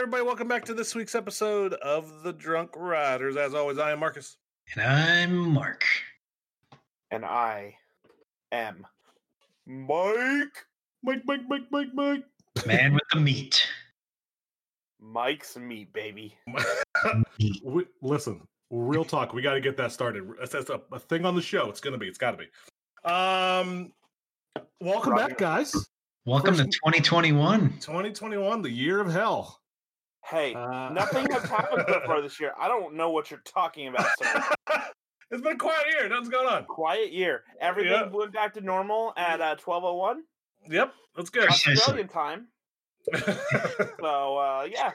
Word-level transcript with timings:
everybody. 0.00 0.22
Welcome 0.24 0.48
back 0.48 0.64
to 0.64 0.72
this 0.72 0.94
week's 0.94 1.14
episode 1.14 1.74
of 1.74 2.22
The 2.22 2.32
Drunk 2.32 2.70
Riders. 2.74 3.36
As 3.36 3.52
always, 3.52 3.78
I 3.78 3.92
am 3.92 4.00
Marcus. 4.00 4.38
And 4.74 4.82
I'm 4.82 5.52
Mark. 5.52 5.84
And 7.10 7.22
I 7.22 7.76
am 8.50 8.86
Mike. 9.66 10.64
Mike, 11.02 11.20
Mike, 11.26 11.42
Mike, 11.46 11.66
Mike, 11.70 11.88
Mike. 11.92 12.24
Man 12.64 12.94
with 12.94 13.02
the 13.12 13.20
meat. 13.20 13.68
Mike's 15.02 15.58
meat, 15.58 15.92
baby. 15.92 16.34
We- 17.62 17.84
listen, 18.00 18.40
real 18.70 19.04
talk. 19.04 19.34
We 19.34 19.42
got 19.42 19.52
to 19.52 19.60
get 19.60 19.76
that 19.76 19.92
started. 19.92 20.24
That's, 20.38 20.52
that's 20.52 20.70
a, 20.70 20.80
a 20.92 20.98
thing 20.98 21.26
on 21.26 21.34
the 21.34 21.42
show. 21.42 21.68
It's 21.68 21.80
gonna 21.80 21.98
be. 21.98 22.08
It's 22.08 22.16
got 22.16 22.30
to 22.30 22.38
be. 22.38 22.48
Um, 23.04 23.92
welcome 24.80 25.12
Roger. 25.12 25.28
back, 25.28 25.36
guys. 25.36 25.74
Welcome 26.24 26.56
to 26.56 26.64
2021. 26.64 27.74
2021, 27.80 28.62
the 28.62 28.70
year 28.70 29.00
of 29.00 29.12
hell. 29.12 29.60
Hey, 30.30 30.54
Uh, 30.54 30.90
nothing 30.90 31.28
has 31.30 31.42
happened 31.44 31.84
so 31.88 32.00
far 32.06 32.20
this 32.22 32.38
year. 32.38 32.52
I 32.58 32.68
don't 32.68 32.94
know 32.94 33.10
what 33.10 33.30
you're 33.30 33.42
talking 33.44 33.88
about, 33.88 34.06
sir. 34.22 34.42
it's 35.30 35.42
been 35.42 35.54
a 35.54 35.58
quiet 35.58 35.86
year. 35.92 36.08
Nothing's 36.08 36.28
going 36.28 36.46
on. 36.46 36.64
Quiet 36.66 37.12
year. 37.12 37.42
Everything 37.60 37.92
Yeah. 37.92 38.06
went 38.08 38.32
back 38.32 38.54
to 38.54 38.60
normal 38.60 39.12
at 39.16 39.40
uh, 39.40 39.56
1201 39.62 40.22
Yep, 40.68 40.92
that's 41.16 41.30
good. 41.30 41.48
Australian 41.48 42.08
time. 42.08 42.48
So, 44.00 44.36
uh, 44.38 44.68
yeah. 44.70 44.92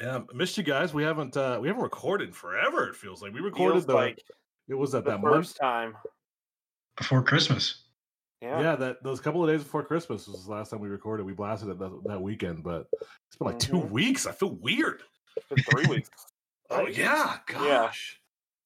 yeah, 0.00 0.20
missed 0.34 0.56
you 0.58 0.62
guys. 0.62 0.92
We 0.94 1.02
haven't 1.02 1.36
uh 1.36 1.58
we 1.60 1.68
haven't 1.68 1.82
recorded 1.82 2.34
forever. 2.36 2.88
It 2.88 2.94
feels 2.96 3.22
like 3.22 3.32
we 3.32 3.40
recorded 3.40 3.74
Feels 3.74 3.86
the. 3.86 3.94
like 3.94 4.22
it 4.68 4.74
was 4.74 4.94
at 4.94 5.04
the 5.04 5.12
that 5.12 5.20
month. 5.20 5.34
first 5.34 5.56
time. 5.56 5.94
Before 6.96 7.22
Christmas. 7.22 7.83
Yeah. 8.40 8.60
Yeah. 8.60 8.76
that 8.76 9.02
those 9.02 9.20
couple 9.20 9.42
of 9.42 9.48
days 9.48 9.62
before 9.62 9.82
Christmas 9.84 10.26
was 10.28 10.44
the 10.44 10.50
last 10.52 10.70
time 10.70 10.80
we 10.80 10.88
recorded. 10.88 11.24
We 11.24 11.32
blasted 11.32 11.70
it 11.70 11.78
that, 11.78 12.00
that 12.04 12.20
weekend, 12.20 12.62
but 12.62 12.86
it's 12.92 13.36
been 13.38 13.46
like 13.48 13.58
two 13.58 13.74
Mhm. 13.74 13.90
weeks. 13.90 14.26
I 14.26 14.32
feel 14.32 14.52
weird. 14.56 15.02
It's 15.36 15.46
been 15.48 15.64
three 15.64 15.86
weeks. 15.86 16.10
Oh 16.70 16.78
right? 16.84 16.96
yeah, 16.96 17.38
Yeah. 17.50 17.58
gosh. 17.58 18.18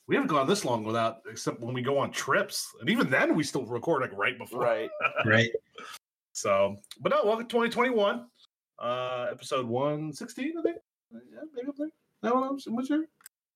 We 0.06 0.14
haven't 0.14 0.28
gone 0.28 0.46
this 0.46 0.64
long 0.64 0.84
without, 0.84 1.18
except 1.28 1.58
when 1.60 1.74
we 1.74 1.82
go 1.82 1.98
on 1.98 2.12
trips, 2.12 2.72
and 2.80 2.88
even 2.88 3.10
then 3.10 3.34
we 3.34 3.42
still 3.42 3.66
record 3.66 4.02
like 4.02 4.16
right 4.16 4.38
before. 4.38 4.60
Right. 4.62 4.88
Right. 5.26 5.50
So, 6.32 6.76
but 7.00 7.10
no, 7.10 7.24
welcome 7.24 7.44
to 7.46 7.50
2021, 7.50 8.24
uh, 8.78 9.26
episode 9.32 9.66
116, 9.66 10.54
I 10.58 10.62
think. 10.62 10.76
Uh, 11.12 11.18
Yeah, 11.32 11.40
maybe 11.52 11.68
up 11.68 11.76
there. 11.76 11.88
That 12.22 12.34
one, 12.34 12.44
I'm 12.44 12.58
I'm 12.78 12.86
sure. 12.86 13.04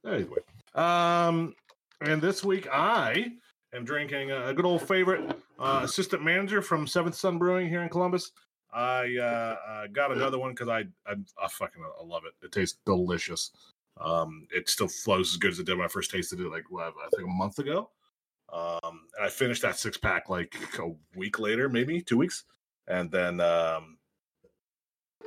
Anyway, 0.04 0.38
um, 0.74 1.54
and 2.00 2.20
this 2.20 2.42
week 2.44 2.66
I 2.72 3.32
am 3.72 3.84
drinking 3.84 4.32
a 4.32 4.52
good 4.52 4.64
old 4.66 4.82
favorite 4.82 5.36
uh, 5.62 5.80
assistant 5.84 6.22
manager 6.22 6.60
from 6.60 6.86
Seventh 6.86 7.14
Son 7.14 7.38
Brewing 7.38 7.68
here 7.68 7.82
in 7.82 7.88
Columbus. 7.88 8.32
I 8.72 9.16
uh, 9.20 9.56
uh, 9.68 9.86
got 9.92 10.12
another 10.12 10.38
one 10.38 10.52
because 10.52 10.68
I, 10.68 10.80
I 11.06 11.14
I 11.42 11.48
fucking 11.48 11.82
I 11.82 12.04
love 12.04 12.22
it. 12.26 12.44
It 12.44 12.52
tastes 12.52 12.78
delicious. 12.86 13.52
Um, 14.00 14.46
it 14.50 14.68
still 14.68 14.88
flows 14.88 15.32
as 15.32 15.36
good 15.36 15.52
as 15.52 15.58
it 15.58 15.66
did 15.66 15.76
when 15.76 15.84
I 15.84 15.88
first 15.88 16.10
tasted 16.10 16.40
it, 16.40 16.48
like 16.48 16.64
what, 16.70 16.84
I 16.84 17.08
think 17.14 17.28
a 17.28 17.32
month 17.32 17.58
ago. 17.58 17.90
Um, 18.52 19.02
and 19.16 19.26
I 19.26 19.28
finished 19.28 19.62
that 19.62 19.78
six 19.78 19.96
pack 19.98 20.28
like 20.28 20.56
a 20.78 20.90
week 21.14 21.38
later, 21.38 21.68
maybe 21.68 22.00
two 22.00 22.16
weeks, 22.16 22.44
and 22.88 23.10
then 23.10 23.40
um, 23.40 23.98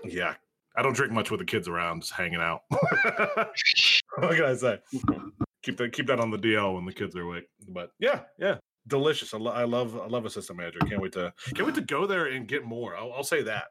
yeah, 0.04 0.34
I 0.76 0.82
don't 0.82 0.96
drink 0.96 1.14
much 1.14 1.32
with 1.32 1.40
the 1.40 1.46
kids 1.46 1.68
around, 1.68 2.02
just 2.02 2.14
hanging 2.14 2.42
out. 2.42 2.62
what 2.70 4.36
can 4.36 4.46
I 4.46 4.56
say? 4.56 4.80
Keep 5.64 5.78
that 5.78 5.94
keep 5.94 6.06
that 6.06 6.20
on 6.20 6.30
the 6.30 6.38
DL 6.38 6.76
when 6.76 6.86
the 6.86 6.94
kids 6.94 7.16
are 7.16 7.24
awake. 7.24 7.48
But 7.70 7.90
yeah, 7.98 8.20
yeah, 8.38 8.58
delicious. 8.88 9.34
I, 9.34 9.38
lo- 9.38 9.52
I 9.52 9.64
love 9.64 9.96
I 10.00 10.08
love 10.08 10.26
assistant 10.26 10.58
manager. 10.58 10.80
Can't 10.80 11.02
wait 11.02 11.12
to 11.14 11.34
can't 11.54 11.66
wait 11.66 11.76
to 11.76 11.82
go 11.82 12.06
there 12.06 12.28
and 12.28 12.48
get 12.48 12.64
more. 12.66 12.96
I'll, 12.96 13.12
I'll 13.14 13.24
say 13.24 13.42
that. 13.44 13.66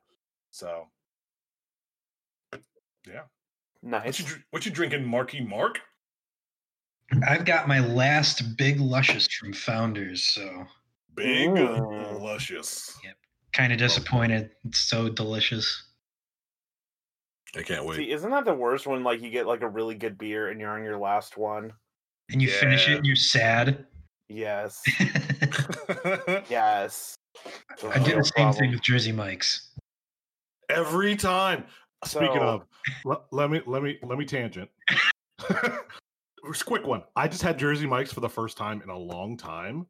So 0.50 0.88
yeah, 3.06 3.22
nice. 3.82 3.92
what 3.92 4.04
Nice. 4.04 4.20
you 4.20 4.26
what 4.50 4.66
you 4.66 4.72
drinking, 4.72 5.04
Marky 5.06 5.40
Mark? 5.44 5.80
I've 7.26 7.44
got 7.44 7.68
my 7.68 7.80
last 7.80 8.56
big 8.56 8.80
luscious 8.80 9.28
from 9.28 9.52
Founders, 9.52 10.24
so 10.24 10.64
Big 11.14 11.50
Mm. 11.50 12.20
luscious. 12.20 12.98
Yep. 13.04 13.14
Kind 13.52 13.72
of 13.72 13.78
disappointed. 13.78 14.50
It's 14.64 14.80
so 14.80 15.08
delicious. 15.08 15.90
I 17.56 17.62
can't 17.62 17.84
wait. 17.84 17.96
See, 17.98 18.10
isn't 18.10 18.30
that 18.30 18.44
the 18.44 18.54
worst 18.54 18.86
when 18.86 19.04
like 19.04 19.20
you 19.22 19.30
get 19.30 19.46
like 19.46 19.60
a 19.60 19.68
really 19.68 19.94
good 19.94 20.18
beer 20.18 20.48
and 20.48 20.58
you're 20.58 20.70
on 20.76 20.82
your 20.82 20.98
last 20.98 21.36
one? 21.36 21.72
And 22.30 22.42
you 22.42 22.48
finish 22.50 22.88
it 22.88 22.96
and 22.96 23.06
you're 23.06 23.14
sad. 23.14 23.86
Yes. 24.34 24.82
I 24.98 26.42
Yes. 26.50 27.14
do 27.80 27.88
No 27.88 27.92
the 27.98 28.02
same 28.24 28.32
problem. 28.34 28.52
thing 28.54 28.70
with 28.72 28.82
Jersey 28.82 29.12
Mike's. 29.12 29.70
Every 30.68 31.14
time. 31.16 31.64
Speaking 32.04 32.36
So- 32.36 32.40
of, 32.42 32.64
let, 33.04 33.20
let 33.30 33.50
me 33.50 33.62
let 33.66 33.82
me 33.82 33.98
let 34.02 34.18
me 34.18 34.24
tangent. 34.26 34.68
Just 36.46 36.62
a 36.62 36.64
quick 36.66 36.86
one. 36.86 37.02
I 37.16 37.26
just 37.28 37.40
had 37.40 37.58
Jersey 37.58 37.86
Mike's 37.86 38.12
for 38.12 38.20
the 38.20 38.28
first 38.28 38.58
time 38.58 38.82
in 38.82 38.90
a 38.90 38.98
long 38.98 39.38
time. 39.38 39.86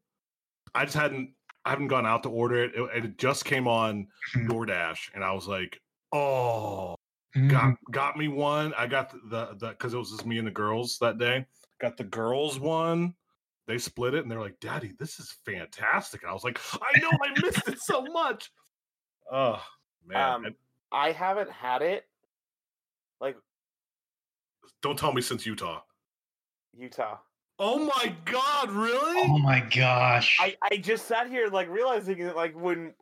I 0.74 0.84
just 0.84 0.96
hadn't 0.96 1.30
I 1.64 1.70
haven't 1.70 1.88
gone 1.88 2.06
out 2.06 2.22
to 2.24 2.28
order 2.28 2.62
it. 2.62 2.72
It, 2.76 3.04
it 3.04 3.18
just 3.18 3.44
came 3.44 3.66
on 3.66 4.06
Mhm. 4.36 4.48
DoorDash, 4.48 5.10
and 5.14 5.24
I 5.24 5.32
was 5.32 5.48
like, 5.48 5.80
oh, 6.12 6.94
Mhm. 7.36 7.50
got 7.50 7.74
got 7.90 8.16
me 8.16 8.28
one. 8.28 8.72
I 8.74 8.86
got 8.86 9.10
the 9.30 9.56
the 9.58 9.70
because 9.70 9.94
it 9.94 9.98
was 9.98 10.12
just 10.12 10.26
me 10.26 10.38
and 10.38 10.46
the 10.46 10.52
girls 10.52 10.98
that 11.00 11.18
day. 11.18 11.44
Got 11.80 11.96
the 11.96 12.04
girls 12.04 12.60
one. 12.60 13.14
They 13.66 13.78
split 13.78 14.14
it, 14.14 14.22
and 14.22 14.30
they're 14.30 14.40
like, 14.40 14.60
"Daddy, 14.60 14.92
this 14.98 15.18
is 15.18 15.36
fantastic." 15.44 16.22
And 16.22 16.30
I 16.30 16.34
was 16.34 16.44
like, 16.44 16.60
"I 16.74 16.98
know, 17.00 17.10
I 17.10 17.40
missed 17.40 17.66
it 17.68 17.80
so 17.80 18.02
much." 18.02 18.50
Oh 19.30 19.62
man! 20.06 20.30
Um, 20.30 20.44
And 20.44 20.54
I 20.92 21.12
haven't 21.12 21.50
had 21.50 21.82
it 21.82 22.06
like 23.20 23.36
don't 24.82 24.98
tell 24.98 25.12
me 25.12 25.22
since 25.22 25.46
Utah. 25.46 25.80
Utah. 26.76 27.18
Oh 27.58 27.78
my 27.78 28.14
God! 28.24 28.70
Really? 28.70 29.22
Oh 29.22 29.38
my 29.38 29.60
gosh. 29.74 30.36
I, 30.40 30.56
I 30.70 30.76
just 30.76 31.06
sat 31.06 31.28
here 31.28 31.48
like 31.48 31.70
realizing 31.70 32.18
that 32.24 32.36
like 32.36 32.54
when 32.54 32.92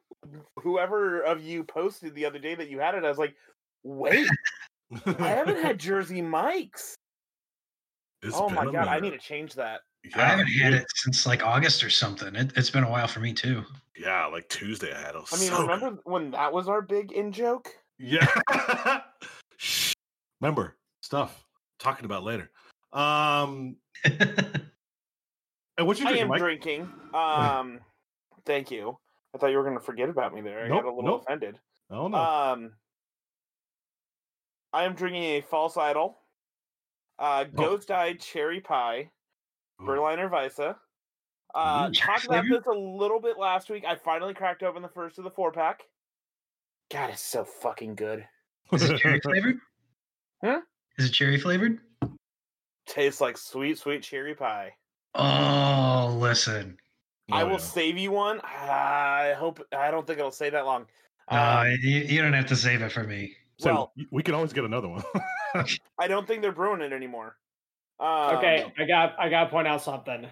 whoever 0.56 1.23
of 1.23 1.43
you 1.43 1.65
posted 1.65 2.15
the 2.15 2.25
other 2.25 2.39
day 2.39 2.55
that 2.55 2.69
you 2.69 2.79
had 2.79 2.94
it, 2.94 3.05
I 3.05 3.09
was 3.09 3.19
like, 3.19 3.34
wait, 3.83 4.29
I 5.06 5.29
haven't 5.29 5.62
had 5.62 5.79
Jersey 5.81 6.23
Mike's. 6.23 6.94
It's 8.23 8.37
oh 8.37 8.49
my 8.49 8.61
been 8.61 8.69
a 8.69 8.73
god, 8.73 8.89
I 8.89 9.00
need 9.00 9.11
to 9.11 9.19
change 9.19 9.55
that. 9.55 9.81
I 10.15 10.21
haven't 10.25 10.47
had 10.49 10.75
it 10.75 10.87
since 10.95 11.27
like 11.27 11.43
August 11.45 11.83
or 11.85 11.91
something. 11.91 12.35
It, 12.35 12.53
it's 12.57 12.71
been 12.71 12.85
a 12.85 12.91
while 12.91 13.07
for 13.07 13.21
me 13.21 13.33
too. 13.33 13.63
Yeah, 13.97 14.27
like 14.27 14.49
Tuesday 14.49 14.93
I 14.93 15.01
had 15.01 15.15
it. 15.15 15.23
I 15.33 15.37
mean, 15.39 15.49
So 15.49 15.57
good. 15.59 15.63
remember 15.71 16.01
when 16.05 16.31
that 16.33 16.53
was 16.53 16.69
our 16.69 16.83
big 16.83 17.13
in 17.13 17.33
joke? 17.33 17.69
Yeah. 17.99 18.27
Shh. 19.59 19.93
Remember 20.41 20.77
stuff 21.03 21.45
talking 21.79 22.05
about 22.05 22.25
later. 22.25 22.51
Um, 22.93 23.77
and 24.05 25.87
what 25.87 25.99
you 26.01 26.07
I 26.07 26.11
drinking, 26.11 26.23
am 26.23 26.29
Mike? 26.29 26.39
drinking. 26.41 26.89
Um, 27.15 27.81
thank 28.47 28.71
you. 28.71 28.97
I 29.35 29.39
thought 29.39 29.51
you 29.51 29.57
were 29.59 29.65
going 29.65 29.79
to 29.79 29.85
forget 29.85 30.09
about 30.09 30.35
me 30.35 30.41
there. 30.41 30.65
I 30.65 30.69
Nope, 30.69 30.83
got 30.83 30.89
a 30.91 30.95
little 30.95 31.11
nope. 31.11 31.23
offended. 31.27 31.59
Oh 31.91 32.09
no. 32.09 32.17
Um, 32.19 32.73
I 34.73 34.85
am 34.85 34.95
drinking 34.95 35.23
a 35.23 35.41
false 35.43 35.77
idol, 35.77 36.19
uh, 37.19 37.45
Oh. 37.53 37.57
ghost 37.57 37.91
eyed 37.91 38.19
cherry 38.21 38.61
pie, 38.61 39.11
Berliner 39.84 40.28
Weisse. 40.28 40.75
Uh, 41.54 41.88
Ooh, 41.91 41.93
talked 41.93 42.25
about 42.25 42.44
this 42.48 42.65
a 42.66 42.70
little 42.76 43.20
bit 43.20 43.38
last 43.38 43.69
week. 43.69 43.84
I 43.87 43.94
finally 43.97 44.32
cracked 44.34 44.62
open 44.62 44.81
the 44.82 44.88
first 44.88 45.19
of 45.19 45.25
the 45.25 45.31
four 45.31 45.53
pack. 45.53 45.82
God, 46.91 47.10
it's 47.10 47.22
so 47.22 47.44
fucking 47.44 47.94
good. 47.94 48.26
Is 48.72 48.82
it 48.82 48.98
cherry 48.98 49.20
flavored? 49.22 49.59
Huh? 50.43 50.60
Is 50.98 51.06
it 51.06 51.12
cherry 51.12 51.38
flavored? 51.38 51.78
Tastes 52.87 53.20
like 53.20 53.37
sweet, 53.37 53.78
sweet 53.78 54.03
cherry 54.03 54.34
pie. 54.34 54.72
Oh, 55.15 56.16
listen. 56.20 56.76
I 57.31 57.43
Oh, 57.43 57.47
will 57.47 57.53
yeah. 57.53 57.59
save 57.59 57.99
you 57.99 58.10
one. 58.10 58.41
I 58.43 59.34
hope. 59.38 59.60
I 59.76 59.91
don't 59.91 60.06
think 60.06 60.19
it'll 60.19 60.31
stay 60.32 60.50
that 60.50 60.66
long. 60.66 60.87
Uh, 61.31 61.64
Um, 61.66 61.78
you, 61.82 61.99
you 62.00 62.22
don't 62.22 62.32
have 62.32 62.47
to 62.47 62.56
save 62.56 62.82
it 62.82 62.91
for 62.93 63.04
me. 63.04 63.34
So 63.59 63.72
well, 63.72 63.93
we 64.10 64.22
can 64.22 64.34
always 64.34 64.53
get 64.53 64.64
another 64.64 64.88
one. 64.88 65.05
I 65.99 66.08
don't 66.08 66.26
think 66.26 66.43
they're 66.43 66.50
brewing 66.50 66.81
it 66.81 66.93
anymore. 66.93 67.37
Um, 68.02 68.37
Okay, 68.37 68.72
I 68.76 68.84
got 68.84 69.14
I 69.19 69.28
gotta 69.28 69.49
point 69.49 69.69
out 69.69 69.81
something. 69.81 70.26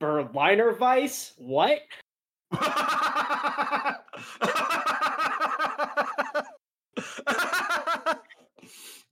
Berliner 0.00 0.72
Weisse? 0.74 1.32
What? 1.38 1.78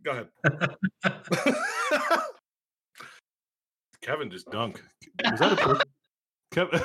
Go 0.03 0.11
ahead. 0.13 0.29
Kevin 4.03 4.31
just 4.31 4.51
dunk. 4.51 4.83
Was 5.31 5.39
that 5.41 5.53
a 5.53 5.57
person? 5.57 5.83
Kevin, 6.53 6.81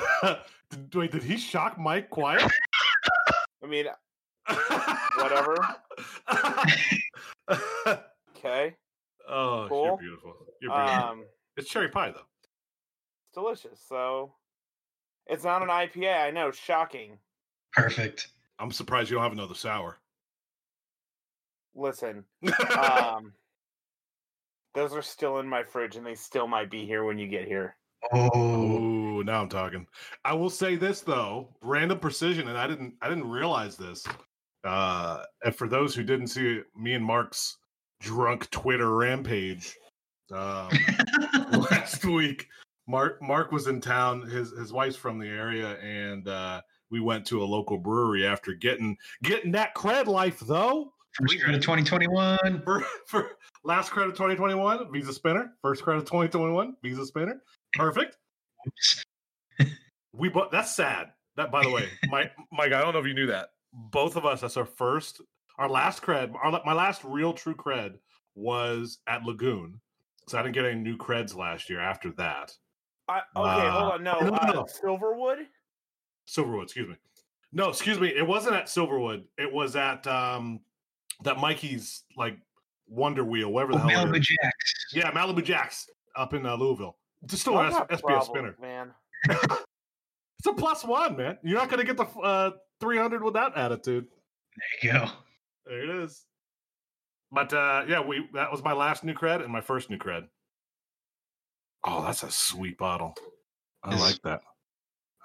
wait, 0.94 1.10
did 1.10 1.24
he 1.24 1.36
shock 1.36 1.78
Mike 1.78 2.10
quiet? 2.10 2.48
I 3.64 3.66
mean, 3.66 3.86
Whatever. 5.18 5.56
okay. 8.36 8.74
Oh, 9.28 9.68
you're 9.70 9.96
beautiful. 9.98 10.34
You're 10.60 10.72
beautiful. 10.72 11.04
Um, 11.04 11.24
it's 11.56 11.68
cherry 11.68 11.88
pie 11.88 12.10
though. 12.10 12.20
it's 12.20 13.34
delicious. 13.34 13.80
So, 13.88 14.32
it's 15.26 15.44
not 15.44 15.62
an 15.62 15.68
IPA. 15.68 16.26
I 16.26 16.30
know. 16.30 16.50
Shocking. 16.50 17.18
Perfect. 17.72 18.28
I'm 18.58 18.70
surprised 18.70 19.10
you 19.10 19.16
don't 19.16 19.22
have 19.24 19.32
another 19.32 19.54
sour. 19.54 19.98
listen. 21.74 22.24
Um, 22.78 23.32
those 24.74 24.92
are 24.92 25.02
still 25.02 25.38
in 25.38 25.48
my 25.48 25.62
fridge, 25.62 25.96
and 25.96 26.04
they 26.04 26.14
still 26.14 26.46
might 26.46 26.70
be 26.70 26.84
here 26.84 27.04
when 27.04 27.18
you 27.18 27.26
get 27.26 27.48
here. 27.48 27.76
Oh, 28.12 29.22
now 29.24 29.40
I'm 29.40 29.48
talking. 29.48 29.86
I 30.24 30.34
will 30.34 30.50
say 30.50 30.76
this 30.76 31.00
though, 31.00 31.48
random 31.62 31.98
precision, 31.98 32.48
and 32.48 32.58
I 32.58 32.66
didn't 32.66 32.94
I 33.00 33.08
didn't 33.08 33.28
realize 33.30 33.76
this. 33.76 34.04
Uh 34.64 35.22
and 35.44 35.54
for 35.54 35.66
those 35.68 35.94
who 35.94 36.02
didn't 36.02 36.28
see 36.28 36.60
me 36.76 36.92
and 36.92 37.04
Mark's 37.04 37.56
drunk 38.00 38.50
Twitter 38.50 38.94
rampage 38.94 39.74
um 40.32 40.68
last 41.70 42.04
week, 42.04 42.48
Mark 42.88 43.22
Mark 43.22 43.52
was 43.52 43.66
in 43.66 43.80
town. 43.80 44.22
His 44.22 44.50
his 44.52 44.72
wife's 44.72 44.96
from 44.96 45.18
the 45.18 45.28
area, 45.28 45.78
and 45.80 46.26
uh 46.28 46.60
we 46.90 47.00
went 47.00 47.26
to 47.26 47.42
a 47.42 47.44
local 47.44 47.78
brewery 47.78 48.26
after 48.26 48.54
getting 48.54 48.96
getting 49.22 49.52
that 49.52 49.74
cred 49.74 50.06
life 50.06 50.40
though. 50.40 50.92
first 51.12 51.40
credit 51.40 51.62
2021. 51.62 52.62
For, 52.64 52.84
for 53.06 53.30
last 53.64 53.90
credit 53.90 54.12
2021, 54.12 54.92
Visa 54.92 55.12
Spinner. 55.12 55.52
First 55.62 55.82
credit 55.82 56.02
2021, 56.06 56.76
Visa 56.82 57.06
Spinner. 57.06 57.40
Perfect. 57.74 58.16
We 60.12 60.28
bought. 60.28 60.50
that's 60.50 60.74
sad. 60.74 61.12
That 61.36 61.52
by 61.52 61.62
the 61.62 61.70
way, 61.70 61.88
Mike, 62.08 62.32
Mike, 62.50 62.72
I 62.72 62.80
don't 62.80 62.92
know 62.94 63.00
if 63.00 63.06
you 63.06 63.14
knew 63.14 63.26
that. 63.26 63.50
Both 63.72 64.16
of 64.16 64.24
us, 64.24 64.40
that's 64.40 64.56
our 64.56 64.64
first, 64.64 65.20
our 65.58 65.68
last 65.68 66.02
cred, 66.02 66.32
our, 66.42 66.60
my 66.64 66.72
last 66.72 67.02
real 67.04 67.32
true 67.32 67.54
cred 67.54 67.94
was 68.34 68.98
at 69.06 69.22
Lagoon. 69.24 69.80
So 70.28 70.38
I 70.38 70.42
didn't 70.42 70.54
get 70.54 70.64
any 70.64 70.80
new 70.80 70.96
creds 70.96 71.36
last 71.36 71.70
year 71.70 71.80
after 71.80 72.10
that. 72.12 72.52
I, 73.08 73.18
okay, 73.18 73.22
hold 73.34 73.46
Uh, 73.46 73.94
on. 73.94 74.02
No, 74.02 74.18
no, 74.20 74.28
no, 74.30 74.34
uh, 74.36 74.52
no. 74.52 74.64
Silverwood. 74.64 75.46
Silverwood, 76.28 76.64
excuse 76.64 76.88
me. 76.88 76.96
No, 77.52 77.68
excuse 77.68 78.00
me. 78.00 78.08
It 78.08 78.26
wasn't 78.26 78.56
at 78.56 78.66
Silverwood. 78.66 79.24
It 79.38 79.52
was 79.52 79.76
at 79.76 80.06
um 80.06 80.60
that 81.22 81.38
Mikey's 81.38 82.02
like 82.16 82.36
Wonder 82.88 83.24
Wheel, 83.24 83.50
whatever 83.52 83.72
the 83.72 83.84
Oh, 83.84 83.88
hell. 83.88 84.06
Malibu. 84.06 84.20
Jacks. 84.20 84.74
Yeah, 84.92 85.10
Malibu 85.12 85.42
Jacks 85.44 85.88
up 86.16 86.34
in 86.34 86.44
uh, 86.44 86.56
Louisville. 86.56 86.96
Just 87.26 87.42
still 87.42 87.56
I 87.56 87.66
an 87.68 87.72
got 87.72 87.92
S- 87.92 88.00
SBF 88.02 88.24
spinner. 88.24 88.56
man. 88.60 88.90
It's 90.38 90.46
a 90.48 90.52
plus 90.52 90.84
one, 90.84 91.16
man. 91.16 91.38
You're 91.42 91.58
not 91.58 91.70
going 91.70 91.84
to 91.84 91.86
get 91.86 91.96
the 91.96 92.04
uh, 92.20 92.50
300 92.80 93.22
with 93.22 93.34
that 93.34 93.56
attitude. 93.56 94.06
There 94.82 94.92
you 94.92 94.98
go. 95.00 95.10
There 95.66 95.82
it 95.82 95.90
is. 96.04 96.24
But 97.32 97.52
uh, 97.52 97.84
yeah, 97.88 98.00
we 98.00 98.26
that 98.34 98.50
was 98.52 98.62
my 98.62 98.72
last 98.72 99.04
new 99.04 99.14
cred 99.14 99.42
and 99.42 99.52
my 99.52 99.60
first 99.60 99.90
new 99.90 99.98
cred. 99.98 100.28
Oh, 101.84 102.02
that's 102.02 102.22
a 102.22 102.30
sweet 102.30 102.78
bottle. 102.78 103.14
I 103.82 103.92
Yes. 103.92 104.00
like 104.00 104.22
that. 104.22 104.40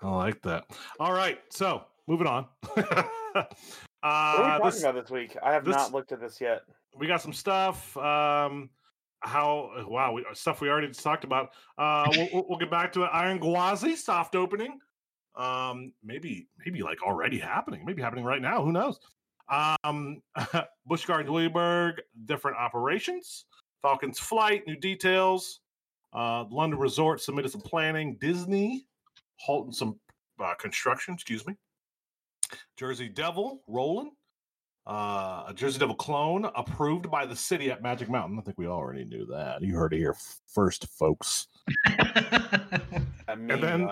I 0.02 0.10
like 0.10 0.42
that. 0.44 0.66
All 1.00 1.14
right, 1.14 1.40
so 1.52 1.84
moving 2.08 2.28
on. 2.28 2.48
What 3.34 4.10
are 4.10 4.38
we 4.40 4.44
uh, 4.44 4.48
talking 4.58 4.66
this- 4.66 4.80
about 4.84 4.96
this 4.96 5.12
week? 5.12 5.38
I 5.44 5.54
have 5.54 5.64
this- 5.64 5.76
not 5.76 5.92
looked 5.94 6.12
at 6.12 6.20
this 6.20 6.42
yet. 6.42 6.64
we 6.98 7.06
got 7.08 7.22
some 7.22 7.32
stuff. 7.34 7.96
Um, 7.98 8.70
how 9.22 9.86
wow, 9.88 10.12
we, 10.14 10.26
stuff 10.34 10.60
we 10.60 10.70
already 10.70 10.90
talked 10.92 11.24
about. 11.24 11.52
Uh, 11.78 12.08
we'll, 12.10 12.30
we'll, 12.34 12.46
we'll 12.50 12.58
get 12.60 12.72
back 12.72 12.92
to 12.94 13.04
it. 13.04 13.10
Iron 13.14 13.40
Gwazi 13.40 13.96
soft 13.96 14.36
opening. 14.36 14.80
Um, 15.36 15.94
maybe 16.04 16.48
maybe 16.66 16.82
like 16.82 17.04
already 17.04 17.38
happening. 17.38 17.86
Maybe 17.86 18.02
happening 18.02 18.26
right 18.26 18.42
now. 18.42 18.64
Who 18.64 18.72
knows? 18.72 19.00
Um, 19.52 20.22
Busch 20.86 21.06
Gardens, 21.06 21.30
Williamsburg, 21.30 22.02
different 22.26 22.58
operations. 22.58 23.46
Falcons 23.82 24.20
flight, 24.20 24.66
new 24.68 24.76
details. 24.76 25.60
Uh, 26.14 26.46
London 26.50 26.80
Resort 26.80 27.22
submitted 27.22 27.52
some 27.52 27.62
planning. 27.62 28.18
Disney 28.20 28.86
halting 29.38 29.74
some 29.74 30.00
uh, 30.44 30.54
construction. 30.56 31.14
Excuse 31.14 31.46
me. 31.46 31.56
Jersey 32.78 33.08
Devil 33.10 33.62
rolling 33.68 34.12
uh, 34.88 35.44
a 35.48 35.54
Jersey 35.56 35.80
Devil 35.80 35.96
clone 35.96 36.46
approved 36.56 37.10
by 37.12 37.26
the 37.26 37.36
city 37.36 37.70
at 37.70 37.84
Magic 37.84 38.10
Mountain. 38.10 38.40
I 38.40 38.42
think 38.42 38.58
we 38.58 38.68
already 38.68 39.06
knew 39.06 39.26
that. 39.28 39.62
You 39.62 39.76
heard 39.76 39.94
it 39.94 39.98
here 39.98 40.16
first, 40.48 40.88
folks. 40.98 41.48
I 41.88 43.36
mean, 43.38 43.62
then- 43.62 43.90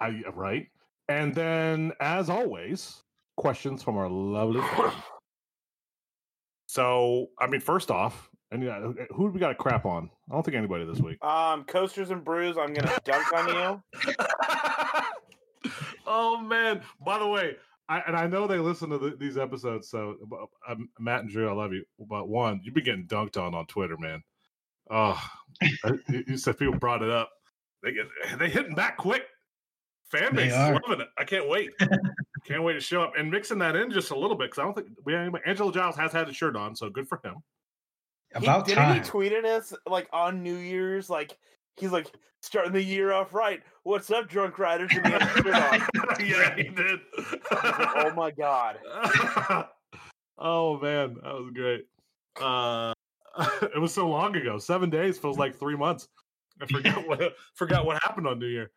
I 0.00 0.22
right. 0.34 0.66
And 1.08 1.34
then, 1.34 1.92
as 2.00 2.30
always, 2.30 3.02
questions 3.40 3.82
from 3.82 3.96
our 3.96 4.08
lovely. 4.08 4.60
so, 6.66 7.28
I 7.38 7.46
mean, 7.46 7.60
first 7.62 7.90
off, 7.90 8.28
and 8.52 8.62
who- 8.62 8.96
who 9.14 9.28
do 9.28 9.32
we 9.32 9.40
got 9.40 9.50
a 9.52 9.54
crap 9.54 9.86
on? 9.86 10.10
I 10.30 10.34
don't 10.34 10.42
think 10.44 10.56
anybody 10.56 10.84
this 10.84 11.00
week. 11.00 11.24
um, 11.24 11.64
coasters 11.64 12.10
and 12.10 12.22
brews. 12.24 12.58
I'm 12.58 12.74
gonna 12.74 12.98
dunk 13.04 13.32
on 13.32 13.48
you. 13.48 13.82
oh 16.06 16.38
man! 16.40 16.82
By 17.04 17.18
the 17.18 17.26
way, 17.26 17.56
I, 17.88 18.00
and 18.00 18.16
I 18.16 18.26
know 18.26 18.46
they 18.46 18.58
listen 18.58 18.90
to 18.90 18.98
the, 18.98 19.16
these 19.16 19.38
episodes. 19.38 19.88
So, 19.88 20.16
but, 20.28 20.40
um, 20.68 20.90
Matt 20.98 21.20
and 21.20 21.30
Drew, 21.30 21.48
I 21.48 21.52
love 21.52 21.72
you. 21.72 21.84
But 21.98 22.28
one, 22.28 22.60
you've 22.62 22.74
been 22.74 22.84
getting 22.84 23.06
dunked 23.06 23.40
on 23.40 23.54
on 23.54 23.66
Twitter, 23.66 23.96
man. 23.96 24.22
Oh, 24.90 25.20
you 26.08 26.24
you 26.28 26.36
said 26.36 26.58
people 26.58 26.78
brought 26.78 27.02
it 27.02 27.10
up. 27.10 27.30
They 27.82 27.92
get 27.92 28.06
they 28.38 28.50
hitting 28.50 28.74
back 28.74 28.96
quick. 28.98 29.22
Fan 30.10 30.34
base 30.34 30.52
loving 30.52 31.00
it. 31.00 31.08
I 31.16 31.24
can't 31.24 31.48
wait. 31.48 31.70
can't 32.46 32.62
wait 32.62 32.74
to 32.74 32.80
show 32.80 33.02
up 33.02 33.12
and 33.18 33.30
mixing 33.30 33.58
that 33.58 33.76
in 33.76 33.90
just 33.90 34.10
a 34.10 34.18
little 34.18 34.36
bit 34.36 34.50
because 34.50 34.58
I 34.58 34.64
don't 34.64 34.74
think 34.74 34.88
we 35.04 35.12
have 35.12 35.22
anybody. 35.22 35.44
Angelo 35.46 35.70
Giles 35.70 35.96
has 35.96 36.12
had 36.12 36.28
a 36.28 36.32
shirt 36.32 36.56
on, 36.56 36.74
so 36.74 36.90
good 36.90 37.08
for 37.08 37.20
him. 37.24 37.36
About 38.34 38.68
he, 38.68 38.74
time. 38.74 38.94
Didn't 38.94 39.04
he 39.04 39.10
tweeted 39.10 39.44
us 39.44 39.74
like 39.86 40.08
on 40.12 40.42
New 40.42 40.56
Year's? 40.56 41.10
Like 41.10 41.36
he's 41.76 41.92
like 41.92 42.06
starting 42.40 42.72
the 42.72 42.82
year 42.82 43.12
off 43.12 43.34
right. 43.34 43.62
What's 43.82 44.10
up, 44.10 44.28
drunk 44.28 44.58
riders? 44.58 44.90
And 44.94 45.06
he 45.06 45.12
a 45.12 45.20
shirt 45.20 45.46
on. 45.46 45.80
yeah, 46.26 46.54
he 46.56 46.64
did. 46.64 47.00
Like, 47.50 47.96
oh 47.96 48.12
my 48.14 48.30
god. 48.30 48.78
oh 50.38 50.78
man, 50.78 51.16
that 51.22 51.34
was 51.34 51.50
great. 51.54 51.86
Uh, 52.40 52.92
it 53.62 53.80
was 53.80 53.92
so 53.92 54.08
long 54.08 54.36
ago. 54.36 54.58
Seven 54.58 54.90
days 54.90 55.18
feels 55.18 55.38
like 55.38 55.58
three 55.58 55.76
months. 55.76 56.08
I 56.60 56.66
forgot 56.66 57.06
what 57.06 57.34
forgot 57.54 57.86
what 57.86 58.02
happened 58.02 58.26
on 58.26 58.38
New 58.38 58.46
Year. 58.46 58.70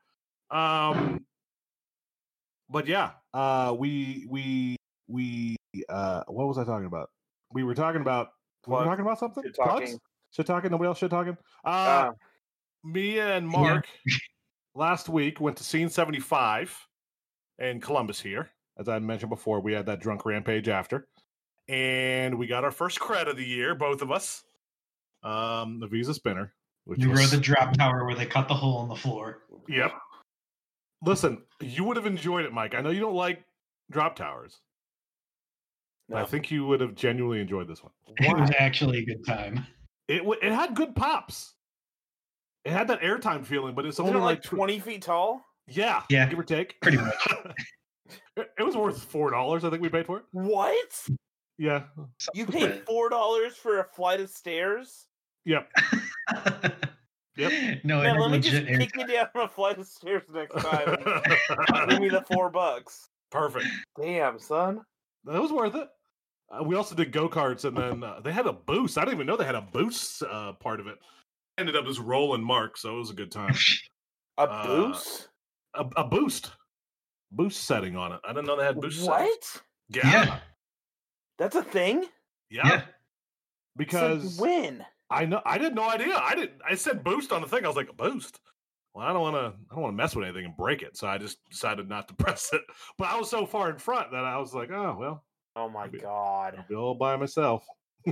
Um, 0.51 1.25
but 2.73 2.87
yeah, 2.87 3.11
uh, 3.33 3.73
we 3.77 4.25
we 4.29 4.75
we 5.07 5.55
uh, 5.87 6.23
what 6.27 6.47
was 6.47 6.57
I 6.57 6.65
talking 6.65 6.87
about? 6.87 7.09
We 7.53 7.63
were 7.63 7.75
talking 7.75 8.01
about. 8.01 8.29
We 8.67 8.71
were 8.71 8.77
Plug. 8.77 8.87
talking 8.87 9.05
about 9.05 9.19
something. 9.19 9.43
Shit 9.43 9.55
Plugs? 9.55 9.69
talking. 9.69 9.99
Shit 10.31 10.45
talking. 10.47 10.71
Nobody 10.71 10.87
else 10.87 10.97
shit 10.97 11.11
talking. 11.11 11.37
Uh, 11.63 11.67
Uh, 11.67 12.11
me 12.83 13.19
and 13.19 13.47
Mark 13.47 13.85
last 14.75 15.07
week 15.07 15.39
went 15.39 15.55
to 15.57 15.63
Scene 15.63 15.87
75 15.89 16.75
in 17.59 17.79
Columbus 17.79 18.19
here. 18.19 18.49
As 18.77 18.89
I 18.89 18.97
mentioned 18.99 19.29
before, 19.29 19.59
we 19.59 19.73
had 19.73 19.85
that 19.85 19.99
drunk 20.01 20.25
rampage 20.25 20.67
after. 20.67 21.07
And 21.69 22.39
we 22.39 22.47
got 22.47 22.63
our 22.63 22.71
first 22.71 22.99
cred 22.99 23.29
of 23.29 23.37
the 23.37 23.45
year, 23.45 23.75
both 23.75 24.01
of 24.01 24.11
us. 24.11 24.43
Um, 25.21 25.79
the 25.79 25.87
Visa 25.87 26.13
Spinner. 26.13 26.53
Which 26.85 26.99
You 26.99 27.11
was, 27.11 27.19
rode 27.21 27.29
the 27.29 27.37
drop 27.37 27.77
tower 27.77 28.05
where 28.05 28.15
they 28.15 28.25
cut 28.25 28.47
the 28.47 28.53
hole 28.53 28.83
in 28.83 28.89
the 28.89 28.95
floor. 28.95 29.43
Yep. 29.69 29.93
Listen, 31.05 31.41
you 31.59 31.83
would 31.83 31.97
have 31.97 32.05
enjoyed 32.05 32.45
it, 32.45 32.53
Mike. 32.53 32.75
I 32.75 32.81
know 32.81 32.89
you 32.89 32.99
don't 33.01 33.15
like 33.15 33.43
drop 33.91 34.15
towers. 34.15 34.59
but 36.09 36.21
I 36.21 36.25
think 36.25 36.49
you 36.51 36.65
would 36.65 36.79
have 36.81 36.95
genuinely 36.95 37.41
enjoyed 37.41 37.67
this 37.67 37.83
one. 37.83 37.91
It 38.17 38.37
was 38.37 38.51
actually 38.57 38.99
a 38.99 39.05
good 39.05 39.25
time. 39.25 39.65
It 40.07 40.19
w- 40.19 40.39
it 40.41 40.51
had 40.51 40.75
good 40.75 40.95
pops. 40.95 41.53
It 42.65 42.71
had 42.71 42.87
that 42.87 43.01
airtime 43.01 43.45
feeling, 43.45 43.75
but 43.75 43.85
it's 43.85 43.95
Isn't 43.95 44.05
only 44.07 44.19
it 44.19 44.23
like 44.23 44.37
like 44.37 44.43
twenty 44.43 44.79
feet 44.79 45.01
tall? 45.01 45.43
Yeah, 45.67 46.03
Yeah. 46.09 46.25
give 46.27 46.39
or 46.39 46.43
take. 46.43 46.79
Pretty 46.81 46.97
much. 46.97 47.15
it, 48.37 48.49
it 48.57 48.63
was 48.63 48.75
worth 48.75 49.01
four 49.03 49.31
dollars. 49.31 49.63
I 49.63 49.69
think 49.69 49.81
we 49.81 49.89
paid 49.89 50.05
for 50.05 50.17
it. 50.19 50.23
What? 50.31 51.07
Yeah. 51.57 51.83
You 52.33 52.45
paid 52.45 52.83
four 52.85 53.09
dollars 53.09 53.55
for 53.55 53.79
a 53.79 53.83
flight 53.83 54.19
of 54.19 54.29
stairs? 54.29 55.07
Yep. 55.45 55.69
No, 57.83 58.01
Man, 58.01 58.19
let 58.19 58.31
me 58.31 58.39
just 58.39 58.67
kick 58.67 58.95
you 58.95 59.07
down 59.07 59.27
a 59.35 59.47
flight 59.47 59.79
of 59.79 59.87
stairs 59.87 60.23
next 60.33 60.53
time. 60.55 60.95
Give 61.89 61.99
me 61.99 62.09
the 62.09 62.23
four 62.31 62.49
bucks. 62.49 63.09
Perfect. 63.31 63.65
Damn, 63.99 64.37
son. 64.39 64.81
That 65.25 65.41
was 65.41 65.51
worth 65.51 65.75
it. 65.75 65.87
Uh, 66.51 66.63
we 66.63 66.75
also 66.75 66.93
did 66.93 67.11
go 67.11 67.27
karts, 67.27 67.65
and 67.65 67.75
then 67.75 68.03
uh, 68.03 68.19
they 68.23 68.31
had 68.31 68.45
a 68.45 68.53
boost. 68.53 68.97
I 68.97 69.01
didn't 69.01 69.15
even 69.15 69.27
know 69.27 69.35
they 69.37 69.45
had 69.45 69.55
a 69.55 69.61
boost 69.61 70.21
uh, 70.21 70.53
part 70.53 70.79
of 70.79 70.87
it. 70.87 70.99
Ended 71.57 71.75
up 71.75 71.85
just 71.85 71.99
rolling 71.99 72.43
Mark, 72.43 72.77
so 72.77 72.95
it 72.95 72.99
was 72.99 73.09
a 73.09 73.15
good 73.15 73.31
time. 73.31 73.55
A 74.37 74.41
Uh, 74.41 74.65
boost? 74.67 75.29
A, 75.75 75.85
a 75.97 76.03
boost, 76.03 76.51
boost 77.31 77.65
setting 77.65 77.95
on 77.95 78.11
it. 78.13 78.19
I 78.23 78.29
didn't 78.33 78.45
know 78.47 78.55
they 78.55 78.65
had 78.65 78.81
boost. 78.81 79.03
settings. 79.05 79.07
What? 79.07 79.61
Yeah. 79.89 80.11
Yeah. 80.11 80.39
That's 81.37 81.55
a 81.55 81.61
thing? 81.63 82.05
Yeah. 82.49 82.67
Yeah. 82.67 82.81
Because 83.77 84.21
Since 84.23 84.39
when? 84.39 84.85
I 85.13 85.25
know 85.25 85.41
I 85.45 85.57
did 85.57 85.75
no 85.75 85.89
idea. 85.89 86.15
I 86.17 86.35
didn't. 86.35 86.61
I 86.67 86.75
said 86.75 87.03
boost 87.03 87.31
on 87.31 87.41
the 87.41 87.47
thing. 87.47 87.63
I 87.65 87.67
was 87.67 87.77
like 87.77 87.89
a 87.89 87.93
boost. 87.93 88.39
Well, 88.93 89.05
I 89.07 89.13
don't 89.13 89.21
want 89.21 89.35
to. 89.35 89.59
I 89.71 89.73
don't 89.75 89.81
want 89.83 89.93
to 89.93 89.97
mess 89.97 90.15
with 90.15 90.25
anything 90.25 90.45
and 90.45 90.55
break 90.57 90.81
it. 90.81 90.97
So 90.97 91.07
I 91.07 91.17
just 91.17 91.37
decided 91.49 91.89
not 91.89 92.07
to 92.09 92.13
press 92.23 92.49
it. 92.53 92.61
But 92.97 93.09
I 93.09 93.17
was 93.17 93.29
so 93.29 93.45
far 93.45 93.69
in 93.69 93.77
front 93.77 94.11
that 94.11 94.23
I 94.25 94.37
was 94.37 94.53
like, 94.53 94.71
oh 94.71 94.95
well, 94.99 95.23
Oh 95.55 95.69
my 95.69 95.85
Maybe- 95.85 95.99
god. 95.99 96.55
I'll 96.57 96.65
be 96.67 96.75
all 96.75 96.95
by 96.95 97.15
myself. 97.15 97.65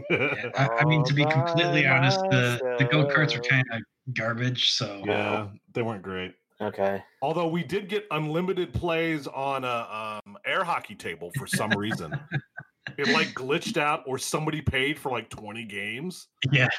Yeah, 0.10 0.36
I, 0.56 0.70
I 0.80 0.86
mean, 0.86 1.04
to 1.06 1.14
be 1.14 1.26
completely 1.26 1.86
honest, 1.86 2.20
the, 2.30 2.76
the 2.80 2.86
go 2.86 3.06
karts 3.06 3.36
were 3.36 3.42
kind 3.44 3.66
of 3.74 3.82
garbage. 4.14 4.72
So 4.72 5.02
yeah, 5.06 5.48
they 5.74 5.82
weren't 5.82 6.02
great. 6.04 6.34
Okay. 6.62 7.04
Although 7.24 7.48
we 7.48 7.64
did 7.64 7.90
get 7.90 8.06
unlimited 8.12 8.72
plays 8.74 9.26
on 9.28 9.64
a 9.64 10.22
um, 10.26 10.38
air 10.46 10.64
hockey 10.64 10.94
table 10.96 11.32
for 11.38 11.48
some 11.48 11.72
reason. 11.72 12.18
it 12.98 13.08
like 13.10 13.30
glitched 13.30 13.78
out 13.78 14.04
or 14.08 14.18
somebody 14.18 14.62
paid 14.62 15.00
for 15.00 15.12
like 15.12 15.30
20 15.30 15.66
games. 15.66 16.28
Yeah. 16.52 16.70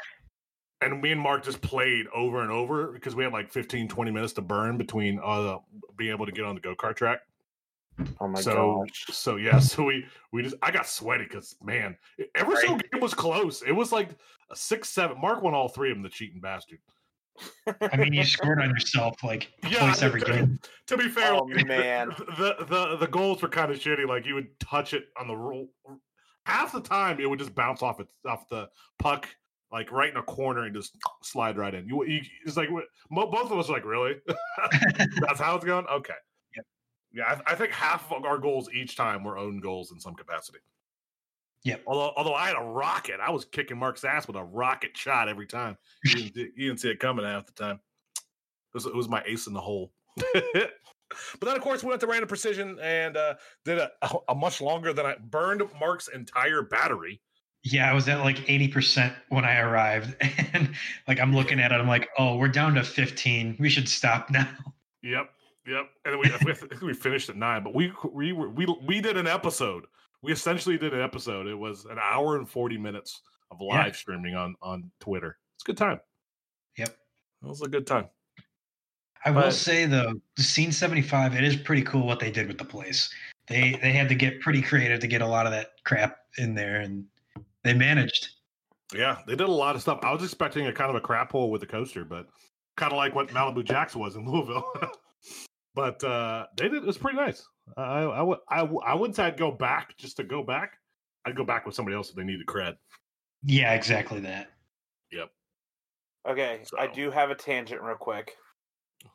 And 0.81 1.01
me 1.01 1.11
and 1.11 1.21
Mark 1.21 1.43
just 1.43 1.61
played 1.61 2.07
over 2.13 2.41
and 2.41 2.51
over 2.51 2.91
because 2.91 3.15
we 3.15 3.23
had 3.23 3.31
like 3.31 3.51
15, 3.51 3.87
20 3.87 4.11
minutes 4.11 4.33
to 4.33 4.41
burn 4.41 4.77
between 4.77 5.19
uh 5.23 5.57
being 5.97 6.11
able 6.11 6.25
to 6.25 6.31
get 6.31 6.45
on 6.45 6.55
the 6.55 6.61
go-kart 6.61 6.95
track. 6.95 7.19
Oh 8.19 8.27
my 8.27 8.41
so 8.41 8.83
gosh. 8.85 9.05
so 9.11 9.35
yeah, 9.35 9.59
so 9.59 9.83
we 9.83 10.05
we 10.31 10.41
just 10.41 10.55
I 10.61 10.71
got 10.71 10.87
sweaty 10.87 11.25
because 11.25 11.55
man, 11.61 11.95
every 12.35 12.55
single 12.57 12.77
game 12.77 13.01
was 13.01 13.13
close. 13.13 13.61
It 13.61 13.71
was 13.71 13.91
like 13.91 14.09
a 14.49 14.55
six, 14.55 14.89
seven. 14.89 15.19
Mark 15.21 15.41
won 15.41 15.53
all 15.53 15.69
three 15.69 15.91
of 15.91 15.97
them, 15.97 16.03
the 16.03 16.09
cheating 16.09 16.41
bastard. 16.41 16.79
I 17.81 17.97
mean, 17.97 18.13
you 18.13 18.23
scored 18.23 18.61
on 18.61 18.69
yourself 18.69 19.23
like 19.23 19.51
twice 19.61 20.01
I- 20.01 20.05
every 20.05 20.21
game. 20.21 20.59
To 20.87 20.97
be 20.97 21.07
fair, 21.07 21.33
Oh, 21.33 21.43
like, 21.45 21.65
man. 21.67 22.09
the 22.37 22.55
the 22.67 22.97
the 22.97 23.07
goals 23.07 23.41
were 23.41 23.47
kind 23.47 23.71
of 23.71 23.79
shitty. 23.79 24.05
Like 24.05 24.25
you 24.25 24.35
would 24.35 24.59
touch 24.59 24.93
it 24.93 25.05
on 25.17 25.27
the 25.27 25.35
roll. 25.35 25.69
Half 26.45 26.73
the 26.73 26.81
time, 26.81 27.21
it 27.21 27.25
would 27.29 27.39
just 27.39 27.55
bounce 27.55 27.81
off 27.81 28.01
it 28.01 28.07
off 28.27 28.49
the 28.49 28.67
puck, 28.99 29.29
like 29.71 29.89
right 29.93 30.09
in 30.11 30.17
a 30.17 30.21
corner, 30.23 30.65
and 30.65 30.75
just 30.75 30.97
slide 31.23 31.57
right 31.57 31.73
in. 31.73 31.87
You, 31.87 32.03
you 32.05 32.19
it's 32.45 32.57
like 32.57 32.67
both 33.09 33.49
of 33.49 33.57
us 33.57 33.69
were 33.69 33.75
like, 33.75 33.85
really? 33.85 34.15
That's 35.21 35.39
how 35.39 35.55
it's 35.55 35.63
going. 35.63 35.85
Okay. 35.87 36.13
Yep. 36.57 36.65
Yeah, 37.13 37.39
I, 37.47 37.53
I 37.53 37.55
think 37.55 37.71
half 37.71 38.11
of 38.11 38.25
our 38.25 38.37
goals 38.37 38.69
each 38.73 38.97
time 38.97 39.23
were 39.23 39.37
own 39.37 39.61
goals 39.61 39.93
in 39.93 40.01
some 40.01 40.15
capacity. 40.15 40.59
Yep. 41.63 41.83
Although, 41.87 42.13
although 42.17 42.33
I 42.33 42.47
had 42.47 42.57
a 42.57 42.63
rocket, 42.63 43.19
I 43.21 43.31
was 43.31 43.45
kicking 43.45 43.77
Mark's 43.77 44.03
ass 44.03 44.27
with 44.27 44.35
a 44.35 44.43
rocket 44.43 44.97
shot 44.97 45.29
every 45.29 45.47
time. 45.47 45.77
You 46.03 46.29
didn't, 46.29 46.35
you 46.57 46.67
didn't 46.67 46.79
see 46.79 46.89
it 46.89 46.99
coming 46.99 47.25
half 47.25 47.45
the 47.45 47.53
time. 47.53 47.79
It 48.17 48.73
was, 48.73 48.85
it 48.85 48.95
was 48.95 49.07
my 49.07 49.23
ace 49.25 49.47
in 49.47 49.53
the 49.53 49.61
hole. 49.61 49.93
but 50.33 50.71
then, 51.41 51.55
of 51.55 51.61
course, 51.61 51.83
we 51.83 51.89
went 51.89 52.01
to 52.01 52.07
random 52.07 52.27
precision 52.27 52.79
and 52.81 53.15
uh, 53.15 53.35
did 53.63 53.77
a, 53.77 53.91
a 54.27 54.35
much 54.35 54.61
longer 54.61 54.93
than 54.93 55.05
I 55.05 55.15
burned 55.29 55.61
Mark's 55.79 56.09
entire 56.09 56.63
battery. 56.63 57.21
Yeah, 57.63 57.89
I 57.89 57.93
was 57.93 58.09
at 58.09 58.19
like 58.19 58.37
80% 58.37 59.13
when 59.29 59.45
I 59.45 59.59
arrived. 59.59 60.15
And 60.53 60.75
like 61.07 61.19
I'm 61.19 61.35
looking 61.35 61.59
at 61.59 61.71
it, 61.71 61.75
I'm 61.75 61.87
like, 61.87 62.09
oh, 62.19 62.37
we're 62.37 62.47
down 62.47 62.75
to 62.75 62.83
15. 62.83 63.57
We 63.59 63.69
should 63.69 63.89
stop 63.89 64.29
now. 64.29 64.47
Yep, 65.01 65.31
yep. 65.65 65.89
And 66.05 66.19
we 66.19 66.27
I 66.27 66.85
we 66.85 66.93
finished 66.93 67.29
at 67.29 67.35
nine, 67.35 67.63
but 67.63 67.73
we 67.73 67.91
we 68.13 68.33
were 68.33 68.49
we 68.49 68.67
we 68.85 69.01
did 69.01 69.17
an 69.17 69.25
episode. 69.25 69.85
We 70.23 70.31
essentially 70.31 70.77
did 70.77 70.93
an 70.93 71.01
episode. 71.01 71.45
It 71.47 71.53
was 71.57 71.85
an 71.85 71.97
hour 72.01 72.37
and 72.37 72.49
forty 72.49 72.77
minutes 72.77 73.21
of 73.51 73.61
live 73.61 73.87
Yeah. 73.87 73.91
streaming 73.91 74.35
on 74.35 74.55
on 74.61 74.89
Twitter. 74.99 75.37
It's 75.55 75.63
a 75.63 75.67
good 75.67 75.77
time. 75.77 75.99
Yep. 76.77 76.89
It 76.89 77.47
was 77.47 77.61
a 77.61 77.67
good 77.67 77.85
time. 77.85 78.07
I 79.25 79.31
will 79.31 79.51
say 79.51 79.85
though, 79.85 80.19
the 80.35 80.43
scene 80.43 80.71
75, 80.71 81.33
it 81.35 81.43
is 81.45 81.55
pretty 81.55 81.81
cool 81.83 82.05
what 82.05 82.19
they 82.19 82.29
did 82.31 82.47
with 82.47 82.57
the 82.57 82.65
place. 82.65 83.09
They 83.47 83.77
they 83.81 83.91
had 83.91 84.09
to 84.09 84.15
get 84.15 84.41
pretty 84.41 84.61
creative 84.61 84.99
to 85.01 85.07
get 85.07 85.21
a 85.21 85.27
lot 85.27 85.45
of 85.45 85.51
that 85.51 85.71
crap 85.85 86.17
in 86.37 86.55
there 86.55 86.77
and 86.81 87.05
they 87.63 87.73
managed. 87.73 88.29
Yeah, 88.93 89.19
they 89.27 89.35
did 89.35 89.47
a 89.47 89.51
lot 89.51 89.75
of 89.75 89.81
stuff. 89.81 89.99
I 90.03 90.11
was 90.11 90.23
expecting 90.23 90.67
a 90.67 90.73
kind 90.73 90.89
of 90.89 90.95
a 90.95 91.01
crap 91.01 91.31
hole 91.31 91.49
with 91.51 91.61
the 91.61 91.67
coaster, 91.67 92.03
but 92.05 92.27
kind 92.75 92.91
of 92.91 92.97
like 92.97 93.15
what 93.15 93.29
Malibu 93.29 93.63
Jacks 93.65 93.95
was 93.95 94.15
in 94.15 94.25
Louisville. 94.29 94.65
but 95.75 96.03
uh 96.03 96.47
they 96.57 96.69
did. 96.69 96.83
It 96.83 96.85
was 96.87 96.97
pretty 96.97 97.17
nice. 97.17 97.47
I 97.77 98.01
I 98.01 98.21
would 98.21 98.39
I, 98.49 98.61
I 98.85 98.93
wouldn't 98.93 99.15
say 99.15 99.23
I'd 99.23 99.37
go 99.37 99.51
back 99.51 99.95
just 99.97 100.17
to 100.17 100.23
go 100.23 100.43
back. 100.43 100.77
I'd 101.25 101.35
go 101.35 101.43
back 101.43 101.65
with 101.65 101.75
somebody 101.75 101.95
else 101.95 102.09
if 102.09 102.15
they 102.15 102.23
needed 102.23 102.45
cred. 102.45 102.75
Yeah, 103.43 103.73
exactly 103.73 104.19
that. 104.21 104.49
Yep. 105.11 105.29
Okay, 106.29 106.61
I 106.77 106.87
do 106.87 107.11
have 107.11 107.29
a 107.29 107.35
tangent 107.35 107.81
real 107.81 107.95
quick. 107.95 108.35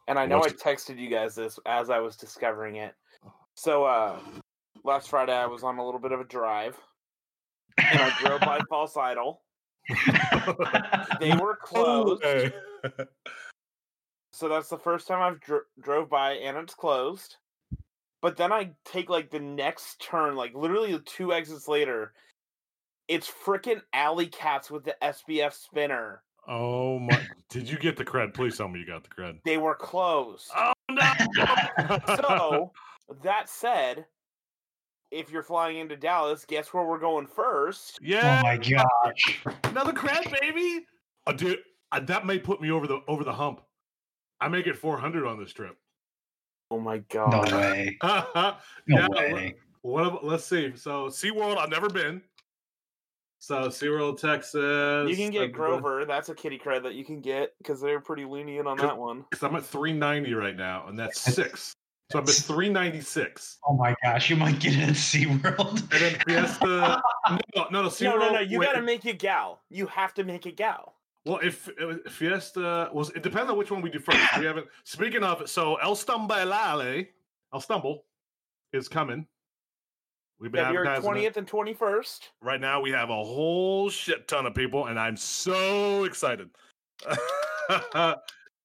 And 0.06 0.18
I 0.18 0.26
know 0.26 0.36
I 0.36 0.40
What's 0.40 0.62
texted 0.62 0.98
you 0.98 1.08
guys 1.08 1.34
this 1.34 1.58
as 1.66 1.90
I 1.90 1.98
was 1.98 2.16
discovering 2.16 2.76
it. 2.76 2.94
So 3.54 3.84
uh 3.84 4.18
last 4.84 5.08
Friday 5.08 5.32
I 5.32 5.46
was 5.46 5.62
on 5.62 5.78
a 5.78 5.84
little 5.84 6.00
bit 6.00 6.12
of 6.12 6.20
a 6.20 6.24
drive 6.24 6.76
and 7.78 8.00
I 8.00 8.10
drove 8.20 8.40
by 8.40 8.60
False 8.68 8.96
Idol. 8.96 9.42
They 11.20 11.34
were 11.34 11.56
closed. 11.56 12.22
Hey. 12.22 12.52
So 14.32 14.48
that's 14.48 14.68
the 14.68 14.78
first 14.78 15.08
time 15.08 15.20
I've 15.20 15.40
dr- 15.40 15.64
drove 15.82 16.08
by 16.08 16.34
and 16.34 16.56
it's 16.56 16.74
closed. 16.74 17.38
But 18.20 18.36
then 18.36 18.52
I 18.52 18.70
take 18.84 19.08
like 19.08 19.30
the 19.30 19.40
next 19.40 20.00
turn, 20.00 20.34
like 20.34 20.54
literally 20.54 20.92
the 20.92 20.98
two 21.00 21.32
exits 21.32 21.68
later. 21.68 22.12
It's 23.06 23.30
freaking 23.30 23.80
alley 23.92 24.26
cats 24.26 24.70
with 24.70 24.84
the 24.84 24.96
SBF 25.02 25.52
spinner. 25.52 26.22
Oh 26.46 26.98
my! 26.98 27.20
Did 27.48 27.68
you 27.70 27.78
get 27.78 27.96
the 27.96 28.04
cred? 28.04 28.34
Please 28.34 28.56
tell 28.56 28.68
me 28.68 28.80
you 28.80 28.86
got 28.86 29.02
the 29.04 29.10
cred. 29.10 29.38
They 29.44 29.58
were 29.58 29.74
closed. 29.74 30.50
Oh 30.56 30.72
no! 30.90 31.12
so 32.16 32.72
that 33.22 33.48
said, 33.48 34.06
if 35.10 35.30
you're 35.30 35.42
flying 35.42 35.78
into 35.78 35.96
Dallas, 35.96 36.44
guess 36.46 36.72
where 36.72 36.84
we're 36.84 36.98
going 36.98 37.26
first? 37.26 37.98
yeah, 38.02 38.40
Oh 38.40 38.46
my 38.46 38.56
gosh. 38.56 39.44
another 39.64 39.92
cred, 39.92 40.30
baby. 40.40 40.84
Oh, 41.26 41.32
dude, 41.32 41.58
uh, 41.92 42.00
that 42.00 42.26
may 42.26 42.38
put 42.38 42.60
me 42.60 42.70
over 42.70 42.86
the 42.86 43.00
over 43.06 43.24
the 43.24 43.32
hump. 43.32 43.60
I 44.40 44.48
may 44.48 44.62
get 44.62 44.76
400 44.76 45.26
on 45.26 45.38
this 45.38 45.52
trip. 45.52 45.76
Oh 46.70 46.78
my 46.78 46.98
god! 47.10 47.30
No 47.32 47.42
god. 47.44 47.52
way. 47.52 47.98
No 48.86 49.06
let- 49.10 49.32
way. 49.32 49.54
What? 49.82 50.06
ab- 50.06 50.18
Let's 50.22 50.44
see. 50.44 50.72
So 50.76 51.06
SeaWorld, 51.06 51.56
I've 51.56 51.70
never 51.70 51.88
been. 51.88 52.20
So 53.38 53.68
SeaWorld, 53.68 54.20
Texas. 54.20 55.08
You 55.08 55.16
can 55.16 55.30
get 55.30 55.42
I've 55.42 55.48
been- 55.48 55.52
Grover. 55.52 56.04
That's 56.04 56.28
a 56.28 56.34
kitty 56.34 56.58
cred 56.58 56.82
that 56.82 56.94
you 56.94 57.04
can 57.04 57.20
get 57.20 57.54
because 57.58 57.80
they're 57.80 58.00
pretty 58.00 58.24
lenient 58.24 58.66
on 58.66 58.76
that 58.78 58.98
one. 58.98 59.24
Cause 59.30 59.42
I'm 59.42 59.54
at 59.56 59.64
390 59.64 60.34
right 60.34 60.56
now, 60.56 60.86
and 60.88 60.98
that's 60.98 61.20
six. 61.20 61.72
So 62.10 62.18
I'm 62.18 62.24
at 62.24 62.30
396. 62.30 63.58
Oh 63.68 63.74
my 63.74 63.94
gosh, 64.02 64.28
you 64.30 64.36
might 64.36 64.58
get 64.60 64.74
it 64.74 64.80
at 64.80 64.88
SeaWorld. 64.94 65.80
And 65.80 65.88
then 65.90 66.20
Fiesta. 66.26 67.00
no, 67.30 67.38
no, 67.54 67.66
no. 67.70 67.82
No, 67.82 67.88
SeaWorld, 67.88 68.18
no, 68.18 68.32
no. 68.32 68.40
You 68.40 68.60
got 68.60 68.72
to 68.72 68.82
make 68.82 69.06
it 69.06 69.18
gal. 69.18 69.60
You 69.70 69.86
have 69.86 70.12
to 70.14 70.24
make 70.24 70.44
it 70.46 70.56
gal. 70.56 70.94
Well, 71.28 71.40
if 71.42 71.68
if 71.78 72.10
Fiesta 72.10 72.88
was, 72.90 73.10
it 73.10 73.22
depends 73.22 73.50
on 73.50 73.58
which 73.58 73.70
one 73.70 73.82
we 73.82 73.90
do 73.90 73.98
first. 73.98 74.18
We 74.38 74.46
haven't. 74.46 74.66
Speaking 74.84 75.22
of, 75.22 75.46
so 75.46 75.74
El 75.74 75.94
Stumbalale, 75.94 77.08
El 77.52 77.60
Stumble, 77.60 78.06
is 78.72 78.88
coming. 78.88 79.26
We've 80.40 80.50
been 80.50 80.64
February 80.64 80.88
advertising 80.88 81.04
it. 81.04 81.12
twentieth 81.12 81.36
and 81.36 81.46
twenty 81.46 81.74
first. 81.74 82.30
Right 82.40 82.58
now, 82.58 82.80
we 82.80 82.90
have 82.92 83.10
a 83.10 83.22
whole 83.22 83.90
shit 83.90 84.26
ton 84.26 84.46
of 84.46 84.54
people, 84.54 84.86
and 84.86 84.98
I'm 84.98 85.18
so 85.18 86.04
excited. 86.04 86.48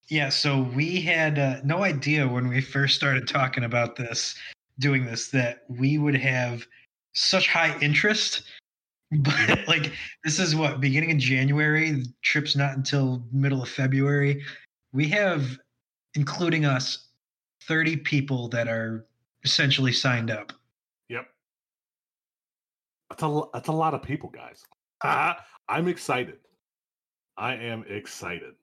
Yeah, 0.10 0.27
so 0.27 0.63
we 0.75 1.00
had 1.00 1.39
uh, 1.39 1.62
no 1.63 1.84
idea 1.84 2.27
when 2.27 2.50
we 2.50 2.60
first 2.60 2.96
started 2.96 3.25
talking 3.25 3.63
about 3.63 3.96
this, 3.96 4.36
doing 4.77 5.05
this, 5.05 5.29
that 5.29 5.63
we 5.70 5.98
would 5.98 6.15
have 6.15 6.67
such 7.13 7.48
high 7.48 7.75
interest. 7.79 8.43
But 9.20 9.60
like, 9.67 9.91
this 10.24 10.39
is 10.39 10.55
what 10.55 10.79
beginning 10.79 11.12
of 11.12 11.17
January. 11.17 11.91
The 11.91 12.13
trip's 12.22 12.55
not 12.55 12.75
until 12.75 13.24
middle 13.32 13.62
of 13.62 13.70
February. 13.70 14.43
We 14.91 15.08
have, 15.10 15.58
including 16.15 16.65
us, 16.65 17.08
thirty 17.67 17.98
people 17.98 18.48
that 18.50 18.67
are 18.67 19.05
essentially 19.43 19.91
signed 19.91 20.32
up. 20.32 20.53
yep, 21.10 21.27
that's 23.10 23.24
a 23.24 23.41
that's 23.53 23.67
a 23.67 23.74
lot 23.74 23.93
of 23.93 24.01
people, 24.03 24.29
guys. 24.29 24.63
Uh, 25.01 25.34
I'm 25.70 25.88
excited. 25.88 26.38
I 27.38 27.55
am 27.55 27.84
excited. 27.88 28.53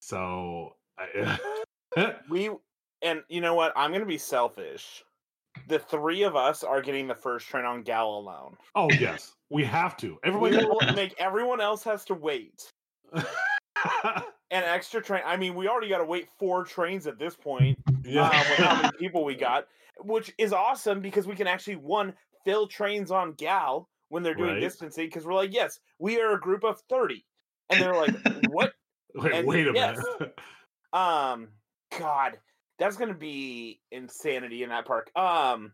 So, 0.00 0.76
I, 0.98 1.38
We 2.28 2.50
and 3.02 3.22
you 3.28 3.40
know 3.40 3.54
what? 3.54 3.72
I'm 3.76 3.92
gonna 3.92 4.06
be 4.06 4.18
selfish. 4.18 5.02
The 5.68 5.78
three 5.78 6.22
of 6.24 6.34
us 6.36 6.64
are 6.64 6.82
getting 6.82 7.06
the 7.06 7.14
first 7.14 7.46
train 7.46 7.64
on 7.64 7.82
gal 7.82 8.08
alone. 8.18 8.56
oh 8.74 8.90
yes, 8.98 9.34
we 9.54 9.64
have 9.64 9.96
to. 9.98 10.08
We 10.08 10.18
Everybody. 10.24 10.56
will 10.66 10.80
make 10.94 11.14
everyone 11.18 11.60
else 11.60 11.84
has 11.84 12.04
to 12.06 12.14
wait. 12.14 12.70
An 13.14 14.62
extra 14.62 15.00
train. 15.02 15.22
I 15.24 15.36
mean, 15.36 15.54
we 15.54 15.68
already 15.68 15.88
got 15.88 15.98
to 15.98 16.04
wait 16.04 16.28
four 16.38 16.64
trains 16.64 17.06
at 17.06 17.18
this 17.18 17.34
point. 17.36 17.78
yeah. 18.04 18.22
uh, 18.28 18.44
with 18.50 18.58
how 18.58 18.82
many 18.82 18.96
people 18.98 19.24
we 19.24 19.34
got, 19.48 19.66
which 20.00 20.32
is 20.38 20.52
awesome 20.52 21.00
because 21.00 21.26
we 21.26 21.34
can 21.36 21.46
actually 21.46 21.76
one 21.76 22.12
fill 22.44 22.66
trains 22.66 23.10
on 23.10 23.32
gal 23.32 23.88
when 24.08 24.22
they're 24.22 24.34
doing 24.34 24.54
Right. 24.54 24.60
distancing 24.60 25.06
because 25.06 25.24
we're 25.24 25.34
like, 25.34 25.52
yes, 25.52 25.80
we 25.98 26.20
are 26.20 26.32
a 26.34 26.40
group 26.40 26.62
of 26.64 26.80
thirty, 26.90 27.24
and 27.70 27.80
they're 27.80 27.94
like, 27.96 28.14
what? 28.48 28.72
Wait, 29.16 29.32
and 29.32 29.46
wait 29.46 29.68
a 29.68 29.72
yes. 29.72 29.96
minute. 30.18 30.36
Um, 30.92 31.46
God, 31.96 32.36
that's 32.80 32.96
gonna 32.96 33.14
be 33.14 33.80
insanity 33.92 34.64
in 34.64 34.70
that 34.70 34.86
park. 34.86 35.08
Um, 35.16 35.72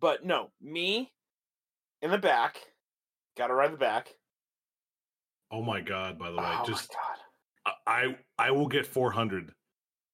but 0.00 0.24
no, 0.24 0.50
me 0.62 1.12
in 2.00 2.12
the 2.12 2.18
back, 2.18 2.58
gotta 3.36 3.54
ride 3.54 3.72
the 3.72 3.76
back. 3.76 4.08
oh 5.50 5.62
my 5.62 5.80
god! 5.80 6.18
By 6.18 6.30
the 6.30 6.36
way, 6.38 6.44
oh 6.46 6.64
just 6.66 6.94
my 7.64 7.72
I 7.86 8.16
I 8.38 8.50
will 8.50 8.68
get 8.68 8.86
400 8.86 9.52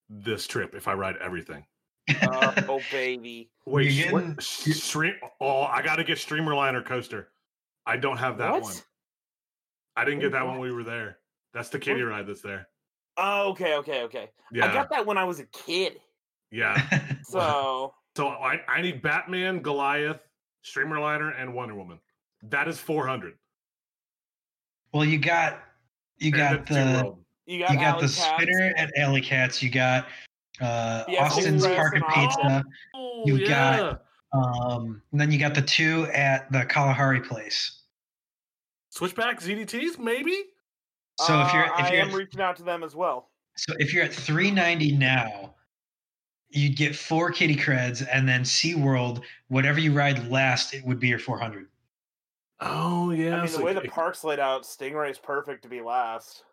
this 0.08 0.46
trip 0.46 0.74
if 0.74 0.88
I 0.88 0.94
ride 0.94 1.16
everything. 1.20 1.64
god, 2.20 2.64
oh, 2.68 2.80
baby, 2.92 3.50
Wait, 3.66 3.90
sh- 3.90 4.04
getting- 4.04 4.36
sh- 4.38 4.74
stream. 4.74 5.14
Oh, 5.40 5.62
I 5.62 5.82
got 5.82 5.96
to 5.96 6.04
get 6.04 6.18
Streamerliner 6.18 6.84
coaster. 6.84 7.28
I 7.86 7.96
don't 7.96 8.16
have 8.18 8.38
that 8.38 8.52
what? 8.52 8.62
one. 8.62 8.74
I 9.96 10.04
didn't 10.04 10.20
get 10.20 10.32
that 10.32 10.44
one 10.46 10.58
when 10.58 10.68
we 10.68 10.72
were 10.72 10.84
there. 10.84 11.18
That's 11.52 11.68
the 11.68 11.78
kiddie 11.78 12.02
ride 12.02 12.26
that's 12.26 12.42
there. 12.42 12.68
Oh, 13.16 13.50
okay, 13.50 13.74
okay, 13.76 14.02
okay. 14.04 14.30
Yeah, 14.52 14.70
I 14.70 14.72
got 14.74 14.90
that 14.90 15.04
when 15.06 15.18
I 15.18 15.24
was 15.24 15.40
a 15.40 15.46
kid. 15.46 15.98
yeah. 16.50 16.80
So 17.24 17.94
So 18.16 18.28
I 18.28 18.60
I 18.66 18.82
need 18.82 19.02
Batman, 19.02 19.60
Goliath, 19.60 20.20
Streamerliner, 20.64 21.32
and 21.40 21.54
Wonder 21.54 21.74
Woman. 21.76 22.00
That 22.42 22.68
is 22.68 22.78
400. 22.78 23.34
Well, 24.92 25.04
you 25.04 25.18
got 25.18 25.60
you 26.18 26.28
And 26.28 26.36
got 26.36 26.66
the 26.66 27.14
You 27.46 27.60
got, 27.60 27.72
you 27.72 27.78
got 27.78 28.00
the 28.00 28.06
Cats. 28.06 28.14
spinner 28.24 28.72
at 28.76 28.90
Alley 28.96 29.20
Cats. 29.20 29.62
You 29.62 29.70
got 29.70 30.06
uh, 30.60 31.04
Yeah, 31.08 31.24
Austin's 31.24 31.66
Park 31.66 31.94
and 31.94 32.04
and. 32.04 32.14
Pizza. 32.14 32.64
Oh, 32.94 33.22
You 33.26 33.36
yeah. 33.36 33.48
got- 33.48 34.04
Um, 34.32 35.02
and 35.10 35.20
then 35.20 35.32
you 35.32 35.38
got 35.40 35.54
the 35.54 35.62
two 35.62 36.04
at 36.14 36.50
the 36.52 36.64
Kalahari 36.66 37.20
place. 37.20 37.82
Switchback 38.90 39.40
ZDTs, 39.40 39.98
maybe? 39.98 40.36
So 41.20 41.40
if 41.42 41.52
you're 41.52 41.64
Uh, 41.64 41.78
if 41.80 41.86
I 41.86 41.92
you're 41.94 42.02
am 42.02 42.12
reaching 42.14 42.40
out 42.40 42.56
to 42.56 42.62
them 42.62 42.82
as 42.84 42.94
well. 42.94 43.30
so 43.56 43.74
if 43.78 43.92
you're 43.92 44.04
at 44.04 44.12
390 44.14 44.96
now, 44.96 45.54
you'd 46.50 46.76
get 46.76 46.94
four 46.96 47.30
kitty 47.32 47.56
creds, 47.56 48.06
and 48.12 48.28
then 48.28 48.42
SeaWorld, 48.42 49.22
whatever 49.48 49.80
you 49.80 49.92
ride 49.92 50.28
last, 50.28 50.74
it 50.74 50.84
would 50.84 50.98
be 51.00 51.08
your 51.08 51.18
400. 51.18 51.68
Oh, 52.60 53.10
yeah. 53.10 53.36
I 53.36 53.40
mean, 53.40 53.48
so 53.48 53.58
the 53.58 53.64
way 53.64 53.72
the 53.72 53.82
park's 53.82 54.22
laid 54.22 54.38
out, 54.38 54.64
Stingray's 54.64 55.18
perfect 55.18 55.62
to 55.62 55.68
be 55.68 55.80
last. 55.80 56.44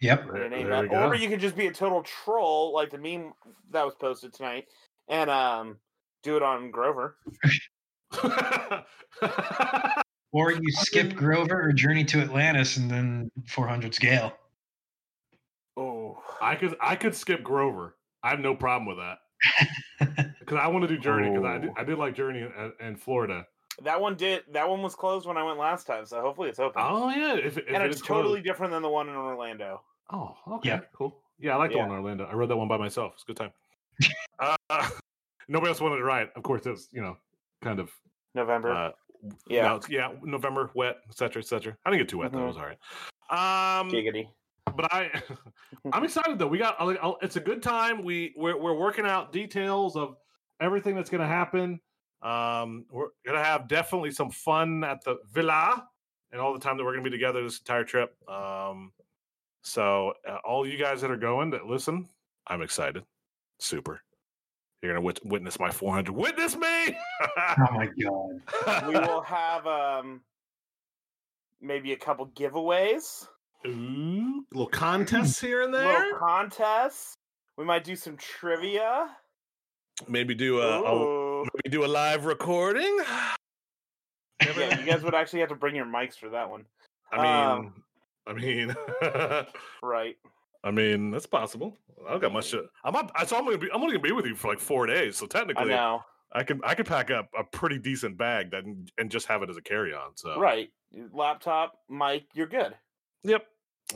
Yep. 0.00 0.32
There- 0.32 0.48
there. 0.48 1.04
Or 1.04 1.14
you 1.14 1.28
could 1.28 1.40
just 1.40 1.56
be 1.56 1.66
a 1.66 1.72
total 1.72 2.02
troll, 2.02 2.72
like 2.74 2.90
the 2.90 2.98
meme 2.98 3.32
that 3.70 3.84
was 3.84 3.94
posted 3.94 4.32
tonight, 4.32 4.66
and 5.08 5.30
um, 5.30 5.78
do 6.22 6.36
it 6.36 6.42
on 6.42 6.70
Grover. 6.70 7.16
Or 10.32 10.52
you 10.52 10.70
skip 10.70 11.14
Grover 11.14 11.68
or 11.68 11.72
Journey 11.72 12.04
to 12.04 12.20
Atlantis, 12.20 12.76
and 12.76 12.90
then 12.90 13.30
400's 13.46 13.98
Gale. 13.98 14.36
Oh, 15.76 16.22
I 16.40 16.54
could 16.54 16.76
I 16.80 16.96
could 16.96 17.14
skip 17.14 17.42
Grover. 17.42 17.96
I 18.22 18.30
have 18.30 18.40
no 18.40 18.54
problem 18.54 18.86
with 18.86 18.98
that 18.98 20.34
because 20.40 20.58
I 20.58 20.66
want 20.66 20.82
to 20.82 20.88
do 20.88 20.98
Journey 20.98 21.30
because 21.30 21.44
I 21.46 21.58
did. 21.58 21.70
I 21.78 21.84
did 21.84 21.98
like 21.98 22.14
Journey 22.14 22.40
in, 22.40 22.72
in 22.86 22.96
Florida. 22.96 23.46
That 23.82 24.00
one 24.00 24.16
did. 24.16 24.42
That 24.52 24.68
one 24.68 24.82
was 24.82 24.94
closed 24.94 25.26
when 25.26 25.36
I 25.36 25.42
went 25.42 25.58
last 25.58 25.86
time, 25.86 26.04
so 26.06 26.20
hopefully 26.20 26.48
it's 26.48 26.58
open. 26.58 26.82
Oh 26.84 27.10
yeah, 27.10 27.34
if, 27.36 27.58
if 27.58 27.66
and 27.68 27.82
it 27.82 27.90
it's 27.90 28.00
totally 28.00 28.34
closed. 28.34 28.44
different 28.44 28.72
than 28.72 28.82
the 28.82 28.88
one 28.88 29.08
in 29.08 29.14
Orlando. 29.14 29.82
Oh, 30.12 30.36
okay, 30.52 30.70
Yeah. 30.70 30.80
cool. 30.94 31.20
Yeah, 31.38 31.54
I 31.54 31.56
like 31.56 31.70
the 31.70 31.78
one 31.78 31.86
in 31.90 31.92
Orlando. 31.94 32.24
I 32.24 32.34
rode 32.34 32.48
that 32.50 32.56
one 32.56 32.66
by 32.68 32.76
myself. 32.78 33.12
It's 33.14 33.22
a 33.22 33.26
good 33.26 33.36
time. 33.36 33.52
uh, 34.70 34.88
nobody 35.48 35.68
else 35.70 35.80
wanted 35.80 35.96
to 35.98 36.04
ride. 36.04 36.28
Of 36.36 36.42
course, 36.42 36.66
it's 36.66 36.88
you 36.92 37.00
know 37.02 37.16
kind 37.62 37.78
of 37.80 37.90
November. 38.34 38.70
uh, 38.72 38.90
yeah, 39.48 39.62
no, 39.62 39.80
yeah, 39.88 40.12
November, 40.22 40.70
wet, 40.74 40.96
etc., 41.08 41.40
etc. 41.42 41.76
I 41.84 41.90
didn't 41.90 42.02
get 42.02 42.08
too 42.08 42.18
wet 42.18 42.32
though. 42.32 42.38
It 42.38 42.42
Mhm. 42.42 42.46
was 42.46 42.56
all 42.56 42.66
right. 42.66 43.80
Um, 43.80 43.90
giggity. 43.90 44.28
but 44.76 44.92
I, 44.92 45.10
I'm 45.92 46.04
excited 46.04 46.38
though. 46.38 46.46
We 46.46 46.58
got 46.58 46.76
I'll- 46.78 46.96
I'll- 47.02 47.18
it's 47.22 47.36
a 47.36 47.40
good 47.40 47.62
time. 47.62 48.02
We 48.04 48.32
we're, 48.36 48.56
we're 48.56 48.74
working 48.74 49.04
out 49.06 49.32
details 49.32 49.96
of 49.96 50.16
everything 50.60 50.94
that's 50.96 51.10
going 51.10 51.20
to 51.20 51.26
happen. 51.26 51.80
Um, 52.22 52.84
we're 52.90 53.08
gonna 53.24 53.42
have 53.44 53.68
definitely 53.68 54.10
some 54.10 54.30
fun 54.30 54.82
at 54.84 55.04
the 55.04 55.18
villa 55.32 55.86
and 56.32 56.40
all 56.40 56.52
the 56.52 56.58
time 56.60 56.76
that 56.76 56.84
we're 56.84 56.92
gonna 56.92 57.04
be 57.04 57.10
together 57.10 57.42
this 57.42 57.58
entire 57.58 57.84
trip. 57.84 58.16
Um, 58.28 58.92
so 59.62 60.14
uh, 60.28 60.38
all 60.44 60.66
you 60.66 60.78
guys 60.78 61.00
that 61.02 61.10
are 61.10 61.16
going 61.16 61.50
that 61.50 61.66
listen, 61.66 62.08
I'm 62.46 62.62
excited. 62.62 63.04
Super. 63.60 64.00
You're 64.82 64.92
gonna 64.92 65.04
wit- 65.04 65.24
witness 65.24 65.58
my 65.58 65.70
400. 65.70 66.12
Witness 66.14 66.56
me. 66.56 66.66
Oh 67.20 67.66
my 67.72 67.88
god. 68.02 68.86
we 68.88 68.94
will 68.94 69.20
have 69.26 69.66
um 69.66 70.20
maybe 71.60 71.92
a 71.92 71.96
couple 71.96 72.26
giveaways, 72.28 73.26
Ooh, 73.66 74.44
little 74.52 74.68
contests 74.68 75.40
here 75.40 75.62
and 75.62 75.74
there. 75.74 75.86
little 75.86 76.18
contests. 76.18 77.14
We 77.56 77.64
might 77.64 77.82
do 77.82 77.96
some 77.96 78.16
trivia. 78.16 79.08
Maybe 80.06 80.32
do 80.36 80.60
a, 80.60 80.80
a 80.80 80.94
Ooh. 81.40 81.48
maybe 81.64 81.70
do 81.76 81.84
a 81.84 81.86
live 81.86 82.24
recording. 82.24 82.98
yeah, 84.42 84.78
you 84.78 84.86
guys 84.86 85.02
would 85.02 85.14
actually 85.14 85.40
have 85.40 85.48
to 85.48 85.54
bring 85.54 85.74
your 85.74 85.86
mics 85.86 86.14
for 86.16 86.28
that 86.30 86.48
one, 86.48 86.64
I 87.12 87.16
mean, 87.22 87.58
Um, 87.66 87.84
I 88.26 88.32
mean, 88.34 88.74
right? 89.82 90.16
I 90.64 90.70
mean, 90.70 91.10
that's 91.10 91.26
possible. 91.26 91.76
I 92.06 92.12
don't 92.12 92.20
got 92.20 92.32
much. 92.32 92.50
To, 92.50 92.64
I'm 92.84 92.92
not. 92.92 93.10
I- 93.14 93.24
So 93.24 93.36
I'm 93.36 93.44
gonna 93.44 93.58
be. 93.58 93.68
I'm 93.72 93.80
only 93.82 93.94
gonna 93.96 94.02
be 94.08 94.12
with 94.12 94.26
you 94.26 94.34
for 94.34 94.48
like 94.48 94.60
four 94.60 94.86
days. 94.86 95.16
So 95.16 95.24
I 95.26 95.28
technically, 95.28 95.68
know, 95.68 96.02
I 96.32 96.42
can. 96.42 96.60
I 96.64 96.74
could 96.74 96.86
pack 96.86 97.10
up 97.10 97.30
a 97.38 97.44
pretty 97.44 97.78
decent 97.78 98.16
bag 98.18 98.50
that 98.50 98.64
and 98.98 99.10
just 99.10 99.26
have 99.26 99.42
it 99.42 99.50
as 99.50 99.56
a 99.56 99.62
carry 99.62 99.94
on. 99.94 100.16
So 100.16 100.38
right? 100.38 100.70
Laptop, 101.12 101.78
mic, 101.88 102.24
you're 102.34 102.46
good. 102.46 102.74
Yep. 103.24 103.46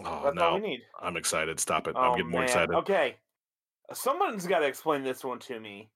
Oh 0.04 0.22
That's 0.24 0.38
all 0.38 0.54
we 0.54 0.60
need. 0.60 0.80
I'm 1.00 1.16
excited. 1.16 1.60
Stop 1.60 1.86
it. 1.88 1.94
Oh, 1.96 2.00
I'm 2.00 2.16
getting 2.16 2.30
more 2.30 2.44
excited. 2.44 2.74
Okay, 2.74 3.16
someone's 3.92 4.46
got 4.46 4.60
to 4.60 4.66
explain 4.66 5.02
this 5.02 5.22
one 5.24 5.38
to 5.40 5.60
me. 5.60 5.90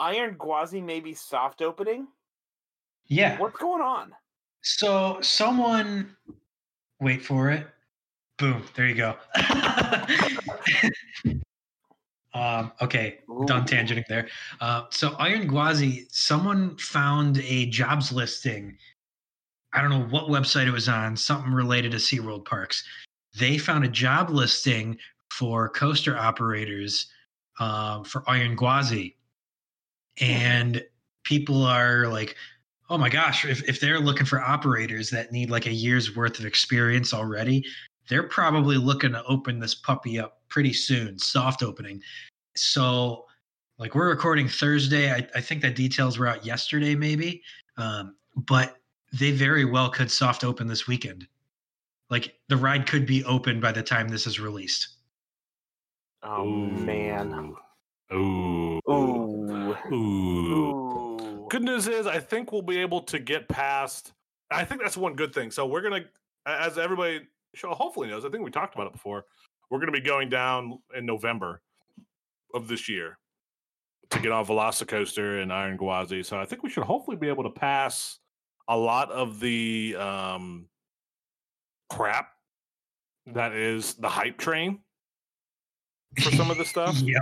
Iron 0.00 0.34
Gwazi 0.36 0.82
maybe 0.82 1.14
soft 1.14 1.62
opening. 1.62 2.08
Yeah. 3.06 3.38
What's 3.38 3.58
going 3.58 3.82
on? 3.82 4.12
So 4.62 5.18
someone, 5.20 6.16
wait 7.00 7.22
for 7.24 7.50
it. 7.50 7.66
Boom. 8.38 8.64
There 8.74 8.86
you 8.86 8.94
go. 8.94 9.16
um, 12.34 12.72
okay, 12.80 13.18
done 13.46 13.62
Ooh. 13.62 13.64
tangenting 13.66 14.06
there. 14.08 14.28
Uh, 14.60 14.84
so 14.90 15.14
Iron 15.18 15.46
Gwazi, 15.46 16.06
someone 16.10 16.76
found 16.78 17.38
a 17.38 17.66
jobs 17.66 18.10
listing. 18.10 18.78
I 19.74 19.82
don't 19.82 19.90
know 19.90 20.06
what 20.06 20.28
website 20.28 20.66
it 20.66 20.72
was 20.72 20.88
on, 20.88 21.16
something 21.16 21.52
related 21.52 21.92
to 21.92 21.98
SeaWorld 21.98 22.46
parks. 22.46 22.82
They 23.38 23.58
found 23.58 23.84
a 23.84 23.88
job 23.88 24.30
listing 24.30 24.96
for 25.30 25.68
coaster 25.68 26.16
operators 26.16 27.06
um, 27.60 28.04
for 28.04 28.24
Iron 28.26 28.56
Gwazi. 28.56 29.14
And 30.20 30.84
people 31.24 31.64
are 31.64 32.06
like, 32.06 32.36
oh 32.88 32.98
my 32.98 33.08
gosh, 33.08 33.44
if, 33.44 33.66
if 33.68 33.80
they're 33.80 34.00
looking 34.00 34.26
for 34.26 34.40
operators 34.40 35.10
that 35.10 35.32
need 35.32 35.50
like 35.50 35.66
a 35.66 35.72
year's 35.72 36.16
worth 36.16 36.38
of 36.38 36.44
experience 36.44 37.14
already, 37.14 37.64
they're 38.08 38.24
probably 38.24 38.76
looking 38.76 39.12
to 39.12 39.24
open 39.24 39.60
this 39.60 39.74
puppy 39.74 40.18
up 40.18 40.40
pretty 40.48 40.72
soon, 40.72 41.18
soft 41.18 41.62
opening. 41.62 42.02
So, 42.56 43.26
like, 43.78 43.94
we're 43.94 44.08
recording 44.08 44.48
Thursday. 44.48 45.12
I, 45.12 45.26
I 45.34 45.40
think 45.40 45.62
that 45.62 45.76
details 45.76 46.18
were 46.18 46.26
out 46.26 46.44
yesterday, 46.44 46.94
maybe. 46.94 47.42
Um, 47.76 48.16
but 48.34 48.76
they 49.12 49.30
very 49.30 49.64
well 49.64 49.88
could 49.88 50.10
soft 50.10 50.44
open 50.44 50.66
this 50.66 50.86
weekend. 50.86 51.26
Like, 52.10 52.34
the 52.48 52.56
ride 52.56 52.86
could 52.86 53.06
be 53.06 53.24
open 53.24 53.60
by 53.60 53.72
the 53.72 53.82
time 53.82 54.08
this 54.08 54.26
is 54.26 54.40
released. 54.40 54.96
Oh 56.22 56.44
man. 56.44 57.54
Ooh. 58.12 58.80
Ooh. 58.88 59.76
Ooh. 59.92 59.94
Ooh. 59.94 61.46
Good 61.48 61.62
news 61.62 61.88
is, 61.88 62.06
I 62.06 62.18
think 62.18 62.52
we'll 62.52 62.62
be 62.62 62.78
able 62.78 63.02
to 63.02 63.18
get 63.18 63.48
past. 63.48 64.12
I 64.50 64.64
think 64.64 64.80
that's 64.80 64.96
one 64.96 65.14
good 65.14 65.34
thing. 65.34 65.50
So 65.50 65.66
we're 65.66 65.82
gonna, 65.82 66.04
as 66.46 66.78
everybody 66.78 67.20
hopefully 67.62 68.08
knows, 68.08 68.24
I 68.24 68.30
think 68.30 68.44
we 68.44 68.50
talked 68.50 68.74
about 68.74 68.86
it 68.86 68.92
before. 68.92 69.24
We're 69.70 69.80
gonna 69.80 69.92
be 69.92 70.00
going 70.00 70.28
down 70.28 70.78
in 70.96 71.06
November 71.06 71.60
of 72.54 72.68
this 72.68 72.88
year 72.88 73.18
to 74.10 74.18
get 74.18 74.32
on 74.32 74.44
Velocicoaster 74.44 75.42
and 75.42 75.52
Iron 75.52 75.76
Gwazi. 75.76 76.24
So 76.24 76.38
I 76.38 76.44
think 76.44 76.62
we 76.62 76.70
should 76.70 76.84
hopefully 76.84 77.16
be 77.16 77.28
able 77.28 77.44
to 77.44 77.50
pass 77.50 78.18
a 78.68 78.76
lot 78.76 79.10
of 79.10 79.40
the 79.40 79.96
um, 79.96 80.66
crap 81.88 82.28
that 83.26 83.52
is 83.52 83.94
the 83.94 84.08
hype 84.08 84.38
train 84.38 84.80
for 86.22 86.30
some 86.32 86.50
of 86.50 86.58
the 86.58 86.64
stuff 86.64 86.98
yeah. 87.04 87.18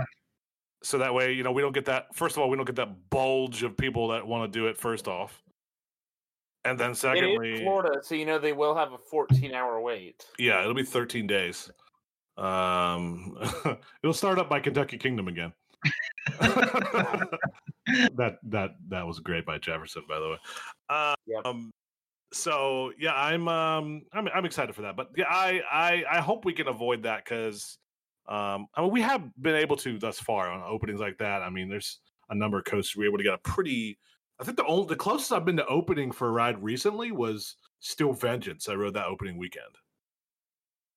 So 0.83 0.97
that 0.97 1.13
way 1.13 1.33
you 1.33 1.43
know 1.43 1.51
we 1.51 1.61
don't 1.61 1.73
get 1.73 1.85
that 1.85 2.13
first 2.15 2.35
of 2.35 2.41
all 2.41 2.49
we 2.49 2.55
don't 2.55 2.65
get 2.65 2.75
that 2.75 3.09
bulge 3.09 3.63
of 3.63 3.75
people 3.75 4.07
that 4.09 4.25
want 4.25 4.51
to 4.51 4.59
do 4.59 4.67
it 4.67 4.77
first 4.77 5.07
off 5.07 5.43
and 6.65 6.77
then 6.79 6.93
secondly 6.93 7.61
Florida, 7.63 7.99
so 8.01 8.15
you 8.15 8.25
know 8.25 8.37
they 8.37 8.53
will 8.53 8.75
have 8.75 8.93
a 8.93 8.97
14 8.97 9.53
hour 9.53 9.79
wait. 9.81 10.25
yeah 10.37 10.61
it'll 10.61 10.73
be 10.73 10.83
13 10.83 11.27
days 11.27 11.69
um 12.37 13.37
it'll 14.03 14.13
start 14.13 14.39
up 14.39 14.49
by 14.49 14.59
kentucky 14.59 14.97
kingdom 14.97 15.27
again 15.27 15.51
that 18.15 18.37
that 18.43 18.71
that 18.87 19.05
was 19.05 19.19
great 19.19 19.45
by 19.45 19.57
jefferson 19.57 20.03
by 20.07 20.19
the 20.19 20.29
way 20.29 20.37
uh, 20.89 21.15
Yep. 21.27 21.41
um 21.45 21.71
so 22.31 22.91
yeah 22.99 23.13
i'm 23.13 23.47
um 23.47 24.03
i'm, 24.13 24.27
I'm 24.33 24.45
excited 24.45 24.75
for 24.75 24.83
that 24.83 24.95
but 24.95 25.09
yeah 25.17 25.25
i 25.29 25.61
i 25.71 26.03
i 26.11 26.21
hope 26.21 26.45
we 26.45 26.53
can 26.53 26.67
avoid 26.67 27.03
that 27.03 27.25
because 27.25 27.77
um 28.29 28.67
i 28.75 28.81
mean 28.81 28.91
we 28.91 29.01
have 29.01 29.23
been 29.41 29.55
able 29.55 29.75
to 29.75 29.97
thus 29.99 30.19
far 30.19 30.49
on 30.49 30.63
openings 30.63 30.99
like 30.99 31.17
that 31.17 31.41
i 31.41 31.49
mean 31.49 31.69
there's 31.69 31.99
a 32.29 32.35
number 32.35 32.59
of 32.59 32.65
coasters 32.65 32.95
we 32.95 33.03
were 33.03 33.09
able 33.09 33.17
to 33.17 33.23
get 33.23 33.33
a 33.33 33.39
pretty 33.39 33.97
i 34.39 34.43
think 34.43 34.55
the 34.55 34.65
only 34.65 34.87
the 34.87 34.95
closest 34.95 35.31
i've 35.31 35.45
been 35.45 35.57
to 35.57 35.65
opening 35.67 36.11
for 36.11 36.27
a 36.27 36.31
ride 36.31 36.61
recently 36.63 37.11
was 37.11 37.55
Steel 37.79 38.13
Vengeance 38.13 38.69
i 38.69 38.73
rode 38.73 38.93
that 38.93 39.07
opening 39.07 39.37
weekend 39.37 39.75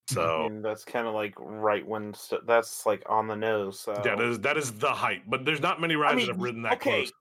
so 0.09 0.47
And 0.47 0.65
that's 0.65 0.85
kind 0.85 1.07
of 1.07 1.15
like 1.15 1.35
right 1.39 1.87
when 1.87 2.13
st- 2.13 2.47
that's 2.47 2.85
like 2.85 3.03
on 3.09 3.29
the 3.29 3.37
nose. 3.37 3.81
So 3.81 3.95
that 4.05 4.21
is 4.21 4.41
that 4.41 4.57
is 4.57 4.73
the 4.73 4.91
hype 4.91 5.23
but 5.27 5.45
there's 5.45 5.61
not 5.61 5.81
many 5.81 5.95
rides 5.95 6.17
mean, 6.17 6.27
that 6.27 6.33
have 6.33 6.43
ridden 6.43 6.63
that 6.63 6.75
okay, 6.75 6.91
close 6.91 7.13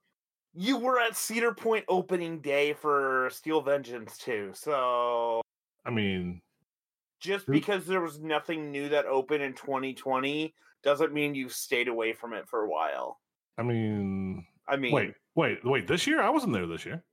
you 0.53 0.77
were 0.77 0.99
at 0.99 1.15
Cedar 1.15 1.53
Point 1.53 1.85
opening 1.87 2.41
day 2.41 2.73
for 2.73 3.29
Steel 3.31 3.61
Vengeance 3.61 4.17
too. 4.17 4.51
So 4.53 5.41
i 5.85 5.89
mean 5.89 6.41
just 7.21 7.47
because 7.47 7.85
there 7.85 8.01
was 8.01 8.19
nothing 8.19 8.71
new 8.71 8.89
that 8.89 9.05
opened 9.05 9.43
in 9.43 9.53
2020 9.53 10.53
doesn't 10.83 11.13
mean 11.13 11.35
you've 11.35 11.53
stayed 11.53 11.87
away 11.87 12.11
from 12.11 12.33
it 12.33 12.49
for 12.49 12.63
a 12.63 12.69
while. 12.69 13.19
i 13.57 13.63
mean 13.63 14.45
I 14.67 14.75
mean, 14.75 14.91
wait 14.91 15.13
wait 15.35 15.63
wait 15.63 15.87
this 15.87 16.05
year 16.07 16.21
i 16.21 16.29
wasn't 16.29 16.53
there 16.53 16.67
this 16.67 16.85
year 16.85 17.03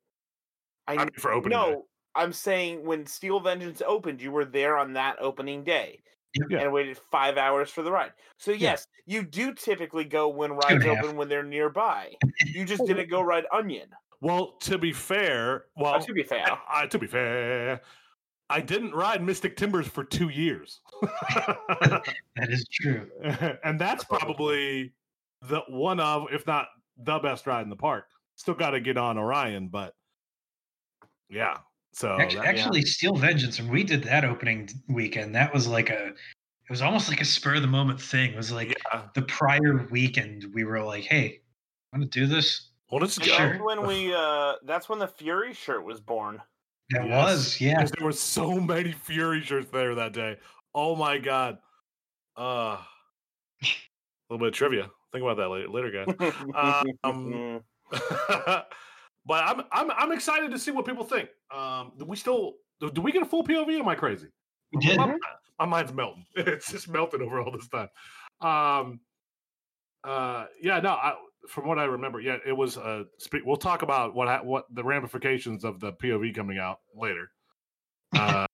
I, 0.89 0.95
I 0.95 0.97
mean, 0.99 1.11
for 1.19 1.33
opening 1.33 1.57
no, 1.59 1.71
day. 1.71 1.81
I'm 2.15 2.33
saying 2.33 2.85
when 2.85 3.05
Steel 3.05 3.41
Vengeance 3.41 3.83
opened, 3.87 4.23
you 4.23 4.33
were 4.33 4.47
there 4.47 4.79
on 4.79 4.95
that 4.95 5.17
opening 5.21 5.63
day. 5.63 6.01
Yeah. 6.49 6.61
And 6.61 6.73
waited 6.73 6.99
five 7.11 7.37
hours 7.37 7.71
for 7.71 7.83
the 7.83 7.93
ride. 7.93 8.13
So 8.39 8.53
Yeah. 8.53 8.71
yes, 8.71 8.87
you 9.07 9.23
do 9.23 9.53
typically 9.53 10.05
go 10.05 10.29
when 10.29 10.53
rides 10.53 10.85
open 10.87 11.17
when 11.17 11.29
they're 11.29 11.43
nearby. 11.43 12.15
You 12.47 12.65
just 12.65 12.87
didn't 12.87 13.11
go 13.11 13.21
ride 13.21 13.45
Orion. 13.53 13.89
Well, 14.23 14.53
to 14.61 14.79
be 14.79 14.93
fair, 14.93 15.67
well, 15.77 15.95
Uh, 15.97 16.01
to 16.01 16.13
be 16.15 16.23
fair, 16.23 16.47
I, 16.51 16.83
I- 16.83 16.87
to 16.87 16.99
be 16.99 17.07
fair, 17.07 17.81
I 18.51 18.61
didn't 18.61 18.93
ride 18.95 19.23
Mystic 19.23 19.57
Timbers 19.57 19.87
for 19.87 20.05
two 20.05 20.31
years, 20.31 20.81
That 21.03 22.05
is 22.49 22.67
true. 22.73 23.09
and 23.65 23.79
that's 23.79 24.05
probably 24.05 24.95
the 25.43 25.61
one 25.69 26.01
of, 26.01 26.29
if 26.33 26.47
not 26.47 26.69
the 26.97 27.19
best 27.19 27.47
ride 27.47 27.63
in 27.63 27.71
the 27.71 27.77
park. 27.77 28.07
Still 28.37 28.55
got 28.55 28.71
to 28.71 28.81
get 28.81 28.97
on 28.97 29.19
Orion, 29.19 29.69
but 29.69 29.95
yeah. 31.29 31.59
So 31.93 32.17
Actually, 32.19 32.41
that- 32.41 32.47
actually, 32.47 32.83
Steel 32.83 33.17
Vengeance, 33.17 33.59
when 33.61 33.71
we 33.71 33.85
did 33.85 34.03
that 34.05 34.25
opening 34.25 34.69
weekend, 34.89 35.35
that 35.35 35.53
was 35.53 35.67
like 35.67 35.91
a, 35.91 36.09
it 36.09 36.71
was 36.71 36.83
almost 36.83 37.09
like 37.09 37.21
a 37.21 37.25
spur 37.25 37.57
of 37.57 37.63
the 37.63 37.69
moment 37.69 38.01
thing. 38.01 38.33
It 38.33 38.37
was 38.37 38.53
like 38.53 38.75
yeah. 38.93 39.03
the 39.15 39.23
prior 39.23 39.87
weekend, 39.91 40.47
we 40.55 40.65
were 40.65 40.83
like, 40.83 41.05
"Hey, 41.05 41.41
I'm 41.93 42.01
going 42.01 42.11
to 42.11 42.21
do 42.21 42.27
this?" 42.27 42.71
Well, 42.91 43.01
let's 43.01 43.19
go. 43.19 43.27
that's 43.27 43.63
when 43.63 43.87
we 43.87 44.15
uh 44.15 44.55
that's 44.65 44.89
when 44.89 44.99
the 44.99 45.09
Fury 45.09 45.53
shirt 45.53 45.85
was 45.85 46.01
born. 46.01 46.41
That 46.91 47.07
Yes. 47.07 47.25
was, 47.25 47.61
yeah. 47.61 47.77
Because 47.77 47.91
there 47.93 48.07
were 48.07 48.13
so 48.13 48.59
many 48.59 48.93
Fury 48.93 49.41
shirts 49.43 49.71
there 49.71 49.95
that 49.95 50.13
day. 50.13 50.37
Oh 50.75 50.97
my 50.97 51.19
god. 51.19 51.59
Uh 52.37 52.79
a 53.61 54.35
little 54.35 54.39
bit 54.45 54.49
of 54.49 54.55
trivia. 54.55 54.91
Think 55.13 55.23
about 55.23 55.37
that 55.39 55.49
later, 55.49 55.69
later 55.69 55.91
guys. 55.91 56.33
Um, 57.05 57.61
but 59.27 59.45
I'm 59.45 59.63
I'm 59.73 59.91
I'm 59.91 60.13
excited 60.13 60.51
to 60.51 60.59
see 60.59 60.71
what 60.71 60.87
people 60.87 61.05
think. 61.05 61.31
Um, 61.51 61.93
do 61.99 62.05
we 62.05 62.17
still 62.17 62.55
do, 62.81 62.91
do 62.91 63.01
we 63.01 63.13
get 63.13 63.23
a 63.23 63.27
full 63.27 63.45
POV? 63.45 63.79
Am 63.81 63.89
I 63.89 63.95
crazy? 63.95 64.29
We 64.73 64.81
did. 64.81 64.99
My, 64.99 65.17
my 65.59 65.65
mind's 65.67 65.93
melting. 65.93 66.27
It's 66.37 66.71
just 66.71 66.89
melting 66.89 67.23
over 67.23 67.41
all 67.41 67.51
this 67.51 67.69
time. 67.69 67.89
Um, 68.41 69.01
uh, 70.05 70.47
yeah, 70.61 70.81
no. 70.81 70.91
I, 70.91 71.15
from 71.49 71.67
what 71.67 71.79
I 71.79 71.85
remember, 71.85 72.21
yeah, 72.21 72.37
it 72.47 72.53
was. 72.53 72.77
Uh, 72.77 73.05
we'll 73.45 73.57
talk 73.57 73.83
about 73.83 74.15
what 74.15 74.45
what 74.45 74.67
the 74.75 74.85
ramifications 74.85 75.65
of 75.65 75.81
the 75.81 75.93
POV 75.95 76.35
coming 76.35 76.59
out 76.59 76.81
later. 76.95 77.31
Uh, 78.15 78.47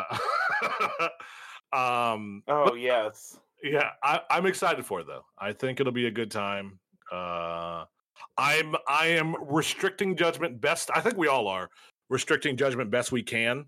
um, 1.72 2.42
oh 2.48 2.74
yes. 2.74 3.38
yeah, 3.62 3.90
I, 4.02 4.20
I'm 4.30 4.46
excited 4.46 4.87
for 4.87 5.00
it 5.00 5.07
though. 5.07 5.24
I 5.38 5.52
think 5.52 5.80
it'll 5.80 5.92
be 5.92 6.07
a 6.07 6.11
good 6.11 6.30
time. 6.30 6.78
Uh, 7.12 7.85
I'm 8.38 8.74
I 8.88 9.09
am 9.09 9.37
restricting 9.48 10.16
judgment 10.16 10.61
best. 10.61 10.90
I 10.94 11.00
think 11.00 11.16
we 11.16 11.28
all 11.28 11.48
are 11.48 11.68
restricting 12.09 12.57
judgment 12.57 12.90
best 12.90 13.12
we 13.12 13.22
can 13.22 13.66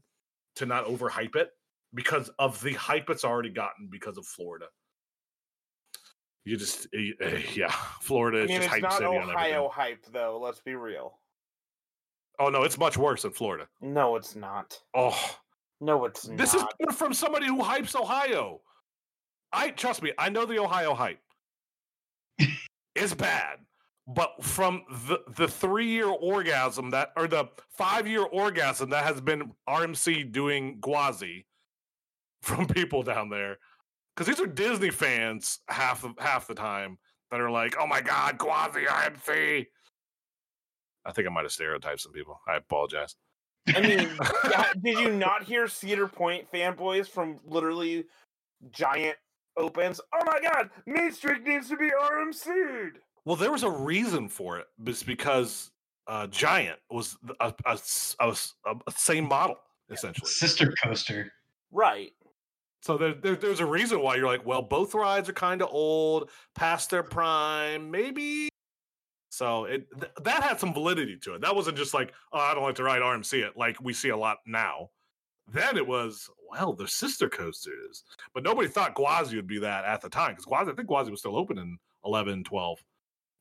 to 0.57 0.67
not 0.67 0.87
overhype 0.87 1.37
it 1.37 1.51
because 1.95 2.31
of 2.39 2.61
the 2.63 2.73
hype 2.75 3.11
it's 3.11 3.25
already 3.25 3.51
gotten 3.51 3.89
because 3.91 4.19
of 4.19 4.27
Florida. 4.27 4.67
You 6.47 6.57
just 6.57 6.87
eh, 6.95 7.43
yeah, 7.55 7.73
Florida 8.01 8.39
I 8.39 8.43
is 8.43 8.49
mean, 8.49 8.57
just 8.63 8.65
it's 8.67 8.73
hype 8.75 8.83
not 8.83 8.93
city. 8.93 9.05
Ohio 9.07 9.69
hype 9.69 10.07
though. 10.13 10.39
Let's 10.41 10.61
be 10.61 10.77
real. 10.77 11.19
Oh 12.39 12.49
no, 12.51 12.63
it's 12.63 12.79
much 12.79 12.97
worse 12.97 13.23
than 13.23 13.33
Florida. 13.33 13.67
No, 13.81 14.15
it's 14.15 14.37
not. 14.37 14.79
Oh, 14.95 15.19
No, 15.81 16.05
it's 16.05 16.29
not 16.29 16.39
this 16.39 16.55
not. 16.55 16.73
is 16.89 16.95
from 16.95 17.13
somebody 17.13 17.47
who 17.47 17.59
hypes 17.63 17.97
Ohio. 18.01 18.61
I 19.53 19.71
trust 19.71 20.03
me, 20.03 20.13
I 20.19 20.29
know 20.29 20.47
the 20.47 20.61
Ohio 20.61 20.95
hype. 20.95 21.19
it's 22.95 23.13
bad. 23.15 23.59
But 24.07 24.45
from 24.45 24.85
the 25.09 25.23
the 25.35 25.49
three 25.49 25.89
year 25.89 26.07
orgasm 26.07 26.91
that 26.91 27.11
or 27.17 27.27
the 27.27 27.47
five 27.77 28.07
year 28.07 28.23
orgasm 28.23 28.91
that 28.91 29.03
has 29.03 29.21
been 29.21 29.51
RMC 29.69 30.31
doing 30.31 30.79
Gwazi 30.81 31.45
from 32.43 32.69
people 32.69 33.03
down 33.03 33.31
there. 33.31 33.59
Because 34.17 34.27
these 34.35 34.41
are 34.45 34.47
Disney 34.51 34.91
fans 34.91 35.61
half 35.69 36.03
of 36.05 36.13
half 36.19 36.47
the 36.47 36.55
time 36.55 36.99
that 37.31 37.41
are 37.41 37.51
like, 37.51 37.75
oh 37.79 37.87
my 37.87 38.01
god, 38.01 38.39
Gwazi 38.39 38.87
RMC. 38.87 39.67
I 41.05 41.13
think 41.13 41.29
I 41.29 41.31
might 41.31 41.43
have 41.45 41.53
stereotyped 41.53 42.01
some 42.01 42.13
people. 42.13 42.41
I 42.49 42.57
apologize. 42.57 43.15
I 43.75 43.81
mean, 43.81 44.09
did 44.83 44.99
you 44.99 45.13
not 45.13 45.43
hear 45.43 45.69
Cedar 45.69 46.09
Point 46.09 46.51
fanboys 46.53 47.09
from 47.09 47.39
literally 47.45 48.05
giant 48.71 49.17
opens? 49.57 50.01
Oh 50.15 50.25
my 50.25 50.41
god, 50.41 50.71
Mean 50.87 51.13
Streak 51.13 51.47
needs 51.47 51.69
to 51.69 51.77
be 51.77 51.91
RMC'd. 51.91 52.99
Well, 53.25 53.37
there 53.37 53.51
was 53.53 53.65
a 53.65 53.71
reason 53.71 54.29
for 54.29 54.59
it. 54.59 54.67
It's 54.87 55.03
because 55.03 55.73
uh, 56.07 56.29
Giant 56.29 56.79
was 56.91 57.17
a 57.41 57.47
a, 57.49 57.55
a 57.67 57.73
s- 57.73 58.17
a 58.21 58.29
s- 58.29 58.55
a 58.65 58.93
same 58.93 59.25
model 59.29 59.57
essentially. 59.91 60.29
Sister 60.31 60.73
coaster. 60.83 61.31
Right. 61.73 62.13
So 62.87 62.97
there, 62.97 63.15
there, 63.15 63.35
there's 63.35 63.59
a 63.59 63.67
reason 63.67 64.01
why 64.01 64.15
you're 64.15 64.29
like, 64.29 64.47
well, 64.47 64.63
both 64.63 64.95
rides 64.95 65.29
are 65.29 65.33
kind 65.33 65.61
of 65.61 65.69
old, 65.73 66.31
past 66.55 66.89
their 66.89 67.03
prime, 67.03 67.91
maybe. 67.91 68.49
So 69.29 69.65
it 69.65 69.89
th- 69.99 70.13
that 70.23 70.45
had 70.45 70.61
some 70.61 70.73
validity 70.73 71.17
to 71.25 71.35
it. 71.35 71.41
That 71.41 71.57
wasn't 71.57 71.77
just 71.77 71.95
like, 71.95 72.15
oh, 72.33 72.39
I 72.39 72.55
don't 72.55 72.63
like 72.63 72.77
to 72.77 72.85
ride 72.85 73.03
RMC 73.03 73.45
it, 73.45 73.57
like 73.57 73.77
we 73.83 73.93
see 73.93 74.11
a 74.11 74.17
lot 74.17 74.39
now. 74.47 74.91
Then 75.49 75.77
it 75.77 75.85
was, 75.87 76.31
well, 76.49 76.75
they're 76.75 76.87
sister 76.87 77.29
coasters. 77.29 78.05
But 78.33 78.45
nobody 78.45 78.69
thought 78.69 78.95
Gwazi 78.95 79.35
would 79.35 79.49
be 79.49 79.59
that 79.59 79.85
at 79.85 80.01
the 80.01 80.09
time 80.09 80.31
because 80.31 80.45
Gwazi, 80.47 80.71
I 80.71 80.75
think 80.77 80.87
Gwazi 80.89 81.11
was 81.11 81.19
still 81.19 81.37
open 81.37 81.59
in 81.59 81.79
11, 82.05 82.45
12. 82.45 82.79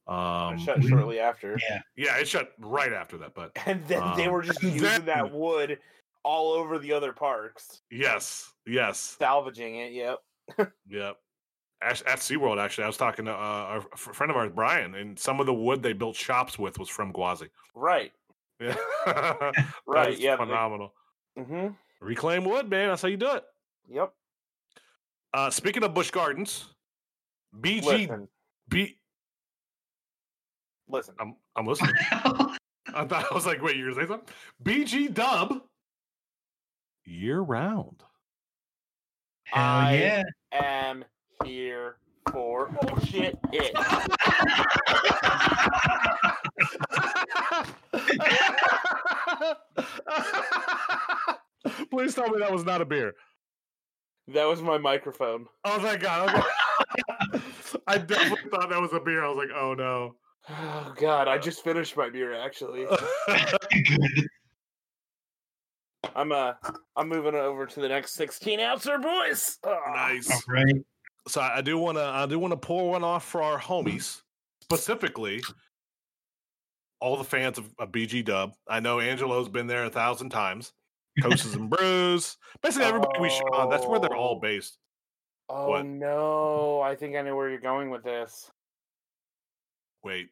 Um, 0.07 0.57
Shut 0.57 0.83
shortly 0.83 1.19
after. 1.19 1.59
Yeah. 1.69 1.81
yeah, 1.95 2.17
it 2.17 2.27
shut 2.27 2.51
right 2.59 2.93
after 2.93 3.17
that. 3.19 3.35
But 3.35 3.51
And 3.67 3.85
then 3.87 4.01
they 4.17 4.25
Um, 4.25 4.31
were 4.33 4.41
just 4.41 4.61
using 4.63 4.81
then- 4.81 5.05
that 5.05 5.31
wood 5.31 5.77
all 6.25 6.51
over 6.51 6.77
the 6.79 6.91
other 6.91 7.13
parks, 7.13 7.81
yes, 7.89 8.51
yes, 8.67 9.15
salvaging 9.19 9.75
it. 9.77 9.93
Yep. 9.93 10.19
Yep. 10.89 11.17
Ash- 11.81 12.01
At 12.07 12.19
SeaWorld, 12.19 12.57
actually, 12.61 12.85
I 12.85 12.87
was 12.87 12.97
talking 12.97 13.25
to 13.25 13.31
uh, 13.31 13.35
our 13.35 13.77
f- 13.77 13.99
friend 13.99 14.31
of 14.31 14.35
ours, 14.37 14.51
Brian, 14.53 14.95
and 14.95 15.17
some 15.19 15.39
of 15.39 15.45
the 15.45 15.53
wood 15.53 15.83
they 15.83 15.93
built 15.93 16.15
shops 16.15 16.57
with 16.57 16.79
was 16.79 16.89
from 16.89 17.11
Gwazi. 17.13 17.49
Right. 17.73 18.11
Yeah. 18.61 19.51
Right. 19.85 20.17
Yeah. 20.17 20.37
Phenomenal. 20.37 20.93
Mm-hmm. 21.37 21.67
Reclaim 21.99 22.45
wood, 22.45 22.69
man. 22.69 22.87
That's 22.89 23.01
how 23.01 23.09
you 23.09 23.17
do 23.17 23.33
it. 23.35 23.43
Yep. 23.89 24.13
Uh, 25.33 25.49
speaking 25.49 25.83
of 25.83 25.93
Busch 25.93 26.09
Gardens, 26.09 26.65
BG. 27.59 27.83
Listen. 27.83 28.27
B, 28.69 28.97
Listen. 30.87 31.15
I'm, 31.19 31.35
I'm 31.57 31.65
listening. 31.65 31.93
I 32.11 33.05
thought 33.05 33.25
I 33.29 33.33
was 33.33 33.45
like, 33.45 33.61
wait, 33.61 33.75
you're 33.75 33.91
going 33.93 34.07
to 34.07 34.13
say 34.13 34.13
something? 34.13 34.33
BG 34.63 35.13
Dub, 35.13 35.61
year 37.05 37.41
round. 37.41 38.03
Hell 39.45 39.63
I- 39.63 39.95
yeah. 39.95 40.23
Am 40.51 41.05
here 41.43 41.97
for 42.31 42.75
oh 42.81 42.99
shit 43.05 43.37
it. 43.53 43.75
Please 51.89 52.13
tell 52.15 52.29
me 52.29 52.39
that 52.39 52.51
was 52.51 52.65
not 52.65 52.81
a 52.81 52.85
beer. 52.85 53.13
That 54.29 54.45
was 54.45 54.61
my 54.61 54.77
microphone. 54.77 55.45
Oh 55.63 55.79
thank 55.79 56.01
God. 56.01 56.29
Okay. 56.29 56.41
I 57.87 57.97
definitely 57.97 58.49
thought 58.49 58.69
that 58.69 58.81
was 58.81 58.93
a 58.93 58.99
beer. 58.99 59.23
I 59.23 59.27
was 59.29 59.37
like, 59.37 59.49
oh 59.55 59.73
no. 59.73 60.15
Oh 60.49 60.93
god, 60.97 61.27
I 61.27 61.37
just 61.37 61.63
finished 61.63 61.95
my 61.97 62.09
beer 62.09 62.33
actually. 62.33 62.85
Good. 62.85 64.27
I'm 66.15 66.31
uh 66.31 66.53
I'm 66.95 67.07
moving 67.09 67.35
over 67.35 67.65
to 67.65 67.79
the 67.79 67.87
next 67.89 68.13
16 68.13 68.59
ouncer 68.59 68.97
boys. 68.97 69.57
All 69.63 69.79
nice. 69.93 70.29
All 70.31 70.41
right. 70.47 70.75
So 71.27 71.41
I 71.41 71.61
do 71.61 71.77
want 71.77 71.97
to. 71.97 72.03
I 72.03 72.25
do 72.25 72.37
want 72.37 72.51
to 72.51 72.57
pour 72.57 72.89
one 72.89 73.03
off 73.03 73.25
for 73.25 73.41
our 73.41 73.59
homies, 73.59 74.21
specifically 74.61 75.41
all 77.01 77.17
the 77.17 77.23
fans 77.23 77.57
of, 77.57 77.69
of 77.79 77.91
BG 77.91 78.23
Dub. 78.25 78.53
I 78.67 78.79
know 78.79 78.99
Angelo's 78.99 79.49
been 79.49 79.67
there 79.67 79.85
a 79.85 79.89
thousand 79.89 80.29
times. 80.29 80.71
Coasters 81.21 81.53
and 81.55 81.69
Brews, 81.69 82.37
basically 82.61 82.87
everybody 82.87 83.19
we 83.19 83.29
show 83.29 83.45
on. 83.53 83.69
That's 83.69 83.85
where 83.85 83.99
they're 83.99 84.15
all 84.15 84.35
Oh. 84.37 84.39
based. 84.39 84.77
Oh 85.49 85.69
What? 85.69 85.85
no, 85.85 86.81
I 86.81 86.95
think 86.95 87.15
I 87.15 87.21
know 87.21 87.35
where 87.35 87.49
you're 87.49 87.59
going 87.59 87.89
with 87.89 88.03
this. 88.03 88.49
Wait, 90.03 90.29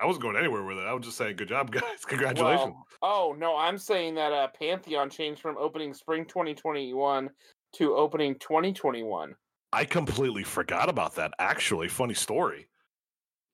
I 0.00 0.06
wasn't 0.06 0.22
going 0.22 0.36
anywhere 0.36 0.62
with 0.62 0.78
it. 0.78 0.82
I 0.86 0.92
was 0.94 1.04
just 1.04 1.16
saying, 1.16 1.36
good 1.36 1.48
job, 1.48 1.70
guys. 1.72 2.04
Congratulations. 2.06 2.74
Well, 2.74 2.86
oh 3.02 3.34
no, 3.38 3.56
I'm 3.56 3.78
saying 3.78 4.14
that 4.16 4.32
uh 4.32 4.48
Pantheon 4.58 5.10
changed 5.10 5.40
from 5.42 5.56
opening 5.58 5.92
spring 5.94 6.24
2021 6.24 7.30
to 7.74 7.94
opening 7.94 8.34
2021. 8.38 9.34
I 9.72 9.84
completely 9.84 10.44
forgot 10.44 10.88
about 10.88 11.14
that. 11.16 11.32
Actually, 11.38 11.88
funny 11.88 12.14
story. 12.14 12.68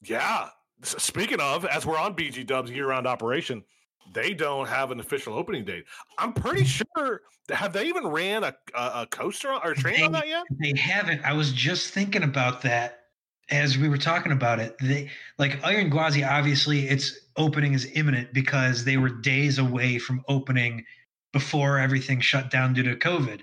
Yeah. 0.03 0.49
s- 0.83 1.03
Speaking 1.03 1.41
of, 1.41 1.65
as 1.65 1.85
we're 1.87 1.99
on 1.99 2.15
BG 2.15 2.47
Dub's 2.47 2.71
year-round 2.71 3.07
operation, 3.07 3.65
they 4.13 4.35
don't 4.35 4.69
have 4.69 4.91
an 4.93 5.01
official 5.01 5.35
opening 5.35 5.65
date. 5.65 5.85
I'm 6.19 6.33
pretty 6.33 6.65
sure. 6.65 7.23
Have 7.51 7.73
they 7.73 7.87
even 7.89 8.07
ran 8.07 8.45
a 8.45 8.55
a, 8.75 9.03
a 9.03 9.07
coaster 9.11 9.53
or 9.53 9.73
a 9.73 9.75
train 9.75 10.05
on 10.05 10.13
that 10.13 10.29
yet? 10.29 10.45
They 10.61 10.79
haven't. 10.79 11.23
I 11.25 11.33
was 11.33 11.53
just 11.53 11.93
thinking 11.93 12.23
about 12.23 12.63
that 12.63 13.04
as 13.51 13.77
we 13.79 13.89
were 13.89 13.99
talking 13.99 14.33
about 14.33 14.59
it, 14.61 14.77
they 14.81 15.11
like 15.39 15.63
Iron 15.65 15.91
Gwazi. 15.91 16.25
Obviously, 16.29 16.89
its 16.89 17.19
opening 17.37 17.75
is 17.75 17.91
imminent 17.95 18.33
because 18.33 18.85
they 18.85 18.97
were 18.97 19.09
days 19.11 19.59
away 19.59 19.99
from 19.99 20.25
opening 20.29 20.85
before 21.33 21.79
everything 21.79 22.21
shut 22.21 22.51
down 22.51 22.73
due 22.75 22.83
to 22.85 22.97
COVID. 22.97 23.41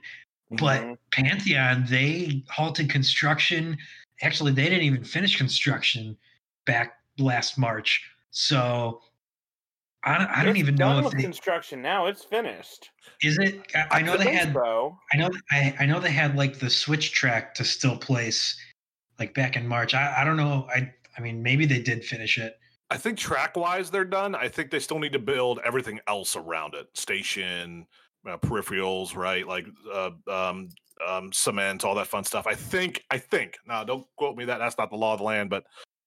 But 0.51 0.81
Mhm. 0.81 0.97
Pantheon, 1.11 1.85
they 1.87 2.43
halted 2.49 2.89
construction. 2.89 3.77
Actually, 4.21 4.51
they 4.51 4.63
didn't 4.65 4.83
even 4.83 5.03
finish 5.03 5.37
construction 5.37 6.17
back 6.65 6.93
last 7.17 7.57
March. 7.57 8.01
So 8.31 9.01
I 10.03 10.17
don't, 10.17 10.27
I 10.29 10.43
don't 10.43 10.57
even 10.57 10.75
know 10.75 10.97
if 11.05 11.11
they, 11.11 11.21
construction 11.21 11.81
now. 11.81 12.07
It's 12.07 12.23
finished. 12.23 12.89
is 13.21 13.37
it. 13.37 13.61
I, 13.75 13.99
I 13.99 14.01
know 14.01 14.17
they 14.17 14.33
had. 14.33 14.51
so. 14.53 14.97
I 15.13 15.17
know. 15.17 15.29
I, 15.51 15.75
I 15.81 15.85
know 15.85 15.99
they 15.99 16.11
had 16.11 16.35
like 16.35 16.57
the 16.59 16.69
switch 16.71 17.11
track 17.11 17.53
to 17.55 17.63
still 17.63 17.97
place, 17.97 18.57
like 19.21 19.35
back 19.35 19.55
in 19.55 19.67
March. 19.67 19.93
I, 19.93 20.15
I 20.17 20.23
don't 20.23 20.35
know. 20.35 20.67
I 20.73 20.91
I 21.15 21.21
mean, 21.21 21.43
maybe 21.43 21.67
they 21.67 21.79
did 21.79 22.03
finish 22.03 22.39
it. 22.39 22.57
I 22.89 22.97
think 22.97 23.19
track 23.19 23.55
wise 23.55 23.91
they're 23.91 24.03
done. 24.03 24.33
I 24.33 24.47
think 24.47 24.71
they 24.71 24.79
still 24.79 24.97
need 24.97 25.13
to 25.13 25.19
build 25.19 25.59
everything 25.63 25.99
else 26.07 26.35
around 26.35 26.73
it: 26.73 26.87
station, 26.95 27.85
uh, 28.27 28.37
peripherals, 28.37 29.15
right? 29.15 29.47
Like 29.47 29.67
uh, 29.93 30.09
um, 30.27 30.69
um, 31.07 31.31
cement, 31.31 31.85
all 31.85 31.93
that 31.95 32.07
fun 32.07 32.23
stuff. 32.23 32.47
I 32.47 32.55
think. 32.55 33.03
I 33.11 33.19
think. 33.19 33.57
Now, 33.67 33.83
don't 33.83 34.07
quote 34.17 34.35
me 34.35 34.45
that. 34.45 34.57
That's 34.57 34.79
not 34.79 34.89
the 34.89 34.95
law 34.95 35.13
of 35.13 35.19
the 35.19 35.25
land, 35.25 35.51
but 35.51 35.65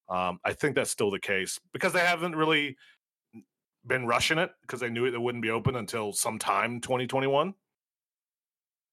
um, 0.09 0.40
I 0.44 0.53
think 0.53 0.74
that's 0.74 0.90
still 0.90 1.12
the 1.12 1.20
case 1.20 1.61
because 1.72 1.92
they 1.92 2.00
haven't 2.00 2.35
really 2.35 2.77
been 3.87 4.07
rushing 4.07 4.38
it 4.38 4.50
because 4.62 4.81
they 4.81 4.90
knew 4.90 5.05
it, 5.05 5.14
it 5.14 5.22
wouldn't 5.22 5.42
be 5.42 5.50
open 5.50 5.77
until 5.77 6.12
sometime 6.12 6.81
2021. 6.81 7.55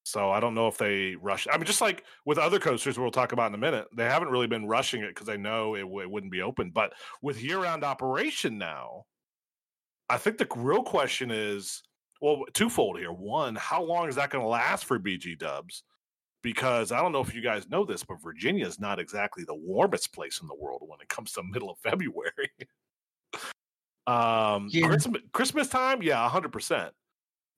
So 0.04 0.32
I 0.32 0.40
don't 0.40 0.56
know 0.56 0.68
if 0.68 0.78
they 0.78 1.16
rush. 1.16 1.48
I 1.52 1.58
mean, 1.58 1.66
just 1.66 1.82
like 1.82 2.04
with 2.26 2.38
other 2.40 2.60
coasters 2.60 2.98
we'll 2.98 3.12
talk 3.12 3.34
about 3.34 3.50
in 3.50 3.56
a 3.56 3.60
minute, 3.60 3.88
they 3.96 4.06
haven't 4.06 4.30
really 4.30 4.48
been 4.48 4.66
rushing 4.68 5.02
it 5.04 5.10
because 5.10 5.28
they 5.28 5.38
know 5.38 5.76
it, 5.76 5.82
w- 5.82 6.02
it 6.02 6.10
wouldn't 6.10 6.32
be 6.32 6.42
open. 6.42 6.72
But 6.72 6.94
with 7.22 7.42
year-round 7.44 7.84
operation 7.84 8.58
now, 8.58 9.04
I 10.10 10.18
think 10.18 10.38
the 10.38 10.48
real 10.56 10.82
question 10.84 11.30
is, 11.32 11.84
well, 12.20 12.44
twofold 12.54 12.98
here. 13.00 13.12
One, 13.12 13.56
how 13.56 13.84
long 13.84 14.10
is 14.10 14.16
that 14.16 14.32
going 14.32 14.44
to 14.44 14.48
last 14.48 14.86
for 14.86 15.00
BG 15.00 15.38
Dubs? 15.38 15.84
Because 16.44 16.92
I 16.92 17.00
don't 17.00 17.12
know 17.12 17.22
if 17.22 17.36
you 17.36 17.42
guys 17.42 17.70
know 17.70 17.86
this, 17.86 18.04
but 18.04 18.22
Virginia 18.24 18.66
is 18.66 18.80
not 18.80 19.00
exactly 19.00 19.44
the 19.44 19.56
warmest 19.56 20.14
place 20.14 20.42
in 20.42 20.48
the 20.48 20.56
world 20.56 20.82
when 20.88 21.00
it 21.00 21.10
comes 21.10 21.32
to 21.34 21.44
middle 21.52 21.70
of 21.70 21.78
February. 21.78 22.50
um, 24.08 24.68
Yeah. 24.72 24.88
Christmas, 24.88 25.22
Christmas 25.32 25.68
time, 25.68 26.02
yeah, 26.02 26.28
hundred 26.28 26.52
percent. 26.52 26.92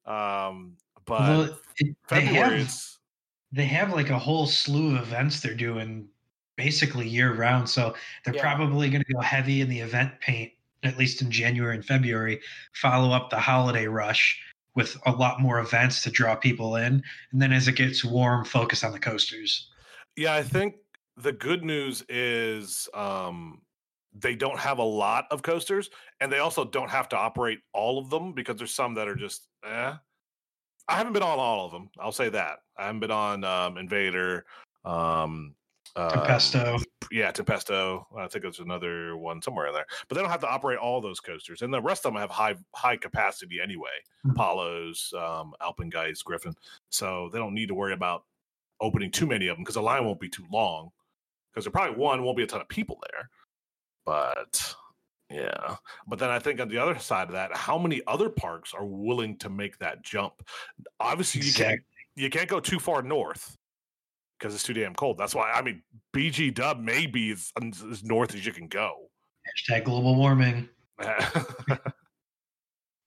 Um, 0.05 0.75
but 1.05 1.19
Well, 1.21 1.41
it, 1.43 1.95
they 2.09 2.25
February, 2.25 2.59
have 2.59 2.83
they 3.51 3.65
have 3.65 3.93
like 3.93 4.09
a 4.09 4.19
whole 4.19 4.47
slew 4.47 4.95
of 4.95 5.03
events 5.03 5.41
they're 5.41 5.53
doing 5.55 6.07
basically 6.57 7.07
year 7.07 7.33
round. 7.33 7.69
So 7.69 7.95
they're 8.25 8.35
Yeah. 8.35 8.41
probably 8.41 8.89
going 8.89 9.03
to 9.03 9.13
go 9.13 9.21
heavy 9.21 9.61
in 9.61 9.69
the 9.69 9.79
event 9.79 10.19
paint 10.19 10.53
at 10.83 10.97
least 10.97 11.21
in 11.21 11.31
January 11.31 11.75
and 11.75 11.85
February. 11.85 12.41
Follow 12.73 13.11
up 13.11 13.29
the 13.29 13.39
holiday 13.39 13.87
rush 13.87 14.39
with 14.75 14.97
a 15.05 15.11
lot 15.11 15.39
more 15.39 15.59
events 15.59 16.01
to 16.03 16.09
draw 16.09 16.35
people 16.35 16.75
in, 16.75 17.01
and 17.31 17.41
then 17.41 17.53
as 17.53 17.67
it 17.67 17.75
gets 17.75 18.03
warm, 18.03 18.43
focus 18.43 18.83
on 18.83 18.91
the 18.91 18.99
coasters. 18.99 19.69
Yeah, 20.15 20.33
I 20.33 20.43
think 20.43 20.75
the 21.15 21.31
good 21.31 21.63
news 21.63 22.03
is 22.09 22.89
um, 22.93 23.61
they 24.13 24.35
don't 24.35 24.59
have 24.59 24.79
a 24.79 24.83
lot 24.83 25.25
of 25.31 25.41
coasters, 25.41 25.89
and 26.19 26.31
they 26.31 26.39
also 26.39 26.65
don't 26.65 26.89
have 26.89 27.07
to 27.09 27.17
operate 27.17 27.59
all 27.71 27.97
of 27.99 28.09
them 28.09 28.33
because 28.33 28.57
there's 28.57 28.73
some 28.73 28.95
that 28.95 29.07
are 29.07 29.15
just 29.15 29.47
eh. 29.65 29.93
I 30.87 30.95
haven't 30.95 31.13
been 31.13 31.23
on 31.23 31.39
all 31.39 31.65
of 31.65 31.71
them. 31.71 31.89
I'll 31.99 32.11
say 32.11 32.29
that 32.29 32.59
I 32.77 32.85
haven't 32.85 32.99
been 32.99 33.11
on 33.11 33.43
um, 33.43 33.75
InvadR, 33.75 34.41
um, 34.83 35.55
um, 35.95 36.09
Tempesto. 36.09 36.83
yeah, 37.11 37.31
Tempesto. 37.31 38.05
I 38.17 38.27
think 38.27 38.43
there's 38.43 38.59
another 38.59 39.15
one 39.15 39.41
somewhere 39.41 39.67
in 39.67 39.73
there, 39.73 39.85
but 40.07 40.15
they 40.15 40.21
don't 40.21 40.31
have 40.31 40.41
to 40.41 40.49
operate 40.49 40.79
all 40.79 40.99
those 41.01 41.19
coasters, 41.19 41.61
and 41.61 41.73
the 41.73 41.81
rest 41.81 42.05
of 42.05 42.13
them 42.13 42.19
have 42.21 42.31
high 42.31 42.55
high 42.75 42.97
capacity 42.97 43.59
anyway. 43.61 43.89
Mhm. 44.25 44.31
Apollos, 44.31 45.13
um, 45.17 45.53
Alpengeist, 45.61 46.23
Griffon, 46.23 46.55
so 46.89 47.29
they 47.31 47.37
don't 47.39 47.53
need 47.53 47.67
to 47.67 47.75
worry 47.75 47.93
about 47.93 48.25
opening 48.81 49.11
too 49.11 49.27
many 49.27 49.47
of 49.47 49.55
them 49.55 49.63
because 49.63 49.75
the 49.75 49.81
line 49.81 50.03
won't 50.03 50.19
be 50.19 50.29
too 50.29 50.45
long. 50.51 50.91
Because 51.53 51.65
there 51.65 51.71
probably 51.71 51.95
one 51.95 52.23
won't 52.23 52.35
be 52.35 52.43
a 52.43 52.47
ton 52.47 52.61
of 52.61 52.67
people 52.67 52.99
there, 53.11 53.29
but 54.05 54.75
yeah. 55.33 55.75
But 56.07 56.19
then 56.19 56.29
I 56.29 56.39
think 56.39 56.59
on 56.61 56.67
the 56.69 56.77
other 56.77 56.97
side 56.99 57.27
of 57.27 57.33
that, 57.33 57.55
how 57.55 57.77
many 57.77 58.01
other 58.07 58.29
parks 58.29 58.73
are 58.73 58.85
willing 58.85 59.37
to 59.39 59.49
make 59.49 59.77
that 59.79 60.03
jump? 60.03 60.47
Obviously, 60.99 61.41
you 61.41 61.53
can't 61.53 61.81
you 62.15 62.29
can't 62.29 62.47
go 62.49 62.59
too 62.59 62.79
far 62.79 63.01
north 63.01 63.57
because 64.37 64.53
it's 64.53 64.63
too 64.63 64.73
damn 64.73 64.93
cold. 64.93 65.17
That's 65.17 65.33
why 65.33 65.51
I 65.51 65.61
mean 65.61 65.81
BG 66.15 66.53
Dub 66.53 66.79
may 66.79 67.07
be 67.07 67.31
as, 67.31 67.51
as 67.61 67.81
um, 67.81 67.99
north 68.03 68.35
as 68.35 68.45
you 68.45 68.53
can 68.53 68.67
go. 68.67 69.09
Hashtag 69.69 69.85
global 69.85 70.15
warming. 70.15 70.69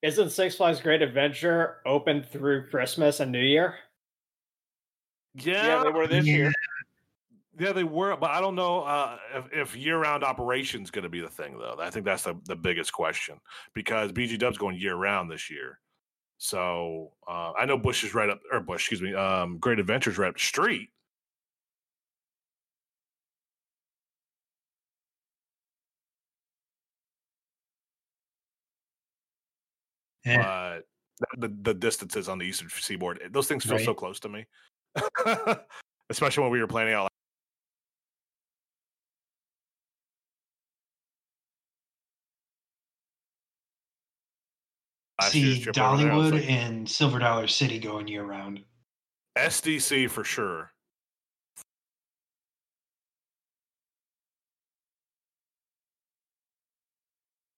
Isn't 0.02 0.30
Six 0.30 0.56
Flags 0.56 0.80
Great 0.80 1.02
Adventure 1.02 1.76
open 1.86 2.22
through 2.22 2.68
Christmas 2.68 3.20
and 3.20 3.32
New 3.32 3.40
Year? 3.40 3.74
yeah, 5.34 5.78
Yeah, 5.78 5.82
they 5.84 5.90
were 5.90 6.06
this 6.06 6.26
Yeah. 6.26 6.34
year. 6.36 6.52
Yeah, 7.58 7.72
they 7.72 7.84
were, 7.84 8.16
but 8.16 8.30
I 8.30 8.40
don't 8.40 8.54
know 8.54 8.82
uh, 8.82 9.16
if, 9.34 9.44
if 9.52 9.76
year-round 9.76 10.22
operations 10.22 10.90
going 10.90 11.04
to 11.04 11.08
be 11.08 11.20
the 11.20 11.28
thing 11.28 11.58
though. 11.58 11.76
I 11.80 11.88
think 11.90 12.04
that's 12.04 12.24
the, 12.24 12.34
the 12.44 12.56
biggest 12.56 12.92
question 12.92 13.40
because 13.74 14.12
BG 14.12 14.38
Dub's 14.38 14.58
going 14.58 14.76
year-round 14.78 15.30
this 15.30 15.50
year. 15.50 15.80
So 16.38 17.12
uh, 17.26 17.52
I 17.58 17.64
know 17.64 17.78
Busch 17.78 18.04
is 18.04 18.14
right 18.14 18.28
up, 18.28 18.40
or 18.52 18.60
Busch, 18.60 18.82
excuse 18.82 19.00
me, 19.00 19.14
um, 19.14 19.58
Great 19.58 19.78
Adventures 19.78 20.18
right 20.18 20.28
up 20.28 20.34
the 20.34 20.40
street. 20.40 20.90
Yeah. 30.24 30.80
but 31.20 31.40
the 31.40 31.56
the 31.62 31.74
distances 31.74 32.28
on 32.28 32.38
the 32.38 32.44
eastern 32.44 32.68
seaboard, 32.68 33.20
those 33.30 33.46
things 33.46 33.64
feel 33.64 33.78
so 33.78 33.94
close 33.94 34.20
to 34.20 34.28
me. 34.28 34.46
Especially 36.10 36.42
when 36.42 36.52
we 36.52 36.60
were 36.60 36.66
planning 36.66 36.94
out. 36.94 37.10
See 45.42 45.60
trip 45.62 45.78
over 45.78 45.96
there, 46.02 46.12
I 46.12 46.16
was 46.16 46.30
Dollywood 46.30 46.40
like, 46.40 46.50
and 46.50 46.88
Silver 46.88 47.18
Dollar 47.18 47.46
City 47.46 47.78
going 47.78 48.08
year 48.08 48.24
round. 48.24 48.60
SDC 49.36 50.08
for 50.10 50.24
sure. 50.24 50.70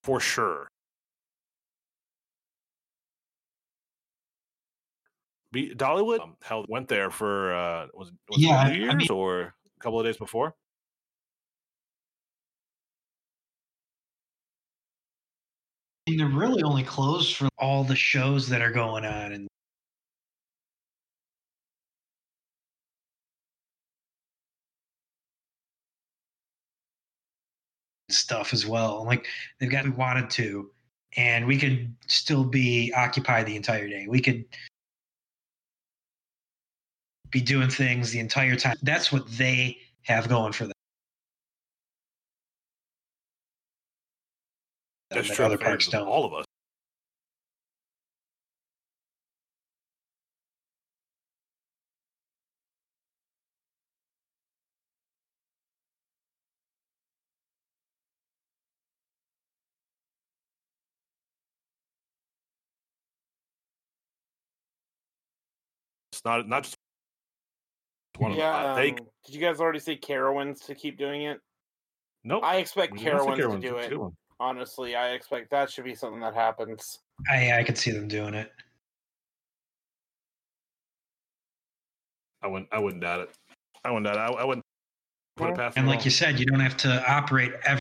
For 0.03 0.21
sure. 0.21 0.69
Be, 5.51 5.75
Dollywood 5.75 6.21
um, 6.21 6.37
held 6.43 6.67
went 6.69 6.89
there 6.89 7.11
for 7.11 7.55
uh 7.55 7.87
was 7.95 8.13
was 8.29 8.39
Yeah, 8.43 8.69
it 8.69 8.73
New 8.73 8.77
I 8.77 8.91
Year's 8.91 8.95
mean- 8.97 9.11
or 9.11 9.41
a 9.43 9.81
couple 9.81 9.99
of 9.99 10.07
days 10.07 10.17
before? 10.19 10.55
And 16.09 16.19
they're 16.19 16.27
really 16.27 16.63
only 16.63 16.85
closed 16.85 17.37
for 17.37 17.51
all 17.59 17.85
the 17.85 17.95
shows 17.95 18.49
that 18.49 18.63
are 18.63 18.71
going 18.73 19.05
on 19.05 19.33
and 19.33 19.47
stuff 28.09 28.55
as 28.55 28.67
well. 28.67 29.05
Like 29.05 29.27
they've 29.61 29.71
got 29.71 29.85
we 29.85 29.91
wanted 29.91 30.31
to, 30.31 30.71
and 31.19 31.47
we 31.47 31.59
could 31.59 31.95
still 32.07 32.43
be 32.43 32.91
occupied 32.97 33.45
the 33.45 33.57
entire 33.57 33.87
day. 33.87 34.07
We 34.09 34.23
could 34.23 34.47
be 37.31 37.43
doing 37.43 37.69
things 37.69 38.11
the 38.13 38.21
entire 38.21 38.57
time. 38.57 38.77
That's 38.83 39.13
what 39.13 39.31
they 39.33 39.77
have 40.05 40.27
going 40.27 40.55
for 40.55 40.65
them. 40.65 40.78
That's 45.11 45.29
that 45.29 45.35
true. 45.35 45.47
Other 45.47 45.59
parks 45.59 45.89
don't. 45.89 46.07
All 46.07 46.25
of 46.25 46.35
us. 46.35 46.45
It's 66.13 66.25
not 66.25 66.49
not 66.49 66.65
just 66.65 66.77
one 68.19 68.33
of 68.33 68.37
them. 68.37 68.45
yeah. 68.45 68.57
Uh, 68.57 68.75
they 68.75 68.91
um, 68.91 68.97
did 69.25 69.35
you 69.35 69.41
guys 69.41 69.61
already 69.61 69.79
say 69.79 69.97
Carowinds 69.97 70.67
to 70.67 70.75
keep 70.75 70.99
doing 70.99 71.23
it? 71.23 71.41
nope. 72.25 72.43
I 72.43 72.57
expect 72.57 72.95
we 72.95 72.99
Carowinds 72.99 73.37
to 73.37 73.59
do 73.61 73.77
it. 73.77 73.93
Good 74.39 74.45
one. 74.45 74.57
Honestly, 74.57 74.95
I 74.97 75.11
expect 75.11 75.51
that 75.51 75.71
should 75.71 75.85
be 75.85 75.95
something 75.95 76.21
that 76.21 76.35
happens. 76.35 76.99
I 77.31 77.53
I 77.59 77.65
could 77.65 77.79
see 77.79 77.91
them 77.91 78.09
doing 78.09 78.35
it. 78.35 78.53
I 82.43 82.47
wouldn't. 82.47 82.69
I 82.73 82.79
wouldn't 82.79 83.03
doubt 83.03 83.21
it. 83.21 83.31
I 83.85 83.91
wouldn't 83.91 84.07
doubt 84.07 84.17
it. 84.17 84.37
I, 84.37 84.43
I 84.43 84.45
wouldn't. 84.45 84.65
put 85.37 85.51
it 85.51 85.57
past 85.57 85.77
And 85.77 85.87
like 85.89 85.99
all. 85.99 86.05
you 86.05 86.11
said, 86.11 86.39
you 86.39 86.47
don't 86.47 86.61
have 86.61 86.77
to 86.79 87.11
operate 87.11 87.53
every, 87.65 87.81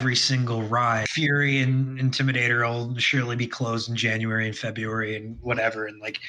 every 0.00 0.16
single 0.16 0.62
ride. 0.62 1.08
Fury 1.08 1.58
and 1.60 1.98
Intimidator 1.98 2.68
will 2.68 2.96
surely 2.98 3.36
be 3.36 3.46
closed 3.46 3.88
in 3.90 3.96
January 3.96 4.46
and 4.46 4.56
February 4.56 5.16
and 5.16 5.36
whatever. 5.40 5.86
And 5.86 6.00
like 6.00 6.20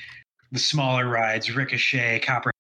the 0.51 0.60
smaller 0.60 1.08
rides, 1.08 1.55
Ricochet, 1.55 2.19
Copperhead 2.21 2.53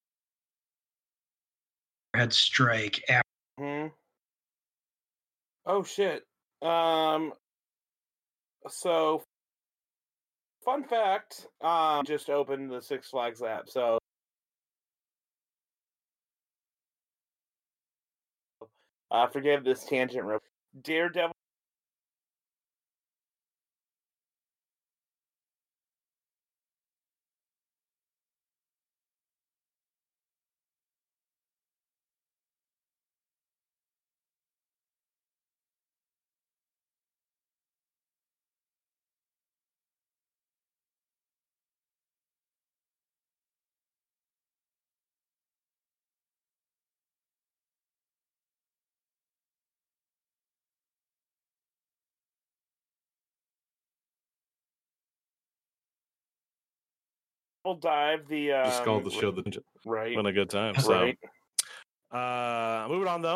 Strike, 2.29 3.03
Ap-. 3.09 3.25
Oh 5.69 5.83
shit. 5.83 6.23
Um. 6.63 7.31
So, 8.69 9.21
fun 10.65 10.83
fact. 10.83 11.45
Um, 11.61 12.05
just 12.07 12.31
opened 12.31 12.71
the 12.71 12.81
Six 12.81 13.09
Flags 13.09 13.43
app. 13.43 13.69
So, 13.69 13.99
uh, 19.11 19.27
forgive 19.27 19.63
this 19.63 19.85
tangent. 19.85 20.25
Daredevil. 20.81 21.38
Dive 57.81 58.27
the 58.27 58.51
um, 58.53 58.65
just 58.65 58.83
called 58.83 59.03
the 59.03 59.11
show 59.11 59.31
the 59.31 59.43
right, 59.85 60.15
Been 60.15 60.25
a 60.25 60.33
good 60.33 60.49
time. 60.49 60.75
So, 60.79 60.91
right. 60.91 61.17
uh, 62.11 62.87
moving 62.89 63.07
on 63.07 63.21
though. 63.21 63.35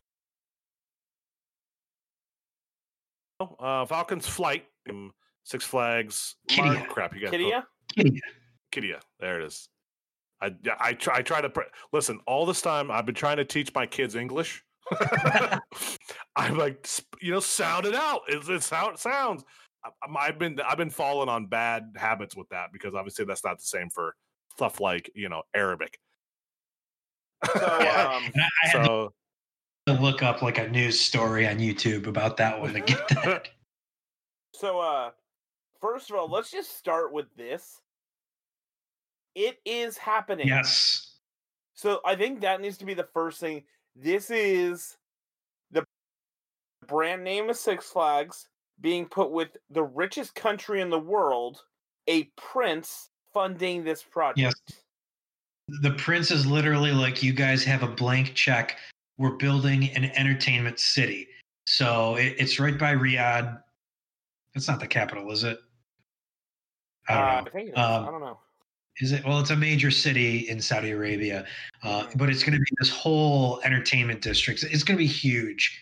Uh, 3.60 3.86
Falcons 3.86 4.28
flight, 4.28 4.66
um, 4.90 5.12
Six 5.44 5.66
Flags. 5.66 6.36
Kitty. 6.48 6.70
Mar- 6.70 6.88
crap, 6.88 7.14
you 7.14 7.22
got 7.22 7.34
Qiddiya? 7.34 7.64
Qiddiya. 8.72 9.02
There 9.20 9.42
it 9.42 9.46
is. 9.46 9.68
I 10.42 10.52
yeah, 10.64 10.76
I 10.80 10.94
try 10.94 11.18
I 11.18 11.22
try 11.22 11.42
to 11.42 11.50
pre- 11.50 11.66
listen 11.92 12.20
all 12.26 12.46
this 12.46 12.62
time. 12.62 12.90
I've 12.90 13.06
been 13.06 13.16
trying 13.16 13.38
to 13.38 13.46
teach 13.46 13.74
my 13.76 13.86
kids 13.86 14.16
English. 14.16 14.64
I'm 16.36 16.58
like, 16.58 16.88
you 17.22 17.32
know, 17.32 17.40
sound 17.40 17.86
it 17.86 17.96
out. 17.96 18.22
It's, 18.28 18.50
it's 18.50 18.70
how 18.70 18.90
it 18.90 19.00
sounds. 19.00 19.44
I- 19.86 19.90
I'm- 20.04 20.18
I've 20.18 20.40
been 20.40 20.60
I've 20.62 20.78
been 20.78 20.90
falling 20.90 21.30
on 21.30 21.48
bad 21.48 21.94
habits 21.98 22.36
with 22.36 22.50
that 22.50 22.72
because 22.72 22.94
obviously 22.96 23.26
that's 23.26 23.44
not 23.44 23.58
the 23.60 23.66
same 23.66 23.90
for 23.90 24.16
stuff 24.52 24.80
like 24.80 25.10
you 25.16 25.30
know 25.30 25.44
Arabic. 25.54 26.00
So, 27.54 27.54
um, 27.60 27.62
I, 27.62 28.32
I 28.38 28.68
had 28.68 28.86
so 28.86 29.14
to 29.88 29.94
look 29.94 30.24
up 30.24 30.42
like 30.42 30.58
a 30.58 30.68
news 30.70 31.00
story 31.00 31.46
on 31.48 31.58
YouTube 31.58 32.08
about 32.08 32.38
that 32.38 32.60
one 32.62 32.74
to 32.74 32.80
get 32.80 33.08
that. 33.10 33.50
So, 34.54 34.80
uh, 34.80 35.12
first 35.82 36.10
of 36.10 36.16
all, 36.16 36.30
let's 36.30 36.50
just 36.52 36.78
start 36.78 37.12
with 37.12 37.26
this. 37.36 37.82
It 39.36 39.58
is 39.66 39.98
happening. 39.98 40.48
yes. 40.48 41.18
So 41.74 42.00
I 42.06 42.16
think 42.16 42.42
that 42.42 42.62
needs 42.62 42.78
to 42.78 42.86
be 42.86 42.94
the 42.94 43.08
first 43.14 43.40
thing. 43.40 43.64
This 43.96 44.30
is 44.30 44.96
the 45.72 45.84
brand 46.88 47.24
name 47.24 47.50
of 47.50 47.58
Six 47.58 47.90
Flags 47.90 48.48
being 48.84 49.08
put 49.08 49.32
with 49.32 49.58
the 49.72 49.82
richest 49.82 50.36
country 50.36 50.82
in 50.82 50.92
the 50.92 51.00
world, 51.00 51.62
a 52.08 52.26
prince 52.36 53.10
funding 53.34 53.84
this 53.84 54.04
project. 54.04 54.38
Yes. 54.38 54.54
The 55.82 55.92
prince 55.92 56.30
is 56.30 56.46
literally 56.46 56.92
like, 56.92 57.24
you 57.24 57.34
guys 57.34 57.64
have 57.64 57.82
a 57.82 57.88
blank 57.88 58.36
check. 58.36 58.78
We're 59.18 59.38
building 59.38 59.90
an 59.96 60.06
entertainment 60.16 60.80
city. 60.80 61.30
So 61.66 62.16
it, 62.16 62.36
it's 62.38 62.60
right 62.60 62.78
by 62.78 62.94
Riyadh. 62.94 63.60
It's 64.54 64.68
not 64.68 64.80
the 64.80 64.88
capital, 64.88 65.32
is 65.32 65.44
it? 65.44 65.58
I 67.08 67.14
don't 67.14 67.24
Uh, 67.24 67.32
know. 67.32 67.48
I 67.48 67.50
think 67.50 67.70
it 67.70 67.72
is. 67.72 67.78
Um, 67.78 68.08
I 68.08 68.12
don't 68.12 68.22
know. 68.22 68.40
Is 69.00 69.12
it? 69.12 69.26
Well, 69.26 69.40
it's 69.40 69.50
a 69.50 69.56
major 69.56 69.90
city 69.90 70.50
in 70.50 70.62
Saudi 70.62 70.92
Arabia, 70.92 71.48
uh, 71.82 72.06
but 72.16 72.30
it's 72.30 72.44
going 72.44 72.54
to 72.54 72.60
be 72.60 72.72
this 72.80 72.90
whole 72.90 73.60
entertainment 73.64 74.22
district. 74.22 74.64
It's 74.64 74.84
going 74.84 74.98
to 74.98 75.04
be 75.04 75.08
huge. 75.08 75.82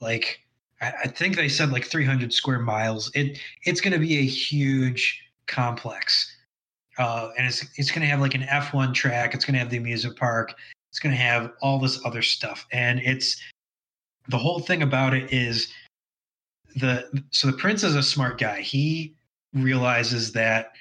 Like 0.00 0.40
I, 0.80 1.08
think 1.08 1.36
they 1.36 1.48
said, 1.48 1.70
like 1.70 1.84
300 1.84 2.32
square 2.32 2.58
miles. 2.58 3.10
It 3.14 3.38
it's 3.64 3.80
going 3.80 3.92
to 3.92 3.98
be 3.98 4.18
a 4.18 4.24
huge 4.24 5.22
complex, 5.46 6.34
uh, 6.98 7.30
and 7.36 7.46
it's 7.46 7.66
it's 7.76 7.90
going 7.90 8.00
to 8.00 8.06
have 8.06 8.20
like 8.20 8.34
an 8.34 8.42
F1 8.42 8.94
track. 8.94 9.34
It's 9.34 9.44
going 9.44 9.54
to 9.54 9.58
have 9.58 9.70
the 9.70 9.76
amusement 9.76 10.16
park. 10.16 10.54
It's 10.90 10.98
going 10.98 11.14
to 11.14 11.20
have 11.20 11.52
all 11.60 11.78
this 11.78 12.04
other 12.04 12.22
stuff, 12.22 12.66
and 12.72 12.98
it's 13.00 13.40
the 14.28 14.38
whole 14.38 14.60
thing 14.60 14.82
about 14.82 15.12
it 15.12 15.32
is 15.32 15.72
the 16.76 17.22
so 17.30 17.46
the 17.48 17.56
prince 17.56 17.82
is 17.82 17.94
a 17.94 18.02
smart 18.02 18.38
guy. 18.38 18.60
He 18.60 19.14
realizes 19.52 20.32
that 20.32 20.72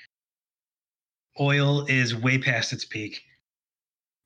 oil 1.40 1.86
is 1.88 2.16
way 2.16 2.38
past 2.38 2.72
its 2.72 2.86
peak. 2.86 3.22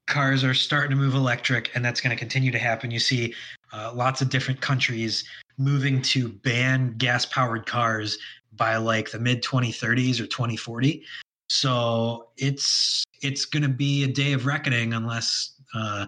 Cars 0.06 0.44
are 0.44 0.54
starting 0.54 0.92
to 0.92 0.96
move 0.96 1.16
electric, 1.16 1.72
and 1.74 1.84
that's 1.84 2.02
going 2.02 2.16
to 2.16 2.20
continue 2.20 2.52
to 2.52 2.60
happen. 2.60 2.92
You 2.92 3.00
see 3.00 3.34
uh, 3.72 3.92
lots 3.96 4.22
of 4.22 4.30
different 4.30 4.62
countries 4.62 5.24
moving 5.58 6.02
to 6.02 6.30
ban 6.30 6.96
gas 6.98 7.26
powered 7.26 7.66
cars 7.66 8.18
by 8.54 8.78
like 8.78 9.12
the 9.12 9.20
mid 9.20 9.44
2030s 9.44 10.20
or 10.20 10.28
2040. 10.28 11.04
So 11.50 12.30
it's 12.38 13.04
it's 13.22 13.46
going 13.46 13.64
to 13.64 13.70
be 13.70 14.04
a 14.04 14.08
day 14.08 14.34
of 14.34 14.46
reckoning 14.46 14.94
unless 14.94 15.54
uh, 15.74 16.06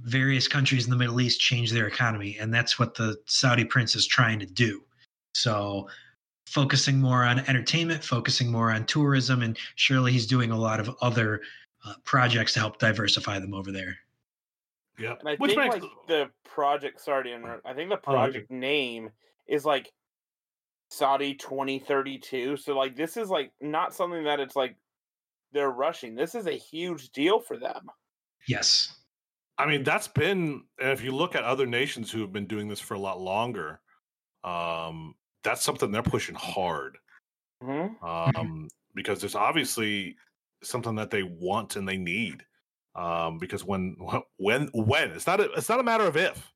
various 0.00 0.48
countries 0.48 0.84
in 0.84 0.90
the 0.90 0.96
Middle 0.96 1.20
East 1.20 1.40
change 1.40 1.70
their 1.70 1.86
economy, 1.86 2.36
and 2.40 2.52
that's 2.52 2.78
what 2.78 2.94
the 2.94 3.16
Saudi 3.26 3.64
prince 3.64 3.94
is 3.94 4.06
trying 4.06 4.38
to 4.40 4.46
do. 4.46 4.82
So 5.34 5.88
focusing 6.46 7.00
more 7.00 7.24
on 7.24 7.40
entertainment, 7.40 8.04
focusing 8.04 8.50
more 8.50 8.70
on 8.70 8.84
tourism, 8.86 9.42
and 9.42 9.56
surely 9.76 10.12
he's 10.12 10.26
doing 10.26 10.50
a 10.50 10.58
lot 10.58 10.80
of 10.80 10.94
other 11.00 11.40
uh, 11.84 11.94
projects 12.04 12.52
to 12.54 12.60
help 12.60 12.78
diversify 12.78 13.38
them 13.38 13.54
over 13.54 13.72
there. 13.72 13.96
Yep. 15.02 15.20
And 15.20 15.28
I 15.28 15.36
Which 15.36 15.50
think 15.50 15.58
makes 15.58 15.74
like 15.74 15.90
the 16.08 16.30
project 16.44 17.00
sorry 17.00 17.24
to 17.24 17.34
interrupt, 17.34 17.66
I 17.66 17.74
think 17.74 17.90
the 17.90 17.96
Oh, 17.96 18.00
project 18.00 18.50
name 18.50 19.10
is 19.48 19.64
like 19.64 19.92
Saudi 20.90 21.34
2032. 21.34 22.56
So 22.56 22.76
like 22.76 22.96
this 22.96 23.16
is 23.16 23.28
like 23.28 23.52
not 23.60 23.94
something 23.94 24.24
that 24.24 24.40
it's 24.40 24.56
like 24.56 24.76
they're 25.52 25.70
rushing. 25.70 26.14
This 26.14 26.34
is 26.34 26.46
a 26.46 26.52
huge 26.52 27.10
deal 27.10 27.40
for 27.40 27.56
them. 27.58 27.90
Yes. 28.46 28.96
I 29.58 29.66
mean, 29.66 29.84
that's 29.84 30.08
been, 30.08 30.64
and 30.80 30.90
if 30.90 31.04
you 31.04 31.12
look 31.12 31.34
at 31.34 31.44
other 31.44 31.66
nations 31.66 32.10
who 32.10 32.20
have 32.22 32.32
been 32.32 32.46
doing 32.46 32.68
this 32.68 32.80
for 32.80 32.94
a 32.94 32.98
lot 32.98 33.20
longer, 33.20 33.80
um, 34.44 35.14
that's 35.44 35.62
something 35.62 35.90
they're 35.90 36.02
pushing 36.02 36.34
hard 36.34 36.98
hmm 37.62 37.86
um, 38.02 38.68
because 38.94 39.20
there's 39.20 39.34
obviously 39.34 40.16
something 40.62 40.94
that 40.96 41.10
they 41.10 41.22
want 41.22 41.76
and 41.76 41.88
they 41.88 41.96
need. 41.96 42.44
Um, 42.94 43.38
because 43.38 43.64
when, 43.64 43.96
when, 44.36 44.68
when 44.74 45.10
it's 45.12 45.26
not, 45.26 45.40
a, 45.40 45.50
it's 45.52 45.68
not 45.68 45.80
a 45.80 45.84
matter 45.84 46.04
of 46.04 46.16
if, 46.16 46.52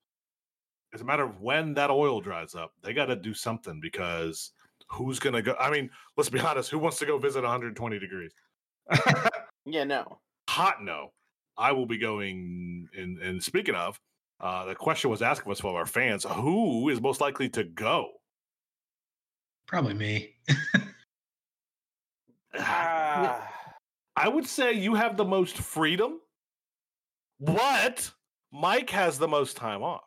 it's 0.93 1.01
a 1.01 1.05
matter 1.05 1.23
of 1.23 1.41
when 1.41 1.73
that 1.75 1.89
oil 1.89 2.21
dries 2.21 2.55
up. 2.55 2.73
They 2.81 2.93
got 2.93 3.07
to 3.07 3.15
do 3.15 3.33
something 3.33 3.79
because 3.81 4.51
who's 4.89 5.19
gonna 5.19 5.41
go? 5.41 5.55
I 5.59 5.69
mean, 5.69 5.89
let's 6.15 6.29
be 6.29 6.39
honest. 6.41 6.71
Who 6.71 6.79
wants 6.79 6.97
to 6.99 7.05
go 7.05 7.17
visit 7.17 7.41
120 7.41 7.99
degrees? 7.99 8.31
Yeah, 9.69 9.83
no. 9.83 10.19
hot 10.49 10.81
no. 10.81 11.11
I 11.57 11.73
will 11.73 11.85
be 11.85 11.97
going. 11.97 12.87
And 12.97 13.17
and 13.19 13.43
speaking 13.43 13.75
of, 13.75 13.99
uh, 14.39 14.63
the 14.63 14.75
question 14.75 15.09
was 15.09 15.21
asked 15.21 15.45
of 15.45 15.51
us 15.51 15.59
from 15.59 15.75
our 15.75 15.85
fans: 15.85 16.23
Who 16.23 16.87
is 16.87 17.01
most 17.01 17.19
likely 17.19 17.49
to 17.49 17.65
go? 17.65 18.11
Probably 19.67 19.93
me. 19.93 20.35
Ah, 22.57 23.45
I 24.15 24.29
would 24.29 24.47
say 24.47 24.71
you 24.71 24.95
have 24.95 25.17
the 25.17 25.25
most 25.25 25.57
freedom, 25.57 26.21
but 27.39 28.09
Mike 28.51 28.89
has 28.89 29.17
the 29.17 29.27
most 29.27 29.57
time 29.57 29.83
off. 29.83 30.03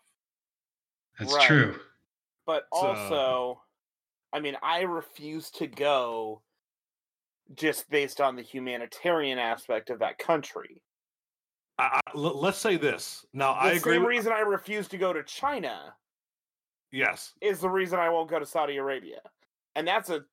That's 1.19 1.33
Right. 1.35 1.47
true. 1.47 1.81
but 2.47 2.67
So- 2.73 2.87
also, 2.87 3.63
I 4.33 4.41
mean, 4.41 4.57
I 4.63 4.81
refuse 4.81 5.51
to 5.53 5.67
go 5.69 6.43
just 7.55 7.89
based 7.91 8.21
on 8.21 8.35
the 8.37 8.43
humanitarian 8.43 9.39
aspect 9.39 9.91
of 9.91 9.99
that 10.01 10.19
country. 10.19 10.83
I, 11.79 12.01
I, 12.07 12.11
l- 12.15 12.41
let's 12.41 12.59
say 12.59 12.77
this. 12.77 13.25
Now, 13.33 13.55
The 13.55 13.61
I 13.61 13.69
agree. 13.73 13.95
same 13.95 14.03
With, 14.03 14.09
reason 14.11 14.33
I 14.33 14.41
refuse 14.41 14.89
to 14.89 14.99
go 14.99 15.13
to 15.13 15.23
China 15.25 15.95
yes, 16.91 17.35
is 17.41 17.61
the 17.61 17.71
reason 17.71 17.99
I 17.99 18.09
won't 18.09 18.29
go 18.31 18.39
to 18.39 18.47
Saudi 18.47 18.77
Arabia, 18.79 19.21
and 19.77 19.87
that's 19.87 20.11
a 20.11 20.25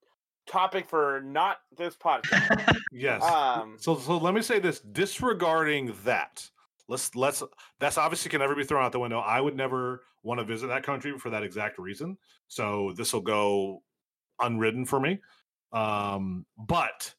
topic 0.48 0.88
for 0.90 1.22
not 1.22 1.58
this 1.78 1.96
podcast. 1.96 2.78
yes. 2.92 3.24
um, 3.24 3.78
So, 3.80 3.98
so 3.98 4.18
let 4.18 4.34
me 4.34 4.42
say 4.42 4.60
this: 4.60 4.80
disregarding 4.80 5.94
that, 6.04 6.50
Let's 6.88 7.16
let's 7.16 7.44
that's 7.80 7.98
obviously 7.98 8.32
can 8.32 8.40
never 8.40 8.56
be 8.56 8.64
thrown 8.64 8.84
out 8.84 8.92
the 8.92 9.00
window. 9.00 9.20
I 9.20 9.42
would 9.42 9.56
never 9.56 10.04
want 10.24 10.40
to 10.40 10.46
visit 10.46 10.68
that 10.68 10.84
country 10.84 11.18
for 11.18 11.30
that 11.30 11.44
exact 11.44 11.80
reason. 11.80 12.18
So 12.48 12.94
this 12.96 13.14
will 13.14 13.22
go 13.22 13.84
unridden 14.40 14.86
for 14.86 15.00
me. 15.00 15.20
Um, 15.74 16.46
but 16.58 17.14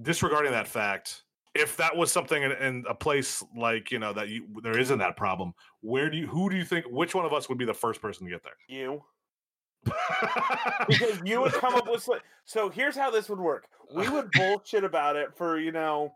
disregarding 0.00 0.52
that 0.52 0.66
fact, 0.66 1.22
if 1.54 1.76
that 1.76 1.96
was 1.96 2.10
something 2.10 2.42
in, 2.42 2.52
in 2.52 2.84
a 2.88 2.94
place 2.94 3.44
like 3.56 3.90
you 3.90 3.98
know 3.98 4.12
that 4.12 4.28
you 4.28 4.46
there 4.62 4.78
isn't 4.78 4.98
that 4.98 5.16
problem, 5.16 5.54
where 5.80 6.10
do 6.10 6.16
you 6.16 6.26
who 6.26 6.50
do 6.50 6.56
you 6.56 6.64
think 6.64 6.86
which 6.90 7.14
one 7.14 7.24
of 7.24 7.32
us 7.32 7.48
would 7.48 7.58
be 7.58 7.64
the 7.64 7.74
first 7.74 8.02
person 8.02 8.26
to 8.26 8.32
get 8.32 8.42
there? 8.42 8.56
You. 8.68 9.02
because 10.88 11.20
you 11.24 11.40
would 11.40 11.52
come 11.52 11.76
up 11.76 11.88
with 11.88 12.02
so, 12.02 12.18
so 12.44 12.68
here's 12.68 12.96
how 12.96 13.12
this 13.12 13.28
would 13.28 13.38
work 13.38 13.68
we 13.94 14.08
would 14.08 14.28
bullshit 14.32 14.82
about 14.82 15.14
it 15.14 15.28
for 15.36 15.58
you 15.58 15.70
know 15.70 16.12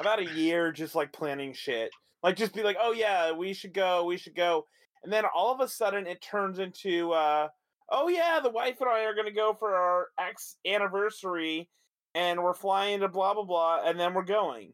about 0.00 0.18
a 0.18 0.34
year 0.34 0.72
just 0.72 0.96
like 0.96 1.12
planning 1.12 1.52
shit 1.52 1.90
like 2.24 2.34
just 2.36 2.54
be 2.54 2.62
like 2.64 2.76
oh 2.80 2.90
yeah 2.92 3.30
we 3.30 3.52
should 3.52 3.72
go 3.72 4.04
we 4.04 4.16
should 4.16 4.34
go 4.34 4.66
and 5.04 5.12
then 5.12 5.24
all 5.32 5.52
of 5.54 5.60
a 5.60 5.68
sudden 5.68 6.06
it 6.08 6.20
turns 6.20 6.58
into 6.58 7.12
uh 7.12 7.46
oh 7.90 8.08
yeah 8.08 8.40
the 8.42 8.50
wife 8.50 8.80
and 8.80 8.90
i 8.90 9.04
are 9.04 9.14
going 9.14 9.26
to 9.26 9.32
go 9.32 9.54
for 9.56 9.76
our 9.76 10.08
ex 10.18 10.56
anniversary 10.66 11.68
and 12.16 12.42
we're 12.42 12.54
flying 12.54 12.98
to 13.00 13.08
blah 13.08 13.34
blah 13.34 13.44
blah 13.44 13.82
and 13.84 14.00
then 14.00 14.14
we're 14.14 14.24
going 14.24 14.72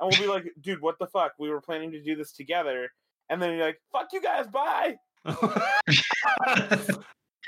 and 0.00 0.10
we'll 0.10 0.20
be 0.20 0.26
like 0.26 0.50
dude 0.62 0.80
what 0.80 0.98
the 0.98 1.06
fuck 1.06 1.32
we 1.38 1.50
were 1.50 1.60
planning 1.60 1.92
to 1.92 2.02
do 2.02 2.16
this 2.16 2.32
together 2.32 2.88
and 3.28 3.40
then 3.40 3.50
you're 3.52 3.66
like 3.66 3.80
fuck 3.92 4.08
you 4.12 4.20
guys 4.20 4.46
bye 4.48 4.96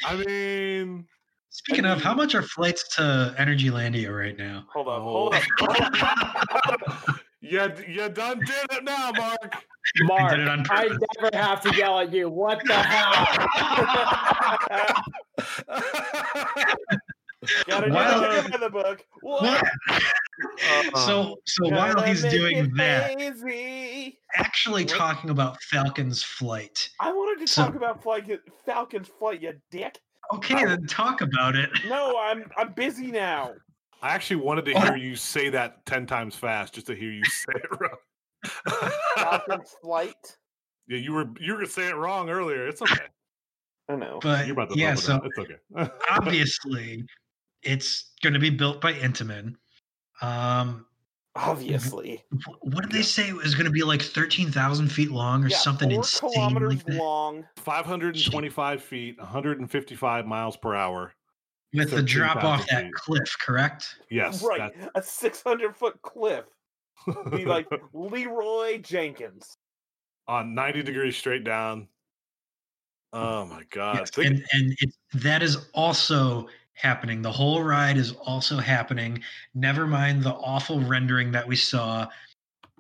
I 0.04 0.14
mean, 0.26 1.06
Speaking 1.50 1.86
of, 1.86 2.00
how 2.02 2.14
much 2.14 2.34
are 2.34 2.42
flights 2.42 2.94
to 2.96 3.34
Energy 3.38 3.68
Energylandia 3.70 4.16
right 4.16 4.36
now? 4.36 4.66
hold 4.72 4.88
up 4.88 5.00
Oh. 5.00 5.02
hold 5.02 5.34
up, 5.34 5.42
hold 5.60 6.82
up. 6.86 7.16
you 7.48 7.72
you 7.88 8.08
done 8.08 8.38
did 8.40 8.66
it 8.72 8.84
now, 8.84 9.10
Mark. 9.16 9.64
Mark, 10.02 10.30
did 10.36 10.40
it 10.46 10.66
I 10.70 10.88
never 11.22 11.36
have 11.36 11.60
to 11.62 11.74
yell 11.76 11.98
at 12.00 12.12
you. 12.12 12.28
What 12.28 12.60
the 12.66 12.74
hell? 12.74 13.26
gotta 17.66 17.90
Wow. 17.90 18.20
go 18.42 18.48
by 18.50 18.56
the 18.58 18.70
book 18.70 19.04
What? 19.22 19.42
What? 19.42 19.62
Uh-huh. 19.90 21.06
so, 21.06 21.36
so 21.46 21.68
while 21.68 21.94
Gotta 21.94 22.08
he's 22.08 22.22
doing 22.22 22.72
that, 22.76 23.20
easy. 23.20 24.18
actually 24.36 24.84
What? 24.84 24.94
talking 24.94 25.30
about 25.30 25.60
Falcon's 25.62 26.22
flight. 26.22 26.90
I 27.00 27.10
wanted 27.12 27.40
to 27.46 27.52
So- 27.52 27.64
talk 27.64 27.74
about 27.74 28.02
flight, 28.02 28.28
Falcon's 28.64 29.08
flight, 29.08 29.40
you 29.42 29.54
dick. 29.70 29.98
Okay, 30.34 30.62
then 30.64 30.86
talk 30.86 31.22
about 31.22 31.56
it. 31.56 31.70
No, 31.88 32.18
I'm 32.18 32.50
I'm 32.56 32.72
busy 32.74 33.06
now. 33.10 33.54
I 34.02 34.14
actually 34.14 34.36
wanted 34.36 34.64
to 34.66 34.80
hear 34.80 34.96
you 34.96 35.16
say 35.16 35.48
that 35.50 35.84
ten 35.86 36.06
times 36.06 36.34
fast, 36.34 36.74
just 36.74 36.86
to 36.86 36.94
hear 36.94 37.10
you 37.10 37.24
say 37.24 37.52
it 37.54 37.80
wrong. 37.80 38.90
Falcon's 39.16 39.74
flight. 39.82 40.36
yeah, 40.86 40.98
you 40.98 41.12
were 41.12 41.26
you 41.40 41.52
were 41.52 41.58
gonna 41.58 41.68
say 41.68 41.88
it 41.88 41.96
wrong 41.96 42.30
earlier. 42.30 42.66
It's 42.68 42.82
okay. 42.82 43.06
I 43.88 43.96
know. 43.96 44.18
But 44.22 44.46
You're 44.46 44.52
about 44.52 44.70
to 44.70 44.78
yeah, 44.78 44.94
bump 44.94 44.98
it 44.98 45.02
so 45.02 45.20
it's 45.24 45.38
okay. 45.38 45.92
obviously, 46.10 47.04
it's 47.62 48.12
going 48.22 48.34
to 48.34 48.38
be 48.38 48.50
built 48.50 48.80
by 48.80 48.92
Intamin. 48.92 49.54
Um, 50.20 50.84
Obviously, 51.34 52.24
what 52.62 52.82
did 52.82 52.90
they 52.90 53.02
say 53.02 53.28
it 53.28 53.36
was 53.36 53.54
going 53.54 53.66
to 53.66 53.70
be 53.70 53.84
like 53.84 54.02
thirteen 54.02 54.50
thousand 54.50 54.88
feet 54.88 55.10
long 55.10 55.44
or 55.44 55.48
yeah, 55.48 55.56
something 55.58 55.88
four 55.88 55.98
insane 55.98 56.30
kilometers 56.32 56.74
like 56.74 56.84
that? 56.86 56.96
long. 56.96 57.44
525 57.58 58.82
feet, 58.82 59.18
155 59.18 60.26
miles 60.26 60.56
per 60.56 60.74
hour. 60.74 61.12
With 61.74 61.90
the 61.90 62.02
drop 62.02 62.42
off 62.44 62.66
that 62.70 62.84
feet. 62.84 62.94
cliff, 62.94 63.36
correct? 63.40 63.96
Yes, 64.10 64.42
right, 64.42 64.72
a 64.94 65.02
six 65.02 65.42
hundred 65.42 65.76
foot 65.76 66.00
cliff. 66.02 66.44
Be 67.30 67.44
like 67.44 67.68
Leroy 67.92 68.78
Jenkins. 68.78 69.56
on 70.26 70.54
90 70.54 70.82
degrees 70.82 71.16
straight 71.16 71.44
down. 71.44 71.88
Oh 73.12 73.46
my 73.46 73.62
god! 73.70 73.96
Yes, 74.00 74.10
Think- 74.10 74.26
and 74.28 74.44
and 74.52 74.76
it, 74.80 74.94
that 75.14 75.42
is 75.42 75.68
also 75.74 76.48
happening. 76.74 77.22
The 77.22 77.32
whole 77.32 77.62
ride 77.62 77.96
is 77.96 78.12
also 78.12 78.58
happening. 78.58 79.22
Never 79.54 79.86
mind 79.86 80.22
the 80.22 80.34
awful 80.34 80.80
rendering 80.80 81.32
that 81.32 81.46
we 81.48 81.56
saw 81.56 82.06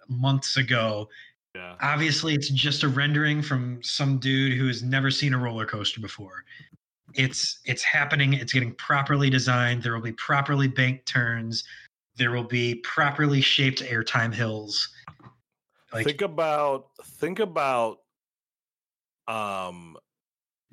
months 0.08 0.56
ago. 0.56 1.08
yeah. 1.54 1.76
Obviously, 1.80 2.34
it's 2.34 2.48
just 2.50 2.82
a 2.82 2.88
rendering 2.88 3.40
from 3.42 3.82
some 3.82 4.18
dude 4.18 4.56
who 4.58 4.66
has 4.66 4.82
never 4.82 5.10
seen 5.10 5.32
a 5.34 5.38
roller 5.38 5.66
coaster 5.66 6.00
before. 6.00 6.44
It's 7.14 7.60
it's 7.64 7.82
happening. 7.82 8.34
It's 8.34 8.52
getting 8.52 8.74
properly 8.74 9.30
designed. 9.30 9.82
There 9.82 9.94
will 9.94 10.02
be 10.02 10.12
properly 10.12 10.68
banked 10.68 11.06
turns. 11.06 11.64
There 12.16 12.30
will 12.30 12.44
be 12.44 12.76
properly 12.76 13.40
shaped 13.40 13.82
airtime 13.82 14.34
hills. 14.34 14.88
Like 15.92 16.04
think 16.04 16.22
about 16.22 16.88
think 17.02 17.38
about 17.38 17.98
um 19.26 19.96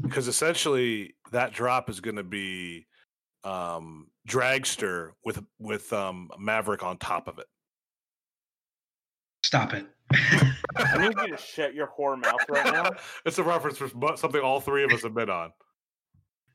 because 0.02 0.28
essentially 0.28 1.16
that 1.32 1.54
drop 1.54 1.90
is 1.90 2.00
going 2.00 2.18
to 2.18 2.24
be 2.24 2.86
um 3.44 4.08
dragster 4.28 5.12
with 5.24 5.42
with 5.60 5.92
um 5.94 6.30
maverick 6.38 6.84
on 6.84 6.98
top 6.98 7.28
of 7.28 7.40
it 7.40 7.48
stop 9.46 9.74
it. 9.74 9.86
I 10.76 10.98
need 10.98 11.16
you 11.22 11.36
to 11.36 11.38
shut 11.42 11.74
your 11.74 11.88
whore 11.98 12.20
mouth 12.20 12.42
right 12.50 12.74
now. 12.74 12.92
it's 13.26 13.38
a 13.38 13.44
reference 13.44 13.78
for 13.78 13.90
something 14.18 14.42
all 14.42 14.60
three 14.60 14.84
of 14.84 14.92
us 14.92 15.04
have 15.04 15.14
been 15.14 15.30
on 15.30 15.52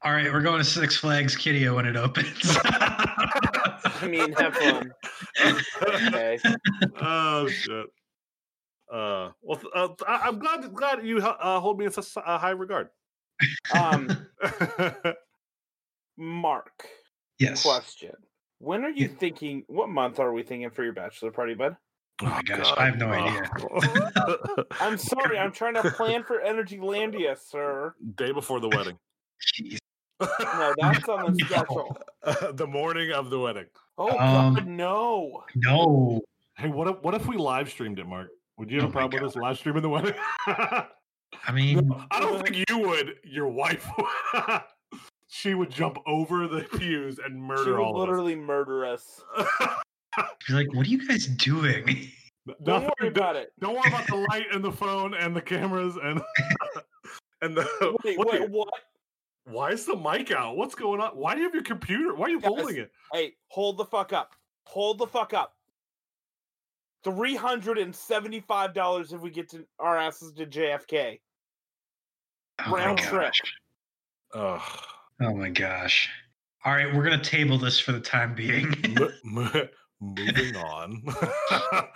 All 0.02 0.12
right, 0.12 0.32
we're 0.32 0.40
going 0.40 0.58
to 0.58 0.64
Six 0.64 0.96
Flags 0.96 1.36
Kiddie 1.36 1.68
when 1.68 1.84
it 1.86 1.96
opens. 1.96 2.56
I 2.64 4.06
mean, 4.08 4.32
have 4.32 4.54
fun. 4.54 4.90
Okay. 5.82 6.38
oh 6.96 7.48
shit 7.48 7.86
uh 8.92 9.30
well 9.40 9.60
uh, 9.74 9.88
I- 10.06 10.22
i'm 10.26 10.38
glad 10.40 10.74
glad 10.74 11.06
you 11.06 11.18
uh, 11.18 11.60
hold 11.60 11.78
me 11.78 11.84
in 11.84 11.92
such 11.92 12.08
a 12.16 12.38
high 12.38 12.50
regard 12.50 12.88
Um, 13.72 14.26
Mark, 16.16 16.86
yes. 17.38 17.62
question. 17.62 18.12
When 18.58 18.84
are 18.84 18.90
you 18.90 19.06
Yeah. 19.08 19.14
thinking? 19.18 19.64
What 19.68 19.88
month 19.88 20.18
are 20.18 20.32
we 20.32 20.42
thinking 20.42 20.70
for 20.70 20.82
your 20.84 20.92
bachelor 20.92 21.30
party, 21.30 21.54
bud? 21.54 21.76
Oh 22.22 22.26
my 22.26 22.42
gosh, 22.42 22.72
I 22.76 22.86
have 22.86 22.98
no 22.98 23.06
idea. 23.08 23.48
idea 23.54 24.64
I'm 24.80 24.98
sorry, 24.98 25.38
I'm 25.38 25.52
trying 25.52 25.74
to 25.74 25.90
plan 25.96 26.24
for 26.24 26.40
Energy 26.40 26.78
Landia, 26.78 27.38
sir. 27.38 27.94
day 28.16 28.32
before 28.32 28.60
the 28.60 28.68
wedding 28.68 28.98
No, 30.20 30.74
that's 30.78 31.08
on 31.08 31.32
the 31.34 31.38
No. 31.40 31.46
schedule. 31.46 31.96
the 32.54 32.66
morning 32.66 33.12
of 33.12 33.30
the 33.30 33.38
wedding. 33.38 33.66
Oh 33.98 34.10
Um, 34.18 34.54
God, 34.54 34.66
no! 34.66 35.44
No. 35.56 36.20
Hey, 36.56 36.68
what 36.68 36.88
if 36.88 37.00
what 37.02 37.14
if 37.14 37.26
we 37.26 37.36
live 37.36 37.70
streamed 37.70 37.98
it, 37.98 38.06
Mark? 38.06 38.28
Would 38.58 38.70
you 38.70 38.80
have 38.80 38.86
Oh 38.86 38.90
a 38.90 38.92
problem 38.92 39.22
with 39.22 39.30
us 39.30 39.36
live 39.36 39.56
streaming 39.58 39.82
the 39.82 39.88
wedding? 39.88 40.14
I 40.46 41.52
mean, 41.52 41.90
I 42.10 42.20
don't 42.20 42.42
think 42.44 42.64
you 42.68 42.78
would. 42.78 43.14
Your 43.24 43.48
wife 43.48 43.86
would. 43.96 44.60
she 45.28 45.54
would 45.54 45.70
jump 45.70 45.96
over 46.06 46.46
the 46.48 46.62
pews 46.78 47.18
and 47.18 47.34
She 47.36 47.40
murder 47.40 47.72
would 47.78 47.80
all 47.82 47.98
literally 47.98 48.34
murder 48.36 48.84
us. 48.84 49.22
of 49.36 49.46
us. 49.60 50.26
be 50.46 50.52
like, 50.54 50.74
what 50.74 50.86
are 50.86 50.90
you 50.90 51.06
guys 51.06 51.26
doing? 51.26 52.10
Don't 52.46 52.82
Nothing- 52.82 52.90
worry 53.00 53.08
about 53.08 53.36
it. 53.36 53.52
Don't 53.60 53.74
worry 53.74 53.88
about 53.88 54.06
the 54.08 54.26
light 54.30 54.46
and 54.52 54.62
the 54.64 54.72
phone 54.72 55.14
and 55.14 55.34
the 55.36 55.40
cameras 55.42 55.96
and 56.02 56.20
and 57.42 57.56
the. 57.56 57.96
Wait, 58.04 58.18
what 58.18 58.32
wait, 58.32 58.40
the- 58.42 58.48
what? 58.48 58.68
Why 59.50 59.70
is 59.70 59.84
the 59.84 59.96
mic 59.96 60.30
out? 60.30 60.56
What's 60.56 60.74
going 60.74 61.00
on? 61.00 61.10
Why 61.10 61.34
do 61.34 61.40
you 61.40 61.46
have 61.46 61.54
your 61.54 61.62
computer? 61.62 62.14
Why 62.14 62.26
are 62.26 62.30
you 62.30 62.40
Guys, 62.40 62.48
holding 62.48 62.76
it? 62.76 62.90
Hey, 63.12 63.34
hold 63.48 63.76
the 63.76 63.84
fuck 63.84 64.12
up. 64.12 64.34
Hold 64.64 64.98
the 64.98 65.06
fuck 65.06 65.34
up. 65.34 65.54
Three 67.02 67.34
hundred 67.34 67.78
and 67.78 67.94
seventy-five 67.94 68.74
dollars 68.74 69.12
if 69.12 69.20
we 69.20 69.30
get 69.30 69.48
to 69.50 69.64
our 69.78 69.96
asses 69.96 70.32
to 70.34 70.46
JFK. 70.46 71.18
Oh 72.66 72.70
my 72.70 72.84
Round 72.84 72.98
trip. 72.98 73.32
Ugh. 74.34 74.60
Oh 75.22 75.34
my 75.34 75.48
gosh. 75.48 76.08
All 76.64 76.74
right, 76.74 76.94
we're 76.94 77.02
gonna 77.02 77.22
table 77.22 77.56
this 77.56 77.80
for 77.80 77.92
the 77.92 78.00
time 78.00 78.34
being. 78.34 78.74
Mo- 78.98 79.10
mo- 79.24 79.68
moving 80.00 80.56
on. 80.56 81.02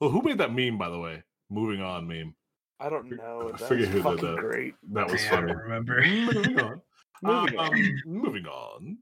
well, 0.00 0.10
who 0.10 0.20
made 0.22 0.38
that 0.38 0.54
meme, 0.54 0.76
by 0.76 0.90
the 0.90 0.98
way? 0.98 1.22
Moving 1.50 1.80
on 1.80 2.06
meme. 2.06 2.34
I 2.78 2.88
don't 2.90 3.10
know. 3.10 3.52
I 3.54 3.56
forget 3.56 3.88
who 3.88 4.02
did 4.02 4.20
that. 4.20 4.36
great. 4.38 4.74
That 4.92 5.10
was 5.10 5.24
I 5.24 5.28
funny. 5.28 5.46
don't 5.48 5.62
remember. 5.62 6.02
moving 6.02 6.60
on. 6.60 6.80
Moving 7.22 7.58
um, 7.58 7.66
on. 7.66 8.00
moving 8.04 8.46
on. 8.46 8.98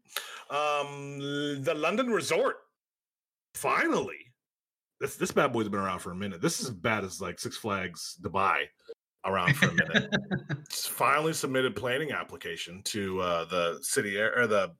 Um, 0.50 1.62
the 1.62 1.74
London 1.74 2.08
Resort. 2.08 2.56
Finally, 3.54 4.18
this 5.00 5.16
this 5.16 5.32
bad 5.32 5.52
boy's 5.52 5.68
been 5.68 5.80
around 5.80 6.00
for 6.00 6.12
a 6.12 6.16
minute. 6.16 6.40
This 6.40 6.60
is 6.60 6.68
as 6.68 6.74
bad 6.74 7.04
as 7.04 7.20
like 7.20 7.40
Six 7.40 7.56
Flags 7.56 8.18
Dubai 8.22 8.66
around 9.24 9.56
for 9.56 9.68
a 9.68 9.74
minute. 9.74 10.14
It's 10.60 10.86
finally 10.86 11.32
submitted 11.32 11.74
planning 11.74 12.12
application 12.12 12.82
to 12.84 13.20
uh, 13.20 13.44
the 13.46 13.78
city 13.82 14.16
air 14.16 14.38
or 14.38 14.46
the 14.46 14.72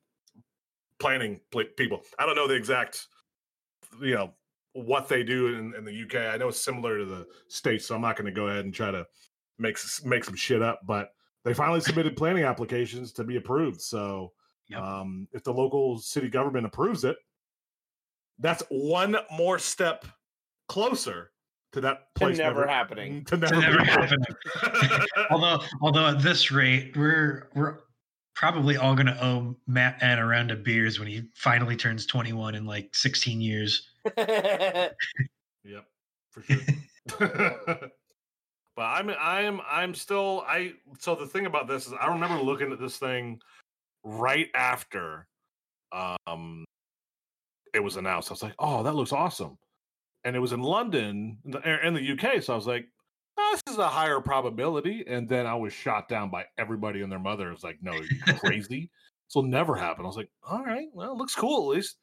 planning 1.00 1.40
pl- 1.50 1.64
people. 1.76 2.02
I 2.18 2.26
don't 2.26 2.36
know 2.36 2.46
the 2.46 2.54
exact, 2.54 3.06
you 4.00 4.14
know, 4.14 4.34
what 4.72 5.08
they 5.08 5.24
do 5.24 5.48
in, 5.48 5.74
in 5.74 5.84
the 5.84 6.02
UK. 6.04 6.32
I 6.32 6.36
know 6.36 6.48
it's 6.48 6.60
similar 6.60 6.98
to 6.98 7.04
the 7.04 7.26
states, 7.48 7.86
so 7.86 7.96
I'm 7.96 8.02
not 8.02 8.16
going 8.16 8.32
to 8.32 8.40
go 8.40 8.46
ahead 8.46 8.64
and 8.64 8.72
try 8.72 8.92
to 8.92 9.04
make 9.58 9.78
make 10.04 10.24
some 10.24 10.36
shit 10.36 10.62
up. 10.62 10.80
But 10.86 11.10
they 11.44 11.54
finally 11.54 11.80
submitted 11.80 12.16
planning 12.16 12.44
applications 12.44 13.12
to 13.12 13.24
be 13.24 13.36
approved. 13.36 13.80
So 13.80 14.32
Yep. 14.68 14.80
um, 14.82 15.26
if 15.32 15.42
the 15.42 15.52
local 15.52 15.98
city 15.98 16.28
government 16.28 16.64
approves 16.64 17.02
it, 17.04 17.16
that's 18.38 18.62
one 18.68 19.16
more 19.32 19.58
step 19.58 20.04
closer 20.68 21.32
to 21.72 21.80
that 21.80 22.14
To 22.14 22.18
place 22.20 22.38
never 22.38 22.66
happening. 22.66 23.24
To 23.26 23.36
never, 23.36 23.54
To 23.54 23.60
never 23.60 23.84
happening. 23.84 24.26
although 25.30 25.60
although 25.82 26.06
at 26.06 26.22
this 26.22 26.50
rate, 26.52 26.96
we're 26.96 27.48
we're 27.54 27.78
probably 28.36 28.76
all 28.76 28.94
gonna 28.94 29.18
owe 29.20 29.56
Matt 29.66 29.98
and 30.02 30.20
a 30.20 30.24
round 30.24 30.50
of 30.52 30.62
beers 30.62 30.98
when 31.00 31.08
he 31.08 31.22
finally 31.34 31.76
turns 31.76 32.06
21 32.06 32.54
in 32.54 32.64
like 32.64 32.94
16 32.94 33.40
years. 33.40 33.88
Yep, 35.62 35.84
for 36.30 36.42
sure. 36.42 36.60
but 38.80 38.86
I'm 38.86 39.10
I'm 39.20 39.60
I'm 39.70 39.94
still 39.94 40.42
I 40.48 40.72
so 40.98 41.14
the 41.14 41.26
thing 41.26 41.44
about 41.44 41.68
this 41.68 41.86
is 41.86 41.92
I 42.00 42.06
remember 42.06 42.42
looking 42.42 42.72
at 42.72 42.80
this 42.80 42.96
thing 42.96 43.38
right 44.04 44.48
after 44.54 45.26
um 45.92 46.64
it 47.74 47.80
was 47.80 47.98
announced. 47.98 48.30
I 48.30 48.32
was 48.32 48.42
like, 48.42 48.54
"Oh, 48.58 48.82
that 48.82 48.94
looks 48.94 49.12
awesome." 49.12 49.58
And 50.24 50.34
it 50.34 50.38
was 50.38 50.54
in 50.54 50.62
London 50.62 51.36
in 51.44 51.50
the, 51.50 51.86
in 51.86 51.92
the 51.92 52.12
UK, 52.12 52.42
so 52.42 52.54
I 52.54 52.56
was 52.56 52.66
like, 52.66 52.86
oh, 53.36 53.58
"This 53.66 53.74
is 53.74 53.78
a 53.78 53.86
higher 53.86 54.18
probability." 54.18 55.04
And 55.06 55.28
then 55.28 55.46
I 55.46 55.54
was 55.56 55.74
shot 55.74 56.08
down 56.08 56.30
by 56.30 56.46
everybody 56.56 57.02
and 57.02 57.12
their 57.12 57.18
mother. 57.18 57.48
It 57.48 57.52
was 57.52 57.62
like, 57.62 57.76
"No, 57.82 57.92
you're 57.92 58.38
crazy. 58.38 58.90
this 59.28 59.34
will 59.34 59.42
never 59.42 59.76
happen." 59.76 60.06
I 60.06 60.08
was 60.08 60.16
like, 60.16 60.30
"All 60.42 60.64
right, 60.64 60.88
well, 60.94 61.12
it 61.12 61.18
looks 61.18 61.34
cool 61.34 61.70
at 61.70 61.76
least." 61.76 61.98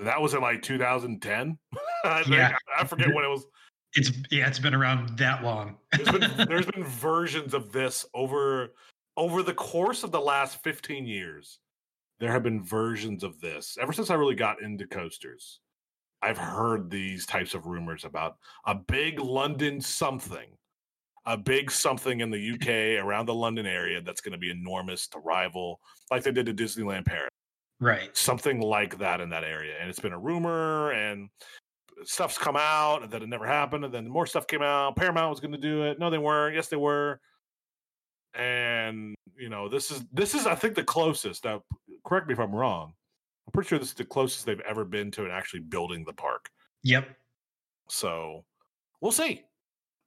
That 0.00 0.20
was 0.20 0.34
in 0.34 0.40
like 0.40 0.62
2010. 0.62 1.58
I. 2.04 2.24
Yeah. 2.28 2.56
I 2.76 2.84
forget 2.86 3.14
when 3.14 3.24
it 3.24 3.28
was 3.28 3.46
It's 3.94 4.10
yeah, 4.30 4.48
it's 4.48 4.58
been 4.58 4.74
around 4.74 5.18
that 5.18 5.42
long. 5.42 5.76
there's 5.92 6.10
been 6.10 6.30
there's 6.48 6.66
been 6.66 6.84
versions 6.84 7.54
of 7.54 7.72
this 7.72 8.06
over 8.14 8.72
over 9.16 9.42
the 9.42 9.54
course 9.54 10.04
of 10.04 10.10
the 10.10 10.20
last 10.20 10.62
15 10.62 11.06
years 11.06 11.58
there 12.18 12.32
have 12.32 12.42
been 12.42 12.62
versions 12.62 13.22
of 13.22 13.40
this 13.40 13.76
ever 13.80 13.92
since 13.92 14.10
i 14.10 14.14
really 14.14 14.34
got 14.34 14.62
into 14.62 14.86
coasters 14.86 15.60
i've 16.22 16.38
heard 16.38 16.90
these 16.90 17.26
types 17.26 17.54
of 17.54 17.66
rumors 17.66 18.04
about 18.04 18.36
a 18.66 18.74
big 18.74 19.18
london 19.18 19.80
something 19.80 20.48
a 21.26 21.36
big 21.36 21.70
something 21.70 22.20
in 22.20 22.30
the 22.30 22.52
uk 22.52 22.68
around 23.04 23.26
the 23.26 23.34
london 23.34 23.66
area 23.66 24.00
that's 24.00 24.20
going 24.20 24.32
to 24.32 24.38
be 24.38 24.50
enormous 24.50 25.06
to 25.06 25.18
rival 25.18 25.78
like 26.10 26.22
they 26.22 26.32
did 26.32 26.46
to 26.46 26.54
disneyland 26.54 27.04
paris 27.04 27.28
right. 27.82 28.16
something 28.16 28.60
like 28.60 28.98
that 28.98 29.20
in 29.20 29.28
that 29.30 29.44
area. 29.44 29.74
And 29.78 29.90
it's 29.90 30.00
been 30.00 30.12
a 30.12 30.18
rumor 30.18 30.92
and 30.92 31.28
stuff's 32.04 32.38
come 32.38 32.56
out 32.56 33.02
and 33.02 33.10
that 33.12 33.22
it 33.22 33.28
never 33.28 33.46
happened. 33.46 33.84
And 33.84 33.92
then 33.94 34.08
more 34.08 34.26
stuff 34.26 34.46
came 34.46 34.62
out. 34.62 34.96
Paramount 34.96 35.30
was 35.30 35.40
going 35.40 35.52
to 35.52 35.58
do 35.58 35.84
it. 35.84 35.98
No, 35.98 36.10
they 36.10 36.18
weren't. 36.18 36.54
Yes, 36.54 36.68
they 36.68 36.76
were. 36.76 37.20
And 38.34 39.14
you 39.38 39.48
know, 39.48 39.68
this 39.68 39.90
is 39.90 40.04
this 40.12 40.34
is 40.34 40.46
I 40.46 40.54
think 40.54 40.74
the 40.74 40.84
closest. 40.84 41.44
Now, 41.44 41.62
correct 42.06 42.26
me 42.28 42.32
if 42.34 42.40
I'm 42.40 42.54
wrong. 42.54 42.94
I'm 43.46 43.52
pretty 43.52 43.68
sure 43.68 43.78
this 43.78 43.88
is 43.88 43.94
the 43.94 44.04
closest 44.04 44.46
they've 44.46 44.60
ever 44.60 44.84
been 44.84 45.10
to 45.12 45.26
it 45.26 45.30
actually 45.30 45.60
building 45.60 46.04
the 46.04 46.12
park. 46.12 46.48
Yep. 46.84 47.08
So 47.88 48.44
we'll 49.00 49.12
see. 49.12 49.42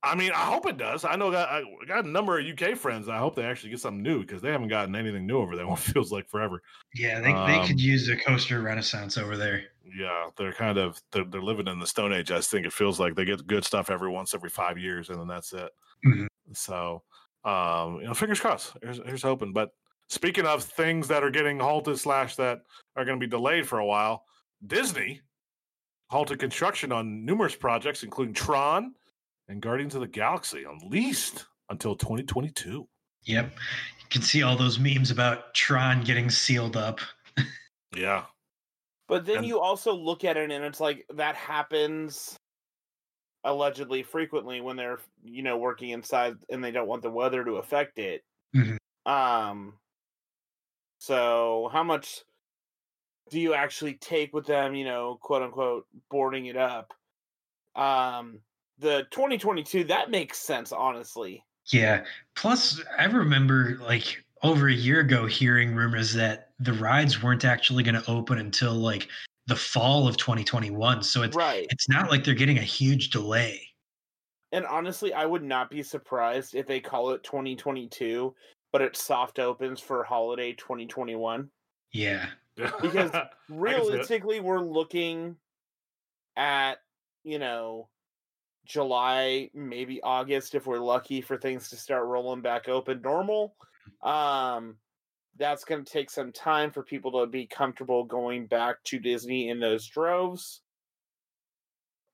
I 0.02 0.14
mean, 0.16 0.32
I 0.32 0.46
hope 0.46 0.68
it 0.68 0.78
does. 0.78 1.04
I 1.04 1.16
know 1.16 1.32
that 1.32 1.50
I 1.50 1.64
got 1.88 2.06
a 2.06 2.08
number 2.08 2.40
of 2.40 2.46
UK 2.46 2.78
friends. 2.78 3.10
I 3.10 3.18
hope 3.18 3.36
they 3.36 3.44
actually 3.44 3.72
get 3.72 3.80
something 3.80 4.04
new 4.04 4.22
because 4.22 4.42
they 4.42 4.52
haven't 4.52 4.68
gotten 4.68 4.96
anything 4.96 5.26
new 5.26 5.38
over 5.40 5.56
there. 5.56 5.66
It 5.72 5.80
feels 5.80 6.12
like 6.12 6.30
forever. 6.30 6.62
Yeah, 6.94 7.20
they, 7.20 7.34
they 7.34 7.60
Um, 7.60 7.68
could 7.68 7.82
use 7.82 8.08
a 8.10 8.16
coaster 8.16 8.62
renaissance 8.62 9.18
over 9.18 9.36
there. 9.36 9.64
Yeah, 9.96 10.30
they're 10.38 10.54
kind 10.54 10.78
of 10.78 11.02
they're, 11.12 11.26
they're 11.26 11.42
living 11.42 11.68
in 11.68 11.80
the 11.80 11.88
Stone 11.88 12.14
Age. 12.14 12.32
I 12.32 12.42
think 12.42 12.66
it 12.66 12.74
feels 12.74 13.00
like 13.00 13.16
they 13.16 13.26
get 13.26 13.48
good 13.48 13.64
stuff 13.64 13.90
every 13.90 14.10
once 14.10 14.34
every 14.34 14.50
five 14.50 14.78
years, 14.78 15.10
and 15.10 15.20
then 15.20 15.28
that's 15.28 15.54
it. 15.54 15.72
Mhm. 16.06 16.28
So, 16.54 17.04
um, 17.44 17.98
you 18.02 18.08
know, 18.08 18.14
fingers 18.14 18.40
crossed. 18.40 18.74
Here's, 18.82 18.98
here's 19.06 19.24
hoping. 19.24 19.54
But 19.54 19.72
speaking 20.08 20.46
of 20.46 20.64
things 20.64 21.08
that 21.08 21.24
are 21.24 21.32
getting 21.32 21.60
halted 21.60 21.98
slash 22.00 22.36
that 22.36 22.62
are 22.96 23.06
going 23.06 23.20
to 23.20 23.26
be 23.26 23.30
delayed 23.30 23.68
for 23.68 23.80
a 23.80 23.86
while, 23.86 24.26
Disney 24.66 25.22
halted 26.10 26.40
construction 26.40 26.92
on 26.92 27.26
numerous 27.26 27.56
projects, 27.56 28.04
including 28.04 28.34
Tron 28.34 28.94
and 29.48 29.62
Guardians 29.62 29.96
of 29.96 30.02
the 30.02 30.08
Galaxy, 30.08 30.66
at 30.66 30.88
least 30.88 31.46
until 31.70 31.96
2022. 31.96 32.88
Yep. 33.24 33.54
You 33.54 34.06
can 34.10 34.22
see 34.22 34.44
all 34.44 34.56
those 34.56 34.78
memes 34.78 35.10
about 35.10 35.54
Tron 35.56 36.04
getting 36.04 36.30
sealed 36.30 36.78
up. 36.78 37.00
Yeah, 37.96 38.26
But 39.08 39.26
then 39.26 39.38
And- 39.38 39.46
you 39.48 39.60
also 39.60 39.94
look 39.94 40.24
at 40.24 40.38
it 40.38 40.52
and 40.52 40.66
it's 40.66 40.80
like 40.80 41.06
that 41.10 41.36
happens 41.36 42.38
allegedly 43.44 44.02
frequently 44.02 44.60
when 44.62 44.76
they're 44.76 45.00
you 45.24 45.44
know 45.44 45.58
working 45.58 45.90
inside 45.92 46.36
and 46.50 46.64
they 46.64 46.72
don't 46.72 46.88
want 46.88 47.04
the 47.04 47.12
weather 47.12 47.44
to 47.46 47.58
affect 47.58 48.00
it. 48.00 48.24
Mhm. 48.56 48.78
Um 49.06 49.80
so 51.00 51.70
how 51.72 51.84
much 51.84 52.24
do 53.30 53.40
you 53.40 53.54
actually 53.54 53.96
take 53.96 54.34
with 54.34 54.46
them, 54.48 54.76
you 54.76 54.86
know, 54.86 55.18
quote 55.22 55.44
unquote 55.44 55.88
boarding 56.10 56.48
it 56.48 56.58
up? 56.58 56.94
Um 57.76 58.42
the 58.80 59.06
2022 59.12 59.84
that 59.86 60.10
makes 60.10 60.40
sense 60.40 60.72
honestly. 60.72 61.46
Yeah. 61.68 62.06
Plus, 62.36 62.82
I 62.98 63.06
remember 63.06 63.78
like 63.82 64.24
over 64.44 64.68
a 64.68 64.74
year 64.74 65.00
ago 65.02 65.26
hearing 65.28 65.74
rumors 65.76 66.14
that 66.14 66.45
the 66.60 66.74
rides 66.74 67.22
weren't 67.22 67.46
actually 67.46 67.84
going 67.84 68.02
to 68.02 68.10
open 68.10 68.38
until 68.40 68.74
like 68.74 69.10
the 69.48 69.56
fall 69.56 70.08
of 70.08 70.18
2021. 70.18 71.04
So 71.04 71.24
it's 71.24 71.36
right. 71.36 71.68
it's 71.70 71.90
not 71.90 72.10
like 72.10 72.24
they're 72.24 72.34
getting 72.34 72.58
a 72.58 72.64
huge 72.64 73.10
delay. 73.10 73.62
And 74.52 74.66
honestly, 74.66 75.14
I 75.14 75.26
would 75.26 75.44
not 75.44 75.70
be 75.70 75.84
surprised 75.84 76.56
if 76.56 76.66
they 76.66 76.80
call 76.80 77.12
it 77.12 77.24
2022, 77.24 78.34
but 78.72 78.82
it 78.82 78.96
soft 78.96 79.40
opens 79.40 79.80
for 79.82 80.04
holiday 80.04 80.54
2021. 80.54 81.50
Yeah. 81.92 82.28
Because 82.56 82.72
I 82.82 82.88
can 82.88 83.12
see 83.12 83.18
it. 83.18 83.28
Realistically, 83.50 84.40
we're 84.40 84.62
looking 84.62 85.36
at, 86.38 86.76
you 87.24 87.38
know, 87.38 87.90
July, 88.66 89.50
maybe 89.54 90.02
August 90.02 90.56
if 90.56 90.66
we're 90.66 90.80
lucky 90.80 91.22
for 91.22 91.38
things 91.38 91.70
to 91.70 91.76
start 91.76 92.06
rolling 92.06 92.42
back 92.42 92.70
open 92.70 93.02
normal. 93.02 93.56
Um 94.02 94.78
that's 95.38 95.64
going 95.66 95.84
to 95.84 95.92
take 95.92 96.10
some 96.10 96.32
time 96.32 96.72
for 96.72 96.84
people 96.84 97.20
to 97.20 97.28
be 97.28 97.46
comfortable 97.48 98.04
going 98.04 98.48
back 98.48 98.78
to 98.86 99.00
Disney 99.00 99.50
in 99.50 99.60
those 99.60 99.86
droves. 99.88 100.62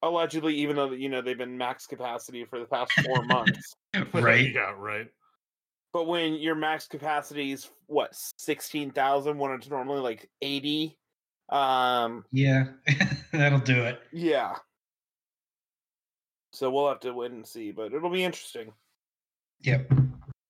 Allegedly, 0.04 0.56
even 0.56 0.76
though 0.76 0.92
you 0.92 1.10
know 1.10 1.22
they've 1.22 1.38
been 1.38 1.58
max 1.58 1.86
capacity 1.86 2.44
for 2.46 2.60
the 2.60 2.66
past 2.66 2.92
four 3.06 3.24
months. 3.26 3.76
Right. 4.14 4.52
yeah, 4.54 4.74
right. 4.76 5.08
But 5.94 6.08
when 6.08 6.36
your 6.36 6.56
max 6.56 6.88
capacity 6.88 7.52
is 7.52 7.70
what 7.86 8.10
sixteen 8.38 8.90
thousand 8.92 9.38
when 9.38 9.52
it's 9.52 9.70
normally 9.70 10.00
like 10.00 10.28
eighty, 10.42 10.98
um, 11.50 12.26
Yeah. 12.32 12.66
That'll 13.32 13.60
do 13.60 13.84
it. 13.84 14.00
yeah. 14.12 14.56
So 16.54 16.72
we'll 16.72 16.90
have 16.90 17.00
to 17.02 17.14
wait 17.14 17.32
and 17.32 17.46
see, 17.48 17.72
but 17.72 17.94
it'll 17.94 18.10
be 18.10 18.24
interesting. 18.24 18.74
Yep. 19.62 19.92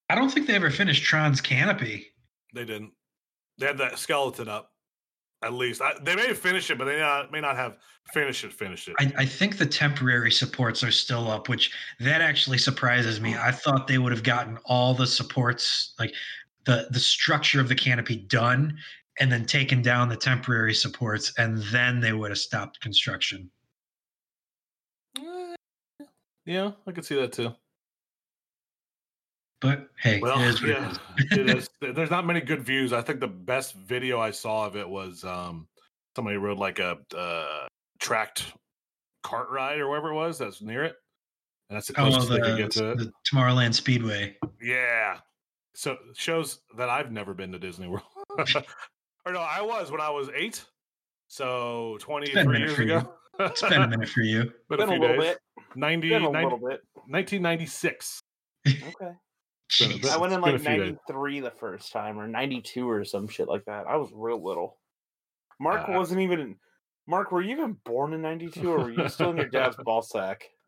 I 0.10 0.16
don't 0.16 0.30
think 0.30 0.48
they 0.48 0.56
ever 0.56 0.72
finished 0.72 1.04
Tron's 1.04 1.42
canopy. 1.42 2.08
They 2.54 2.66
didn't. 2.66 2.92
They 3.58 3.68
had 3.68 3.78
that 3.78 4.00
skeleton 4.00 4.48
up. 4.48 4.72
At 5.44 5.54
least 5.54 5.82
I, 5.82 5.94
they 6.04 6.16
may 6.16 6.28
have 6.28 6.38
finished 6.38 6.70
it, 6.70 6.78
but 6.78 6.86
they 6.86 7.00
not, 7.00 7.32
may 7.32 7.42
not 7.42 7.56
have 7.56 7.78
finished 8.14 8.44
it. 8.44 8.54
Finished 8.54 8.88
it. 8.88 8.96
I, 9.00 9.12
I 9.18 9.26
think 9.26 9.58
the 9.58 9.66
temporary 9.66 10.32
supports 10.32 10.84
are 10.84 10.92
still 10.92 11.32
up, 11.32 11.50
which 11.50 11.72
that 12.00 12.22
actually 12.22 12.60
surprises 12.60 13.20
me. 13.20 13.36
I 13.36 13.52
thought 13.52 13.88
they 13.88 13.98
would 13.98 14.12
have 14.12 14.24
gotten 14.24 14.58
all 14.66 14.94
the 14.94 15.08
supports, 15.08 15.96
like 15.98 16.14
the 16.66 16.88
the 16.92 17.00
structure 17.00 17.60
of 17.60 17.70
the 17.70 17.76
canopy 17.76 18.18
done, 18.18 18.78
and 19.20 19.32
then 19.32 19.46
taken 19.46 19.82
down 19.82 20.10
the 20.10 20.16
temporary 20.16 20.76
supports, 20.76 21.34
and 21.40 21.58
then 21.72 22.00
they 22.00 22.14
would 22.14 22.30
have 22.30 22.38
stopped 22.38 22.80
construction. 22.80 23.50
Eh, 25.18 25.56
yeah, 26.46 26.72
I 26.86 26.92
could 26.92 27.06
see 27.06 27.16
that 27.16 27.34
too. 27.34 27.54
But 29.62 29.88
hey, 30.00 30.20
Well, 30.20 30.40
it 30.42 30.48
is 30.48 30.62
yeah, 30.64 30.90
is. 30.92 31.00
it 31.32 31.50
is. 31.58 31.70
There's 31.96 32.10
not 32.10 32.26
many 32.26 32.42
good 32.42 32.64
views. 32.64 32.92
I 32.94 33.02
think 33.02 33.20
the 33.20 33.28
best 33.28 33.76
video 33.76 34.20
I 34.20 34.32
saw 34.32 34.66
of 34.66 34.76
it 34.76 34.90
was 34.90 35.24
um, 35.24 35.68
somebody 36.16 36.38
rode 36.38 36.58
like 36.58 36.80
a 36.80 36.98
uh, 37.16 37.68
tracked 38.00 38.52
cart 39.24 39.50
ride 39.52 39.80
or 39.80 39.88
whatever 39.88 40.10
it 40.10 40.16
was 40.16 40.40
that's 40.40 40.62
near 40.64 40.84
it, 40.84 40.96
and 41.70 41.76
that's 41.78 41.88
the 41.88 41.94
Oh, 42.02 42.10
closest 42.10 42.30
the, 42.30 42.36
they 42.36 42.42
could 42.42 42.58
get 42.58 42.72
to 42.72 42.92
it. 42.92 42.98
the 42.98 43.12
Tomorrowland 43.32 43.76
Speedway. 43.76 44.36
Yeah. 44.62 45.18
So 45.76 45.98
shows 46.16 46.60
that 46.76 46.90
I've 46.90 47.12
never 47.12 47.34
been 47.36 47.52
to 47.52 47.60
Disney 47.60 47.88
World. 47.88 48.04
or 49.26 49.32
no, 49.32 49.40
I 49.42 49.62
was 49.62 49.92
when 49.92 50.02
I 50.02 50.10
was 50.10 50.30
eight. 50.36 50.66
So 51.28 51.98
been 52.00 52.34
23 52.34 52.58
years 52.60 52.80
ago. 52.80 53.14
It's 53.40 53.62
been 53.62 53.82
a 53.82 53.88
minute 53.88 54.10
for 54.10 54.22
you. 54.22 54.52
Been 54.70 54.80
Been 54.80 54.82
a 54.82 54.92
few 54.92 55.00
little 55.00 55.18
days. 55.18 55.30
bit. 55.34 55.40
90, 55.76 56.10
Been 56.10 56.24
a 56.26 56.30
90 56.32 56.44
little 56.44 56.58
bit. 56.60 56.82
1996. 57.08 58.22
Okay. 58.68 59.12
Been 59.80 59.92
Jeez. 59.92 60.10
I 60.10 60.18
went 60.18 60.34
in 60.34 60.40
it's 60.40 60.46
been 60.46 60.56
a 60.56 60.58
like 60.58 60.62
few 60.62 60.84
days. 60.86 60.98
93 61.10 61.40
the 61.42 61.52
first 61.52 61.92
time 61.92 62.20
or 62.20 62.28
92 62.28 62.90
or 62.90 63.04
some 63.06 63.28
shit 63.28 63.48
like 63.48 63.66
that. 63.66 63.86
I 63.88 63.96
was 63.98 64.10
real 64.14 64.44
little. 64.44 64.78
Mark 65.60 65.88
Uh, 65.88 65.94
wasn't 65.94 66.22
even. 66.22 66.56
Mark, 67.08 67.32
were 67.32 67.42
you 67.42 67.52
even 67.52 67.78
born 67.84 68.14
in 68.14 68.22
92 68.22 68.72
or 68.72 68.78
were 68.80 68.92
you 68.92 69.10
still 69.10 69.32
in 69.32 69.38
your 69.38 69.48
dad's 69.48 69.76
ball 69.84 70.02
sack? 70.02 70.50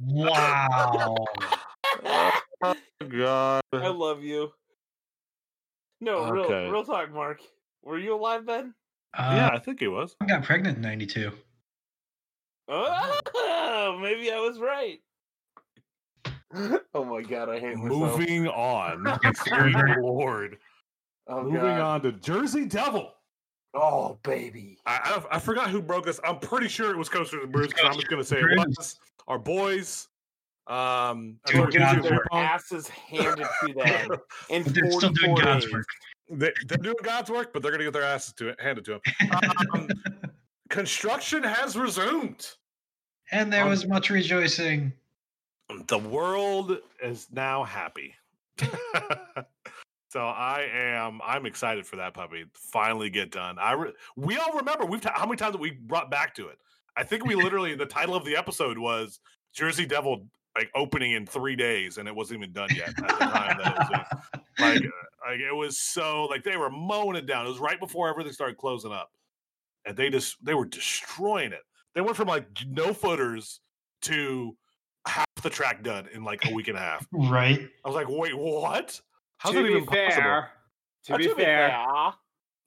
Wow. 0.00 1.16
God. 3.08 3.62
I 3.72 3.88
love 3.88 4.22
you. 4.22 4.52
No, 6.00 6.30
real, 6.30 6.48
real 6.70 6.84
talk, 6.84 7.12
Mark. 7.12 7.40
Were 7.82 7.98
you 7.98 8.14
alive 8.14 8.46
then? 8.46 8.74
Uh, 9.16 9.32
yeah, 9.34 9.50
I 9.52 9.58
think 9.58 9.80
he 9.80 9.88
was. 9.88 10.14
I 10.20 10.26
got 10.26 10.44
pregnant 10.44 10.76
in 10.76 10.82
'92. 10.82 11.32
Oh, 12.68 13.98
maybe 14.00 14.30
I 14.30 14.38
was 14.38 14.58
right. 14.58 15.00
Oh 16.94 17.04
my 17.04 17.20
god, 17.22 17.50
I 17.50 17.58
hate 17.60 17.76
myself. 17.76 18.18
Moving 18.18 18.48
on. 18.48 19.04
Very, 19.50 19.72
Sweet 19.72 19.98
Lord. 20.00 20.56
Oh 21.26 21.42
Moving 21.42 21.60
god. 21.60 21.80
on 21.80 22.02
to 22.02 22.12
Jersey 22.12 22.64
Devil. 22.64 23.12
Oh 23.74 24.18
baby. 24.22 24.78
I, 24.86 25.20
I 25.30 25.36
I 25.36 25.38
forgot 25.38 25.68
who 25.68 25.82
broke 25.82 26.08
us. 26.08 26.18
I'm 26.24 26.38
pretty 26.38 26.68
sure 26.68 26.90
it 26.90 26.96
was 26.96 27.10
Coasters 27.10 27.42
and 27.44 27.52
Brews 27.52 27.68
because 27.68 27.84
I'm 27.84 27.92
just 27.92 28.08
going 28.08 28.22
to 28.22 28.26
say 28.26 28.38
it 28.38 28.58
was 28.78 28.98
our 29.28 29.38
boys. 29.38 30.08
Um, 30.68 31.36
I 31.46 31.52
Doing 31.52 31.66
we 31.66 31.72
God's 31.72 31.94
did 32.02 32.04
Their 32.04 32.10
ping 32.12 32.20
pong. 32.30 32.42
asses 32.44 32.88
handed 32.88 33.46
to 33.66 33.72
them 33.74 34.10
in 34.48 34.62
they're 34.64 34.90
still 34.90 35.10
44 35.12 35.12
doing 35.14 35.34
God's 35.36 35.64
days. 35.66 35.72
work. 35.74 35.86
They, 36.30 36.52
they're 36.66 36.78
doing 36.78 36.96
God's 37.02 37.30
work, 37.30 37.52
but 37.52 37.62
they're 37.62 37.70
going 37.72 37.80
to 37.80 37.84
get 37.86 37.92
their 37.92 38.02
asses 38.04 38.32
to 38.34 38.48
it, 38.48 38.60
handed 38.60 38.86
to 38.86 38.92
them. 38.92 39.00
Um, 39.74 39.88
construction 40.68 41.42
has 41.42 41.76
resumed. 41.76 42.46
And 43.30 43.52
there 43.52 43.64
Um, 43.64 43.70
was 43.70 43.86
much 43.86 44.10
rejoicing. 44.10 44.92
The 45.88 45.98
world 45.98 46.78
is 47.02 47.28
now 47.30 47.62
happy. 47.64 48.14
so 50.10 50.20
I 50.20 50.66
am. 50.72 51.20
I'm 51.22 51.44
excited 51.46 51.86
for 51.86 51.96
that 51.96 52.14
puppy 52.14 52.44
to 52.44 52.50
finally 52.54 53.10
get 53.10 53.30
done. 53.30 53.58
I 53.58 53.72
re- 53.72 53.92
we 54.16 54.36
all 54.38 54.56
remember 54.56 54.86
we've 54.86 55.00
ta- 55.02 55.12
how 55.14 55.26
many 55.26 55.36
times 55.36 55.52
have 55.54 55.60
we 55.60 55.72
brought 55.72 56.10
back 56.10 56.34
to 56.36 56.48
it. 56.48 56.58
I 56.96 57.04
think 57.04 57.24
we 57.26 57.34
literally 57.34 57.74
the 57.74 57.86
title 57.86 58.14
of 58.14 58.24
the 58.24 58.34
episode 58.36 58.78
was 58.78 59.20
Jersey 59.52 59.84
Devil 59.86 60.26
like 60.56 60.70
opening 60.74 61.12
in 61.12 61.26
three 61.26 61.54
days, 61.54 61.98
and 61.98 62.08
it 62.08 62.14
wasn't 62.14 62.40
even 62.40 62.52
done 62.52 62.70
yet 62.74 62.88
at 62.88 62.96
the 62.96 63.02
time 63.02 63.58
that 63.62 63.72
it 63.76 63.78
was. 63.78 64.40
like 64.58 64.84
uh, 64.84 65.30
like 65.30 65.40
it 65.40 65.54
was 65.54 65.78
so 65.78 66.24
like 66.24 66.42
they 66.42 66.56
were 66.56 66.70
mowing 66.70 67.16
it 67.16 67.26
down. 67.26 67.44
It 67.44 67.50
was 67.50 67.58
right 67.58 67.78
before 67.78 68.08
everything 68.08 68.32
started 68.32 68.56
closing 68.56 68.90
up, 68.90 69.10
and 69.88 69.96
they 69.96 70.10
just 70.10 70.36
they 70.44 70.54
were 70.54 70.66
destroying 70.66 71.52
it. 71.52 71.62
They 71.94 72.00
went 72.02 72.16
from 72.16 72.28
like 72.28 72.46
no 72.68 72.92
footers 72.94 73.60
to 74.02 74.54
half 75.06 75.26
the 75.42 75.50
track 75.50 75.82
done 75.82 76.06
in 76.12 76.22
like 76.22 76.44
a 76.48 76.52
week 76.54 76.68
and 76.68 76.76
a 76.76 76.80
half. 76.80 77.06
Right. 77.12 77.68
I 77.84 77.88
was 77.88 77.96
like, 77.96 78.06
wait, 78.08 78.36
what? 78.38 79.00
How's 79.38 79.52
to 79.54 79.58
that 79.62 79.64
be 79.64 79.70
even 79.70 79.86
possible? 79.86 80.10
fair, 80.12 80.50
to 81.04 81.14
Uh, 81.14 81.16
be 81.16 81.28
fair, 81.28 81.86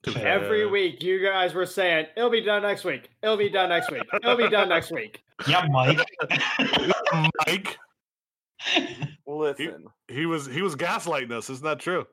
To 0.04 0.12
be 0.12 0.20
every 0.20 0.66
week 0.66 1.02
you 1.02 1.22
guys 1.24 1.54
were 1.54 1.64
saying 1.66 2.06
it'll 2.16 2.28
be 2.30 2.40
done 2.42 2.62
next 2.62 2.84
week. 2.84 3.08
It'll 3.22 3.36
be 3.36 3.48
done 3.48 3.68
next 3.68 3.90
week. 3.90 4.02
It'll 4.12 4.36
be 4.36 4.48
done 4.50 4.68
next 4.68 4.90
week. 4.90 5.22
Yeah, 5.48 5.66
Mike. 5.70 5.98
Mike, 7.46 7.76
Listen. 9.26 9.86
he 10.08 10.24
was 10.26 10.46
he 10.46 10.62
was 10.62 10.76
gaslighting 10.76 11.32
us. 11.32 11.50
Isn't 11.50 11.64
that 11.64 11.80
true? 11.80 12.06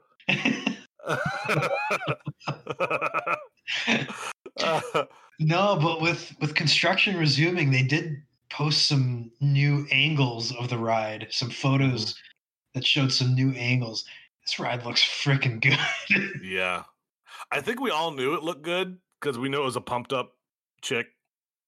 No, 5.39 5.77
but 5.81 6.01
with 6.01 6.35
with 6.41 6.53
construction 6.53 7.17
resuming, 7.17 7.71
they 7.71 7.83
did 7.83 8.21
post 8.49 8.87
some 8.87 9.31
new 9.39 9.87
angles 9.89 10.53
of 10.55 10.69
the 10.69 10.77
ride, 10.77 11.27
some 11.29 11.49
photos 11.49 12.15
that 12.73 12.85
showed 12.85 13.13
some 13.13 13.35
new 13.35 13.51
angles. 13.51 14.03
This 14.45 14.59
ride 14.59 14.85
looks 14.85 15.01
freaking 15.01 15.61
good. 15.61 15.79
yeah, 16.43 16.83
I 17.51 17.61
think 17.61 17.79
we 17.79 17.89
all 17.89 18.11
knew 18.11 18.33
it 18.33 18.43
looked 18.43 18.63
good 18.63 18.97
because 19.19 19.37
we 19.37 19.47
knew 19.47 19.61
it 19.61 19.65
was 19.65 19.77
a 19.77 19.81
pumped 19.81 20.11
up 20.11 20.33
chick 20.81 21.07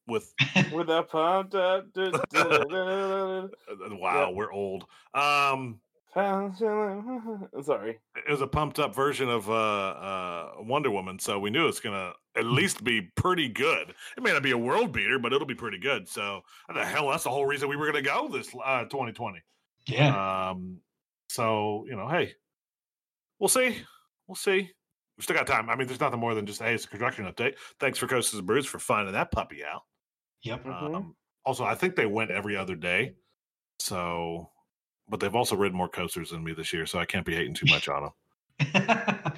with. 0.07 0.33
With 0.73 0.89
a 0.89 1.03
pumped 1.03 1.55
up. 1.55 1.87
Wow, 3.93 4.31
we're 4.31 4.51
old. 4.51 4.85
Um, 5.13 5.79
du- 5.79 5.90
Sorry. 7.63 7.99
it 8.15 8.29
was 8.29 8.41
a 8.41 8.47
pumped 8.47 8.79
up 8.79 8.93
version 8.93 9.29
of 9.29 9.49
uh, 9.49 9.53
uh, 9.53 10.51
Wonder 10.59 10.91
Woman, 10.91 11.17
so 11.19 11.39
we 11.39 11.49
knew 11.49 11.67
it's 11.67 11.79
gonna 11.79 12.11
at 12.35 12.45
least 12.45 12.83
be 12.83 13.01
pretty 13.15 13.47
good. 13.47 13.93
It 14.17 14.23
may 14.23 14.31
not 14.33 14.43
be 14.43 14.51
a 14.51 14.57
world 14.57 14.91
beater, 14.91 15.19
but 15.19 15.31
it'll 15.33 15.47
be 15.47 15.55
pretty 15.55 15.77
good. 15.79 16.07
So 16.07 16.41
the 16.73 16.83
hell, 16.85 17.09
that's 17.09 17.23
the 17.23 17.29
whole 17.29 17.45
reason 17.45 17.69
we 17.69 17.77
were 17.77 17.85
gonna 17.85 18.01
go 18.01 18.27
this 18.27 18.53
uh, 18.63 18.83
2020. 18.85 19.41
yeah. 19.87 20.49
Um, 20.49 20.77
so 21.29 21.85
you 21.87 21.95
know, 21.95 22.07
hey, 22.09 22.33
we'll 23.39 23.47
see, 23.47 23.77
we'll 24.27 24.35
see. 24.35 24.69
We've 25.17 25.23
still 25.23 25.35
got 25.37 25.47
time. 25.47 25.69
I 25.69 25.75
mean, 25.75 25.87
there's 25.87 25.99
nothing 25.99 26.19
more 26.19 26.35
than 26.35 26.45
just 26.45 26.61
hey, 26.61 26.73
it's 26.73 26.85
a 26.85 26.87
construction 26.89 27.25
update. 27.25 27.55
Thanks 27.79 27.97
for 27.99 28.07
Coasters 28.07 28.37
and 28.39 28.47
Brews 28.47 28.65
for 28.65 28.79
finding 28.79 29.13
that 29.13 29.31
puppy 29.31 29.63
out. 29.63 29.83
Yep. 30.43 30.65
Mhm. 30.65 30.95
Um, 30.95 31.15
also, 31.45 31.63
I 31.63 31.75
think 31.75 31.95
they 31.95 32.05
went 32.05 32.31
every 32.31 32.57
other 32.57 32.75
day, 32.75 33.13
so. 33.79 34.49
But 35.11 35.19
they've 35.19 35.35
also 35.35 35.57
ridden 35.57 35.77
more 35.77 35.89
coasters 35.89 36.29
than 36.29 36.41
me 36.41 36.53
this 36.53 36.71
year, 36.71 36.85
so 36.85 36.97
I 36.97 37.03
can't 37.05 37.25
be 37.25 37.35
hating 37.35 37.53
too 37.53 37.65
much 37.69 37.89
on 37.89 38.03
them. 38.03 38.13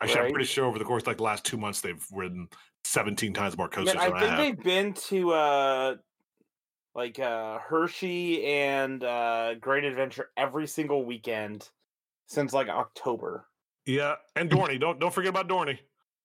Actually, 0.00 0.20
I'm 0.20 0.32
pretty 0.32 0.46
sure 0.46 0.64
over 0.64 0.78
the 0.78 0.84
course 0.84 1.02
of 1.02 1.08
like 1.08 1.18
the 1.18 1.22
last 1.22 1.44
two 1.44 1.58
months, 1.58 1.82
they've 1.82 2.04
ridden 2.10 2.48
17 2.84 3.34
times 3.34 3.56
more 3.56 3.68
coasters 3.68 3.94
Man, 3.94 4.02
I 4.02 4.06
than 4.08 4.16
I, 4.16 4.20
think 4.20 4.30
have. 4.30 4.38
they've 4.38 4.64
been 4.64 4.92
to 4.94 5.32
uh 5.32 5.94
like 6.94 7.18
uh 7.20 7.58
Hershey 7.58 8.44
and 8.46 9.04
uh 9.04 9.54
Great 9.60 9.84
Adventure 9.84 10.30
every 10.38 10.66
single 10.66 11.04
weekend 11.04 11.68
since 12.26 12.54
like 12.54 12.68
October. 12.68 13.44
Yeah, 13.84 14.14
and 14.34 14.50
Dorney. 14.50 14.80
Don't 14.80 14.98
don't 14.98 15.12
forget 15.12 15.28
about 15.28 15.48
Dorney. 15.48 15.78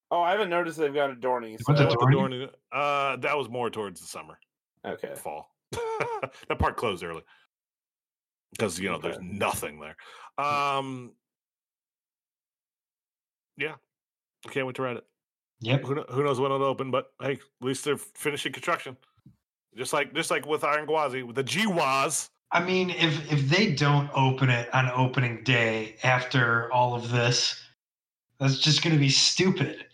Oh, 0.10 0.22
I 0.22 0.32
haven't 0.32 0.50
noticed 0.50 0.78
they've 0.78 0.94
gone 0.94 1.10
to 1.10 1.16
Dorney. 1.16 1.58
What's 1.66 1.82
I 1.82 1.84
that, 1.84 1.92
So, 1.92 1.98
to 1.98 2.06
Dorney? 2.06 2.48
Dorney. 2.48 2.50
Uh, 2.72 3.18
that 3.18 3.38
was 3.38 3.50
more 3.50 3.70
towards 3.70 4.00
the 4.00 4.08
summer, 4.08 4.40
okay. 4.86 5.14
fall. 5.16 5.52
that 5.72 6.58
part 6.58 6.78
closed 6.78 7.04
early 7.04 7.24
because 8.52 8.80
you 8.80 8.90
know 8.90 9.00
there's 9.00 9.18
nothing 9.22 9.80
there. 9.80 9.96
Um, 10.44 11.12
yeah, 13.58 13.76
I 14.46 14.52
can't 14.52 14.66
wait 14.68 14.76
to 14.76 14.82
ride 14.84 14.98
it. 14.98 15.06
yep. 15.62 15.84
Who, 15.84 15.96
who 16.10 16.24
knows 16.24 16.40
when 16.40 16.52
it'll 16.52 16.68
open? 16.68 16.92
But 16.92 17.08
hey, 17.22 17.34
at 17.34 17.40
least 17.62 17.86
they're 17.86 17.98
finishing 17.98 18.52
construction. 18.52 18.96
Just 19.76 19.94
like 19.94 20.14
just 20.14 20.32
like 20.32 20.46
with 20.46 20.64
Iron 20.64 20.86
Gwazi, 20.88 21.24
with 21.24 21.36
the 21.36 21.44
GWAS. 21.44 22.30
I 22.52 22.64
mean, 22.64 22.92
if 22.92 23.32
if 23.32 23.50
they 23.50 23.74
don't 23.74 24.10
open 24.14 24.50
it 24.50 24.74
on 24.74 24.90
opening 24.92 25.44
day 25.44 25.96
after 26.04 26.72
all 26.72 26.96
of 26.96 27.12
this, 27.12 27.62
that's 28.40 28.60
just 28.60 28.84
going 28.84 28.94
to 28.94 29.00
be 29.00 29.10
stupid. 29.10 29.86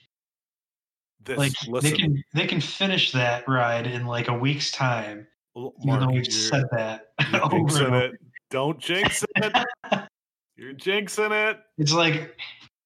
This 1.25 1.37
like 1.37 1.53
listen, 1.67 1.89
they 1.91 1.97
can 1.97 2.23
they 2.33 2.47
can 2.47 2.61
finish 2.61 3.11
that 3.13 3.47
ride 3.47 3.87
in 3.87 4.05
like 4.05 4.27
a 4.27 4.33
week's 4.33 4.71
time. 4.71 5.25
L- 5.55 5.73
Even 5.85 5.99
though 6.01 6.07
we've 6.07 6.25
said 6.31 6.65
that 6.71 7.13
over 7.33 7.55
and 7.55 7.71
over. 7.71 8.01
it. 8.01 8.11
Don't 8.53 8.77
jinx 8.77 9.25
it. 9.35 9.53
You're 10.55 10.75
jinxing 10.75 11.31
it. 11.49 11.59
It's 11.79 11.91
like 11.91 12.37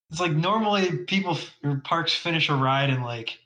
it's 0.10 0.22
like 0.22 0.32
normally 0.32 1.00
people 1.00 1.34
f- 1.34 1.54
or 1.62 1.82
parks 1.84 2.14
finish 2.14 2.48
a 2.48 2.56
ride 2.56 2.90
in 2.90 3.02
like 3.04 3.38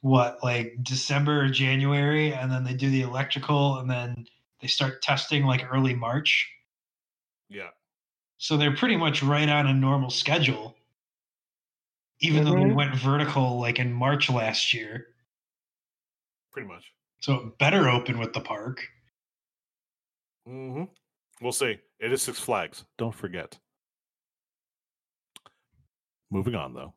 what 0.00 0.42
like 0.42 0.74
December 0.82 1.44
or 1.44 1.48
January, 1.48 2.34
and 2.34 2.50
then 2.50 2.64
they 2.64 2.74
do 2.74 2.90
the 2.90 3.02
electrical, 3.02 3.78
and 3.78 3.88
then 3.88 4.26
they 4.60 4.66
start 4.66 5.00
testing 5.00 5.44
like 5.44 5.64
early 5.72 5.94
March. 5.94 6.50
Yeah. 7.48 7.68
So 8.38 8.56
they're 8.56 8.74
pretty 8.74 8.96
much 8.96 9.22
right 9.22 9.48
on 9.48 9.68
a 9.68 9.72
normal 9.72 10.10
schedule, 10.10 10.74
even 12.18 12.42
though 12.42 12.54
they 12.56 12.62
Mhm. 12.62 12.74
went 12.74 12.96
vertical 12.96 13.60
like 13.60 13.78
in 13.78 13.92
March 13.92 14.28
last 14.28 14.74
year. 14.74 15.14
Pretty 16.50 16.66
much. 16.66 16.92
So 17.20 17.34
it 17.36 17.58
better 17.58 17.88
open 17.88 18.18
with 18.18 18.32
the 18.32 18.40
park. 18.40 18.88
hmm 20.44 20.82
We'll 21.42 21.50
see. 21.50 21.76
It 21.98 22.12
is 22.12 22.22
Six 22.22 22.38
Flags. 22.38 22.84
Don't 22.98 23.14
forget. 23.14 23.58
Moving 26.30 26.54
on, 26.54 26.72
though. 26.72 26.94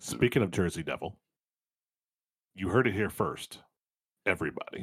Speaking 0.00 0.42
of 0.42 0.50
Jersey 0.50 0.82
Devil, 0.82 1.16
you 2.56 2.68
heard 2.68 2.88
it 2.88 2.94
here 2.94 3.08
first. 3.08 3.60
Everybody. 4.26 4.82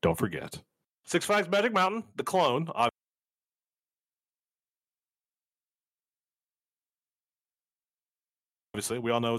Don't 0.00 0.18
forget. 0.18 0.60
Six 1.04 1.26
Flags 1.26 1.48
Magic 1.48 1.72
Mountain, 1.72 2.04
the 2.16 2.24
clone. 2.24 2.68
ob- 2.74 2.90
Obviously, 8.72 8.98
we 8.98 9.10
all 9.10 9.20
know 9.20 9.38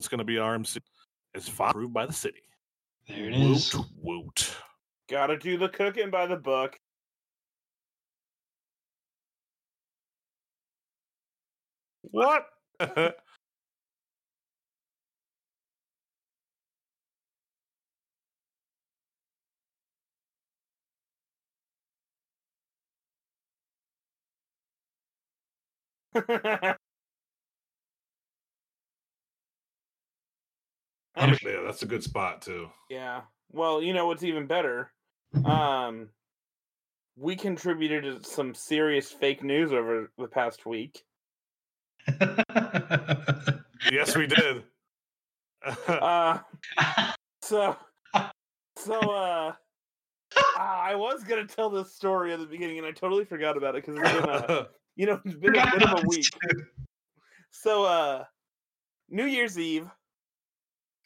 it's 0.00 0.08
going 0.08 0.18
to 0.18 0.24
be 0.24 0.36
RMC. 0.36 0.78
It's 1.34 1.46
fi- 1.46 1.68
approved 1.68 1.92
by 1.92 2.06
the 2.06 2.12
city. 2.12 2.40
There 3.06 3.28
it 3.28 3.34
is. 3.34 3.74
Woot 3.74 3.86
woot. 4.02 4.56
Gotta 5.10 5.36
do 5.36 5.58
the 5.58 5.68
cooking 5.68 6.10
by 6.10 6.26
the 6.26 6.36
book. 6.36 6.78
What? 12.02 12.46
Yeah, 31.20 31.62
that's 31.64 31.82
a 31.82 31.86
good 31.86 32.02
spot 32.02 32.42
too. 32.42 32.68
yeah. 32.88 33.22
Well, 33.52 33.82
you 33.82 33.92
know 33.92 34.06
what's 34.06 34.22
even 34.22 34.46
better? 34.46 34.92
Um 35.44 36.08
we 37.16 37.36
contributed 37.36 38.22
to 38.22 38.28
some 38.28 38.54
serious 38.54 39.10
fake 39.10 39.42
news 39.42 39.72
over 39.72 40.10
the 40.16 40.28
past 40.28 40.64
week. 40.66 41.02
Yes, 43.90 44.16
we 44.16 44.26
did. 44.26 44.64
Uh, 45.86 46.38
so, 47.42 47.76
so, 48.78 48.98
uh, 48.98 49.52
ah, 50.56 50.80
I 50.80 50.94
was 50.94 51.22
gonna 51.22 51.46
tell 51.46 51.68
this 51.68 51.94
story 51.94 52.32
at 52.32 52.38
the 52.38 52.46
beginning, 52.46 52.78
and 52.78 52.86
I 52.86 52.92
totally 52.92 53.26
forgot 53.26 53.58
about 53.58 53.76
it 53.76 53.84
because 53.84 54.00
it's 54.00 54.20
been 54.20 54.30
a, 54.30 54.68
you 54.96 55.04
know, 55.04 55.20
it's 55.22 55.34
been 55.34 55.54
a 55.56 55.70
bit 55.70 55.82
of 55.82 56.02
a 56.02 56.06
week. 56.06 56.24
So, 57.50 57.84
uh, 57.84 58.24
New 59.10 59.26
Year's 59.26 59.58
Eve, 59.58 59.86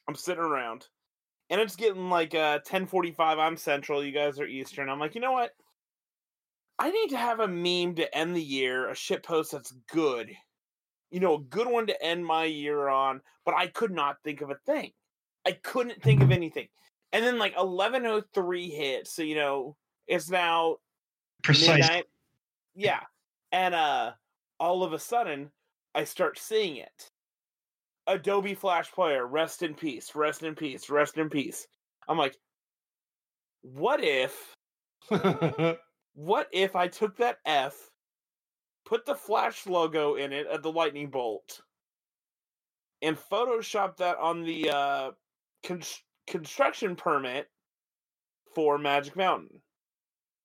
I'm 0.08 0.14
sitting 0.14 0.42
around, 0.42 0.88
and 1.50 1.60
it's 1.60 1.76
getting 1.76 2.10
like 2.10 2.34
uh 2.34 2.60
10:45. 2.60 3.38
I'm 3.38 3.56
Central, 3.56 4.04
you 4.04 4.12
guys 4.12 4.38
are 4.38 4.46
Eastern. 4.46 4.88
I'm 4.88 5.00
like, 5.00 5.14
you 5.14 5.20
know 5.20 5.32
what? 5.32 5.52
I 6.78 6.90
need 6.90 7.10
to 7.10 7.16
have 7.16 7.40
a 7.40 7.48
meme 7.48 7.94
to 7.96 8.16
end 8.16 8.34
the 8.34 8.42
year, 8.42 8.88
a 8.88 8.96
shit 8.96 9.22
post 9.22 9.52
that's 9.52 9.72
good. 9.92 10.30
You 11.10 11.20
know, 11.20 11.34
a 11.36 11.40
good 11.40 11.68
one 11.68 11.86
to 11.86 12.04
end 12.04 12.26
my 12.26 12.44
year 12.44 12.88
on, 12.88 13.20
but 13.44 13.54
I 13.54 13.68
could 13.68 13.92
not 13.92 14.16
think 14.24 14.40
of 14.40 14.50
a 14.50 14.56
thing. 14.66 14.90
I 15.46 15.52
couldn't 15.52 16.02
think 16.02 16.22
of 16.22 16.32
anything. 16.32 16.68
And 17.12 17.24
then 17.24 17.38
like 17.38 17.54
11:03 17.54 18.70
hit, 18.70 19.06
so 19.06 19.22
you 19.22 19.36
know, 19.36 19.76
it's 20.06 20.30
now 20.30 20.78
Precise. 21.42 21.78
midnight. 21.78 22.06
Yeah. 22.74 23.00
And 23.52 23.74
uh 23.74 24.12
all 24.58 24.82
of 24.82 24.92
a 24.92 24.98
sudden 24.98 25.50
I 25.94 26.04
start 26.04 26.38
seeing 26.38 26.76
it. 26.76 27.10
Adobe 28.06 28.54
Flash 28.54 28.92
Player, 28.92 29.26
rest 29.26 29.62
in 29.62 29.74
peace, 29.74 30.14
rest 30.14 30.42
in 30.42 30.54
peace, 30.54 30.90
rest 30.90 31.16
in 31.16 31.30
peace. 31.30 31.66
I'm 32.08 32.18
like, 32.18 32.36
what 33.62 34.02
if 34.02 34.54
what 36.14 36.48
if 36.52 36.76
I 36.76 36.88
took 36.88 37.16
that 37.16 37.38
F, 37.46 37.74
put 38.84 39.06
the 39.06 39.14
Flash 39.14 39.66
logo 39.66 40.14
in 40.16 40.32
it 40.32 40.46
at 40.46 40.62
the 40.62 40.72
lightning 40.72 41.08
bolt, 41.08 41.60
and 43.02 43.16
Photoshop 43.16 43.96
that 43.98 44.18
on 44.18 44.42
the 44.42 44.70
uh 44.70 45.10
con- 45.64 45.82
construction 46.26 46.96
permit 46.96 47.48
for 48.54 48.78
Magic 48.78 49.16
Mountain? 49.16 49.60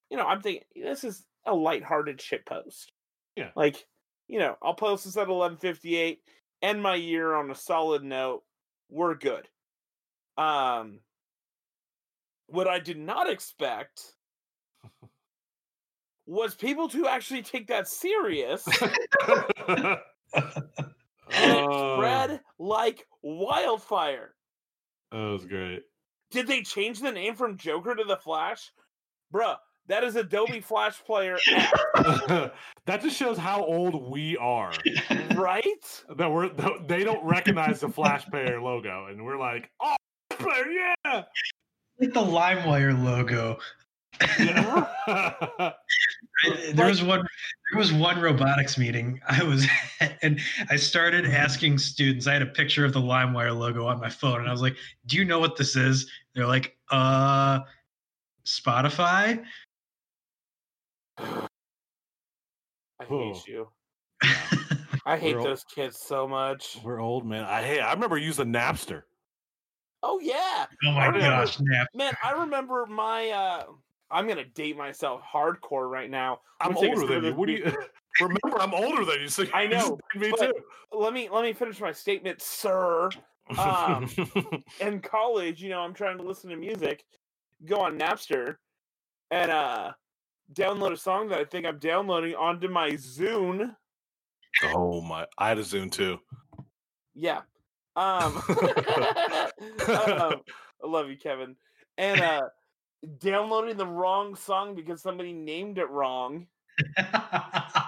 You 0.10 0.18
know, 0.18 0.26
I'm 0.26 0.41
thinking 0.41 0.64
this 0.76 1.03
is 1.03 1.26
a 1.45 1.53
lighthearted 1.53 2.22
shit 2.22 2.45
post. 2.45 2.91
Yeah. 3.36 3.49
Like, 3.55 3.86
you 4.28 4.39
know, 4.39 4.57
I'll 4.62 4.74
post 4.74 5.05
this 5.05 5.18
at 5.18 5.28
11:58, 5.28 6.20
end 6.62 6.82
my 6.82 6.95
year 6.95 7.36
on 7.36 7.51
a 7.51 7.55
solid 7.55 8.03
note. 8.03 8.43
We're 8.89 9.16
good. 9.16 9.47
Um, 10.38 10.99
what 12.47 12.68
I 12.68 12.80
did 12.80 12.97
not 12.97 13.30
expect 13.30 14.01
was 16.26 16.55
people 16.55 16.89
to 16.89 17.07
actually 17.07 17.43
take 17.43 17.68
that 17.68 17.88
serious 17.88 18.68
and 19.68 19.97
Oh, 21.32 21.97
spread 21.97 22.41
like 22.57 23.05
wildfire. 23.22 24.34
That 25.12 25.18
was 25.18 25.45
great. 25.45 25.84
Did 26.32 26.47
they 26.47 26.62
change 26.62 26.99
the 26.99 27.12
name 27.12 27.36
from 27.36 27.57
Joker 27.57 27.95
to 27.95 28.03
the 28.03 28.18
Flash? 28.18 28.72
Bruh, 29.34 29.57
that 29.90 30.04
is 30.04 30.16
Adobe 30.16 30.62
Flash 30.62 31.04
Player, 31.04 31.38
that 31.96 33.02
just 33.02 33.18
shows 33.18 33.38
how 33.38 33.66
old 33.66 34.10
we 34.10 34.38
are. 34.38 34.72
right? 35.36 36.04
That 36.16 36.32
we're 36.32 36.50
that 36.50 36.88
they 36.88 37.04
don't 37.04 37.24
recognize 37.26 37.82
the 37.82 37.90
Flash 37.90 38.26
Player 38.28 38.62
logo, 38.62 39.08
and 39.08 39.26
we're 39.26 39.38
like, 39.38 39.70
"Oh, 39.82 39.96
Player, 40.30 40.66
yeah!" 40.72 41.24
like 42.00 42.14
the 42.14 42.22
LimeWire 42.22 43.04
logo. 43.04 43.58
yeah. 44.40 44.88
There 46.74 46.86
was 46.88 47.04
one 47.04 47.20
there 47.72 47.80
was 47.80 47.92
one 47.92 48.20
robotics 48.20 48.78
meeting 48.78 49.20
i 49.28 49.44
was 49.44 49.68
at, 50.00 50.18
and 50.22 50.40
i 50.70 50.76
started 50.76 51.26
asking 51.26 51.78
students 51.78 52.28
i 52.28 52.34
had 52.34 52.42
a 52.42 52.46
picture 52.48 52.86
of 52.86 52.94
the 52.94 53.00
limewire 53.00 53.58
logo 53.58 53.86
on 53.86 54.00
my 54.00 54.10
phone 54.10 54.40
and 54.40 54.48
i 54.48 54.52
was 54.52 54.62
like 54.62 54.76
do 55.06 55.18
you 55.18 55.26
know 55.26 55.40
what 55.40 55.58
this 55.58 55.76
is 55.76 56.10
they're 56.34 56.48
like 56.48 56.78
uh 56.92 57.60
spotify 58.46 59.44
I 61.20 63.05
Oh. 63.09 63.34
hate 63.34 63.47
you. 63.47 63.70
I 65.05 65.17
hate 65.17 65.34
We're 65.36 65.41
all- 65.41 65.47
those 65.47 65.63
kids 65.63 65.97
so 65.99 66.28
much. 66.28 66.78
we're 66.84 66.99
old, 66.99 67.26
man. 67.26 67.43
I 67.43 67.61
hey, 67.63 67.80
I 67.80 67.93
remember 67.93 68.17
using 68.17 68.47
Napster. 68.53 69.03
Oh 70.03 70.20
yeah, 70.20 70.65
oh 70.86 70.91
my 70.91 71.07
remember- 71.07 71.20
gosh 71.28 71.59
nap 71.59 71.88
man. 71.93 72.13
I 72.24 72.32
remember 72.32 72.86
my. 72.86 73.30
uh 73.30 73.63
I'm 74.11 74.28
gonna 74.28 74.45
date 74.45 74.76
myself 74.78 75.22
hardcore 75.22 75.89
right 75.89 76.09
now. 76.09 76.39
I'm 76.59 76.74
Let 76.74 76.82
me 76.82 76.88
take 76.89 76.97
a 76.97 77.01
older 77.01 77.13
than 77.15 77.24
you. 77.26 77.34
What 77.36 77.45
do 77.47 77.53
you 77.53 77.63
remember? 78.22 78.59
I'm 78.59 78.74
older 78.74 79.05
than 79.05 79.22
you. 79.22 79.28
So 79.30 79.45
I 79.53 79.67
know, 79.67 79.99
me 80.15 80.32
too. 80.39 80.53
Let 80.91 81.13
me 81.13 81.30
let 81.30 81.43
me 81.43 81.53
finish 81.53 81.80
my 81.80 81.91
statement, 81.91 82.41
sir. 82.41 83.09
um, 83.57 84.07
in 84.80 84.99
college, 85.01 85.61
you 85.61 85.70
know, 85.70 85.80
I'm 85.80 85.93
trying 85.93 86.17
to 86.17 86.24
listen 86.24 86.49
to 86.51 86.55
music, 86.55 87.03
go 87.65 87.80
on 87.82 87.97
Napster, 87.99 88.55
and 89.32 89.49
uh 89.51 89.91
download 90.54 90.93
a 90.93 90.97
song 90.97 91.30
that 91.30 91.39
I 91.39 91.45
think 91.45 91.66
I'm 91.66 91.80
downloading 91.80 92.36
onto 92.36 92.68
my 92.68 92.91
Zune. 92.91 93.76
oh 94.64 95.02
my! 95.02 95.26
I 95.38 95.50
had 95.50 95.58
a 95.58 95.64
Zune 95.64 95.91
too. 95.91 96.20
Yeah. 97.14 97.41
Um, 97.95 98.36
um, 99.88 100.41
I 100.82 100.86
love 100.86 101.10
you, 101.10 101.18
Kevin. 101.18 101.56
And 101.97 102.22
uh 102.22 102.41
downloading 103.20 103.78
the 103.78 103.88
wrong 103.88 104.36
song 104.36 104.76
because 104.76 105.02
somebody 105.02 105.34
named 105.34 105.78
it 105.78 105.89
wrong, 105.89 106.47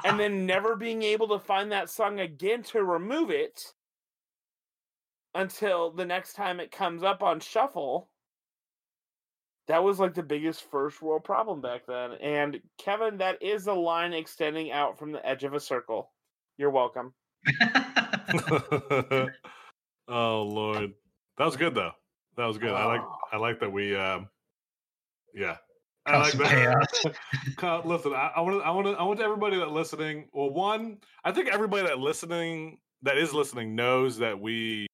and 0.06 0.20
then 0.20 0.46
never 0.46 0.76
being 0.76 1.04
able 1.04 1.28
to 1.30 1.40
find 1.40 1.72
that 1.72 1.90
song 1.90 2.20
again 2.20 2.64
to 2.64 2.84
remove 2.84 3.30
it 3.30 3.74
until 5.34 5.92
the 5.92 6.06
next 6.06 6.34
time 6.34 6.60
it 6.60 6.72
comes 6.72 7.04
up 7.04 7.24
on 7.24 7.40
shuffle. 7.40 8.10
That 9.68 9.84
was 9.84 10.00
like 10.00 10.14
the 10.14 10.24
biggest 10.24 10.70
first 10.70 11.02
world 11.02 11.24
problem 11.24 11.62
back 11.62 11.86
then. 11.88 12.14
And 12.14 12.60
Kevin, 12.78 13.18
that 13.20 13.42
is 13.42 13.68
a 13.68 13.74
line 13.74 14.14
extending 14.14 14.72
out 14.72 14.98
from 14.98 15.12
the 15.12 15.26
edge 15.26 15.44
of 15.44 15.54
a 15.54 15.60
circle. 15.60 16.12
You're 16.58 16.72
welcome. 16.72 17.14
oh 20.08 20.44
Lord, 20.44 20.94
that 21.38 21.46
was 21.46 21.56
good 21.56 21.74
though. 21.76 21.92
That 22.38 22.46
was 22.46 22.58
good. 22.58 22.72
I 22.72 22.86
like. 22.86 23.02
Oh. 23.02 23.16
I 23.32 23.38
like 23.38 23.60
that 23.60 23.72
we. 23.72 23.96
um 23.96 24.30
Yeah, 25.34 25.58
I 26.06 26.18
like 26.18 26.34
that. 26.34 27.16
Co- 27.58 27.82
Listen, 27.86 28.14
I 28.14 28.40
want 28.42 28.60
to. 28.60 28.66
I 28.66 28.72
want 28.72 28.88
to. 28.88 28.94
I 28.94 29.04
want 29.04 29.22
everybody 29.22 29.58
that 29.58 29.72
listening. 29.72 30.28
Well, 30.34 30.50
one, 30.50 30.98
I 31.24 31.32
think 31.32 31.50
everybody 31.50 31.88
that 31.88 32.00
listening 32.00 32.80
that 33.04 33.18
is 33.18 33.34
listening 33.34 33.76
knows 33.76 34.18
that 34.20 34.40
we 34.40 34.88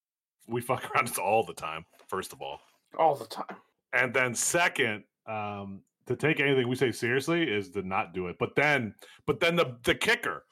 we 0.48 0.62
fuck 0.62 0.90
around 0.92 1.08
this 1.08 1.18
all 1.18 1.44
the 1.44 1.54
time. 1.54 1.86
First 2.08 2.34
of 2.34 2.42
all, 2.42 2.60
All 2.98 3.16
the 3.16 3.26
time. 3.26 3.58
And 3.98 4.14
then 4.14 4.36
second, 4.36 5.04
um, 5.26 5.82
to 6.06 6.16
take 6.16 6.40
anything 6.40 6.68
we 6.68 6.76
say 6.76 6.92
seriously 6.92 7.44
is 7.44 7.70
to 7.72 7.82
not 7.82 8.14
do 8.14 8.28
it. 8.28 8.38
But 8.40 8.56
then, 8.56 8.94
but 9.26 9.40
then 9.40 9.56
the 9.56 9.78
the 9.84 9.96
kicker, 9.96 10.46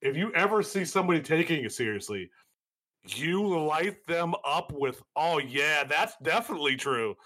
if 0.00 0.16
you 0.16 0.32
ever 0.34 0.62
see 0.62 0.84
somebody 0.84 1.20
taking 1.20 1.64
it 1.64 1.72
seriously, 1.72 2.30
you 3.06 3.44
light 3.46 4.06
them 4.06 4.34
up 4.44 4.72
with, 4.72 5.02
"Oh 5.16 5.38
yeah, 5.38 5.84
that's 5.84 6.14
definitely 6.22 6.76
true." 6.76 7.16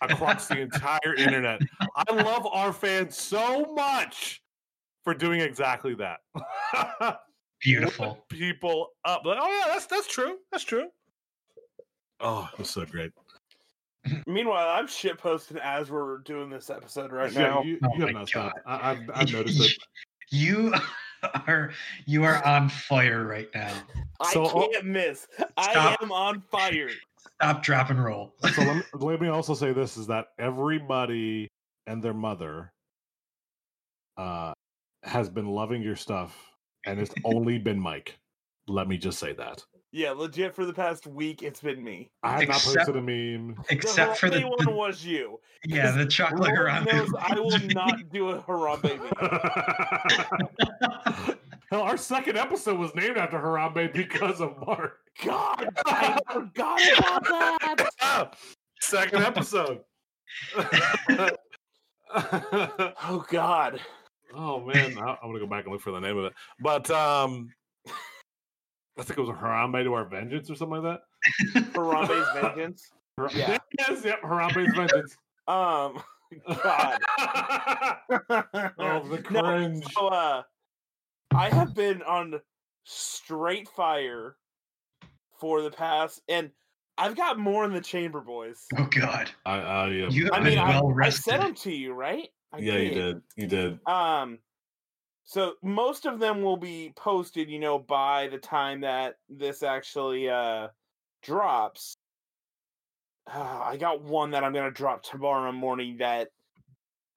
Across 0.00 0.48
the 0.48 0.60
entire 0.62 1.14
internet, 1.16 1.60
I 1.94 2.12
love 2.12 2.46
our 2.46 2.72
fans 2.72 3.16
so 3.16 3.72
much 3.74 4.42
for 5.04 5.14
doing 5.14 5.40
exactly 5.40 5.94
that. 5.94 6.20
beautiful 7.60 8.24
people 8.28 8.88
up, 9.04 9.24
like, 9.24 9.38
"Oh 9.40 9.50
yeah, 9.50 9.72
that's 9.72 9.86
that's 9.86 10.08
true. 10.08 10.38
That's 10.50 10.64
true." 10.64 10.88
Oh, 12.18 12.48
it 12.52 12.58
was 12.58 12.70
so 12.70 12.84
great. 12.86 13.12
Meanwhile, 14.26 14.68
I'm 14.68 14.86
shit 14.86 15.18
posting 15.18 15.58
as 15.58 15.90
we're 15.90 16.18
doing 16.18 16.50
this 16.50 16.70
episode 16.70 17.12
right 17.12 17.32
Yeah, 17.32 17.40
now. 17.42 17.62
you, 17.62 17.78
Oh 17.84 17.88
you 17.96 18.06
have 18.06 18.14
not 18.14 18.28
stopped. 18.28 18.58
I, 18.66 18.90
I've, 18.92 19.10
I've 19.14 19.32
noticed 19.32 19.60
it. 19.64 19.72
you 20.30 20.74
are 21.46 21.70
you 22.06 22.24
are 22.24 22.44
on 22.44 22.68
fire 22.68 23.24
right 23.26 23.48
now 23.54 23.72
So, 24.32 24.44
I 24.44 24.50
oh- 24.52 24.68
can't 24.72 24.86
miss. 24.86 25.26
I 25.56 25.70
Stop. 25.72 26.02
am 26.02 26.10
on 26.12 26.40
fire. 26.40 26.88
stop 27.36 27.62
drop 27.62 27.90
and 27.90 28.02
roll 28.02 28.34
so 28.52 28.62
let 28.62 28.76
me, 28.76 28.82
let 28.94 29.20
me 29.20 29.28
also 29.28 29.54
say 29.54 29.72
this 29.72 29.96
is 29.96 30.08
that 30.08 30.28
everybody 30.40 31.46
and 31.86 32.02
their 32.02 32.14
mother 32.14 32.72
uh 34.16 34.52
has 35.04 35.28
been 35.28 35.46
loving 35.48 35.80
your 35.82 35.94
stuff 35.96 36.36
and 36.86 36.98
it's 36.98 37.14
only 37.24 37.56
been 37.58 37.78
mike 37.78 38.18
let 38.66 38.88
me 38.88 38.96
just 38.98 39.18
say 39.20 39.32
that 39.32 39.62
Yeah, 39.94 40.12
legit 40.12 40.54
for 40.54 40.64
the 40.64 40.72
past 40.72 41.06
week, 41.06 41.42
it's 41.42 41.60
been 41.60 41.84
me. 41.84 42.10
i 42.22 42.32
have 42.32 42.42
Except- 42.42 42.64
not 42.76 42.86
posted 42.86 42.96
a 42.96 43.02
meme 43.02 43.62
except 43.68 44.16
for 44.18 44.30
the, 44.30 44.42
only 44.42 44.56
the- 44.64 44.70
one 44.70 44.76
was 44.76 45.04
you. 45.04 45.38
yeah 45.66 45.90
the 45.90 46.06
chocolate 46.06 46.40
Lord 46.54 46.70
Harambe 46.70 47.10
I 47.20 47.34
will 47.38 47.58
not 47.74 48.08
do 48.10 48.30
a 48.30 48.38
Harambe 48.42 48.98
me. 49.02 49.10
hell 51.70 51.82
our 51.82 51.96
second 51.98 52.38
episode 52.38 52.78
was 52.78 52.94
named 52.94 53.16
after 53.18 53.38
harambe 53.38 53.92
because 53.92 54.40
of 54.40 54.56
mark 54.66 54.98
God, 55.24 55.68
I 55.86 56.18
forgot 56.32 56.80
about 56.98 57.76
that. 58.00 58.34
second 58.80 59.22
episode 59.24 59.80
Oh 62.14 63.24
God. 63.30 63.80
oh 64.34 64.60
man, 64.64 64.96
I, 64.98 65.16
I'm 65.22 65.28
gonna 65.28 65.38
go 65.38 65.46
back 65.46 65.64
and 65.64 65.72
look 65.72 65.82
for 65.82 65.92
the 65.92 66.00
name 66.00 66.16
of 66.16 66.24
it. 66.26 66.32
But 66.60 66.90
um, 66.90 67.50
I 68.98 69.02
think 69.02 69.18
it 69.18 69.22
was 69.22 69.30
a 69.30 69.32
Harambe 69.32 69.82
to 69.84 69.94
our 69.94 70.04
vengeance 70.04 70.50
or 70.50 70.54
something 70.54 70.82
like 70.82 70.98
that. 71.54 71.62
Harambe's 71.74 72.28
vengeance. 72.40 72.90
that. 73.18 73.34
Yeah. 73.34 73.58
Yes, 73.78 74.04
yep, 74.04 74.22
Harambe's 74.22 74.74
vengeance. 74.76 75.16
Um. 75.48 76.02
God. 76.62 76.98
oh, 78.78 79.02
the 79.08 79.22
No, 79.30 79.42
cringe. 79.42 79.84
so, 79.94 80.08
uh, 80.08 80.42
I 81.34 81.50
have 81.50 81.74
been 81.74 82.02
on 82.02 82.40
straight 82.84 83.68
fire 83.68 84.36
for 85.40 85.62
the 85.62 85.70
past, 85.70 86.20
and 86.28 86.50
I've 86.98 87.16
got 87.16 87.38
more 87.38 87.64
in 87.64 87.72
the 87.72 87.80
chamber, 87.80 88.20
boys. 88.20 88.64
Oh 88.78 88.86
God, 88.90 89.30
I, 89.44 89.58
I, 89.58 89.88
yeah, 89.88 90.08
you 90.08 90.24
have 90.26 90.34
I 90.34 90.38
been 90.40 90.48
mean, 90.50 90.58
I, 90.58 90.68
well 90.80 90.88
I 90.90 90.92
rested. 90.94 91.22
sent 91.22 91.42
them 91.42 91.54
to 91.54 91.72
you, 91.72 91.92
right? 91.92 92.28
I 92.52 92.58
yeah, 92.58 92.76
you 92.76 92.90
did. 92.90 93.22
You 93.36 93.46
did. 93.46 93.78
Um, 93.86 94.38
so 95.32 95.54
most 95.62 96.04
of 96.04 96.18
them 96.18 96.42
will 96.42 96.58
be 96.58 96.92
posted, 96.94 97.48
you 97.48 97.58
know, 97.58 97.78
by 97.78 98.28
the 98.28 98.36
time 98.36 98.82
that 98.82 99.14
this 99.30 99.62
actually 99.62 100.28
uh 100.28 100.68
drops. 101.22 101.96
Uh, 103.26 103.62
I 103.64 103.78
got 103.78 104.02
one 104.02 104.32
that 104.32 104.44
I'm 104.44 104.52
gonna 104.52 104.70
drop 104.70 105.02
tomorrow 105.02 105.50
morning. 105.50 105.96
That 105.96 106.28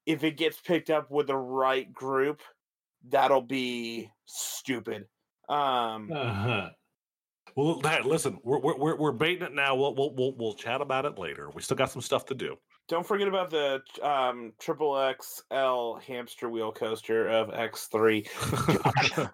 if 0.06 0.24
it 0.24 0.38
gets 0.38 0.62
picked 0.62 0.90
up 0.90 1.12
with 1.12 1.28
the 1.28 1.36
right 1.36 1.92
group, 1.92 2.42
that'll 3.10 3.42
be 3.42 4.10
stupid. 4.24 5.08
Um, 5.50 6.10
Uh-huh. 6.10 6.70
Well, 7.58 7.82
Dad, 7.82 8.06
listen, 8.06 8.40
we're, 8.46 8.60
we're 8.60 8.78
we're 8.78 8.96
we're 8.96 9.12
baiting 9.12 9.44
it 9.44 9.54
now. 9.54 9.76
We'll, 9.76 9.94
we'll 9.94 10.16
we'll 10.16 10.36
we'll 10.38 10.54
chat 10.54 10.80
about 10.80 11.04
it 11.04 11.20
later. 11.20 11.50
We 11.54 11.62
still 11.62 11.76
got 11.76 11.92
some 11.92 12.02
stuff 12.02 12.26
to 12.28 12.34
do. 12.34 12.56
Don't 12.88 13.06
forget 13.06 13.28
about 13.28 13.50
the 13.50 13.82
um 14.04 14.54
triple 14.60 14.94
XL 15.20 15.96
hamster 16.06 16.50
wheel 16.50 16.72
coaster 16.72 17.28
of 17.28 17.50
X3. 17.50 18.28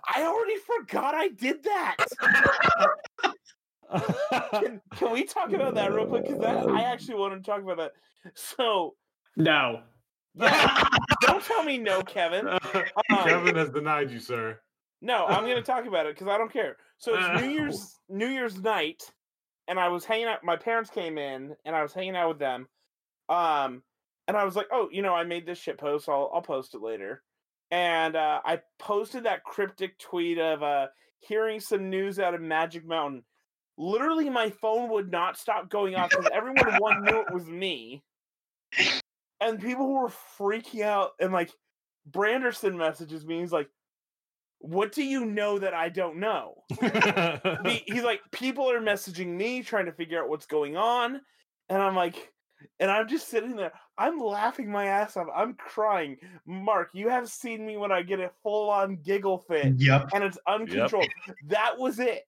I 0.15 0.23
already 0.23 0.57
forgot 0.57 1.15
I 1.15 1.29
did 1.29 1.63
that. 1.63 1.97
can, 4.51 4.81
can 4.95 5.11
we 5.11 5.23
talk 5.23 5.51
about 5.53 5.75
that 5.75 5.93
real 5.93 6.05
quick? 6.05 6.27
Because 6.27 6.41
I 6.43 6.81
actually 6.83 7.15
want 7.15 7.33
to 7.33 7.49
talk 7.49 7.61
about 7.61 7.77
that. 7.77 7.91
So, 8.35 8.95
No. 9.35 9.81
yeah, 10.35 10.87
don't 11.21 11.43
tell 11.43 11.63
me 11.63 11.77
no, 11.77 12.01
Kevin. 12.03 12.47
Um, 12.47 12.59
Kevin 13.23 13.55
has 13.55 13.69
denied 13.69 14.11
you, 14.11 14.19
sir. 14.19 14.59
No, 15.01 15.25
I'm 15.25 15.43
going 15.43 15.55
to 15.57 15.63
talk 15.63 15.85
about 15.87 16.05
it 16.05 16.15
because 16.15 16.27
I 16.27 16.37
don't 16.37 16.53
care. 16.53 16.77
So 16.97 17.15
it's 17.17 17.41
New. 17.41 17.49
Year's 17.49 17.95
New 18.07 18.27
Year's 18.27 18.61
night, 18.61 19.01
and 19.67 19.79
I 19.79 19.87
was 19.89 20.05
hanging 20.05 20.27
out. 20.27 20.43
My 20.43 20.55
parents 20.55 20.91
came 20.91 21.17
in, 21.17 21.55
and 21.65 21.75
I 21.75 21.81
was 21.81 21.91
hanging 21.91 22.15
out 22.15 22.29
with 22.29 22.39
them. 22.39 22.67
Um, 23.31 23.81
and 24.27 24.35
I 24.35 24.43
was 24.43 24.55
like, 24.55 24.67
oh, 24.71 24.89
you 24.91 25.01
know, 25.01 25.15
I 25.15 25.23
made 25.23 25.45
this 25.45 25.57
shit 25.57 25.77
post. 25.77 26.09
I'll 26.09 26.29
I'll 26.33 26.41
post 26.41 26.75
it 26.75 26.81
later. 26.81 27.23
And 27.71 28.17
uh, 28.17 28.41
I 28.43 28.59
posted 28.77 29.23
that 29.23 29.45
cryptic 29.45 29.97
tweet 29.97 30.37
of 30.37 30.61
uh, 30.61 30.87
hearing 31.19 31.61
some 31.61 31.89
news 31.89 32.19
out 32.19 32.33
of 32.33 32.41
Magic 32.41 32.85
Mountain. 32.85 33.23
Literally, 33.77 34.29
my 34.29 34.49
phone 34.49 34.89
would 34.91 35.09
not 35.09 35.37
stop 35.37 35.69
going 35.69 35.95
off 35.95 36.09
because 36.09 36.27
everyone 36.33 36.75
one 36.79 37.03
knew 37.03 37.21
it 37.21 37.33
was 37.33 37.47
me, 37.47 38.03
and 39.39 39.61
people 39.61 39.87
were 39.93 40.11
freaking 40.37 40.81
out. 40.81 41.11
And 41.19 41.31
like, 41.31 41.51
Branderson 42.09 42.75
messages 42.75 43.25
me. 43.25 43.39
He's 43.39 43.53
like, 43.53 43.69
"What 44.59 44.91
do 44.91 45.03
you 45.03 45.25
know 45.25 45.57
that 45.57 45.73
I 45.73 45.87
don't 45.87 46.17
know?" 46.17 46.63
he, 47.65 47.83
he's 47.87 48.03
like, 48.03 48.19
people 48.31 48.69
are 48.69 48.81
messaging 48.81 49.27
me 49.27 49.63
trying 49.63 49.85
to 49.85 49.93
figure 49.93 50.21
out 50.21 50.29
what's 50.29 50.45
going 50.45 50.75
on, 50.75 51.21
and 51.69 51.81
I'm 51.81 51.95
like, 51.95 52.31
and 52.79 52.89
I'm 52.91 53.07
just 53.07 53.27
sitting 53.29 53.55
there. 53.55 53.71
I'm 53.97 54.19
laughing 54.19 54.71
my 54.71 54.85
ass 54.85 55.17
off. 55.17 55.27
I'm 55.35 55.53
crying. 55.55 56.17
Mark, 56.45 56.89
you 56.93 57.07
have 57.09 57.29
seen 57.29 57.65
me 57.65 57.77
when 57.77 57.91
I 57.91 58.01
get 58.01 58.19
a 58.19 58.31
full 58.43 58.69
on 58.69 58.97
giggle 58.97 59.37
fit, 59.39 59.73
Yep. 59.77 60.09
and 60.13 60.23
it's 60.23 60.37
uncontrolled. 60.47 61.07
That 61.47 61.77
was 61.77 61.99
it. 61.99 62.25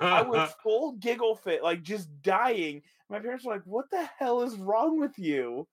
I 0.00 0.22
was 0.22 0.50
full 0.62 0.92
giggle 0.92 1.36
fit, 1.36 1.62
like 1.62 1.82
just 1.82 2.08
dying. 2.22 2.82
My 3.08 3.18
parents 3.20 3.44
were 3.44 3.52
like, 3.52 3.62
"What 3.64 3.90
the 3.90 4.08
hell 4.18 4.42
is 4.42 4.56
wrong 4.56 4.98
with 5.00 5.18
you?" 5.18 5.66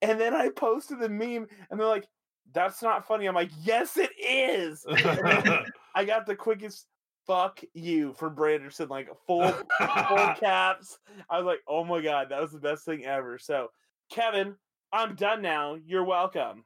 And 0.00 0.20
then 0.20 0.34
I 0.34 0.48
posted 0.50 1.00
the 1.00 1.08
meme, 1.08 1.46
and 1.70 1.78
they're 1.80 1.86
like, 1.86 2.06
"That's 2.52 2.82
not 2.82 3.06
funny." 3.06 3.26
I'm 3.26 3.34
like, 3.34 3.50
"Yes, 3.62 3.96
it 3.96 4.10
is." 4.18 4.84
I 5.94 6.04
got 6.04 6.26
the 6.26 6.36
quickest 6.36 6.86
fuck 7.32 7.62
you 7.72 8.12
for 8.14 8.30
Branderson, 8.30 8.90
like 8.90 9.08
full 9.26 9.48
full 9.48 10.34
caps. 10.40 10.98
I 11.30 11.38
was 11.38 11.46
like, 11.46 11.60
oh 11.66 11.84
my 11.84 12.02
god, 12.02 12.28
that 12.30 12.40
was 12.40 12.52
the 12.52 12.58
best 12.58 12.84
thing 12.84 13.04
ever. 13.04 13.38
So, 13.38 13.68
Kevin, 14.10 14.54
I'm 14.92 15.14
done 15.14 15.40
now. 15.40 15.78
You're 15.86 16.04
welcome. 16.04 16.64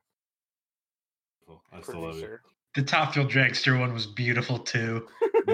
I 1.72 1.80
still 1.80 2.00
love 2.00 2.18
you. 2.18 2.38
The 2.74 2.82
Top 2.82 3.14
Fuel 3.14 3.26
Dragster 3.26 3.78
one 3.78 3.94
was 3.94 4.06
beautiful 4.06 4.58
too. 4.58 5.06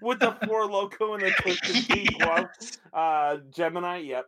With 0.00 0.20
the 0.20 0.36
Four 0.46 0.68
Loko 0.68 1.14
and 1.14 1.22
the 1.22 1.32
twisted 1.40 1.88
pink 1.88 2.18
glove. 2.18 2.46
Uh 2.92 3.38
Gemini, 3.50 3.98
yep. 3.98 4.26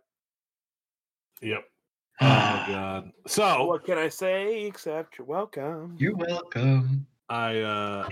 Yep. 1.42 1.64
Oh 2.22 2.64
god. 2.68 3.12
So 3.26 3.64
What 3.64 3.84
can 3.84 3.96
I 3.96 4.08
say 4.08 4.64
except 4.64 5.16
you're 5.16 5.26
welcome? 5.26 5.96
You're 5.98 6.16
welcome. 6.16 7.06
I 7.30 7.60
uh 7.60 8.08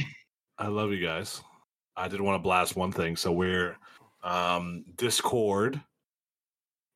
I 0.56 0.68
love 0.68 0.92
you 0.92 1.04
guys. 1.04 1.42
I 1.98 2.08
did 2.08 2.20
want 2.20 2.36
to 2.36 2.42
blast 2.42 2.76
one 2.76 2.92
thing. 2.92 3.16
So 3.16 3.32
we're 3.32 3.76
um 4.22 4.84
Discord. 4.96 5.80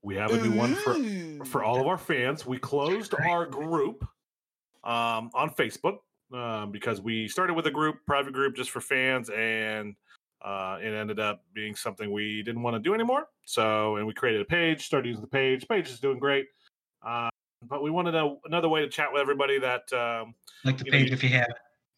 We 0.03 0.17
have 0.17 0.33
a 0.33 0.39
new 0.39 0.53
one 0.53 0.75
for 0.75 0.97
for 1.45 1.65
all 1.65 1.81
of 1.81 1.87
our 1.87 1.99
fans. 1.99 2.47
We 2.47 2.59
closed 2.59 3.15
our 3.15 3.47
group 3.47 4.05
um 4.85 5.31
on 5.35 5.51
Facebook 5.51 5.99
um 6.33 6.71
because 6.71 7.01
we 7.01 7.29
started 7.29 7.55
with 7.55 7.67
a 7.67 7.71
group, 7.71 7.97
private 8.07 8.33
group 8.33 8.57
just 8.57 8.71
for 8.71 8.81
fans 8.81 9.29
and 9.31 9.95
uh, 10.45 10.77
it 10.83 10.93
ended 10.93 11.21
up 11.21 11.45
being 11.55 11.77
something 11.77 12.11
we 12.11 12.43
didn't 12.43 12.63
want 12.63 12.75
to 12.75 12.81
do 12.81 12.95
anymore. 12.95 13.29
So, 13.45 13.97
and 13.97 14.07
we 14.07 14.13
created 14.13 14.41
a 14.41 14.45
page, 14.45 14.85
started 14.85 15.09
using 15.09 15.21
the 15.21 15.29
page. 15.29 15.69
Page 15.69 15.89
is 15.89 16.01
doing 16.01 16.19
great. 16.19 16.47
Uh, 17.01 17.29
but 17.69 17.81
we 17.81 17.91
wanted 17.91 18.17
a, 18.17 18.35
another 18.45 18.69
way 18.69 18.81
to 18.81 18.89
chat 18.89 19.13
with 19.13 19.21
everybody 19.23 19.61
that, 19.61 19.93
um, 19.93 20.35
Like 20.65 20.79
the 20.79 20.87
You 20.87 20.91
know, 20.91 20.99
page 20.99 21.13
if 21.13 21.23
you 21.23 21.31
have. 21.31 21.47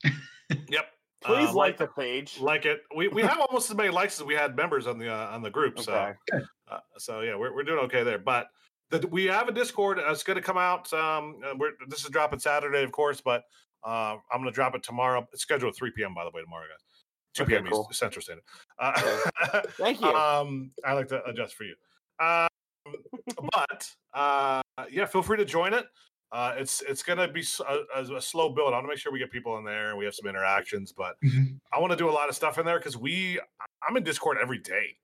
yep, 0.68 0.88
Please 1.24 1.48
uh, 1.48 1.54
like 1.54 1.78
the 1.78 1.86
page. 1.86 2.38
like 2.40 2.66
it. 2.66 2.82
We, 2.94 3.08
we 3.08 3.22
have 3.22 3.38
almost 3.48 3.70
as 3.70 3.76
many 3.76 3.88
likes 3.88 4.20
as 4.20 4.26
we 4.26 4.34
had 4.34 4.54
members 4.54 4.86
on 4.86 4.98
the 4.98 5.12
uh, 5.12 5.28
on 5.30 5.42
the 5.42 5.50
group. 5.50 5.78
So 5.80 6.14
uh, 6.32 6.78
so 6.98 7.20
yeah, 7.20 7.34
we're, 7.36 7.54
we're 7.54 7.62
doing 7.64 7.78
okay 7.84 8.02
there. 8.02 8.18
But 8.18 8.48
the, 8.90 9.06
we 9.08 9.24
have 9.26 9.48
a 9.48 9.52
Discord. 9.52 9.98
Uh, 9.98 10.10
it's 10.10 10.22
going 10.22 10.36
to 10.36 10.42
come 10.42 10.58
out. 10.58 10.92
Um, 10.92 11.36
uh, 11.44 11.54
we're, 11.58 11.70
this 11.88 12.04
is 12.04 12.10
dropping 12.10 12.38
Saturday, 12.40 12.82
of 12.82 12.92
course, 12.92 13.20
but 13.20 13.44
uh, 13.84 14.16
I'm 14.32 14.40
going 14.40 14.44
to 14.44 14.52
drop 14.52 14.74
it 14.74 14.82
tomorrow. 14.82 15.26
It's 15.32 15.42
scheduled 15.42 15.72
at 15.72 15.76
3 15.76 15.92
p.m. 15.96 16.14
by 16.14 16.24
the 16.24 16.30
way 16.30 16.42
tomorrow, 16.42 16.64
guys. 16.70 16.78
2 17.34 17.42
Okay, 17.44 17.52
p.m. 17.54 17.66
cool. 17.70 17.88
Central 17.92 18.22
Standard. 18.22 18.44
Uh, 18.78 19.60
Thank 19.78 20.00
you. 20.00 20.08
um, 20.08 20.70
I 20.84 20.92
like 20.92 21.08
to 21.08 21.24
adjust 21.24 21.54
for 21.54 21.64
you. 21.64 21.74
Um, 22.20 22.48
but 23.52 23.90
uh, 24.12 24.62
yeah, 24.90 25.06
feel 25.06 25.22
free 25.22 25.38
to 25.38 25.44
join 25.44 25.74
it. 25.74 25.86
Uh, 26.32 26.54
it's 26.56 26.80
it's 26.82 27.02
gonna 27.02 27.28
be 27.28 27.40
a 27.42 28.20
slow 28.20 28.48
build. 28.50 28.68
I 28.72 28.76
want 28.76 28.84
to 28.84 28.88
make 28.88 28.98
sure 28.98 29.12
we 29.12 29.18
get 29.20 29.30
people 29.30 29.56
in 29.58 29.64
there 29.64 29.90
and 29.90 29.98
we 29.98 30.04
have 30.04 30.14
some 30.14 30.28
interactions. 30.28 30.92
But 30.92 31.16
Mhm. 31.22 31.60
I 31.72 31.78
want 31.78 31.92
to 31.92 31.96
do 31.96 32.08
a 32.08 32.12
lot 32.12 32.28
of 32.28 32.34
stuff 32.34 32.58
in 32.58 32.66
there 32.66 32.78
because 32.78 32.96
we 32.96 33.38
I'm 33.86 33.96
in 33.96 34.02
Discord 34.02 34.38
every 34.40 34.58
day. 34.58 34.98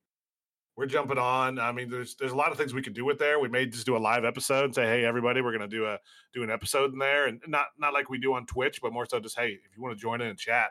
We're 0.77 0.87
jumping 0.87 1.19
on. 1.19 1.59
I 1.59 1.73
mean, 1.73 1.91
there's 1.91 2.17
there's 2.17 2.33
a 2.33 2.37
lot 2.37 2.51
of 2.53 2.59
things 2.59 2.73
we 2.75 2.83
could 2.83 2.95
do 2.95 3.05
with 3.05 3.19
there. 3.19 3.39
We 3.39 3.49
may 3.49 3.67
just 3.67 3.87
do 3.87 3.97
a 3.97 3.99
live 3.99 4.25
episode 4.25 4.65
and 4.65 4.75
say, 4.75 4.87
hey, 4.87 5.05
everybody, 5.05 5.41
we're 5.41 5.53
gonna 5.53 5.69
do 5.69 5.87
a 5.87 5.99
do 6.33 6.43
an 6.43 6.51
episode 6.51 6.93
in 6.93 6.99
there, 6.99 7.27
and 7.27 7.41
not 7.47 7.67
not 7.79 7.93
like 7.93 8.09
we 8.09 8.19
do 8.19 8.33
on 8.35 8.47
Twitch, 8.47 8.81
but 8.81 8.93
more 8.93 9.07
so 9.07 9.21
just 9.21 9.39
hey, 9.39 9.51
if 9.51 9.77
you 9.77 9.83
want 9.83 9.95
to 9.97 10.01
join 10.01 10.21
in 10.21 10.29
and 10.29 10.39
chat, 10.39 10.71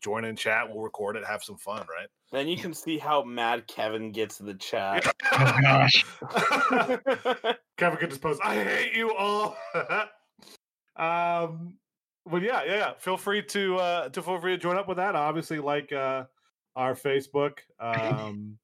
join 0.00 0.24
in 0.24 0.34
chat. 0.36 0.68
We'll 0.68 0.80
record 0.82 1.16
it, 1.16 1.24
have 1.24 1.44
some 1.44 1.58
fun, 1.58 1.86
right? 1.88 2.08
Then 2.32 2.48
you 2.48 2.56
can 2.56 2.74
see 2.74 2.98
how 2.98 3.22
mad 3.22 3.66
Kevin 3.68 4.10
gets 4.10 4.40
in 4.40 4.46
the 4.46 4.54
chat. 4.54 5.14
Oh 5.34 5.56
gosh. 5.62 6.04
Kevin 7.78 7.98
could 7.98 8.10
just 8.10 8.20
post, 8.20 8.40
I 8.44 8.62
hate 8.62 8.94
you 8.94 9.14
all. 9.14 9.56
um, 10.96 11.78
but 12.26 12.42
yeah, 12.42 12.62
yeah, 12.64 12.74
yeah. 12.76 12.92
Feel 12.98 13.16
free 13.16 13.42
to 13.42 13.76
uh 13.76 14.08
to 14.10 14.22
feel 14.22 14.38
free 14.40 14.52
to 14.52 14.58
join 14.58 14.76
up 14.76 14.88
with 14.88 14.98
that. 14.98 15.16
Obviously, 15.16 15.58
like 15.58 15.90
uh 15.92 16.24
our 16.76 16.94
Facebook 16.94 17.58
um 17.80 18.58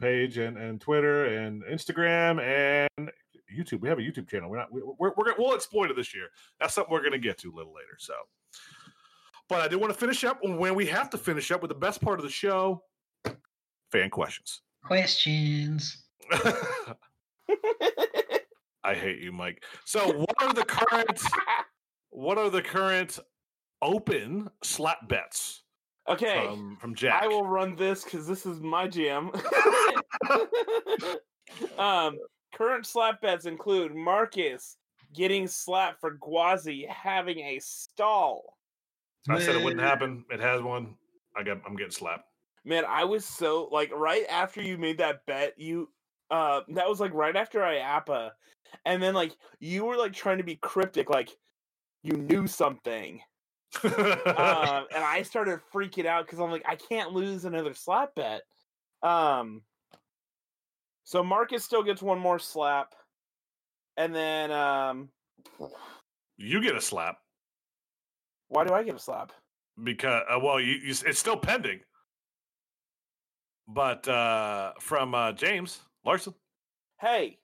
page 0.00 0.38
and, 0.38 0.56
and 0.56 0.80
Twitter 0.80 1.26
and 1.26 1.64
Instagram 1.64 2.40
and 2.40 3.10
YouTube. 3.52 3.80
We 3.80 3.88
have 3.88 3.98
a 3.98 4.02
YouTube 4.02 4.28
channel. 4.28 4.48
We're 4.50 4.58
not 4.58 4.72
we, 4.72 4.80
we're, 4.84 5.12
we're 5.16 5.24
gonna- 5.24 5.36
we'll 5.38 5.54
exploit 5.54 5.90
it 5.90 5.96
this 5.96 6.14
year. 6.14 6.28
That's 6.60 6.74
something 6.74 6.92
we're 6.92 7.02
gonna 7.02 7.18
get 7.18 7.38
to 7.38 7.50
a 7.52 7.54
little 7.54 7.74
later. 7.74 7.96
So 7.98 8.14
but 9.48 9.60
I 9.60 9.68
did 9.68 9.76
want 9.80 9.92
to 9.92 9.98
finish 9.98 10.22
up 10.24 10.38
when 10.42 10.74
we 10.74 10.86
have 10.86 11.10
to 11.10 11.18
finish 11.18 11.50
up 11.50 11.60
with 11.60 11.70
the 11.70 11.74
best 11.74 12.00
part 12.00 12.18
of 12.18 12.24
the 12.24 12.30
show 12.30 12.82
fan 13.94 14.10
questions. 14.10 14.60
Questions. 14.84 16.04
I 18.84 18.94
hate 18.94 19.20
you, 19.20 19.32
Mike. 19.32 19.62
So, 19.84 20.12
what 20.12 20.34
are 20.42 20.52
the 20.52 20.64
current? 20.64 21.20
What 22.10 22.36
are 22.38 22.50
the 22.50 22.62
current 22.62 23.18
open 23.80 24.50
slap 24.62 25.08
bets 25.08 25.62
okay. 26.08 26.44
from 26.46 26.76
from 26.80 26.94
Jack? 26.94 27.22
I 27.22 27.28
will 27.28 27.46
run 27.46 27.76
this 27.76 28.04
because 28.04 28.26
this 28.26 28.44
is 28.46 28.60
my 28.60 28.88
jam. 28.88 29.30
um, 31.78 32.18
current 32.54 32.84
slap 32.84 33.20
bets 33.22 33.46
include 33.46 33.94
Marcus 33.94 34.76
getting 35.14 35.46
slapped 35.46 36.00
for 36.00 36.18
Gwazi 36.18 36.88
having 36.88 37.38
a 37.38 37.58
stall. 37.60 38.58
I 39.28 39.38
said 39.40 39.56
it 39.56 39.64
wouldn't 39.64 39.80
happen. 39.80 40.24
It 40.30 40.40
has 40.40 40.60
one. 40.60 40.96
I 41.36 41.42
got. 41.42 41.60
I'm 41.66 41.76
getting 41.76 41.92
slapped. 41.92 42.28
Man, 42.64 42.84
I 42.88 43.04
was 43.04 43.24
so 43.24 43.68
like 43.70 43.92
right 43.92 44.24
after 44.30 44.62
you 44.62 44.78
made 44.78 44.98
that 44.98 45.26
bet, 45.26 45.54
you 45.58 45.90
uh 46.30 46.60
that 46.68 46.88
was 46.88 47.00
like 47.00 47.12
right 47.12 47.36
after 47.36 47.60
IAAPA. 47.60 48.30
And 48.84 49.02
then 49.02 49.14
like 49.14 49.36
you 49.60 49.84
were 49.84 49.96
like 49.96 50.12
trying 50.12 50.38
to 50.38 50.44
be 50.44 50.56
cryptic, 50.56 51.10
like 51.10 51.30
you 52.02 52.16
knew 52.16 52.46
something. 52.46 53.20
um, 53.82 53.92
and 53.94 55.04
I 55.04 55.22
started 55.28 55.60
freaking 55.72 56.06
out 56.06 56.26
because 56.26 56.38
I'm 56.38 56.50
like, 56.50 56.64
I 56.66 56.76
can't 56.76 57.12
lose 57.12 57.44
another 57.44 57.74
slap 57.74 58.14
bet. 58.14 58.42
Um, 59.02 59.62
so 61.04 61.22
Marcus 61.22 61.64
still 61.64 61.82
gets 61.82 62.00
one 62.00 62.18
more 62.18 62.38
slap, 62.38 62.94
and 63.96 64.14
then 64.14 64.50
um, 64.50 65.10
you 66.38 66.62
get 66.62 66.76
a 66.76 66.80
slap 66.80 67.18
why 68.48 68.64
do 68.64 68.72
I 68.72 68.82
get 68.82 68.94
a 68.94 68.98
slap? 68.98 69.32
because 69.82 70.22
uh, 70.30 70.38
well, 70.38 70.60
you, 70.60 70.74
you 70.74 70.94
it's 71.04 71.18
still 71.18 71.36
pending. 71.36 71.80
But 73.66 74.06
uh 74.08 74.72
from 74.80 75.14
uh 75.14 75.32
James 75.32 75.80
Larson. 76.04 76.34
Hey, 77.00 77.38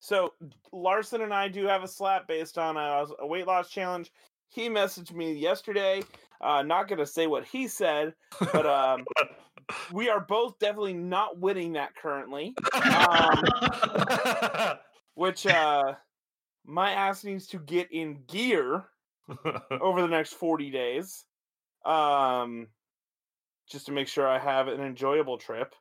so 0.00 0.34
Larson 0.72 1.22
and 1.22 1.32
I 1.32 1.48
do 1.48 1.66
have 1.66 1.82
a 1.82 1.88
slap 1.88 2.26
based 2.26 2.58
on 2.58 2.76
a, 2.76 3.06
a 3.18 3.26
weight 3.26 3.46
loss 3.46 3.70
challenge. 3.70 4.10
He 4.48 4.68
messaged 4.68 5.12
me 5.12 5.32
yesterday. 5.32 6.02
Uh, 6.40 6.62
not 6.62 6.88
gonna 6.88 7.06
say 7.06 7.26
what 7.26 7.44
he 7.44 7.68
said, 7.68 8.14
but 8.52 8.66
um, 8.66 9.04
we 9.92 10.08
are 10.08 10.20
both 10.20 10.58
definitely 10.58 10.94
not 10.94 11.38
winning 11.38 11.74
that 11.74 11.94
currently. 11.94 12.54
Um, 12.74 13.42
which 15.14 15.46
uh 15.46 15.94
my 16.64 16.92
ass 16.92 17.24
needs 17.24 17.46
to 17.48 17.58
get 17.58 17.92
in 17.92 18.20
gear 18.26 18.84
over 19.80 20.00
the 20.00 20.08
next 20.08 20.32
40 20.34 20.70
days 20.70 21.24
um 21.84 22.66
just 23.70 23.86
to 23.86 23.92
make 23.92 24.08
sure 24.08 24.26
i 24.28 24.38
have 24.38 24.68
an 24.68 24.80
enjoyable 24.80 25.38
trip 25.38 25.74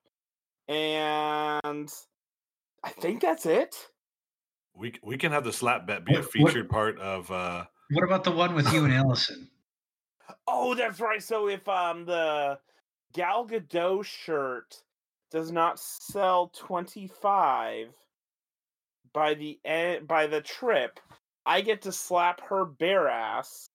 and 0.67 1.89
i 2.83 2.89
think 2.89 3.21
that's 3.21 3.45
it 3.45 3.75
we 4.75 4.93
we 5.03 5.17
can 5.17 5.31
have 5.31 5.43
the 5.43 5.51
slap 5.53 5.85
bet 5.87 6.05
be 6.05 6.13
a 6.13 6.17
What- 6.17 6.23
what- 6.25 6.31
featured 6.31 6.69
part 6.69 6.99
of 6.99 7.29
uh 7.31 7.65
What 7.91 8.03
about 8.05 8.23
the 8.23 8.31
one 8.31 8.53
with 8.55 8.71
you 8.71 8.85
and 8.85 8.93
Allison? 9.01 9.49
oh 10.47 10.75
that's 10.75 10.99
right 10.99 11.21
so 11.23 11.47
if 11.49 11.67
um 11.67 12.05
the 12.05 12.59
gal 13.13 13.47
gadot 13.47 14.05
shirt 14.05 14.83
does 15.31 15.51
not 15.51 15.79
sell 15.79 16.51
25 16.55 17.87
by 19.13 19.33
the 19.33 19.59
end 19.65 20.07
by 20.07 20.27
the 20.27 20.41
trip 20.41 20.99
i 21.47 21.61
get 21.61 21.81
to 21.81 21.91
slap 21.91 22.41
her 22.41 22.63
bare 22.65 23.07
ass 23.07 23.69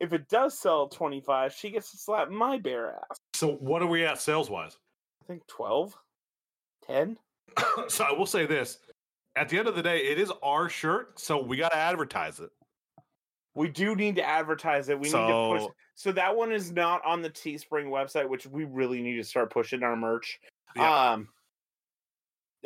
if 0.00 0.12
it 0.12 0.28
does 0.28 0.58
sell 0.58 0.88
25 0.88 1.52
she 1.52 1.70
gets 1.70 1.90
to 1.90 1.96
slap 1.96 2.30
my 2.30 2.58
bare 2.58 2.94
ass 3.10 3.18
so 3.34 3.52
what 3.54 3.82
are 3.82 3.86
we 3.86 4.04
at 4.04 4.20
sales 4.20 4.48
wise? 4.50 4.76
i 5.22 5.26
think 5.26 5.46
12 5.46 5.94
10 6.86 7.18
so 7.88 8.04
I 8.04 8.12
will 8.12 8.26
say 8.26 8.46
this. 8.46 8.78
At 9.34 9.48
the 9.48 9.58
end 9.58 9.68
of 9.68 9.74
the 9.76 9.82
day, 9.82 9.98
it 9.98 10.18
is 10.18 10.32
our 10.42 10.68
shirt, 10.68 11.18
so 11.18 11.42
we 11.42 11.56
gotta 11.56 11.76
advertise 11.76 12.40
it. 12.40 12.50
we 13.54 13.68
do 13.68 13.94
need 13.96 14.16
to 14.16 14.22
advertise 14.22 14.88
it 14.88 14.98
we 14.98 15.04
need 15.08 15.12
to 15.12 15.48
push 15.52 15.62
So- 15.62 15.74
so 15.94 16.12
that 16.12 16.36
one 16.36 16.52
is 16.52 16.70
not 16.70 17.04
on 17.04 17.22
the 17.22 17.30
teespring 17.30 17.86
website 17.86 18.28
which 18.28 18.46
we 18.46 18.64
really 18.64 19.02
need 19.02 19.16
to 19.16 19.24
start 19.24 19.50
pushing 19.50 19.82
our 19.82 19.96
merch 19.96 20.38
Yeah. 20.76 21.10
um 21.12 21.28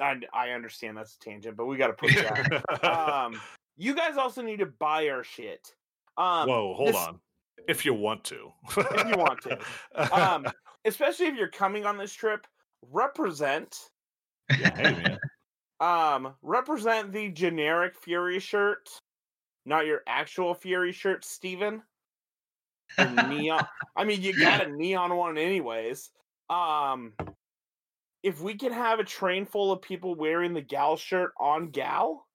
I, 0.01 0.17
I 0.33 0.51
understand 0.51 0.97
that's 0.97 1.15
a 1.17 1.19
tangent 1.19 1.57
but 1.57 1.67
we 1.67 1.77
got 1.77 1.89
to 1.89 1.93
push 1.95 2.15
that 2.17 2.85
um 2.85 3.41
you 3.77 3.95
guys 3.95 4.17
also 4.17 4.43
need 4.43 4.59
to 4.59 4.67
buy 4.67 5.09
our 5.09 5.25
shit 5.25 5.73
um 6.17 6.49
Whoa, 6.49 6.75
hold 6.75 6.89
this- 6.91 6.97
on. 6.97 7.21
If 7.69 7.85
you 7.85 7.95
want 7.95 8.25
to. 8.25 8.53
If 8.77 9.09
you 9.09 9.17
want 9.17 9.41
to. 9.43 9.59
um 10.21 10.47
especially 10.85 11.27
if 11.27 11.37
you're 11.37 11.49
coming 11.49 11.87
on 11.87 11.97
this 11.97 12.13
trip 12.13 12.47
represent 12.91 13.79
yeah, 14.59 14.75
hey 14.75 14.93
man. 15.03 15.19
um 16.27 16.35
represent 16.43 17.13
the 17.13 17.29
generic 17.29 17.95
fury 17.97 18.41
shirt 18.41 18.89
not 19.65 19.87
your 19.87 20.03
actual 20.09 20.55
fury 20.55 20.91
shirt 20.93 21.25
steven 21.25 21.83
neon 23.29 23.65
i 23.97 24.05
mean 24.05 24.21
you 24.21 24.37
got 24.39 24.67
a 24.67 24.71
neon 24.73 25.15
one 25.17 25.39
anyways 25.39 26.11
um 26.51 27.13
if 28.25 28.41
we 28.41 28.55
can 28.55 28.73
have 28.73 28.99
a 28.99 29.05
train 29.05 29.47
full 29.47 29.71
of 29.71 29.81
people 29.81 30.15
wearing 30.17 30.53
the 30.53 30.61
gal 30.61 30.97
shirt 30.97 31.33
on 31.39 31.69
gal 31.71 32.27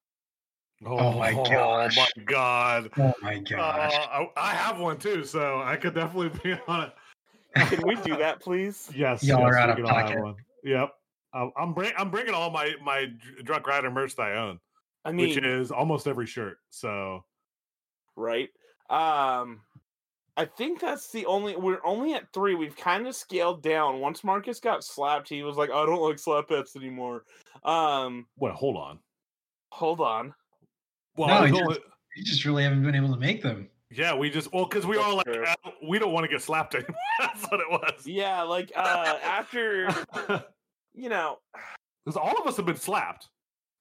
Oh 0.85 1.17
my 1.17 1.33
gosh. 1.33 1.97
Oh 1.97 2.01
my 2.01 2.23
god. 2.25 2.89
oh 2.97 3.13
my 3.21 3.43
Uh. 3.55 3.57
I, 3.57 4.29
I 4.37 4.51
have 4.51 4.79
one 4.79 4.97
too, 4.97 5.23
so 5.23 5.61
I 5.61 5.75
could 5.75 5.95
definitely 5.95 6.39
be 6.43 6.53
on 6.67 6.83
it. 6.83 6.93
can 7.69 7.81
we 7.87 7.95
do 7.95 8.17
that 8.17 8.39
please 8.39 8.89
Yes, 8.93 9.23
Y'all 9.23 9.39
yes, 9.39 9.53
are 9.53 9.57
out 9.57 9.69
of 9.71 9.75
can 9.77 9.85
all 9.85 9.95
have 9.95 10.05
pocket. 10.07 10.21
one. 10.23 10.35
Yep. 10.63 10.93
I'm 11.33 11.51
I'm, 11.57 11.73
bring, 11.73 11.91
I'm 11.97 12.11
bringing 12.11 12.33
all 12.33 12.51
my 12.51 12.73
my 12.83 13.05
Dr- 13.05 13.45
drunk 13.45 13.67
rider 13.67 13.91
merch 13.91 14.15
that 14.15 14.23
I 14.27 14.35
own, 14.37 14.59
i 15.05 15.11
mean 15.11 15.29
which 15.29 15.37
is 15.37 15.71
almost 15.71 16.07
every 16.07 16.25
shirt. 16.25 16.57
So 16.69 17.23
right? 18.15 18.49
Um, 18.89 19.61
I 20.37 20.45
think 20.45 20.79
that's 20.79 21.11
the 21.11 21.25
only. 21.25 21.55
We're 21.55 21.83
only 21.83 22.13
at 22.13 22.31
three. 22.31 22.55
We've 22.55 22.77
kind 22.77 23.07
of 23.07 23.15
scaled 23.15 23.63
down. 23.63 23.99
Once 23.99 24.23
Marcus 24.23 24.59
got 24.59 24.83
slapped, 24.83 25.27
he 25.29 25.43
was 25.43 25.57
like, 25.57 25.69
"I 25.71 25.85
don't 25.85 26.01
like 26.01 26.19
slap 26.19 26.47
bets 26.49 26.75
anymore." 26.75 27.23
Um, 27.63 28.27
well, 28.37 28.53
hold 28.53 28.77
on. 28.77 28.99
hold 29.71 29.99
on. 29.99 30.33
Well, 31.17 31.27
No, 31.29 31.33
I 31.35 31.51
was 31.65 31.77
he 32.13 32.21
You 32.21 32.23
just 32.25 32.45
really 32.45 32.63
haven't 32.63 32.83
been 32.83 32.95
able 32.95 33.13
to 33.13 33.19
make 33.19 33.41
them. 33.41 33.69
yeah, 33.91 34.15
we 34.15 34.29
just 34.29 34.51
well 34.53 34.65
because 34.65 34.85
we 34.85 34.95
That's 34.95 35.07
all 35.07 35.15
like 35.17 35.25
true. 35.25 35.43
"Ah, 35.47 35.71
we 35.87 35.99
don't 35.99 36.11
want 36.13 36.23
to 36.25 36.29
get 36.29 36.41
slapped 36.41 36.75
anymore. 36.75 36.95
That's 37.19 37.43
what 37.51 37.59
it 37.59 37.69
was. 37.69 38.05
Yeah, 38.05 38.41
like 38.43 38.71
uh, 38.75 39.17
after 39.23 39.89
you 40.93 41.09
know, 41.09 41.37
Because 42.05 42.17
all 42.17 42.37
of 42.39 42.47
us 42.47 42.57
have 42.57 42.65
been 42.65 42.75
slapped. 42.75 43.29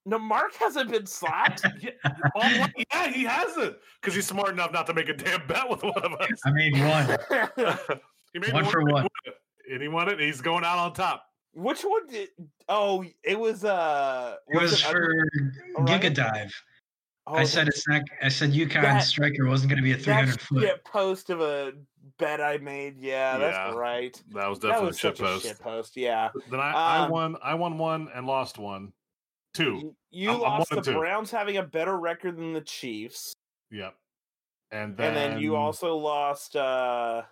no, 0.05 0.19
Mark 0.19 0.55
hasn't 0.55 0.91
been 0.91 1.07
slapped. 1.07 1.65
Yeah, 1.81 1.91
all- 2.35 2.67
yeah 2.93 3.09
he 3.09 3.25
hasn't 3.25 3.77
because 4.01 4.15
he's 4.15 4.27
smart 4.27 4.51
enough 4.51 4.73
not 4.73 4.87
to 4.87 4.95
make 4.95 5.09
a 5.09 5.15
damn 5.15 5.47
bet 5.47 5.69
with 5.69 5.83
one 5.83 5.93
of 6.05 6.13
us. 6.15 6.29
I 6.45 6.51
made 6.53 6.73
one. 6.79 7.19
he 8.33 8.39
made 8.39 8.53
One 8.53 8.65
for 8.65 8.81
and 8.81 8.89
he 8.89 8.93
one. 8.93 9.03
won. 9.03 9.09
And 9.73 9.83
he 9.83 9.89
won 9.89 10.09
it. 10.09 10.13
And 10.13 10.21
he's 10.23 10.41
going 10.41 10.65
out 10.65 10.79
on 10.79 10.93
top. 10.95 11.25
Which 11.55 11.83
one 11.83 12.07
did? 12.07 12.29
Oh, 12.69 13.05
it 13.25 13.39
was 13.39 13.65
uh. 13.65 14.37
It 14.49 14.61
was 14.61 14.75
it 14.75 14.79
for 14.87 14.97
Orion? 14.97 15.53
Giga 16.01 16.15
Dive. 16.15 16.53
Oh, 17.29 17.35
I 17.35 17.45
said 17.45 17.67
that's- 17.67 17.79
it's 17.79 17.89
not. 17.89 18.03
I 18.23 18.29
said 18.29 18.53
Yukon 18.53 18.83
That- 18.83 19.01
Striker 19.01 19.47
wasn't 19.47 19.71
going 19.71 19.79
to 19.79 19.83
be 19.83 19.93
a 19.93 19.97
300 19.99 20.35
that 20.35 20.41
foot. 20.41 20.63
shit 20.63 20.85
post 20.85 21.31
of 21.31 21.41
a 21.41 21.73
bet 22.19 22.41
I 22.41 22.59
made. 22.59 22.99
Yeah, 23.01 23.37
that's 23.39 23.57
Yeah. 23.57 23.79
right. 23.79 24.23
That 24.31 24.47
was 24.49 24.61
That 24.61 24.69
definitely 24.69 24.87
was 24.89 24.97
a 24.97 24.99
shit 25.01 25.17
such 25.17 25.27
a 25.27 25.29
post. 25.33 25.47
shit 25.47 25.59
post. 25.59 25.97
Yeah. 25.97 26.31
Then 26.51 26.61
I, 26.61 26.71
I 26.73 26.99
Um, 27.05 27.11
won. 27.11 27.37
I 27.43 27.55
won 27.55 27.79
one 27.79 28.09
and 28.15 28.27
lost 28.27 28.59
one. 28.59 28.93
Two. 29.55 29.65
You- 29.77 29.97
You 30.11 30.31
I'm- 30.31 30.45
I'm 30.45 30.59
lost 30.59 30.71
the. 30.71 30.93
Browns 30.93 31.31
having 31.33 31.57
a 31.57 31.63
better 31.63 31.97
record 31.99 32.37
than 32.37 32.53
the 32.53 32.61
Chiefs, 32.61 33.35
Yep. 33.71 33.97
And 34.71 34.97
then, 34.97 35.09
and 35.09 35.17
then 35.35 35.39
you 35.41 35.57
also 35.57 35.97
lost 35.97 36.55
uh 36.57 37.23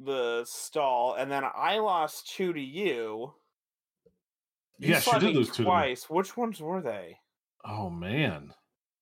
the 0.00 0.44
stall, 0.44 1.14
and 1.14 1.30
then 1.30 1.44
I 1.44 1.78
lost 1.78 2.28
two 2.34 2.52
to 2.52 2.60
you. 2.60 3.34
You 4.78 4.88
Yes, 4.90 5.06
you 5.06 5.12
did 5.20 5.22
me 5.26 5.32
lose 5.34 5.50
two 5.50 5.64
twice. 5.64 6.08
Which 6.10 6.36
ones 6.36 6.60
were 6.60 6.80
they? 6.80 7.20
Oh 7.64 7.90
man. 7.90 8.52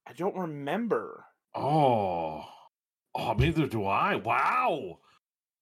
I 0.06 0.12
don't 0.12 0.36
remember. 0.36 1.24
Oh. 1.54 2.44
Oh, 3.14 3.32
neither 3.34 3.66
do 3.66 3.84
I. 3.84 4.16
Wow. 4.16 4.98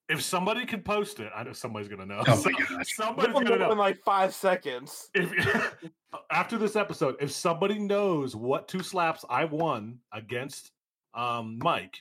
If 0.08 0.22
somebody 0.22 0.66
could 0.66 0.84
post 0.84 1.20
it, 1.20 1.30
I 1.34 1.42
know 1.44 1.52
somebody's 1.52 1.88
gonna 1.88 2.06
know. 2.06 2.22
Oh 2.28 2.34
So- 2.36 2.50
Somebody's 2.84 3.32
gonna 3.34 3.50
know 3.50 3.56
know. 3.56 3.72
in 3.72 3.78
like 3.78 3.98
five 4.04 4.34
seconds. 4.34 5.08
if 5.14 5.32
after 6.30 6.58
this 6.58 6.76
episode, 6.76 7.16
if 7.20 7.30
somebody 7.30 7.78
knows 7.78 8.34
what 8.34 8.66
two 8.68 8.82
slaps 8.82 9.24
I 9.30 9.44
won 9.44 9.98
against 10.12 10.72
um 11.14 11.58
Mike, 11.62 11.96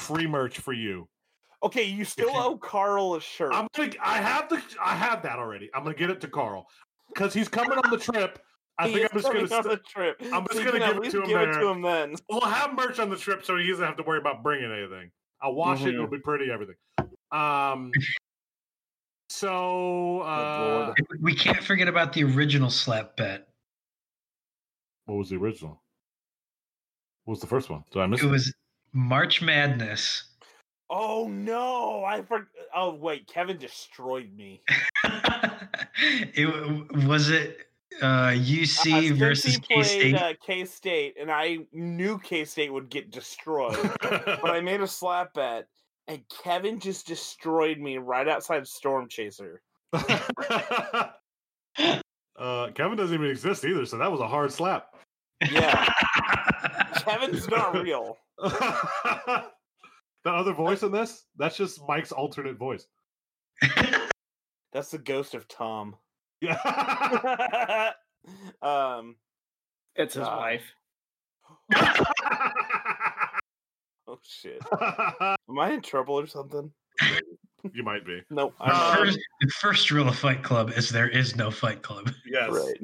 free 0.00 0.26
merch 0.26 0.58
for 0.58 0.72
you. 0.72 1.08
Okay, 1.62 1.84
you 1.84 2.04
still 2.04 2.30
you- 2.30 2.36
owe 2.36 2.56
Carl 2.58 3.14
a 3.14 3.20
shirt. 3.20 3.52
I'm 3.54 3.68
gonna 3.76 3.92
I 4.02 4.18
have 4.18 4.48
the 4.48 4.60
I 4.82 4.94
have 4.94 5.22
that 5.22 5.38
already. 5.38 5.70
I'm 5.74 5.82
gonna 5.84 5.94
get 5.96 6.10
it 6.10 6.20
to 6.22 6.28
Carl 6.28 6.66
because 7.14 7.32
he's 7.32 7.48
coming 7.48 7.78
on 7.78 7.90
the 7.90 7.98
trip. 7.98 8.38
I 8.78 8.88
He 8.88 8.94
think 8.94 9.10
I'm 9.12 9.18
just 9.20 9.32
gonna. 9.32 9.48
coming 9.48 9.52
on 9.52 9.62
St- 9.64 9.82
the 9.82 9.88
trip. 9.88 10.16
I'm 10.32 10.46
just 10.46 10.54
so 10.58 10.64
gonna 10.64 10.78
give 10.78 11.04
it 11.04 11.10
to 11.10 11.22
him 11.22 11.26
give 11.28 11.40
it 11.40 11.52
to 11.60 11.68
him 11.68 11.82
then. 11.82 12.14
we'll 12.28 12.40
have 12.42 12.74
merch 12.74 12.98
on 12.98 13.08
the 13.10 13.16
trip, 13.16 13.44
so 13.44 13.56
he 13.56 13.66
doesn't 13.68 13.84
have 13.84 13.96
to 13.96 14.02
worry 14.02 14.18
about 14.18 14.42
bringing 14.42 14.70
anything. 14.70 15.10
I'll 15.40 15.54
wash 15.54 15.80
it; 15.82 15.94
it'll 15.94 16.06
Mhm. 16.06 16.10
be 16.12 16.18
pretty. 16.18 16.50
Everything. 16.50 16.76
Um. 17.32 17.90
So, 19.28 20.20
uh, 20.20 20.94
We 21.20 21.34
can't 21.34 21.62
forget 21.62 21.88
about 21.88 22.12
the 22.12 22.24
original 22.24 22.70
slap 22.70 23.16
bet. 23.16 23.48
what 25.06 25.16
was 25.16 25.30
the 25.30 25.36
original? 25.36 25.82
What 27.24 27.32
was 27.32 27.40
the 27.40 27.46
first 27.46 27.68
one? 27.70 27.84
Did 27.90 28.02
I 28.02 28.06
miss 28.06 28.22
It 28.22 28.26
it? 28.26 28.30
was 28.30 28.54
March 28.92 29.42
Madness. 29.42 30.24
Oh 30.88 31.26
no! 31.28 32.04
I 32.04 32.22
forgot. 32.22 32.46
Oh 32.74 32.94
wait, 32.94 33.26
Kevin 33.26 33.58
destroyed 33.58 34.32
me. 34.36 34.62
it 35.98 37.06
was 37.06 37.28
it 37.30 37.65
Uh, 38.02 38.30
UC 38.32 39.16
versus 39.16 39.56
K 39.58 39.82
State. 39.82 40.14
Uh, 40.14 40.34
K 40.44 40.64
State, 40.66 41.14
and 41.18 41.30
I 41.30 41.58
knew 41.72 42.18
K 42.18 42.44
State 42.44 42.72
would 42.72 42.90
get 42.90 43.10
destroyed, 43.10 43.78
but 44.02 44.50
I 44.50 44.60
made 44.64 44.82
a 44.82 44.86
slap 44.86 45.32
bet, 45.32 45.66
and 46.06 46.20
Kevin 46.28 46.78
just 46.78 47.06
destroyed 47.06 47.78
me 47.78 47.96
right 47.96 48.28
outside 48.28 48.66
Storm 48.66 49.08
Chaser. 49.08 49.62
uh, 49.92 51.10
Kevin 52.74 52.96
doesn't 52.96 53.14
even 53.14 53.30
exist 53.30 53.64
either, 53.64 53.86
so 53.86 53.96
that 53.96 54.12
was 54.12 54.20
a 54.20 54.28
hard 54.28 54.52
slap. 54.52 54.88
Yeah, 55.50 55.88
Kevin's 56.98 57.48
not 57.48 57.82
real. 57.82 58.18
that 58.42 59.44
other 60.26 60.52
voice 60.52 60.82
in 60.82 60.92
this, 60.92 61.24
that's 61.36 61.56
just 61.56 61.80
Mike's 61.88 62.12
alternate 62.12 62.58
voice. 62.58 62.86
That's 64.72 64.90
the 64.90 64.98
ghost 64.98 65.34
of 65.34 65.48
Tom. 65.48 65.96
Yeah. 66.40 67.92
um, 68.62 69.16
It's 69.94 70.14
his 70.14 70.22
Uh, 70.26 70.36
wife. 70.38 70.64
oh 74.06 74.18
shit. 74.22 74.60
Am 74.80 75.58
I 75.58 75.72
in 75.72 75.80
trouble 75.82 76.18
or 76.18 76.26
something? 76.26 76.70
you 77.72 77.82
might 77.82 78.04
be. 78.06 78.22
Nope. 78.30 78.54
I'm 78.60 78.70
Uh, 78.72 78.96
first, 78.96 79.18
the 79.40 79.48
first 79.60 79.90
rule 79.90 80.08
of 80.08 80.16
Fight 80.16 80.42
Club 80.42 80.70
is 80.76 80.88
there 80.90 81.08
is 81.08 81.36
no 81.36 81.50
Fight 81.50 81.82
Club. 81.82 82.10
Yes. 82.26 82.50
right. 82.52 82.80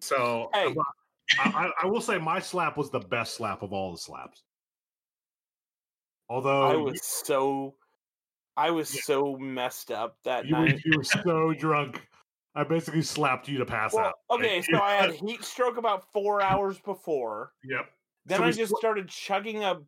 So 0.00 0.50
Hey. 0.52 0.74
I, 1.40 1.48
I, 1.50 1.70
I 1.84 1.86
will 1.86 2.00
say 2.02 2.18
my 2.18 2.38
slap 2.40 2.76
was 2.76 2.90
the 2.90 3.00
best 3.00 3.34
slap 3.34 3.62
of 3.62 3.72
all 3.72 3.92
the 3.92 3.98
slaps. 3.98 4.42
Although 6.28 6.62
I 6.64 6.76
was 6.76 7.02
so 7.02 7.74
I 8.56 8.70
was 8.70 8.94
Yeah. 8.94 9.00
so 9.04 9.36
messed 9.36 9.90
up 9.90 10.16
that 10.24 10.46
you, 10.46 10.54
were, 10.56 10.64
night. 10.66 10.80
you 10.84 10.98
were 10.98 11.04
so 11.04 11.52
drunk, 11.54 12.06
I 12.54 12.62
basically 12.64 13.02
slapped 13.02 13.48
you 13.48 13.58
to 13.58 13.66
pass 13.66 13.92
Well, 13.94 14.06
out. 14.06 14.14
okay, 14.30 14.62
so 14.62 14.78
I 14.82 14.92
had 14.92 15.12
heat 15.12 15.42
stroke 15.44 15.76
about 15.76 16.10
four 16.12 16.40
hours 16.40 16.78
before. 16.80 17.52
Yep. 17.64 17.86
Then 18.26 18.38
So 18.38 18.44
I 18.44 18.50
just 18.52 18.72
sw- 18.72 18.78
started 18.78 19.08
chugging 19.08 19.64
a 19.64 19.80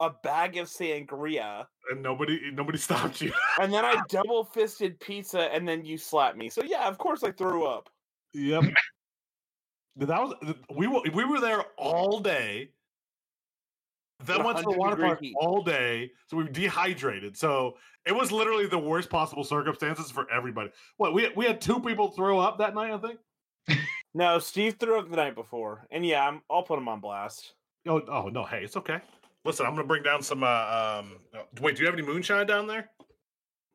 a 0.00 0.10
bag 0.22 0.56
of 0.58 0.68
sangria, 0.68 1.66
And 1.90 2.02
nobody 2.02 2.50
nobody 2.52 2.78
stopped 2.88 3.20
you. 3.20 3.32
and 3.60 3.72
then 3.72 3.84
I 3.84 4.00
double 4.08 4.44
fisted 4.44 4.98
pizza, 5.00 5.52
and 5.52 5.66
then 5.66 5.84
you 5.84 5.98
slapped 5.98 6.36
me. 6.36 6.48
So 6.48 6.62
yeah, 6.62 6.86
of 6.88 6.98
course 6.98 7.24
I 7.24 7.32
threw 7.32 7.66
up. 7.66 7.88
Yep. 8.34 8.64
that 9.96 10.08
was 10.20 10.34
we 10.76 10.86
were 10.86 11.00
we 11.14 11.24
were 11.24 11.40
there 11.40 11.64
all 11.76 12.20
day. 12.20 12.70
Then 14.24 14.42
went 14.42 14.58
to 14.58 14.64
the 14.64 14.72
water 14.72 14.96
park 14.96 15.20
heat. 15.20 15.34
all 15.38 15.62
day, 15.62 16.10
so 16.26 16.36
we 16.36 16.44
were 16.44 16.50
dehydrated. 16.50 17.36
So 17.36 17.76
it 18.04 18.12
was 18.12 18.32
literally 18.32 18.66
the 18.66 18.78
worst 18.78 19.10
possible 19.10 19.44
circumstances 19.44 20.10
for 20.10 20.30
everybody. 20.30 20.70
What 20.96 21.14
we 21.14 21.30
we 21.36 21.44
had 21.44 21.60
two 21.60 21.78
people 21.80 22.10
throw 22.10 22.38
up 22.38 22.58
that 22.58 22.74
night, 22.74 22.92
I 22.92 22.98
think. 22.98 23.18
No, 24.14 24.38
Steve 24.38 24.76
threw 24.80 24.98
up 24.98 25.10
the 25.10 25.16
night 25.16 25.34
before, 25.34 25.86
and 25.90 26.04
yeah, 26.04 26.26
I'm, 26.26 26.42
I'll 26.50 26.62
put 26.62 26.78
him 26.78 26.88
on 26.88 26.98
blast. 26.98 27.52
Oh, 27.86 28.00
oh 28.08 28.28
no, 28.28 28.42
hey, 28.42 28.64
it's 28.64 28.76
okay. 28.76 29.00
Listen, 29.44 29.66
I'm 29.66 29.74
gonna 29.74 29.86
bring 29.86 30.02
down 30.02 30.22
some. 30.22 30.42
Uh, 30.42 30.46
um, 30.98 31.18
oh, 31.34 31.44
wait, 31.60 31.76
do 31.76 31.82
you 31.82 31.86
have 31.86 31.94
any 31.94 32.06
moonshine 32.06 32.46
down 32.46 32.66
there? 32.66 32.90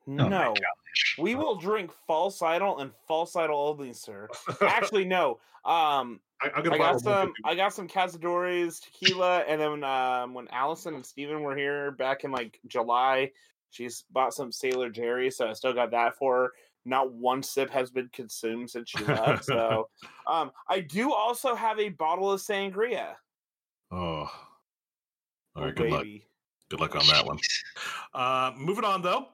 Oh 0.06 0.12
my 0.12 0.28
no, 0.28 0.52
gosh. 0.52 1.16
we 1.18 1.34
will 1.34 1.56
drink 1.56 1.90
false 2.06 2.42
idol 2.42 2.80
and 2.80 2.90
false 3.08 3.36
idol 3.36 3.58
only, 3.58 3.92
sir. 3.92 4.28
Actually, 4.60 5.04
no. 5.06 5.38
Um, 5.64 6.20
I, 6.44 6.50
I'll 6.56 6.62
get 6.62 6.72
a 6.72 6.74
I 6.74 6.78
got 6.78 7.00
some. 7.00 7.32
I 7.44 7.54
got 7.54 7.72
some 7.72 7.88
Cazadores 7.88 8.80
tequila, 8.80 9.40
and 9.40 9.60
then 9.60 9.84
um, 9.84 10.34
when 10.34 10.48
Allison 10.48 10.94
and 10.94 11.04
Steven 11.04 11.42
were 11.42 11.56
here 11.56 11.92
back 11.92 12.24
in 12.24 12.30
like 12.30 12.58
July, 12.66 13.30
she's 13.70 14.04
bought 14.12 14.34
some 14.34 14.52
Sailor 14.52 14.90
Jerry, 14.90 15.30
so 15.30 15.48
I 15.48 15.52
still 15.52 15.72
got 15.72 15.90
that 15.92 16.16
for 16.16 16.36
her. 16.36 16.52
Not 16.84 17.12
one 17.12 17.42
sip 17.42 17.70
has 17.70 17.90
been 17.90 18.10
consumed 18.12 18.70
since 18.70 18.90
she 18.90 19.04
left. 19.04 19.44
so, 19.46 19.88
um, 20.26 20.50
I 20.68 20.80
do 20.80 21.12
also 21.12 21.54
have 21.54 21.80
a 21.80 21.88
bottle 21.88 22.30
of 22.30 22.40
sangria. 22.40 23.14
Oh, 23.90 23.96
all 23.96 24.26
right. 24.26 24.30
Oh, 25.56 25.62
right. 25.62 25.74
Good 25.74 25.90
luck. 25.90 26.06
Good 26.68 26.80
luck 26.80 26.96
on 26.96 27.06
that 27.08 27.26
one. 27.26 27.38
Uh, 28.14 28.52
moving 28.56 28.84
on 28.84 29.02
though. 29.02 29.26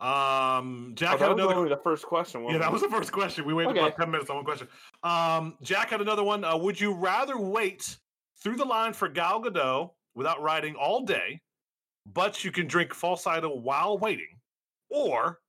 Um, 0.00 0.88
Oh, 0.90 0.94
Jack 0.94 1.18
that 1.18 1.28
had 1.28 1.34
was 1.34 1.38
another. 1.44 1.54
only 1.54 1.68
the 1.68 1.76
first 1.76 2.06
question. 2.06 2.44
Yeah, 2.48 2.58
that 2.58 2.72
was 2.72 2.80
the 2.82 2.88
first 2.88 3.12
question. 3.12 3.44
We 3.44 3.52
waited 3.54 3.72
Okay. 3.72 3.80
about 3.80 3.96
10 3.98 4.10
minutes 4.10 4.30
on 4.30 4.36
one 4.36 4.44
question. 4.44 4.68
Um, 5.02 5.56
Jack 5.62 5.90
had 5.90 6.00
another 6.00 6.24
one. 6.24 6.42
Uh, 6.44 6.56
would 6.56 6.80
you 6.80 6.94
rather 6.94 7.38
wait 7.38 7.98
through 8.42 8.56
the 8.56 8.64
line 8.64 8.92
for 8.94 9.08
Gal 9.08 9.42
Gadot 9.42 9.90
without 10.14 10.40
riding 10.40 10.74
all 10.74 11.02
day, 11.04 11.40
but 12.06 12.42
you 12.44 12.50
can 12.50 12.66
drink 12.66 12.94
false 12.94 13.26
idol 13.26 13.60
while 13.60 13.98
waiting, 13.98 14.40
or 14.88 15.40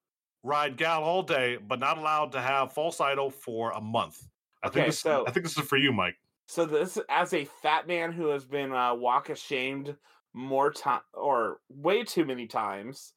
ride 0.43 0.75
Gal 0.75 1.03
all 1.03 1.23
day, 1.23 1.55
but 1.57 1.79
not 1.79 1.97
allowed 1.97 2.31
to 2.33 2.41
have 2.41 2.73
false 2.73 2.99
idol 2.99 3.29
for 3.29 3.71
a 3.71 3.81
month? 3.81 4.17
I 4.63 4.67
think 4.67 4.77
Okay, 4.81 4.85
this, 4.87 4.99
so- 4.99 5.25
I 5.27 5.31
think 5.31 5.45
this 5.45 5.57
is 5.57 5.65
for 5.67 5.77
you, 5.77 5.93
Mike. 5.93 6.15
So 6.47 6.65
this, 6.65 6.97
as 7.07 7.33
a 7.33 7.45
fat 7.45 7.87
man 7.87 8.11
who 8.11 8.27
has 8.27 8.43
been 8.43 8.73
uh, 8.73 8.93
walk 8.93 9.29
ashamed 9.29 9.95
more 10.33 10.71
time 10.73 11.01
or 11.13 11.61
way 11.69 12.03
too 12.03 12.25
many 12.25 12.45
times, 12.47 13.13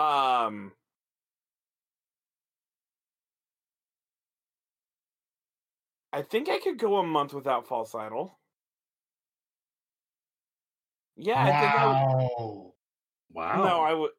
um, 0.00 0.72
I 6.12 6.22
think 6.22 6.48
I 6.48 6.58
could 6.58 6.78
go 6.78 6.96
a 6.96 7.06
month 7.06 7.34
without 7.34 7.68
false 7.68 7.94
idol. 7.94 8.38
Yeah, 11.16 11.42
I 11.42 11.60
think 11.60 11.74
I 11.74 11.86
would. 11.86 11.92
wow. 11.92 12.72
Wow. 13.32 13.64
No, 13.64 13.80
I 13.82 13.94
would. 13.94 14.10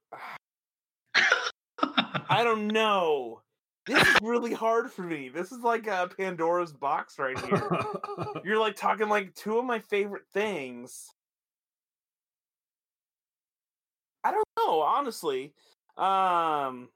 I 2.29 2.43
don't 2.43 2.67
know. 2.67 3.41
This 3.87 4.07
is 4.07 4.17
really 4.21 4.53
hard 4.53 4.91
for 4.91 5.01
me. 5.01 5.29
This 5.29 5.51
is 5.51 5.61
like 5.61 5.87
a 5.87 6.09
Pandora's 6.15 6.71
box 6.71 7.17
right 7.17 7.37
here. 7.39 7.69
You're 8.43 8.59
like 8.59 8.75
talking 8.75 9.09
like 9.09 9.33
two 9.33 9.57
of 9.57 9.65
my 9.65 9.79
favorite 9.79 10.27
things. 10.31 11.07
I 14.23 14.31
don't 14.31 14.45
know, 14.57 14.81
honestly. 14.81 15.53
Um 15.97 16.89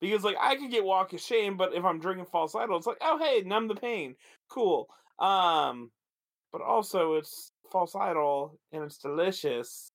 because 0.00 0.24
like 0.24 0.36
I 0.40 0.56
could 0.56 0.70
get 0.70 0.84
walk 0.84 1.12
of 1.12 1.20
shame, 1.20 1.56
but 1.56 1.74
if 1.74 1.84
I'm 1.84 2.00
drinking 2.00 2.26
false 2.26 2.54
idol, 2.54 2.76
it's 2.76 2.86
like, 2.86 2.98
oh 3.00 3.18
hey, 3.18 3.42
numb 3.44 3.68
the 3.68 3.74
pain. 3.74 4.14
Cool. 4.48 4.88
Um 5.18 5.90
but 6.52 6.62
also 6.62 7.14
it's 7.14 7.50
false 7.70 7.94
idol 7.94 8.58
and 8.72 8.84
it's 8.84 8.98
delicious. 8.98 9.90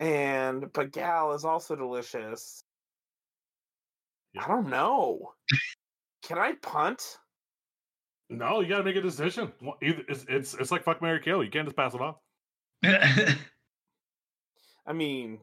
And 0.00 0.72
but 0.72 0.92
gal 0.92 1.32
is 1.32 1.44
also 1.44 1.76
delicious. 1.76 2.64
Yeah. 4.34 4.44
I 4.44 4.48
don't 4.48 4.68
know. 4.68 5.32
Can 6.22 6.38
I 6.38 6.54
punt? 6.62 7.18
no, 8.32 8.60
you 8.60 8.68
got 8.68 8.78
to 8.78 8.84
make 8.84 8.96
a 8.96 9.00
decision. 9.00 9.52
It's, 9.80 10.24
it's 10.28 10.54
it's 10.54 10.70
like 10.70 10.84
fuck 10.84 11.02
Mary 11.02 11.20
Kill. 11.20 11.44
You 11.44 11.50
can't 11.50 11.66
just 11.66 11.76
pass 11.76 11.94
it 11.94 12.00
off. 12.00 12.16
I 14.86 14.92
mean, 14.92 15.38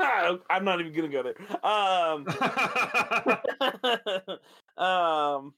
I'm 0.50 0.64
not 0.64 0.80
even 0.80 0.92
gonna 0.92 1.08
go 1.08 1.22
there. 1.22 1.36
Um, 1.64 2.26
um, 4.84 5.54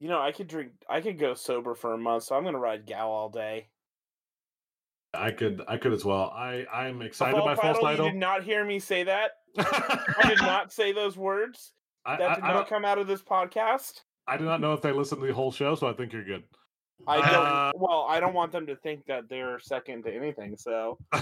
you 0.00 0.08
know, 0.08 0.20
I 0.20 0.32
could 0.32 0.48
drink. 0.48 0.72
I 0.88 1.00
could 1.00 1.18
go 1.18 1.34
sober 1.34 1.74
for 1.74 1.94
a 1.94 1.98
month, 1.98 2.24
so 2.24 2.36
I'm 2.36 2.44
gonna 2.44 2.58
ride 2.58 2.86
gal 2.86 3.10
all 3.10 3.28
day. 3.30 3.68
I 5.14 5.30
could 5.30 5.62
I 5.66 5.78
could 5.78 5.92
as 5.92 6.04
well. 6.04 6.32
I 6.34 6.66
I'm 6.72 7.02
excited 7.02 7.40
by 7.42 7.54
false 7.54 7.78
idol. 7.82 8.06
You 8.06 8.12
did 8.12 8.18
not 8.18 8.44
hear 8.44 8.64
me 8.64 8.78
say 8.78 9.04
that. 9.04 9.32
I 9.58 10.24
did 10.28 10.38
not 10.42 10.72
say 10.72 10.92
those 10.92 11.16
words. 11.16 11.72
I, 12.04 12.16
That 12.16 12.36
did 12.36 12.44
I 12.44 12.48
not 12.48 12.54
don't, 12.54 12.68
come 12.68 12.84
out 12.84 12.98
of 12.98 13.06
this 13.06 13.22
podcast. 13.22 14.02
I 14.26 14.36
do 14.36 14.44
not 14.44 14.60
know 14.60 14.74
if 14.74 14.82
they 14.82 14.92
listen 14.92 15.20
to 15.20 15.26
the 15.26 15.32
whole 15.32 15.50
show, 15.50 15.74
so 15.74 15.86
I 15.86 15.94
think 15.94 16.12
you're 16.12 16.24
good. 16.24 16.44
I 17.06 17.16
don't. 17.16 17.46
Uh, 17.46 17.72
well, 17.76 18.06
I 18.08 18.20
don't 18.20 18.34
want 18.34 18.52
them 18.52 18.66
to 18.66 18.76
think 18.76 19.06
that 19.06 19.28
they're 19.28 19.58
second 19.60 20.04
to 20.04 20.14
anything. 20.14 20.56
So, 20.56 20.98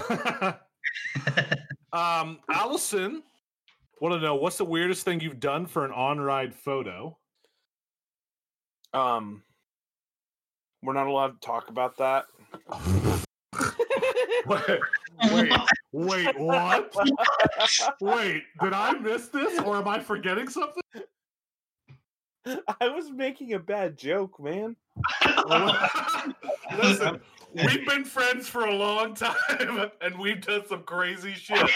um, 1.93 2.39
Allison, 2.49 3.23
want 4.01 4.13
to 4.15 4.19
know 4.19 4.35
what's 4.35 4.57
the 4.57 4.65
weirdest 4.65 5.05
thing 5.05 5.19
you've 5.19 5.39
done 5.39 5.65
for 5.65 5.85
an 5.85 5.91
on-ride 5.91 6.53
photo? 6.53 7.17
um, 8.93 9.43
we're 10.83 10.93
not 10.93 11.07
allowed 11.07 11.39
to 11.41 11.45
talk 11.45 11.69
about 11.69 11.97
that. 11.97 12.25
wait, 14.47 14.79
wait, 15.31 15.51
wait, 15.91 16.39
what? 16.39 16.95
Wait, 18.01 18.43
did 18.61 18.73
I 18.73 18.93
miss 18.93 19.27
this, 19.27 19.59
or 19.59 19.77
am 19.77 19.87
I 19.87 19.99
forgetting 19.99 20.49
something? 20.49 20.83
I 22.79 22.87
was 22.87 23.11
making 23.11 23.53
a 23.53 23.59
bad 23.59 23.97
joke, 23.97 24.39
man. 24.39 24.75
Listen, 26.77 27.21
we've 27.53 27.85
been 27.85 28.05
friends 28.05 28.47
for 28.47 28.65
a 28.65 28.73
long 28.73 29.13
time, 29.13 29.91
and 30.01 30.17
we've 30.19 30.41
done 30.41 30.63
some 30.67 30.83
crazy 30.83 31.33
shit. 31.33 31.69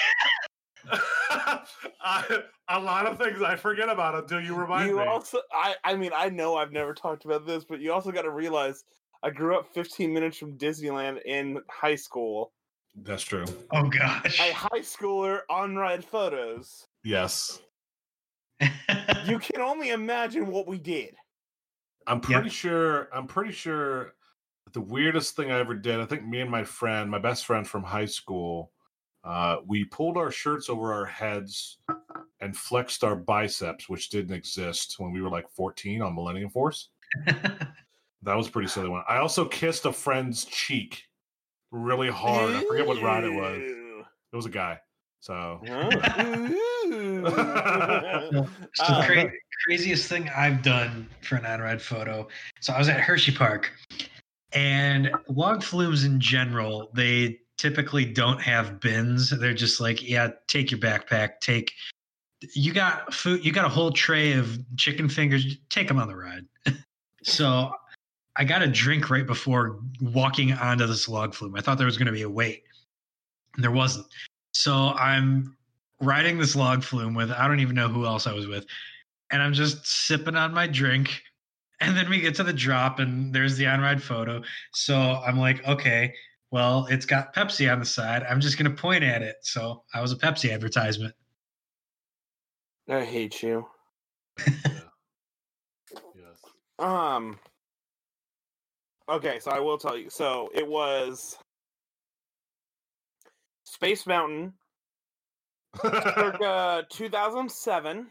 I, 2.01 2.43
a 2.69 2.79
lot 2.79 3.05
of 3.05 3.17
things 3.17 3.41
I 3.41 3.55
forget 3.55 3.89
about 3.89 4.15
until 4.15 4.41
you 4.41 4.55
remind 4.55 4.89
you 4.89 4.97
me. 4.97 5.03
also, 5.05 5.39
I, 5.53 5.75
I 5.83 5.95
mean, 5.95 6.11
I 6.15 6.29
know 6.29 6.55
I've 6.55 6.71
never 6.71 6.93
talked 6.93 7.25
about 7.25 7.45
this, 7.45 7.63
but 7.63 7.79
you 7.79 7.93
also 7.93 8.11
got 8.11 8.23
to 8.23 8.31
realize 8.31 8.83
I 9.23 9.29
grew 9.29 9.57
up 9.57 9.71
15 9.73 10.11
minutes 10.11 10.37
from 10.37 10.57
Disneyland 10.57 11.21
in 11.25 11.59
high 11.69 11.95
school. 11.95 12.51
That's 12.95 13.23
true. 13.23 13.45
oh 13.71 13.87
gosh. 13.89 14.39
A 14.39 14.51
high 14.51 14.81
schooler 14.81 15.41
on 15.49 15.75
ride 15.75 16.03
photos. 16.03 16.87
Yes. 17.03 17.61
you 19.25 19.39
can 19.39 19.61
only 19.61 19.89
imagine 19.89 20.47
what 20.47 20.67
we 20.67 20.77
did. 20.77 21.15
I'm 22.07 22.19
pretty 22.21 22.49
sure. 22.49 23.07
I'm 23.13 23.27
pretty 23.27 23.51
sure. 23.51 24.13
The 24.73 24.81
weirdest 24.81 25.35
thing 25.35 25.51
I 25.51 25.59
ever 25.59 25.73
did. 25.75 25.99
I 25.99 26.05
think 26.05 26.25
me 26.25 26.39
and 26.41 26.49
my 26.49 26.63
friend, 26.63 27.09
my 27.11 27.19
best 27.19 27.45
friend 27.45 27.67
from 27.67 27.83
high 27.83 28.05
school, 28.05 28.71
uh, 29.23 29.57
we 29.67 29.83
pulled 29.85 30.17
our 30.17 30.31
shirts 30.31 30.69
over 30.69 30.93
our 30.93 31.05
heads 31.05 31.77
and 32.39 32.55
flexed 32.55 33.03
our 33.03 33.15
biceps, 33.15 33.89
which 33.89 34.09
didn't 34.09 34.33
exist 34.35 34.95
when 34.97 35.11
we 35.11 35.21
were 35.21 35.29
like 35.29 35.49
14 35.49 36.01
on 36.01 36.15
Millennium 36.15 36.49
Force. 36.49 36.89
That 38.23 38.35
was 38.35 38.47
a 38.47 38.51
pretty 38.51 38.67
silly 38.67 38.87
one. 38.87 39.03
I 39.09 39.17
also 39.17 39.45
kissed 39.45 39.83
a 39.87 39.91
friend's 39.91 40.45
cheek 40.45 41.05
really 41.71 42.09
hard. 42.11 42.53
I 42.53 42.63
forget 42.65 42.85
what 42.85 43.01
ride 43.01 43.23
it 43.23 43.33
was. 43.33 43.57
It 43.57 44.35
was 44.35 44.45
a 44.45 44.49
guy. 44.51 44.79
So 45.21 45.59
Ooh. 45.67 47.25
So 47.25 47.31
the 47.31 48.47
Uh, 48.79 49.05
cra- 49.07 49.31
craziest 49.65 50.07
thing 50.07 50.29
I've 50.35 50.61
done 50.61 51.09
for 51.21 51.35
an 51.35 51.45
on-ride 51.45 51.81
photo. 51.81 52.27
So 52.59 52.73
I 52.73 52.79
was 52.79 52.89
at 52.89 52.99
Hershey 52.99 53.31
Park, 53.31 53.71
and 54.53 55.11
log 55.27 55.63
flumes 55.63 56.03
in 56.03 56.19
general, 56.19 56.91
they 56.93 57.39
typically 57.57 58.05
don't 58.05 58.41
have 58.41 58.79
bins. 58.79 59.29
They're 59.29 59.53
just 59.53 59.79
like, 59.79 60.07
yeah, 60.07 60.29
take 60.47 60.71
your 60.71 60.79
backpack, 60.79 61.39
take. 61.41 61.73
You 62.53 62.73
got 62.73 63.13
food. 63.13 63.45
You 63.45 63.51
got 63.51 63.65
a 63.65 63.69
whole 63.69 63.91
tray 63.91 64.33
of 64.33 64.57
chicken 64.75 65.07
fingers. 65.07 65.57
Take 65.69 65.87
them 65.87 65.99
on 65.99 66.07
the 66.07 66.15
ride. 66.15 66.45
so 67.23 67.71
I 68.35 68.43
got 68.43 68.63
a 68.63 68.67
drink 68.67 69.09
right 69.09 69.27
before 69.27 69.79
walking 70.01 70.53
onto 70.53 70.87
this 70.87 71.07
log 71.07 71.35
flume. 71.35 71.55
I 71.55 71.61
thought 71.61 71.77
there 71.77 71.85
was 71.85 71.97
going 71.97 72.07
to 72.07 72.11
be 72.11 72.23
a 72.23 72.29
wait, 72.29 72.63
and 73.55 73.63
there 73.63 73.71
wasn't. 73.71 74.07
So 74.53 74.73
I'm 74.73 75.55
riding 76.01 76.39
this 76.39 76.55
log 76.55 76.83
flume 76.83 77.13
with 77.13 77.29
I 77.31 77.47
don't 77.47 77.59
even 77.59 77.75
know 77.75 77.87
who 77.87 78.05
else 78.05 78.25
I 78.25 78.33
was 78.33 78.47
with, 78.47 78.65
and 79.31 79.41
I'm 79.41 79.53
just 79.53 79.85
sipping 79.85 80.35
on 80.35 80.53
my 80.53 80.67
drink. 80.67 81.21
And 81.79 81.97
then 81.97 82.09
we 82.09 82.21
get 82.21 82.35
to 82.35 82.43
the 82.43 82.53
drop, 82.53 82.99
and 82.99 83.33
there's 83.33 83.57
the 83.57 83.65
on 83.65 83.81
ride 83.81 84.03
photo. 84.03 84.43
So 84.71 84.95
I'm 84.95 85.39
like, 85.39 85.67
okay, 85.67 86.13
well, 86.51 86.85
it's 86.91 87.05
got 87.05 87.33
Pepsi 87.33 87.71
on 87.71 87.79
the 87.79 87.85
side. 87.85 88.23
I'm 88.29 88.39
just 88.39 88.57
gonna 88.57 88.69
point 88.69 89.03
at 89.03 89.23
it. 89.23 89.37
So 89.41 89.83
I 89.93 90.01
was 90.01 90.11
a 90.11 90.15
Pepsi 90.15 90.53
advertisement. 90.53 91.15
I 92.87 93.03
hate 93.03 93.41
you. 93.41 93.65
yes. 94.45 94.85
Um. 96.77 97.39
Okay, 99.09 99.39
so 99.39 99.49
I 99.51 99.59
will 99.59 99.77
tell 99.77 99.97
you. 99.97 100.09
So 100.09 100.51
it 100.53 100.67
was 100.67 101.37
Space 103.63 104.05
Mountain, 104.05 104.53
circa 105.81 106.85
2007. 106.89 108.07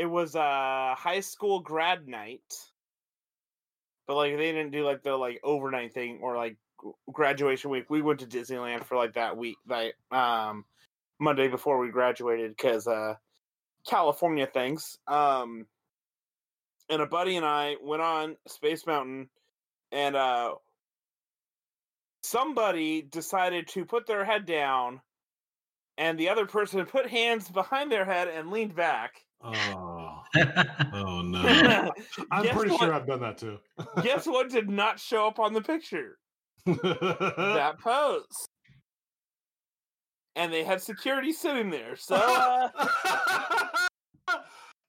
It 0.00 0.06
was 0.06 0.34
a 0.34 0.94
high 0.96 1.20
school 1.20 1.60
grad 1.60 2.08
night, 2.08 2.54
but 4.06 4.16
like 4.16 4.32
they 4.38 4.52
didn't 4.52 4.70
do 4.70 4.82
like 4.82 5.02
the 5.02 5.14
like 5.14 5.40
overnight 5.44 5.92
thing 5.92 6.20
or 6.22 6.36
like 6.36 6.56
graduation 7.12 7.70
week. 7.70 7.90
We 7.90 8.00
went 8.00 8.20
to 8.20 8.26
Disneyland 8.26 8.84
for 8.84 8.96
like 8.96 9.12
that 9.14 9.36
week, 9.36 9.58
like 9.68 9.94
um 10.10 10.64
Monday 11.18 11.48
before 11.48 11.78
we 11.78 11.90
graduated, 11.90 12.56
because 12.56 12.86
uh 12.86 13.16
California 13.86 14.46
things. 14.46 14.96
Um 15.06 15.66
and 16.88 17.02
a 17.02 17.06
buddy 17.06 17.36
and 17.36 17.44
I 17.44 17.76
went 17.82 18.02
on 18.02 18.36
Space 18.48 18.86
Mountain, 18.86 19.28
and 19.92 20.16
uh, 20.16 20.54
somebody 22.22 23.02
decided 23.02 23.68
to 23.68 23.84
put 23.84 24.06
their 24.06 24.24
head 24.24 24.46
down, 24.46 25.02
and 25.96 26.18
the 26.18 26.30
other 26.30 26.46
person 26.46 26.84
put 26.86 27.06
hands 27.06 27.50
behind 27.50 27.92
their 27.92 28.04
head 28.04 28.28
and 28.28 28.50
leaned 28.50 28.74
back. 28.74 29.20
Oh, 29.42 29.89
oh 30.36 31.22
no. 31.24 31.92
I'm 32.30 32.42
Guess 32.44 32.54
pretty 32.56 32.70
what- 32.70 32.80
sure 32.80 32.94
I've 32.94 33.06
done 33.06 33.20
that 33.20 33.38
too. 33.38 33.58
Guess 34.02 34.26
what 34.26 34.48
did 34.50 34.68
not 34.68 34.98
show 35.00 35.26
up 35.26 35.38
on 35.38 35.52
the 35.52 35.60
picture? 35.62 36.18
that 36.66 37.76
pose. 37.82 38.24
And 40.36 40.52
they 40.52 40.62
had 40.64 40.80
security 40.80 41.32
sitting 41.32 41.70
there. 41.70 41.96
So 42.00 42.14
uh, 42.16 42.68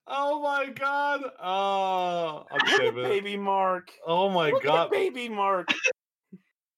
oh 0.06 0.40
my 0.42 0.66
god. 0.66 1.22
Oh, 1.42 2.44
I'm 2.50 2.70
look 2.70 2.80
at 2.82 2.94
baby 2.94 3.36
Mark. 3.36 3.90
Oh 4.06 4.28
my 4.30 4.50
Look 4.50 4.62
god. 4.62 4.84
at 4.86 4.90
baby 4.92 5.28
Mark. 5.28 5.68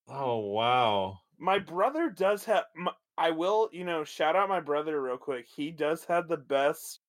Oh 0.07 0.39
wow. 0.39 1.19
my 1.37 1.59
brother 1.59 2.09
does 2.09 2.43
have 2.45 2.63
m 2.77 2.89
I 3.17 3.31
will 3.31 3.69
you 3.71 3.83
know 3.85 4.03
shout 4.03 4.35
out 4.35 4.49
my 4.49 4.59
brother 4.59 5.01
real 5.01 5.17
quick 5.17 5.45
he 5.53 5.71
does 5.71 6.03
have 6.05 6.27
the 6.27 6.37
best 6.37 6.99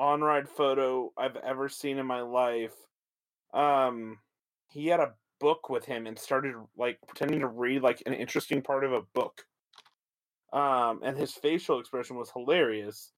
on 0.00 0.20
ride 0.20 0.48
photo 0.48 1.12
i've 1.16 1.36
ever 1.36 1.68
seen 1.68 1.98
in 1.98 2.06
my 2.06 2.22
life 2.22 2.74
um 3.54 4.18
he 4.72 4.88
had 4.88 4.98
a 4.98 5.12
book 5.38 5.70
with 5.70 5.84
him 5.84 6.06
and 6.06 6.18
started 6.18 6.54
like 6.76 6.98
pretending 7.06 7.40
to 7.40 7.46
read 7.46 7.82
like 7.82 8.02
an 8.06 8.12
interesting 8.14 8.60
part 8.60 8.82
of 8.82 8.92
a 8.92 9.02
book 9.14 9.44
um 10.52 11.00
and 11.04 11.16
his 11.16 11.32
facial 11.32 11.78
expression 11.78 12.16
was 12.16 12.30
hilarious 12.32 13.12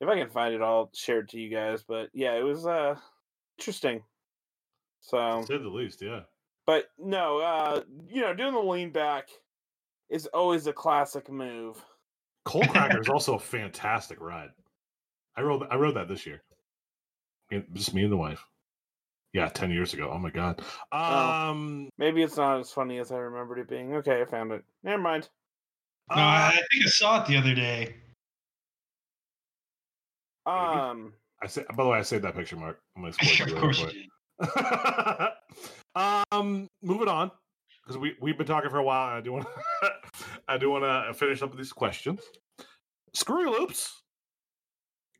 if 0.00 0.08
i 0.08 0.16
can 0.18 0.28
find 0.28 0.54
it 0.54 0.60
i'll 0.60 0.90
share 0.94 1.20
it 1.20 1.28
to 1.30 1.40
you 1.40 1.48
guys 1.48 1.82
but 1.86 2.10
yeah 2.12 2.34
it 2.34 2.42
was 2.42 2.66
uh 2.66 2.94
interesting 3.58 4.02
so 5.04 5.40
To 5.42 5.46
say 5.46 5.58
the 5.58 5.68
least, 5.68 6.00
yeah. 6.00 6.20
but 6.64 6.86
no, 6.98 7.38
uh, 7.38 7.82
you 8.08 8.22
know, 8.22 8.32
doing 8.32 8.54
the 8.54 8.58
lean 8.60 8.90
back 8.90 9.28
is 10.08 10.26
always 10.28 10.66
a 10.66 10.72
classic 10.72 11.30
move. 11.30 11.84
Coal 12.46 12.64
Cracker 12.64 13.02
is 13.02 13.08
also 13.12 13.34
a 13.34 13.38
fantastic 13.38 14.18
ride. 14.18 14.48
I 15.36 15.42
rode 15.42 15.66
I 15.70 15.76
rode 15.76 15.96
that 15.96 16.08
this 16.08 16.26
year. 16.26 16.42
Me- 17.50 17.64
Just 17.72 17.94
me 17.94 18.02
and 18.04 18.12
the 18.12 18.16
wife. 18.16 18.44
Yeah, 19.32 19.48
ten 19.48 19.70
years 19.70 19.92
ago. 19.94 20.10
Oh 20.12 20.18
my 20.18 20.30
god. 20.30 20.62
Oh. 20.92 20.98
Um 21.14 21.88
Maybe 21.98 22.22
it's 22.22 22.36
not 22.36 22.60
as 22.60 22.70
funny 22.70 22.98
as 22.98 23.10
I 23.12 23.16
remembered 23.16 23.58
it 23.58 23.68
being. 23.68 23.94
Okay, 23.96 24.22
I 24.22 24.24
found 24.24 24.52
it. 24.52 24.64
Never 24.82 25.02
mind. 25.02 25.28
no, 26.10 26.16
uh, 26.16 26.24
I 26.24 26.48
I 26.48 26.60
think 26.70 26.86
I 26.86 26.88
saw 26.88 27.22
it 27.22 27.26
the 27.28 27.36
other 27.36 27.54
day. 27.54 27.96
Um, 30.46 31.14
I 31.42 31.46
say 31.46 31.64
by 31.74 31.84
the 31.84 31.88
way, 31.90 31.98
I 31.98 32.02
saved 32.02 32.24
that 32.24 32.34
picture, 32.36 32.56
Mark. 32.56 32.78
I'm 32.96 33.02
gonna 33.02 33.12
spoil 33.20 33.48
it 33.48 33.52
of 33.54 33.60
course 33.60 33.80
you 33.80 33.86
quick. 34.38 34.54
did. 34.54 35.32
um, 36.32 36.68
moving 36.82 37.08
on 37.08 37.30
because 37.82 37.96
we 37.98 38.14
we've 38.20 38.36
been 38.36 38.46
talking 38.46 38.70
for 38.70 38.78
a 38.78 38.82
while. 38.84 39.08
And 39.08 39.16
I 39.16 39.20
do 39.20 39.32
want 39.32 39.46
I 40.48 40.58
do 40.58 40.70
want 40.70 40.84
to 40.84 41.14
finish 41.14 41.42
up 41.42 41.50
with 41.50 41.58
these 41.58 41.72
questions. 41.72 42.20
Screwy 43.14 43.46
loops. 43.46 44.02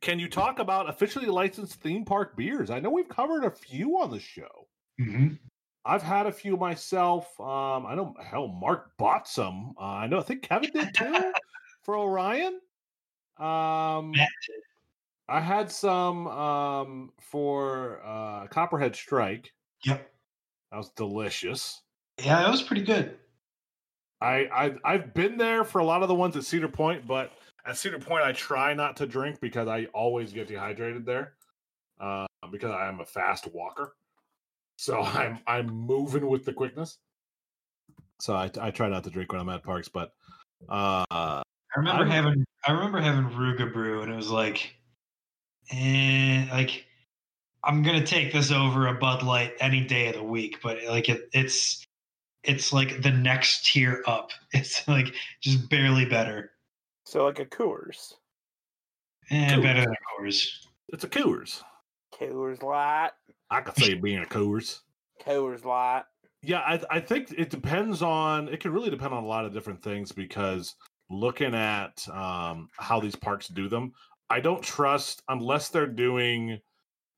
Can 0.05 0.19
you 0.19 0.29
talk 0.29 0.59
about 0.59 0.87
officially 0.87 1.25
licensed 1.25 1.81
theme 1.81 2.05
park 2.05 2.37
beers? 2.37 2.69
I 2.69 2.79
know 2.79 2.91
we've 2.91 3.09
covered 3.09 3.43
a 3.43 3.49
few 3.49 3.97
on 3.97 4.11
the 4.11 4.19
show. 4.19 4.67
Mhm. 4.99 5.39
I've 5.83 6.03
had 6.03 6.27
a 6.27 6.31
few 6.31 6.55
myself. 6.57 7.39
Um, 7.39 7.87
I 7.87 7.95
know 7.95 8.13
hell, 8.23 8.47
Mark 8.47 8.95
bought 8.97 9.27
some. 9.27 9.73
Uh, 9.79 9.81
I 9.81 10.05
know. 10.05 10.19
I 10.19 10.21
think 10.21 10.43
Kevin 10.43 10.69
did 10.71 10.93
too 10.93 11.33
for 11.81 11.97
Orion. 11.97 12.61
Um, 13.37 14.13
I 15.27 15.39
had 15.41 15.71
some 15.71 16.27
um 16.27 17.11
for 17.19 17.99
uh 18.05 18.45
Copperhead 18.45 18.95
Strike. 18.95 19.53
Yep. 19.85 20.07
That 20.69 20.77
was 20.77 20.91
delicious. 20.91 21.81
Yeah, 22.23 22.43
that 22.43 22.51
was 22.51 22.61
pretty 22.61 22.83
good. 22.83 23.17
I, 24.21 24.47
I 24.53 24.75
I've 24.85 25.15
been 25.15 25.35
there 25.37 25.63
for 25.63 25.79
a 25.79 25.83
lot 25.83 26.03
of 26.03 26.09
the 26.09 26.15
ones 26.15 26.35
at 26.35 26.43
Cedar 26.45 26.67
Point, 26.69 27.07
but 27.07 27.31
at 27.65 27.77
Cedar 27.77 27.99
Point 27.99 28.23
I 28.23 28.31
try 28.31 28.73
not 28.73 28.97
to 28.97 29.07
drink 29.07 29.39
because 29.39 29.67
I 29.67 29.85
always 29.93 30.33
get 30.33 30.47
dehydrated 30.47 31.05
there. 31.05 31.33
Uh, 31.99 32.25
because 32.51 32.71
I 32.71 32.87
am 32.87 32.99
a 32.99 33.05
fast 33.05 33.47
walker, 33.53 33.95
so 34.77 35.01
I'm 35.01 35.39
I'm 35.47 35.67
moving 35.67 36.27
with 36.27 36.45
the 36.45 36.53
quickness. 36.53 36.97
So 38.19 38.33
I 38.35 38.49
I 38.61 38.71
try 38.71 38.89
not 38.89 39.03
to 39.05 39.09
drink 39.09 39.31
when 39.31 39.41
I'm 39.41 39.49
at 39.49 39.63
parks, 39.63 39.87
but 39.87 40.13
uh 40.69 41.03
I 41.11 41.43
remember 41.77 42.03
I'm- 42.03 42.11
having 42.11 42.45
I 42.67 42.71
remember 42.71 42.99
having 42.99 43.29
Ruga 43.31 43.71
Brew, 43.71 44.01
and 44.01 44.11
it 44.11 44.15
was 44.15 44.29
like, 44.31 44.75
eh, 45.71 46.47
like 46.51 46.85
I'm 47.63 47.81
gonna 47.83 48.05
take 48.05 48.33
this 48.33 48.51
over 48.51 48.87
a 48.87 48.93
Bud 48.93 49.23
Light 49.23 49.53
any 49.59 49.81
day 49.81 50.07
of 50.09 50.15
the 50.15 50.23
week, 50.23 50.59
but 50.61 50.79
like 50.87 51.09
it, 51.09 51.29
it's 51.33 51.83
it's 52.43 52.71
like 52.73 53.01
the 53.01 53.11
next 53.11 53.65
tier 53.65 54.03
up. 54.07 54.31
It's 54.53 54.87
like 54.87 55.13
just 55.41 55.69
barely 55.69 56.05
better, 56.05 56.51
so 57.05 57.23
like 57.23 57.39
a 57.39 57.45
Coors, 57.45 58.13
and 59.29 59.53
Cool. 59.55 59.63
better 59.63 59.81
than 59.81 59.95
Coors. 60.19 60.65
it's 60.89 61.03
a 61.03 61.09
Coors. 61.09 61.61
Coors 62.13 62.61
Light, 62.63 63.11
I 63.49 63.61
could 63.61 63.75
say 63.77 63.93
being 63.93 64.19
a 64.19 64.25
Coors. 64.25 64.81
Coors 65.25 65.63
Light. 65.65 66.03
Yeah, 66.41 66.59
I 66.59 66.79
I 66.89 66.99
think 66.99 67.33
it 67.37 67.49
depends 67.49 68.01
on 68.01 68.49
it 68.49 68.59
can 68.59 68.71
really 68.71 68.89
depend 68.89 69.13
on 69.13 69.23
a 69.23 69.27
lot 69.27 69.45
of 69.45 69.53
different 69.53 69.81
things 69.81 70.11
because 70.11 70.75
looking 71.09 71.55
at 71.55 72.07
um 72.09 72.69
how 72.77 72.99
these 72.99 73.15
parks 73.15 73.47
do 73.47 73.67
them, 73.69 73.93
I 74.29 74.39
don't 74.41 74.61
trust 74.63 75.23
unless 75.29 75.69
they're 75.69 75.87
doing 75.87 76.59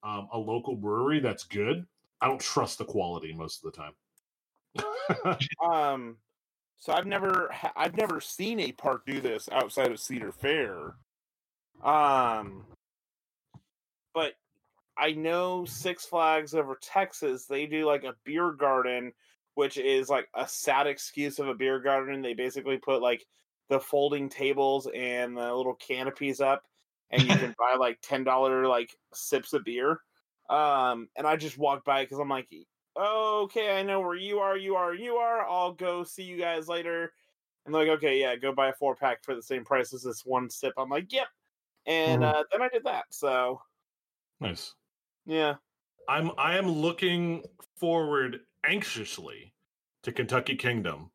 um 0.04 0.28
a 0.32 0.38
local 0.38 0.76
brewery 0.76 1.20
that's 1.20 1.44
good. 1.44 1.86
I 2.22 2.28
don't 2.28 2.40
trust 2.42 2.78
the 2.78 2.86
quality 2.86 3.34
most 3.34 3.64
of 3.64 3.72
the 3.74 3.78
time. 3.78 5.38
Um, 5.64 6.18
so 6.80 6.94
I've 6.94 7.08
never 7.08 7.54
I've 7.76 7.98
never 7.98 8.22
seen 8.22 8.60
a 8.60 8.72
park 8.72 9.06
do 9.06 9.20
this 9.20 9.50
outside 9.52 9.92
of 9.92 10.00
Cedar 10.00 10.32
Fair. 10.32 10.96
Um, 11.84 12.66
but 14.14 14.34
I 14.98 15.12
know 15.12 15.66
Six 15.66 16.06
Flags 16.06 16.54
over 16.54 16.78
Texas, 16.82 17.46
they 17.46 17.66
do 17.66 17.86
like 17.86 18.04
a 18.04 18.16
beer 18.24 18.52
garden, 18.52 19.12
which 19.56 19.78
is 19.78 20.10
like 20.10 20.28
a 20.36 20.48
sad 20.48 20.88
excuse 20.88 21.40
of 21.40 21.48
a 21.48 21.56
beer 21.56 21.80
garden. 21.80 22.22
They 22.22 22.34
basically 22.34 22.78
put 22.78 23.02
like 23.02 23.26
the 23.70 23.80
folding 23.80 24.30
tables 24.30 24.88
and 24.94 25.36
the 25.36 25.54
little 25.54 25.76
canopies 25.76 26.42
up, 26.42 26.64
and 27.10 27.24
you 27.24 27.36
can 27.36 27.56
buy 27.60 27.76
like 27.80 28.00
ten 28.02 28.24
dollar 28.24 28.68
like 28.68 28.96
sips 29.14 29.54
of 29.54 29.64
beer. 29.64 30.00
Um, 30.50 31.10
and 31.16 31.28
I 31.28 31.36
just 31.36 31.58
walked 31.58 31.86
by 31.86 32.04
because 32.04 32.20
I'm 32.20 32.30
like, 32.30 32.48
okay, 32.98 33.78
I 33.80 33.84
know 33.84 34.00
where 34.02 34.16
you 34.16 34.40
are, 34.40 34.58
you 34.58 34.76
are, 34.76 34.94
you 34.94 35.16
are. 35.18 35.48
I'll 35.48 35.74
go 35.74 36.04
see 36.04 36.24
you 36.24 36.38
guys 36.38 36.68
later. 36.68 37.14
And 37.66 37.74
they're 37.74 37.84
like, 37.88 37.98
okay, 37.98 38.20
yeah, 38.20 38.36
go 38.36 38.54
buy 38.54 38.70
a 38.70 38.74
four 38.74 38.96
pack 38.96 39.24
for 39.24 39.36
the 39.36 39.42
same 39.44 39.66
price 39.66 39.94
as 39.94 40.04
this 40.04 40.26
one 40.26 40.50
sip. 40.50 40.74
I'm 40.78 40.90
like, 40.90 41.12
yep. 41.12 41.28
And 41.86 42.24
Mhm. 42.24 42.24
uh, 42.24 42.44
then 42.52 42.62
I 42.62 42.70
did 42.70 42.84
that. 42.86 43.06
So 43.12 43.62
Nice. 44.40 44.76
yeah, 45.26 45.58
I'm 46.08 46.32
I 46.38 46.58
am 46.58 46.68
looking 46.70 47.44
forward 47.76 48.42
anxiously 48.66 49.54
to 50.04 50.12
Kentucky 50.12 50.56
Kingdom 50.56 51.12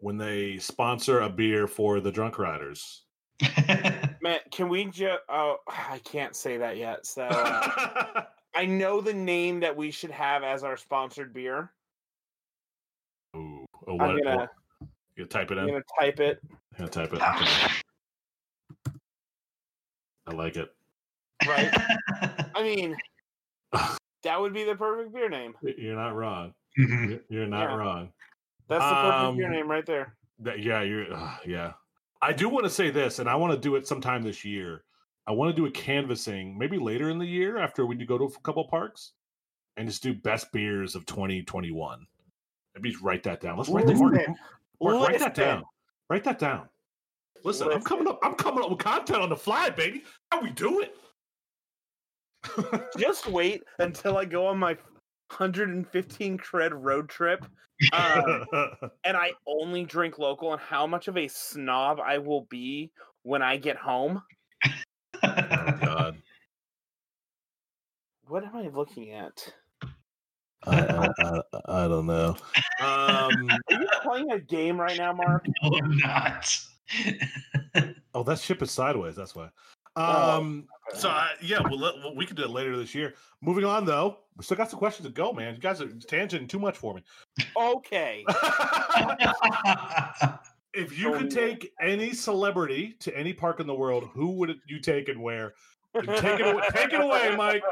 when 0.00 0.18
they 0.18 0.58
sponsor 0.58 1.20
a 1.20 1.30
beer 1.30 1.68
for 1.68 2.00
the 2.00 2.12
drunk 2.12 2.38
riders. 2.38 3.06
man, 4.20 4.40
can 4.50 4.68
we 4.68 4.86
just? 4.86 5.22
Oh, 5.28 5.58
I 5.68 5.98
can't 6.04 6.36
say 6.36 6.58
that 6.58 6.76
yet. 6.76 7.06
So 7.06 7.22
uh, 7.24 8.24
I 8.54 8.66
know 8.66 9.00
the 9.00 9.14
name 9.14 9.60
that 9.60 9.76
we 9.76 9.90
should 9.90 10.10
have 10.10 10.42
as 10.42 10.62
our 10.64 10.76
sponsored 10.76 11.32
beer. 11.32 11.72
Ooh, 13.36 13.64
oh, 13.86 13.94
what, 13.94 14.10
I'm 14.10 14.18
gonna, 14.22 14.36
what- 14.36 14.50
you 15.16 15.24
type 15.26 15.50
it 15.50 15.58
I'm 15.58 15.68
in. 15.68 15.74
gonna 15.74 15.84
type 16.00 16.20
it. 16.20 16.40
Yeah, 16.78 16.86
type 16.86 17.12
it. 17.12 17.20
Okay. 17.22 17.70
I 20.26 20.32
like 20.34 20.56
it. 20.56 20.72
Right. 21.46 21.70
I 22.54 22.62
mean, 22.62 22.96
that 24.22 24.40
would 24.40 24.52
be 24.54 24.64
the 24.64 24.74
perfect 24.76 25.12
beer 25.12 25.28
name. 25.28 25.54
You're 25.62 25.96
not 25.96 26.14
wrong. 26.14 26.54
Mhm. 26.78 27.08
You're- 27.08 27.20
You're 27.28 27.46
not 27.46 27.70
Yeah. 27.70 27.76
wrong. 27.76 28.12
That's 28.68 28.84
the 28.84 28.94
perfect 28.94 29.36
beer 29.36 29.46
Um, 29.46 29.52
name 29.52 29.70
right 29.70 29.84
there. 29.84 30.14
That 30.38 30.60
yeah, 30.60 30.82
you're 30.82 31.12
uh, 31.12 31.36
yeah. 31.44 31.72
I 32.22 32.32
do 32.32 32.48
want 32.48 32.64
to 32.64 32.70
say 32.70 32.90
this, 32.90 33.18
and 33.18 33.28
I 33.28 33.34
want 33.34 33.52
to 33.52 33.58
do 33.58 33.74
it 33.76 33.86
sometime 33.86 34.22
this 34.22 34.44
year. 34.44 34.84
I 35.26 35.32
want 35.32 35.54
to 35.54 35.56
do 35.60 35.66
a 35.66 35.70
canvassing, 35.70 36.58
maybe 36.58 36.78
later 36.78 37.10
in 37.10 37.18
the 37.18 37.26
year 37.26 37.58
after 37.58 37.86
we 37.86 37.94
do 37.94 38.04
go 38.04 38.18
to 38.18 38.24
a 38.24 38.40
couple 38.40 38.66
parks, 38.66 39.12
and 39.76 39.88
just 39.88 40.02
do 40.02 40.14
best 40.14 40.50
beers 40.52 40.94
of 40.94 41.06
2021. 41.06 42.06
Maybe 42.74 42.90
just 42.90 43.02
write 43.02 43.22
that 43.22 43.40
down. 43.40 43.56
Let's 43.56 43.70
write 43.70 43.86
that. 43.86 43.96
Mark, 43.96 44.14
Mark, 44.80 45.08
write 45.08 45.18
that 45.20 45.34
down. 45.34 45.64
Write 46.10 46.24
that 46.24 46.38
down. 46.38 46.68
Listen, 47.44 47.68
I'm 47.70 47.82
coming 47.82 48.06
up. 48.06 48.18
I'm 48.22 48.34
coming 48.34 48.62
up 48.62 48.70
with 48.70 48.78
content 48.78 49.20
on 49.20 49.28
the 49.28 49.36
fly, 49.36 49.70
baby. 49.70 50.04
How 50.30 50.42
we 50.42 50.50
do 50.50 50.80
it? 50.80 50.96
Just 52.98 53.28
wait 53.28 53.62
until 53.78 54.16
I 54.16 54.24
go 54.24 54.46
on 54.46 54.58
my 54.58 54.76
115 55.36 56.38
cred 56.38 56.70
road 56.72 57.08
trip, 57.08 57.44
um, 57.92 58.44
and 59.04 59.16
I 59.16 59.32
only 59.46 59.84
drink 59.84 60.18
local, 60.18 60.52
and 60.52 60.60
how 60.60 60.86
much 60.86 61.08
of 61.08 61.16
a 61.16 61.28
snob 61.28 62.00
I 62.00 62.18
will 62.18 62.46
be 62.50 62.90
when 63.22 63.42
I 63.42 63.56
get 63.56 63.76
home. 63.76 64.22
Oh 65.38 65.78
God. 65.84 66.22
What 68.26 68.44
am 68.44 68.56
I 68.56 68.68
looking 68.68 69.12
at? 69.12 69.52
I, 70.64 70.80
I, 70.80 71.08
I, 71.18 71.40
I 71.84 71.88
don't 71.88 72.06
know. 72.06 72.36
Um, 72.80 73.50
Are 73.50 73.58
you 73.70 73.88
playing 74.02 74.30
a 74.30 74.38
game 74.38 74.80
right 74.80 74.96
now, 74.96 75.12
Mark? 75.12 75.46
no, 75.62 75.78
I'm 75.82 75.96
not. 75.98 76.58
oh, 78.14 78.22
that 78.22 78.38
ship 78.38 78.62
is 78.62 78.70
sideways. 78.70 79.16
That's 79.16 79.34
why. 79.34 79.48
Oh, 79.96 80.38
Um, 80.38 80.68
so 80.94 81.08
I, 81.08 81.30
yeah, 81.42 81.60
well, 81.60 81.78
let, 81.78 81.96
well, 81.98 82.14
we 82.14 82.26
can 82.26 82.36
do 82.36 82.44
it 82.44 82.50
later 82.50 82.76
this 82.76 82.94
year. 82.94 83.14
Moving 83.40 83.64
on, 83.64 83.84
though, 83.84 84.18
we 84.36 84.44
still 84.44 84.56
got 84.56 84.70
some 84.70 84.78
questions 84.78 85.06
to 85.06 85.12
go, 85.12 85.32
man. 85.32 85.54
You 85.54 85.60
guys 85.60 85.80
are 85.80 85.86
tangenting 85.86 86.48
too 86.48 86.58
much 86.58 86.78
for 86.78 86.94
me. 86.94 87.02
Okay. 87.56 88.24
if 90.74 90.98
you 90.98 91.12
could 91.12 91.26
Oh. 91.26 91.28
take 91.28 91.72
any 91.80 92.12
celebrity 92.12 92.94
to 93.00 93.16
any 93.16 93.32
park 93.32 93.60
in 93.60 93.66
the 93.66 93.74
world, 93.74 94.08
who 94.14 94.30
would 94.32 94.58
you 94.66 94.80
take 94.80 95.08
and 95.08 95.20
where? 95.22 95.54
Take 95.94 96.40
it 96.40 96.46
away, 96.46 96.62
take 96.72 96.92
it 96.92 97.00
away, 97.00 97.36
Mike. 97.36 97.62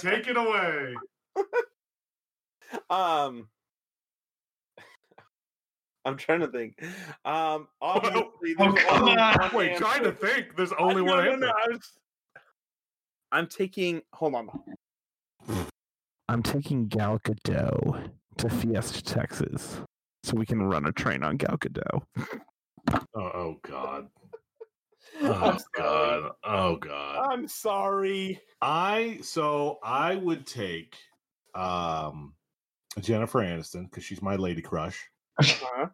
Take 0.00 0.26
it 0.26 0.36
away. 0.36 0.94
Um, 2.88 3.48
I'm 6.04 6.16
trying 6.16 6.38
to 6.40 6.46
think. 6.48 6.80
Um, 7.24 7.66
obviously, 7.82 8.54
Oh, 8.58 8.72
there's 8.72 8.84
come 8.84 9.08
on. 9.08 9.34
one 9.40 9.50
Wait, 9.54 9.76
trying 9.76 10.04
to 10.04 10.12
think. 10.12 10.56
There's 10.56 10.72
only 10.78 11.02
no, 11.02 11.12
one 11.12 11.24
no, 11.24 11.30
answer. 11.32 11.40
no, 11.40 11.48
I 11.48 11.66
was, 11.68 11.92
I'm 13.32 13.46
taking. 13.48 14.02
Hold 14.12 14.34
on. 14.36 14.48
I'm 16.28 16.42
taking 16.44 16.86
Gal 16.86 17.18
Gadot 17.18 18.10
to 18.38 18.48
Fiesta, 18.48 19.02
Texas, 19.02 19.80
so 20.22 20.36
we 20.36 20.46
can 20.46 20.62
run 20.62 20.86
a 20.86 20.92
train 20.92 21.22
on 21.22 21.36
Gal 21.36 21.56
Gadot. 21.58 22.02
Oh, 22.92 23.04
oh 23.14 23.56
God. 23.62 24.08
I'm 25.22 25.28
Oh 25.30 25.58
sorry. 25.58 25.60
God. 25.76 26.32
Oh 26.44 26.76
God. 26.76 27.32
I'm 27.32 27.48
sorry. 27.48 28.40
I 28.60 29.18
so 29.22 29.78
I 29.82 30.14
would 30.14 30.46
take 30.46 30.96
um 31.54 32.34
Jennifer 33.00 33.40
Aniston 33.40 33.84
because 33.84 34.04
she's 34.04 34.22
my 34.22 34.36
lady 34.36 34.62
crush. 34.62 35.08
Uh-huh. 35.38 35.86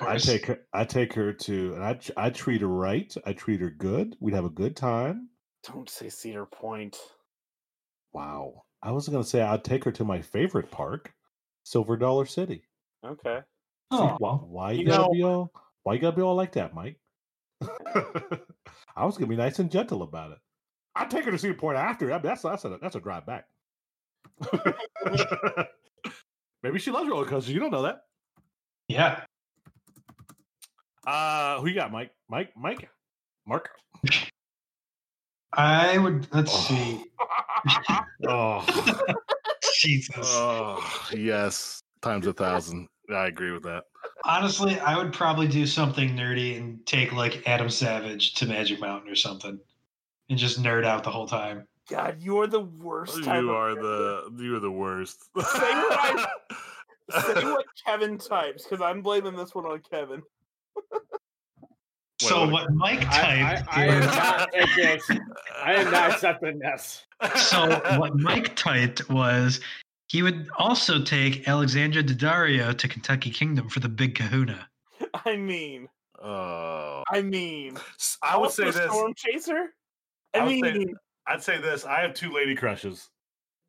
I 0.00 0.18
take 0.18 0.46
her. 0.46 0.58
I 0.72 0.84
take 0.84 1.12
her 1.14 1.32
to, 1.32 1.74
and 1.74 1.84
I 1.84 1.98
I 2.16 2.30
treat 2.30 2.60
her 2.62 2.68
right. 2.68 3.14
I 3.24 3.32
treat 3.32 3.60
her 3.60 3.70
good. 3.70 4.16
We'd 4.20 4.34
have 4.34 4.44
a 4.44 4.50
good 4.50 4.76
time. 4.76 5.30
Don't 5.62 5.88
say 5.88 6.08
Cedar 6.08 6.46
Point. 6.46 6.98
Wow. 8.12 8.64
I 8.82 8.90
was 8.90 9.08
gonna 9.08 9.24
say 9.24 9.40
I'd 9.40 9.64
take 9.64 9.84
her 9.84 9.92
to 9.92 10.04
my 10.04 10.20
favorite 10.20 10.70
park, 10.70 11.14
Silver 11.64 11.96
Dollar 11.96 12.26
City. 12.26 12.64
Okay. 13.04 13.40
Oh, 13.90 14.16
Why, 14.18 14.30
why 14.34 14.72
you, 14.72 14.80
You 14.80 14.86
gotta 14.86 15.02
know- 15.04 15.12
be 15.12 15.22
all? 15.22 15.52
Why 15.82 15.94
you 15.94 16.00
gotta 16.00 16.16
be 16.16 16.22
all 16.22 16.34
like 16.34 16.52
that, 16.52 16.74
Mike? 16.74 16.98
I 18.96 19.04
was 19.04 19.16
gonna 19.16 19.26
be 19.28 19.36
nice 19.36 19.58
and 19.58 19.70
gentle 19.70 20.02
about 20.02 20.32
it. 20.32 20.38
I'd 20.96 21.10
take 21.10 21.24
her 21.24 21.30
to 21.30 21.38
see 21.38 21.48
Cedar 21.48 21.58
Point 21.58 21.76
after. 21.78 22.10
I 22.10 22.14
mean, 22.14 22.22
that's 22.22 22.42
that's 22.42 22.64
a 22.64 22.78
that's 22.80 22.96
a 22.96 23.00
drive 23.00 23.26
back. 23.26 23.46
Maybe 26.62 26.78
she 26.78 26.90
loves 26.90 27.08
roller 27.08 27.26
coasters. 27.26 27.52
You 27.52 27.60
don't 27.60 27.70
know 27.70 27.82
that. 27.82 28.00
yeah. 28.88 29.24
Uh, 31.06 31.60
who 31.60 31.66
you 31.68 31.74
got, 31.74 31.92
Mike? 31.92 32.10
Mike, 32.30 32.52
Mike, 32.56 32.88
Mark. 33.46 33.68
I 35.52 35.98
would. 35.98 36.26
Let's 36.32 36.50
Oh. 36.56 36.60
see. 36.60 37.04
Oh, 38.26 38.64
Jesus. 39.82 40.16
oh, 40.30 41.08
yes, 41.14 41.80
times 42.00 42.26
a 42.26 42.32
thousand. 42.32 42.88
I 43.12 43.26
agree 43.26 43.50
with 43.52 43.62
that. 43.64 43.84
Honestly, 44.24 44.78
I 44.80 44.96
would 44.96 45.12
probably 45.12 45.48
do 45.48 45.66
something 45.66 46.10
nerdy 46.16 46.56
and 46.58 46.84
take 46.86 47.12
like 47.12 47.42
Adam 47.46 47.68
Savage 47.68 48.34
to 48.34 48.46
Magic 48.46 48.80
Mountain 48.80 49.10
or 49.10 49.14
something, 49.16 49.58
and 50.30 50.38
just 50.38 50.62
nerd 50.62 50.84
out 50.84 51.04
the 51.04 51.10
whole 51.10 51.26
time. 51.28 51.66
God, 51.90 52.16
you're 52.20 52.46
the 52.46 52.60
worst. 52.60 53.22
type 53.24 53.42
You 53.42 53.50
of 53.50 53.56
are 53.56 53.74
person. 53.76 54.36
the 54.36 54.42
you 54.44 54.56
are 54.56 54.60
the 54.60 54.70
worst. 54.70 55.24
Say 55.24 55.40
what 55.42 55.98
I- 56.00 56.26
Say 57.34 57.44
what 57.44 57.66
Kevin 57.84 58.16
types, 58.16 58.64
because 58.64 58.80
I'm 58.80 59.02
blaming 59.02 59.36
this 59.36 59.54
one 59.54 59.66
on 59.66 59.80
Kevin. 59.90 60.22
so 62.20 62.44
wait. 62.44 62.52
what 62.52 62.72
Mike 62.72 63.06
I, 63.08 63.56
typed. 63.56 63.68
I, 63.76 63.82
I 63.82 63.86
am 63.86 64.00
not 64.00 64.52
taking- 64.52 65.20
I 65.62 65.74
am 65.74 65.90
not 65.90 66.10
accepting 66.12 66.58
this. 66.60 67.04
so 67.36 67.68
what 67.98 68.16
Mike 68.16 68.56
typed 68.56 69.08
was 69.10 69.60
he 70.08 70.22
would 70.22 70.48
also 70.58 71.02
take 71.02 71.48
Alexandra 71.48 72.02
Daddario 72.02 72.76
to 72.76 72.88
Kentucky 72.88 73.30
Kingdom 73.30 73.68
for 73.68 73.80
the 73.80 73.88
Big 73.88 74.14
Kahuna. 74.14 74.68
I 75.24 75.36
mean, 75.36 75.88
Oh, 76.22 77.02
I 77.12 77.20
mean, 77.20 77.76
I 78.22 78.38
would 78.38 78.50
say 78.50 78.64
this. 78.70 78.76
Storm 78.76 79.12
Chaser. 79.14 79.74
I, 80.32 80.38
I 80.38 80.44
would 80.44 80.52
say- 80.60 80.72
mean, 80.72 80.94
I'd 81.26 81.42
say 81.42 81.60
this. 81.60 81.84
I 81.84 82.00
have 82.00 82.14
two 82.14 82.32
lady 82.32 82.54
crushes. 82.54 83.10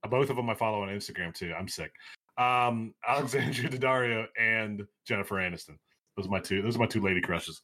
Uh, 0.03 0.07
Both 0.07 0.29
of 0.29 0.35
them 0.37 0.49
I 0.49 0.55
follow 0.55 0.81
on 0.83 0.89
Instagram 0.89 1.33
too. 1.33 1.53
I'm 1.57 1.67
sick. 1.67 1.91
Um, 2.37 2.93
Alexandria 3.07 3.69
Daddario 3.69 4.25
and 4.39 4.85
Jennifer 5.05 5.35
Aniston. 5.35 5.77
Those 6.15 6.27
are 6.27 6.29
my 6.29 6.39
two. 6.39 6.61
Those 6.61 6.75
are 6.77 6.79
my 6.79 6.85
two 6.85 7.01
lady 7.01 7.19
crushes. 7.21 7.61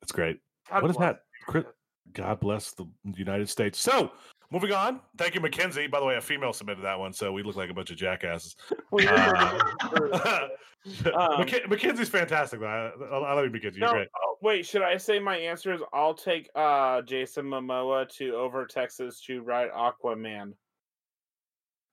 That's 0.00 0.12
great. 0.12 0.38
God 0.70 0.82
what 0.82 0.90
is 0.90 0.96
bless. 0.96 1.16
that? 1.52 1.66
God 2.12 2.40
bless 2.40 2.72
the 2.72 2.86
United 3.16 3.48
States. 3.48 3.78
So, 3.80 4.12
moving 4.50 4.72
on. 4.72 5.00
Thank 5.16 5.34
you, 5.34 5.40
Mackenzie. 5.40 5.86
By 5.86 6.00
the 6.00 6.06
way, 6.06 6.16
a 6.16 6.20
female 6.20 6.52
submitted 6.52 6.84
that 6.84 6.98
one, 6.98 7.12
so 7.12 7.32
we 7.32 7.42
look 7.42 7.56
like 7.56 7.70
a 7.70 7.74
bunch 7.74 7.90
of 7.90 7.96
jackasses. 7.96 8.56
Uh, 8.92 10.48
Um, 11.06 11.40
Mac- 11.40 11.68
Mackenzie's 11.68 12.10
fantastic. 12.10 12.60
Though. 12.60 12.66
I, 12.66 13.04
I, 13.04 13.18
I 13.18 13.32
love 13.32 13.44
you, 13.46 13.50
Mackenzie. 13.50 13.80
You're 13.80 13.88
no, 13.88 13.94
great. 13.94 14.08
oh, 14.22 14.36
wait. 14.42 14.66
Should 14.66 14.82
I 14.82 14.98
say 14.98 15.18
my 15.18 15.36
answer 15.36 15.72
is 15.72 15.80
I'll 15.94 16.12
take 16.12 16.50
uh 16.54 17.00
Jason 17.02 17.46
Momoa 17.46 18.06
to 18.16 18.34
over 18.34 18.66
Texas 18.66 19.22
to 19.22 19.40
ride 19.40 19.70
Aquaman. 19.70 20.52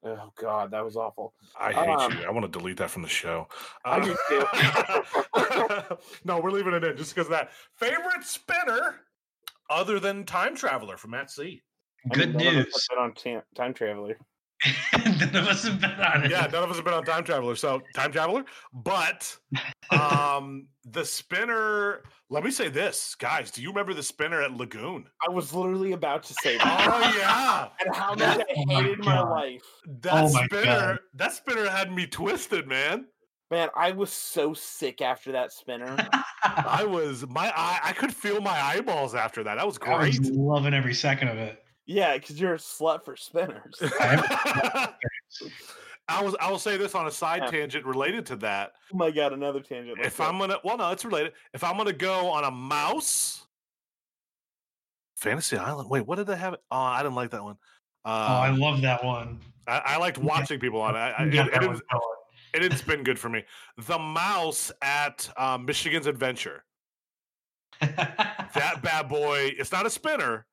Oh 0.03 0.31
God, 0.37 0.71
that 0.71 0.83
was 0.83 0.97
awful. 0.97 1.33
I 1.59 1.71
hate 1.71 1.87
um, 1.87 2.11
you. 2.13 2.25
I 2.25 2.31
want 2.31 2.51
to 2.51 2.59
delete 2.59 2.77
that 2.77 2.89
from 2.89 3.03
the 3.03 3.07
show. 3.07 3.47
I 3.85 3.99
do 4.03 4.15
too. 4.27 5.97
no, 6.25 6.39
we're 6.39 6.51
leaving 6.51 6.73
it 6.73 6.83
in 6.83 6.97
just 6.97 7.13
because 7.13 7.27
of 7.27 7.31
that. 7.31 7.51
Favorite 7.75 8.23
spinner 8.23 9.01
other 9.69 9.99
than 9.99 10.25
Time 10.25 10.55
Traveler 10.55 10.97
from 10.97 11.11
Matt 11.11 11.29
C. 11.29 11.61
I 12.09 12.13
Good 12.15 12.35
mean, 12.35 12.45
none 12.45 12.55
of 12.55 12.59
us 12.61 12.65
news. 12.65 12.87
have 12.89 12.97
been 12.97 13.03
on 13.03 13.13
Tam- 13.13 13.41
time 13.55 13.73
traveler. 13.73 14.17
None 15.05 15.35
of 15.35 15.47
us 15.47 15.63
have 15.63 15.81
been 15.81 15.89
on 15.89 16.23
it. 16.25 16.29
yeah, 16.29 16.47
none 16.51 16.63
of 16.63 16.69
us 16.69 16.75
have 16.75 16.85
been 16.85 16.93
on 16.93 17.03
Time 17.03 17.23
Traveler, 17.23 17.55
so 17.55 17.81
Time 17.95 18.11
Traveler. 18.11 18.45
But 18.71 19.35
um 19.91 20.67
the 20.85 21.03
spinner. 21.03 22.03
Let 22.29 22.43
me 22.43 22.51
say 22.51 22.67
this, 22.69 23.15
guys. 23.15 23.49
Do 23.49 23.63
you 23.63 23.69
remember 23.69 23.95
the 23.95 24.03
spinner 24.03 24.39
at 24.43 24.53
Lagoon? 24.53 25.05
I 25.27 25.31
was 25.31 25.51
literally 25.55 25.93
about 25.93 26.21
to 26.25 26.35
say 26.43 26.57
that. 26.59 26.87
Oh 26.87 27.17
yeah, 27.17 27.69
and 27.85 27.95
how 27.95 28.13
much 28.13 28.39
I 28.39 28.45
Oh 28.55 28.65
my 28.67 28.73
hated 28.83 28.99
my 28.99 29.19
life. 29.21 29.63
that 30.01 30.13
Oh 30.25 30.27
spinner. 30.27 30.63
God. 30.63 30.99
That 31.15 31.33
spinner 31.33 31.67
had 31.67 31.91
me 31.91 32.05
twisted, 32.05 32.67
man. 32.67 33.07
Man, 33.49 33.69
I 33.75 33.91
was 33.93 34.11
so 34.13 34.53
sick 34.53 35.01
after 35.01 35.31
that 35.31 35.51
spinner. 35.51 35.97
I 36.43 36.85
was 36.87 37.25
my 37.27 37.51
eye. 37.55 37.79
I 37.83 37.93
could 37.93 38.13
feel 38.13 38.39
my 38.41 38.61
eyeballs 38.61 39.15
after 39.15 39.43
that. 39.43 39.55
That 39.55 39.65
was 39.65 39.79
great. 39.79 39.93
I 39.95 40.05
was 40.05 40.19
great. 40.19 40.33
loving 40.33 40.73
every 40.75 40.93
second 40.93 41.29
of 41.29 41.37
it. 41.39 41.57
Yeah, 41.85 42.15
because 42.15 42.39
you're 42.39 42.53
a 42.55 42.57
slut 42.57 43.03
for 43.03 43.15
spinners. 43.15 43.75
I 46.07 46.21
was. 46.21 46.35
I 46.41 46.49
will 46.51 46.59
say 46.59 46.77
this 46.77 46.93
on 46.95 47.07
a 47.07 47.11
side 47.11 47.43
Yeah. 47.45 47.51
tangent 47.51 47.85
related 47.85 48.25
to 48.27 48.35
that. 48.37 48.73
Oh 48.93 48.97
my 48.97 49.11
god, 49.11 49.33
another 49.33 49.61
tangent. 49.61 49.97
Let's 49.97 50.07
if 50.09 50.17
go. 50.17 50.25
I'm 50.25 50.37
gonna, 50.37 50.57
well, 50.63 50.77
no, 50.77 50.89
it's 50.91 51.05
related. 51.05 51.33
If 51.53 51.63
I'm 51.63 51.77
gonna 51.77 51.93
go 51.93 52.29
on 52.29 52.43
a 52.43 52.51
mouse, 52.51 53.45
Fantasy 55.17 55.55
Island. 55.57 55.89
Wait, 55.89 56.05
what 56.05 56.17
did 56.17 56.27
they 56.27 56.35
have? 56.35 56.55
Oh, 56.71 56.77
I 56.77 57.01
didn't 57.03 57.15
like 57.15 57.31
that 57.31 57.43
one. 57.43 57.55
oh, 58.05 58.11
I 58.11 58.49
Uh, 58.49 58.57
love 58.57 58.81
that 58.81 59.03
one. 59.03 59.39
I, 59.67 59.81
I 59.85 59.97
liked 59.97 60.17
watching 60.17 60.59
people 60.59 60.81
on 60.81 60.95
it. 60.95 60.99
I, 60.99 61.11
I, 61.11 61.23
You 61.23 61.29
it, 61.29 61.33
got 61.35 61.47
it 61.47 61.59
didn't, 61.59 61.81
it 62.55 62.59
didn't 62.59 62.77
spin 62.79 63.03
good 63.03 63.19
for 63.19 63.29
me. 63.29 63.43
The 63.77 63.99
mouse 63.99 64.71
at 64.81 65.29
um, 65.37 65.65
Michigan's 65.65 66.07
Adventure. 66.07 66.63
That 67.79 68.81
bad 68.83 69.07
boy. 69.07 69.53
It's 69.57 69.71
not 69.71 69.85
a 69.85 69.89
spinner, 69.89 70.45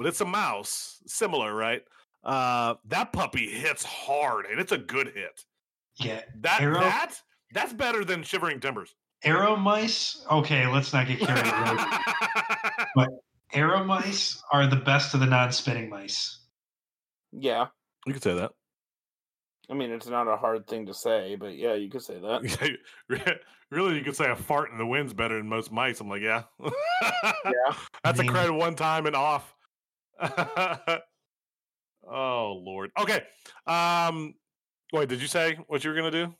but 0.00 0.06
it's 0.08 0.22
a 0.22 0.24
mouse. 0.24 1.02
Similar, 1.06 1.54
right? 1.54 1.82
Uh, 2.24 2.74
that 2.86 3.12
puppy 3.12 3.50
hits 3.50 3.84
hard, 3.84 4.46
and 4.46 4.58
it's 4.58 4.72
a 4.72 4.78
good 4.78 5.08
hit. 5.08 5.44
yeah. 5.96 6.22
That 6.40 6.62
Arrow- 6.62 6.80
that 6.80 7.20
that's 7.52 7.74
better 7.74 8.02
than 8.02 8.22
Shivering 8.22 8.60
Timbers. 8.60 8.94
Arrow 9.22 9.56
mice. 9.56 10.24
Okay, 10.30 10.66
let's 10.66 10.94
not 10.94 11.06
get 11.06 11.18
carried 11.20 11.44
away. 11.44 11.84
But 12.94 13.08
arrow 13.52 13.84
mice 13.84 14.42
are 14.52 14.66
the 14.66 14.76
best 14.76 15.12
of 15.12 15.20
the 15.20 15.26
non-spinning 15.26 15.90
mice. 15.90 16.46
yeah, 17.30 17.66
you 18.06 18.14
could 18.14 18.22
say 18.22 18.34
that. 18.34 18.52
I 19.70 19.74
mean 19.74 19.90
it's 19.90 20.06
not 20.08 20.26
a 20.28 20.36
hard 20.36 20.66
thing 20.66 20.86
to 20.86 20.94
say, 20.94 21.36
but 21.36 21.54
yeah, 21.56 21.74
you 21.74 21.90
could 21.90 22.02
say 22.02 22.14
that. 22.18 22.78
really, 23.70 23.96
you 23.96 24.02
could 24.02 24.16
say 24.16 24.30
a 24.30 24.34
fart 24.36 24.70
in 24.72 24.78
the 24.78 24.86
wind's 24.86 25.12
better 25.12 25.36
than 25.36 25.46
most 25.48 25.70
mice. 25.70 26.00
I'm 26.00 26.08
like, 26.08 26.22
yeah. 26.22 26.44
Yeah. 27.44 27.74
That's 28.02 28.18
I 28.18 28.22
a 28.22 28.24
mean- 28.24 28.32
credit 28.32 28.52
one 28.54 28.74
time 28.74 29.04
and 29.06 29.14
off. 29.14 29.54
oh 32.10 32.62
Lord. 32.64 32.90
Okay. 32.98 33.22
Um 33.66 34.34
wait, 34.92 35.08
did 35.08 35.20
you 35.20 35.28
say 35.28 35.58
what 35.66 35.84
you 35.84 35.90
were 35.90 35.96
gonna 35.96 36.10
do? 36.10 36.34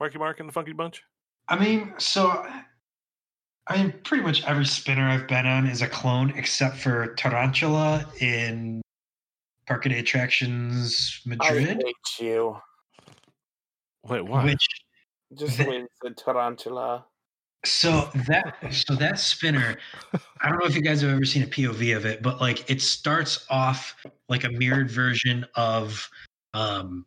Marky 0.00 0.18
Mark 0.18 0.40
and 0.40 0.48
the 0.48 0.52
Funky 0.52 0.72
Bunch? 0.72 1.02
I 1.48 1.58
mean, 1.58 1.94
so 1.98 2.44
I 3.68 3.82
mean, 3.82 3.94
pretty 4.04 4.22
much 4.22 4.44
every 4.44 4.64
spinner 4.66 5.08
I've 5.08 5.26
been 5.26 5.46
on 5.46 5.66
is 5.66 5.82
a 5.82 5.88
clone, 5.88 6.32
except 6.36 6.76
for 6.76 7.14
Tarantula 7.14 8.06
in 8.20 8.80
Parque 9.66 9.84
de 9.84 9.98
Attractions 9.98 11.20
I 11.26 11.30
Madrid, 11.30 11.82
hate 11.84 12.24
you. 12.24 12.56
Wait, 14.04 14.24
what? 14.24 14.44
which 14.44 14.66
Just 15.34 15.58
the 15.58 15.64
way 15.64 15.78
you 15.78 15.88
said 16.02 16.16
tarantula. 16.16 17.04
So 17.64 18.10
that 18.28 18.56
so 18.70 18.94
that 18.94 19.18
spinner, 19.18 19.76
I 20.40 20.48
don't 20.48 20.58
know 20.60 20.66
if 20.66 20.76
you 20.76 20.82
guys 20.82 21.00
have 21.00 21.10
ever 21.10 21.24
seen 21.24 21.42
a 21.42 21.46
POV 21.46 21.96
of 21.96 22.06
it, 22.06 22.22
but 22.22 22.40
like 22.40 22.70
it 22.70 22.80
starts 22.80 23.44
off 23.50 23.96
like 24.28 24.44
a 24.44 24.50
mirrored 24.50 24.90
version 24.90 25.44
of 25.54 26.08
um 26.54 27.04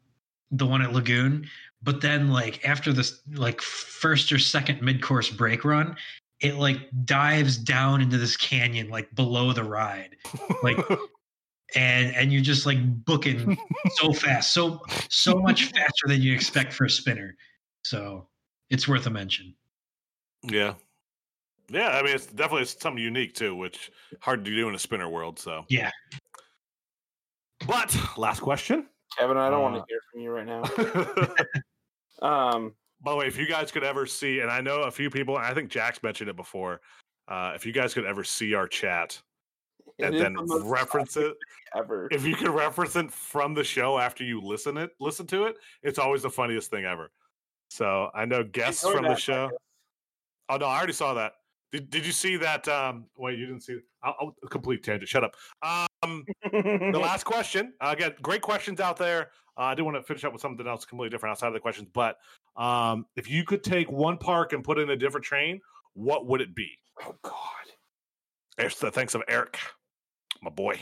the 0.52 0.66
one 0.66 0.82
at 0.82 0.92
Lagoon, 0.92 1.48
but 1.82 2.02
then 2.02 2.30
like 2.30 2.66
after 2.68 2.92
this 2.92 3.22
like 3.34 3.62
first 3.62 4.32
or 4.32 4.40
second 4.40 4.82
mid-course 4.82 5.30
break 5.30 5.64
run, 5.64 5.96
it 6.42 6.56
like 6.56 6.80
dives 7.06 7.58
down 7.58 8.02
into 8.02 8.18
this 8.18 8.36
canyon 8.36 8.90
like 8.90 9.14
below 9.16 9.54
the 9.54 9.64
ride. 9.64 10.16
Like 10.64 10.78
and 11.76 12.16
and 12.16 12.34
you're 12.34 12.42
just 12.42 12.66
like 12.66 12.80
booking 13.06 13.58
so 13.96 14.12
fast, 14.12 14.52
so 14.54 14.82
so 15.10 15.36
much 15.40 15.66
faster 15.66 16.08
than 16.08 16.22
you 16.22 16.34
expect 16.34 16.74
for 16.74 16.86
a 16.86 16.90
spinner. 16.90 17.36
So 17.84 18.28
it's 18.70 18.88
worth 18.88 19.06
a 19.06 19.10
mention. 19.10 19.56
Yeah. 20.44 20.74
Yeah, 21.72 21.90
I 21.90 22.02
mean 22.02 22.16
it's 22.16 22.26
definitely 22.26 22.66
something 22.66 23.02
unique 23.03 23.34
too, 23.36 23.56
which 23.56 23.91
hard 24.22 24.44
to 24.45 24.56
do 24.56 24.68
in 24.70 24.76
a 24.76 24.80
spinner 24.80 25.10
world, 25.10 25.38
so 25.40 25.66
Yeah. 25.70 25.91
But 27.68 27.95
last 28.18 28.40
question. 28.40 28.88
Kevin, 29.18 29.38
I 29.38 29.49
don't 29.49 29.61
want 29.61 29.76
Uh, 29.76 29.80
to 29.80 29.86
hear 29.88 29.99
from 30.11 30.22
you 30.22 30.32
right 30.32 30.45
now. 30.48 30.64
Um. 32.22 32.74
By 33.02 33.11
the 33.11 33.18
way, 33.18 33.28
if 33.28 33.38
you 33.38 33.48
guys 33.48 33.72
could 33.72 33.84
ever 33.86 34.06
see, 34.06 34.41
and 34.41 34.52
I 34.52 34.60
know 34.60 34.82
a 34.82 34.91
few 34.91 35.10
people, 35.10 35.38
and 35.38 35.45
I 35.45 35.53
think 35.53 35.70
Jack's 35.70 36.03
mentioned 36.03 36.30
it 36.30 36.36
before, 36.36 36.82
uh, 37.30 37.53
if 37.56 37.66
you 37.66 37.72
guys 37.72 37.94
could 37.94 38.03
ever 38.03 38.26
see 38.26 38.53
our 38.56 38.68
chat 38.68 39.22
and 39.99 40.14
then 40.14 40.34
the 40.34 40.61
reference 40.66 41.16
it, 41.16 41.34
ever. 41.78 42.10
if 42.11 42.26
you 42.26 42.36
could 42.36 42.49
reference 42.49 42.98
it 42.98 43.10
from 43.10 43.53
the 43.53 43.64
show 43.64 43.98
after 43.98 44.26
you 44.26 44.41
listen 44.41 44.76
it, 44.76 44.91
listen 44.99 45.26
to 45.28 45.45
it, 45.45 45.56
it's 45.82 45.98
always 45.98 46.24
the 46.24 46.30
funniest 46.30 46.70
thing 46.72 46.84
ever. 46.84 47.10
So 47.70 48.10
I 48.14 48.26
know 48.26 48.44
guests 48.44 48.84
Enjoy 48.84 48.95
from 48.95 49.03
the 49.03 49.10
that, 49.11 49.20
show. 49.20 49.49
Oh 50.50 50.58
no, 50.58 50.66
I 50.66 50.78
already 50.78 50.94
saw 50.94 51.14
that. 51.14 51.34
Did, 51.72 51.92
did 51.92 52.06
you 52.06 52.12
see 52.12 52.36
that? 52.38 52.68
Um, 52.68 53.06
wait, 53.16 53.38
you 53.38 53.46
didn't 53.46 53.62
see? 53.62 53.78
I'll, 54.04 54.16
I'll 54.20 54.36
a 54.44 54.48
complete 54.48 54.84
tangent. 54.84 55.08
Shut 55.08 55.24
up. 55.24 55.36
Um, 55.62 56.26
the 56.52 57.00
last 57.02 57.26
question. 57.26 57.74
Uh, 57.80 57.94
again, 57.96 58.14
great 58.22 58.42
questions 58.42 58.80
out 58.80 58.98
there. 58.98 59.30
Uh, 59.56 59.64
I 59.64 59.76
do 59.76 59.86
want 59.86 59.96
to 59.98 60.02
finish 60.02 60.24
up 60.24 60.34
with 60.34 60.42
something 60.42 60.68
else 60.68 60.86
completely 60.86 61.12
different 61.12 61.32
outside 61.32 61.48
of 61.48 61.54
the 61.54 61.60
questions. 61.60 61.88
But 61.94 62.18
um, 62.58 63.06
if 63.16 63.30
you 63.30 63.44
could 63.44 63.64
take 63.64 63.92
one 63.92 64.18
park 64.18 64.54
and 64.54 64.64
put 64.64 64.80
in 64.80 64.90
a 64.90 64.96
different 64.96 65.26
train, 65.26 65.60
what 65.94 66.26
would 66.26 66.42
it 66.42 66.56
be? 66.56 66.70
oh 67.06 67.16
God. 67.22 67.36
There's 68.58 68.78
the 68.78 68.92
thanks 68.92 69.16
of 69.16 69.24
Eric, 69.28 69.58
my 70.42 70.50
boy. 70.50 70.80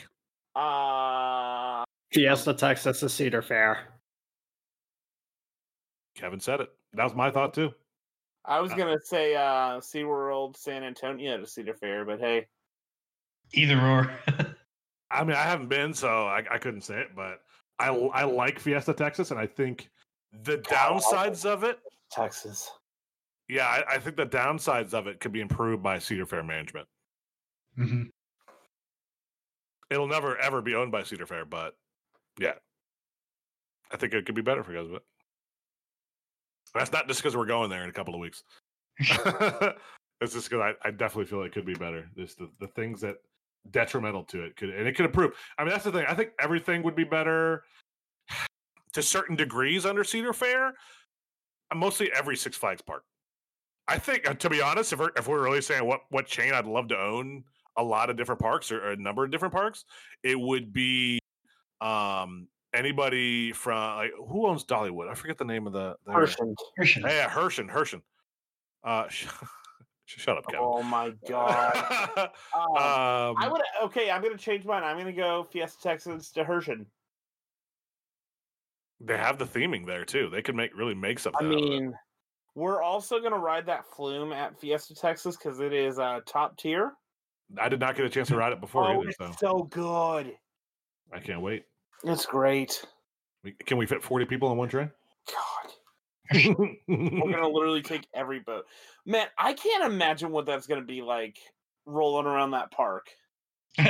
Uh, 0.55 1.83
Fiesta, 2.11 2.53
Texas, 2.53 3.01
the 3.01 3.09
Cedar 3.09 3.43
Fair. 3.43 3.79
Kevin 6.15 6.39
said 6.39 6.61
it. 6.61 6.69
That 6.93 7.03
was 7.03 7.13
my 7.13 7.29
thought 7.29 7.53
too. 7.53 7.71
I 8.47 8.59
was 8.61 8.71
Uh, 8.71 8.75
gonna 8.75 8.99
say 9.03 9.35
uh, 9.35 9.79
SeaWorld 9.79 10.55
San 10.55 10.83
Antonio 10.83 11.37
to 11.37 11.45
Cedar 11.45 11.73
Fair, 11.75 12.05
but 12.05 12.19
hey, 12.19 12.47
Either 13.53 13.79
or. 13.79 14.11
I 15.11 15.23
mean, 15.23 15.35
I 15.37 15.43
haven't 15.43 15.69
been, 15.69 15.93
so 15.93 16.25
I, 16.27 16.43
I 16.51 16.57
couldn't 16.57 16.81
say 16.81 16.99
it, 16.99 17.15
but 17.15 17.41
I 17.79 17.87
I 17.89 18.23
like 18.23 18.59
Fiesta 18.59 18.93
Texas, 18.93 19.31
and 19.31 19.39
I 19.39 19.47
think 19.47 19.89
the 20.43 20.57
downsides 20.57 21.45
of 21.45 21.63
it, 21.63 21.79
Texas. 22.11 22.69
yeah, 23.47 23.67
I, 23.67 23.95
I 23.95 23.99
think 23.99 24.17
the 24.17 24.25
downsides 24.25 24.93
of 24.93 25.07
it 25.07 25.19
could 25.21 25.31
be 25.31 25.39
improved 25.41 25.81
by 25.83 25.99
Cedar 25.99 26.25
Fair 26.25 26.43
management. 26.43 26.87
hmm 27.75 28.03
It'll 29.89 30.07
never 30.07 30.37
ever 30.37 30.61
be 30.61 30.75
owned 30.75 30.91
by 30.91 31.03
Cedar 31.03 31.25
Fair, 31.25 31.45
but 31.45 31.77
yeah, 32.37 32.55
I 33.91 33.95
think 33.97 34.13
it 34.13 34.25
could 34.25 34.35
be 34.35 34.41
better 34.41 34.63
for 34.63 34.73
guys 34.73 34.87
of 34.87 34.93
it. 34.95 35.03
That's 36.73 36.91
not 36.91 37.07
just 37.07 37.21
because 37.21 37.35
we're 37.35 37.45
going 37.45 37.69
there 37.69 37.83
in 37.83 37.89
a 37.89 37.93
couple 37.93 38.13
of 38.13 38.19
weeks. 38.19 38.43
it's 38.99 40.33
just 40.33 40.49
because 40.49 40.73
I, 40.83 40.87
I 40.87 40.91
definitely 40.91 41.25
feel 41.25 41.43
it 41.43 41.51
could 41.51 41.65
be 41.65 41.75
better. 41.75 42.09
Just 42.17 42.39
the, 42.39 42.49
the 42.59 42.67
things 42.67 43.01
that 43.01 43.17
detrimental 43.71 44.23
to 44.23 44.43
it 44.43 44.55
could 44.55 44.69
and 44.69 44.87
it 44.87 44.95
could 44.95 45.05
improve. 45.05 45.33
I 45.57 45.63
mean, 45.63 45.71
that's 45.71 45.83
the 45.83 45.91
thing. 45.91 46.05
I 46.07 46.13
think 46.13 46.31
everything 46.39 46.83
would 46.83 46.95
be 46.95 47.03
better 47.03 47.63
to 48.93 49.01
certain 49.01 49.35
degrees 49.35 49.85
under 49.85 50.03
Cedar 50.03 50.33
Fair. 50.33 50.73
uh, 51.71 51.75
Mostly 51.75 52.11
every 52.13 52.35
Six 52.35 52.57
Flags 52.57 52.81
park. 52.81 53.03
I 53.87 53.97
think, 53.97 54.29
uh, 54.29 54.33
to 54.33 54.49
be 54.49 54.61
honest, 54.61 54.91
if 54.91 54.99
we're, 54.99 55.11
if 55.15 55.27
we're 55.27 55.41
really 55.41 55.61
saying 55.61 55.85
what 55.85 56.01
what 56.09 56.25
chain 56.25 56.53
I'd 56.53 56.65
love 56.65 56.89
to 56.89 56.97
own 56.99 57.43
a 57.77 57.83
lot 57.83 58.09
of 58.09 58.17
different 58.17 58.41
parks 58.41 58.71
or, 58.71 58.83
or 58.83 58.91
a 58.91 58.97
number 58.97 59.23
of 59.23 59.31
different 59.31 59.53
parks, 59.53 59.85
it 60.23 60.39
would 60.39 60.73
be 60.73 61.19
um 61.79 62.47
anybody 62.77 63.51
from 63.51 63.97
like 63.97 64.11
who 64.29 64.47
owns 64.47 64.63
Dollywood? 64.65 65.09
I 65.09 65.13
forget 65.13 65.37
the 65.37 65.45
name 65.45 65.67
of 65.67 65.73
the. 65.73 65.95
their- 66.05 66.15
Person. 66.15 66.55
Christian. 66.77 67.03
Yeah, 67.03 67.29
Herschend, 67.29 67.71
Herschend. 67.71 68.03
Uh, 68.83 69.07
sh- 69.09 69.27
shut 70.05 70.37
up, 70.37 70.45
Kevin. 70.47 70.61
Oh 70.63 70.83
my 70.83 71.11
God. 71.27 71.75
Um, 72.17 72.23
um, 72.55 73.35
I 73.37 73.49
would. 73.51 73.61
Okay, 73.83 74.09
I'm 74.11 74.21
gonna 74.21 74.37
change 74.37 74.65
mine. 74.65 74.83
I'm 74.83 74.97
gonna 74.97 75.11
go 75.11 75.43
Fiesta 75.43 75.81
Texas 75.81 76.31
to 76.31 76.43
Hershey. 76.43 76.85
they 78.99 79.17
have 79.17 79.37
the 79.37 79.45
theming 79.45 79.85
there 79.85 80.05
too. 80.05 80.29
They 80.29 80.41
could 80.41 80.55
make 80.55 80.75
really 80.75 80.95
make 80.95 81.19
I 81.19 81.21
something. 81.21 81.47
out 81.47 81.53
of 81.53 81.59
it. 81.59 81.69
mean, 81.69 81.93
we're 82.55 82.81
also 82.81 83.19
gonna 83.19 83.37
ride 83.37 83.65
that 83.67 83.85
flume 83.95 84.31
at 84.31 84.59
Fiesta 84.59 84.95
Texas 84.95 85.35
because 85.35 85.59
it 85.59 85.73
is 85.73 85.99
uh, 85.99 86.21
top 86.25 86.57
tier. 86.57 86.93
I 87.59 87.69
did 87.69 87.79
not 87.79 87.95
get 87.95 88.05
a 88.05 88.09
chance 88.09 88.27
to 88.29 88.35
ride 88.35 88.51
it 88.51 88.59
before 88.59 88.85
oh, 88.85 88.99
either, 89.01 89.09
it's 89.09 89.17
so 89.17 89.31
so 89.37 89.63
good. 89.63 90.33
I 91.13 91.19
can't 91.19 91.41
wait. 91.41 91.63
It's 92.03 92.25
great. 92.25 92.83
We- 93.43 93.53
Can 93.65 93.77
we 93.77 93.85
fit 93.85 94.03
forty 94.03 94.25
people 94.25 94.47
on 94.49 94.57
one 94.57 94.69
train? 94.69 94.91
God, 95.27 95.71
we're 96.87 97.31
gonna 97.31 97.47
literally 97.47 97.81
take 97.81 98.07
every 98.13 98.39
boat. 98.39 98.65
Man, 99.05 99.27
I 99.37 99.53
can't 99.53 99.91
imagine 99.91 100.31
what 100.31 100.45
that's 100.45 100.67
gonna 100.67 100.81
be 100.81 101.01
like 101.01 101.37
rolling 101.85 102.25
around 102.25 102.51
that 102.51 102.71
park. 102.71 103.07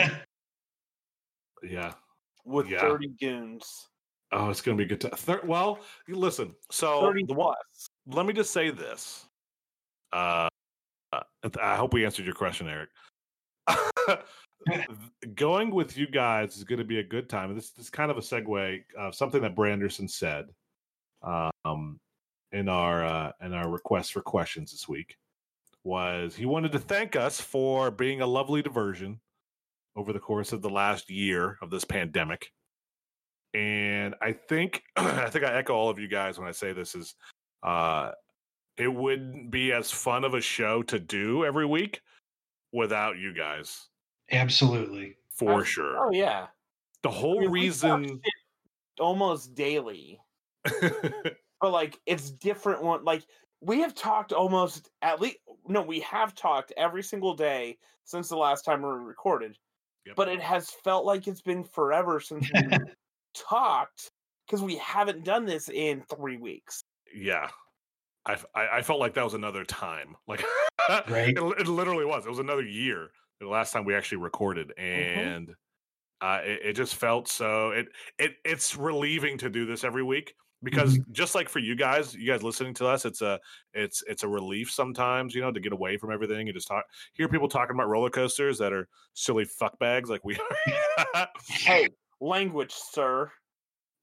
Yeah. 1.64 1.94
with 2.46 2.68
Yeah. 2.70 2.82
30 2.82 3.08
goons. 3.20 3.88
Oh, 4.32 4.50
it's 4.52 4.62
gonna 4.62 4.78
be 4.78 4.84
a 4.84 4.88
good. 4.88 5.02
T- 5.02 5.10
thir- 5.10 5.42
well, 5.44 5.80
listen. 6.08 6.54
So 6.70 7.02
30 7.02 7.24
the 7.26 7.34
one, 7.34 7.56
plus. 7.56 7.90
let 8.16 8.26
me 8.28 8.34
just 8.34 8.52
say 8.52 8.70
this. 8.70 9.26
Uh, 10.14 10.48
uh, 11.14 11.22
I 11.62 11.76
hope 11.76 11.94
we 11.94 12.06
answered 12.06 12.26
your 12.26 12.36
question, 12.36 12.68
Eric. 12.68 12.90
Going 15.36 15.72
with 15.72 15.98
you 15.98 16.08
guys 16.08 16.58
is 16.58 16.64
going 16.64 16.80
to 16.80 16.86
be 16.86 17.00
a 17.00 17.04
good 17.04 17.30
time. 17.30 17.54
This, 17.56 17.72
this 17.72 17.86
is 17.86 17.90
kind 17.90 18.12
of 18.12 18.18
a 18.18 18.22
segue 18.22 18.84
of 18.98 19.16
something 19.16 19.42
that 19.42 19.56
Branderson 19.56 20.10
said 20.10 20.46
um, 21.24 22.00
in 22.52 22.70
our 22.70 23.06
uh, 23.06 23.32
in 23.42 23.54
our 23.54 23.70
request 23.70 24.14
for 24.14 24.22
questions 24.22 24.72
this 24.72 24.88
week. 24.88 25.16
Was 25.84 26.36
he 26.36 26.46
wanted 26.46 26.74
to 26.74 26.80
thank 26.80 27.16
us 27.16 27.40
for 27.40 27.92
being 27.92 28.22
a 28.22 28.28
lovely 28.28 28.62
diversion 28.62 29.20
over 29.98 30.14
the 30.14 30.20
course 30.20 30.54
of 30.54 30.62
the 30.62 30.70
last 30.70 31.10
year 31.10 31.58
of 31.62 31.72
this 31.72 31.84
pandemic. 31.84 32.52
And 33.54 34.14
I 34.22 34.34
think 34.34 34.84
I 34.96 35.30
think 35.30 35.44
I 35.44 35.54
echo 35.56 35.74
all 35.74 35.90
of 35.90 36.00
you 36.00 36.08
guys 36.08 36.38
when 36.38 36.48
I 36.48 36.52
say 36.52 36.72
this 36.72 36.96
is 36.96 37.16
uh 37.64 38.12
it 38.78 38.94
wouldn't 38.94 39.50
be 39.50 39.74
as 39.74 39.90
fun 39.90 40.24
of 40.24 40.36
a 40.36 40.42
show 40.42 40.84
to 40.84 41.00
do 41.00 41.44
every 41.44 41.66
week 41.66 42.02
without 42.72 43.18
you 43.18 43.34
guys 43.34 43.88
Absolutely. 44.32 45.18
for 45.30 45.62
Oh, 45.62 45.64
sure. 45.64 46.08
Oh 46.08 46.12
yeah. 46.12 46.48
The 47.04 47.10
I 47.10 47.14
whole 47.14 47.40
mean, 47.42 47.52
reason 47.52 48.22
almost 49.00 49.54
daily, 49.56 50.20
but 50.82 51.72
like 51.72 52.00
it's 52.06 52.32
different 52.32 52.84
one. 52.84 53.04
Like 53.04 53.24
we 53.62 53.80
have 53.82 53.94
talked 53.96 54.34
almost 54.34 54.90
at 55.02 55.22
least 55.22 55.38
no, 55.68 55.82
we 55.82 56.00
have 56.02 56.34
talked 56.36 56.74
every 56.78 57.04
single 57.04 57.34
day 57.36 57.78
since 58.04 58.30
the 58.30 58.38
last 58.38 58.64
time 58.64 58.82
we 58.82 58.90
recorded. 58.90 59.58
Yep. 60.06 60.16
But 60.16 60.30
it 60.30 60.42
has 60.42 60.70
felt 60.70 61.06
like 61.06 61.28
it's 61.28 61.42
been 61.42 61.64
forever 61.64 62.20
since 62.20 62.50
we 62.54 62.62
talked 63.36 64.10
because 64.48 64.62
we 64.64 64.78
haven't 64.78 65.24
done 65.24 65.46
this 65.46 65.70
in 65.70 66.02
three 66.10 66.38
weeks. 66.38 66.82
yeah. 67.14 67.50
I 68.26 68.38
I 68.56 68.82
felt 68.82 69.00
like 69.00 69.14
that 69.14 69.24
was 69.24 69.36
another 69.36 69.64
time. 69.64 70.16
Like 70.28 70.44
Right. 71.08 71.30
it, 71.38 71.60
it 71.60 71.68
literally 71.68 72.06
was. 72.06 72.26
It 72.26 72.30
was 72.30 72.40
another 72.40 72.64
year 72.66 73.10
the 73.40 73.48
last 73.48 73.72
time 73.72 73.86
we 73.86 73.96
actually 73.96 74.20
recorded, 74.20 74.74
and 74.78 75.50
uh, 76.22 76.40
it, 76.44 76.60
it 76.64 76.74
just 76.74 76.96
felt 76.96 77.28
so. 77.28 77.72
It 77.72 77.88
it 78.18 78.36
it's 78.44 78.76
relieving 78.76 79.38
to 79.40 79.50
do 79.50 79.66
this 79.66 79.84
every 79.84 80.04
week 80.04 80.34
because 80.64 80.98
just 81.12 81.36
like 81.36 81.50
for 81.50 81.60
you 81.60 81.76
guys, 81.76 82.16
you 82.16 82.32
guys 82.32 82.44
listening 82.44 82.74
to 82.76 82.88
us, 82.88 83.06
it's 83.06 83.22
a 83.22 83.40
it's 83.74 84.04
it's 84.08 84.24
a 84.24 84.28
relief 84.28 84.72
sometimes, 84.72 85.36
you 85.36 85.42
know, 85.42 85.52
to 85.52 85.60
get 85.60 85.74
away 85.74 85.98
from 85.98 86.12
everything 86.12 86.48
and 86.48 86.56
just 86.56 86.68
talk. 86.68 86.86
Hear 87.14 87.28
people 87.28 87.48
talking 87.48 87.76
about 87.76 87.90
roller 87.90 88.10
coasters 88.10 88.58
that 88.58 88.74
are 88.74 88.88
silly 89.14 89.46
fuck 89.46 89.78
bags 89.80 90.10
like 90.10 90.24
we 90.24 90.36
are. 90.36 91.28
Hey, 91.48 91.90
language, 92.20 92.74
sir. 92.74 93.32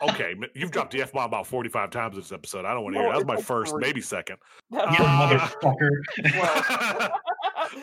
okay, 0.03 0.35
you've 0.55 0.71
dropped 0.71 0.93
the 0.93 1.03
f 1.03 1.13
bomb 1.13 1.25
about 1.25 1.47
forty 1.47 1.69
five 1.69 1.91
times 1.91 2.17
this 2.17 2.33
episode. 2.33 2.65
I 2.65 2.73
don't 2.73 2.85
want 2.85 2.95
to 2.97 3.03
hear. 3.03 3.11
That 3.11 3.17
was 3.17 3.27
my 3.27 3.37
first, 3.37 3.75
maybe 3.77 4.01
second. 4.01 4.37
Ah. 4.73 5.53
motherfucker. 5.61 7.11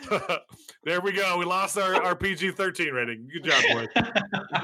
well, 0.09 0.39
there 0.83 1.01
we 1.01 1.11
go. 1.11 1.37
We 1.37 1.45
lost 1.45 1.77
our, 1.77 1.95
our 2.03 2.15
PG 2.15 2.51
13 2.51 2.93
rating. 2.93 3.29
Good 3.31 3.43
job, 3.43 3.63
boys. 3.71 3.87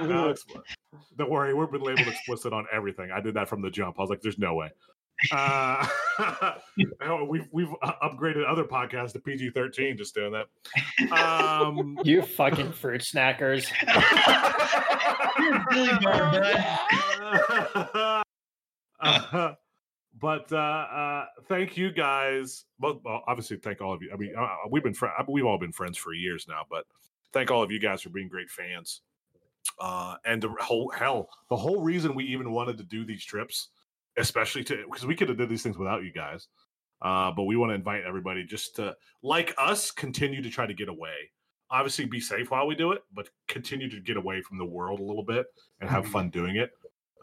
No, 0.01 0.33
don't 1.17 1.29
worry, 1.29 1.53
we've 1.53 1.71
been 1.71 1.81
labeled 1.81 2.07
explicit 2.07 2.53
on 2.53 2.65
everything. 2.71 3.11
I 3.11 3.21
did 3.21 3.33
that 3.35 3.47
from 3.47 3.61
the 3.61 3.69
jump. 3.69 3.97
I 3.99 4.01
was 4.01 4.09
like, 4.09 4.21
there's 4.21 4.39
no 4.39 4.55
way. 4.55 4.71
Uh, 5.31 5.87
we've 7.27 7.47
we've 7.51 7.73
uh, 7.81 7.93
upgraded 8.03 8.47
other 8.47 8.63
podcasts 8.63 9.13
to 9.13 9.19
PG 9.19 9.49
13 9.49 9.97
just 9.97 10.13
doing 10.13 10.31
that. 10.31 10.47
Um, 11.11 11.97
You 12.03 12.21
fucking 12.21 12.71
fruit 12.71 13.01
snackers. 13.01 13.67
You're 15.39 15.65
Billy 15.71 15.89
Bob, 16.03 16.33
bud. 17.93 18.23
Uh, 18.99 19.53
but 20.19 20.51
uh, 20.51 20.55
uh, 20.57 21.25
thank 21.47 21.77
you 21.77 21.91
guys. 21.91 22.65
Well, 22.79 23.01
well, 23.03 23.23
obviously, 23.27 23.57
thank 23.57 23.81
all 23.81 23.93
of 23.93 24.01
you. 24.01 24.11
I 24.13 24.17
mean, 24.17 24.33
uh, 24.37 24.47
we've 24.69 24.83
been 24.83 24.93
fri 24.93 25.09
we've 25.27 25.45
all 25.45 25.57
been 25.57 25.71
friends 25.71 25.97
for 25.97 26.13
years 26.13 26.45
now, 26.47 26.61
but 26.69 26.85
thank 27.33 27.51
all 27.51 27.63
of 27.63 27.71
you 27.71 27.79
guys 27.79 28.01
for 28.01 28.09
being 28.09 28.27
great 28.27 28.49
fans. 28.49 29.01
Uh, 29.79 30.15
and 30.25 30.41
the 30.41 30.49
whole 30.61 30.89
hell, 30.89 31.29
the 31.49 31.55
whole 31.55 31.81
reason 31.81 32.15
we 32.15 32.23
even 32.25 32.51
wanted 32.51 32.77
to 32.77 32.83
do 32.83 33.05
these 33.05 33.23
trips, 33.23 33.69
especially 34.17 34.63
to 34.63 34.85
because 34.89 35.05
we 35.05 35.15
could 35.15 35.29
have 35.29 35.37
did 35.37 35.49
these 35.49 35.63
things 35.63 35.77
without 35.77 36.03
you 36.03 36.11
guys. 36.11 36.47
Uh, 37.01 37.31
but 37.31 37.43
we 37.43 37.55
want 37.55 37.69
to 37.69 37.75
invite 37.75 38.03
everybody 38.03 38.43
just 38.43 38.75
to, 38.75 38.95
like 39.21 39.53
us, 39.59 39.91
continue 39.91 40.41
to 40.41 40.49
try 40.49 40.65
to 40.65 40.73
get 40.73 40.89
away. 40.89 41.13
Obviously, 41.69 42.05
be 42.05 42.19
safe 42.19 42.49
while 42.49 42.65
we 42.65 42.73
do 42.75 42.91
it, 42.91 43.03
but 43.13 43.29
continue 43.47 43.89
to 43.89 43.99
get 43.99 44.17
away 44.17 44.41
from 44.41 44.57
the 44.57 44.65
world 44.65 44.99
a 44.99 45.03
little 45.03 45.23
bit 45.23 45.45
and 45.79 45.89
have 45.89 46.05
Mhm. 46.05 46.11
fun 46.11 46.29
doing 46.29 46.55
it. 46.55 46.71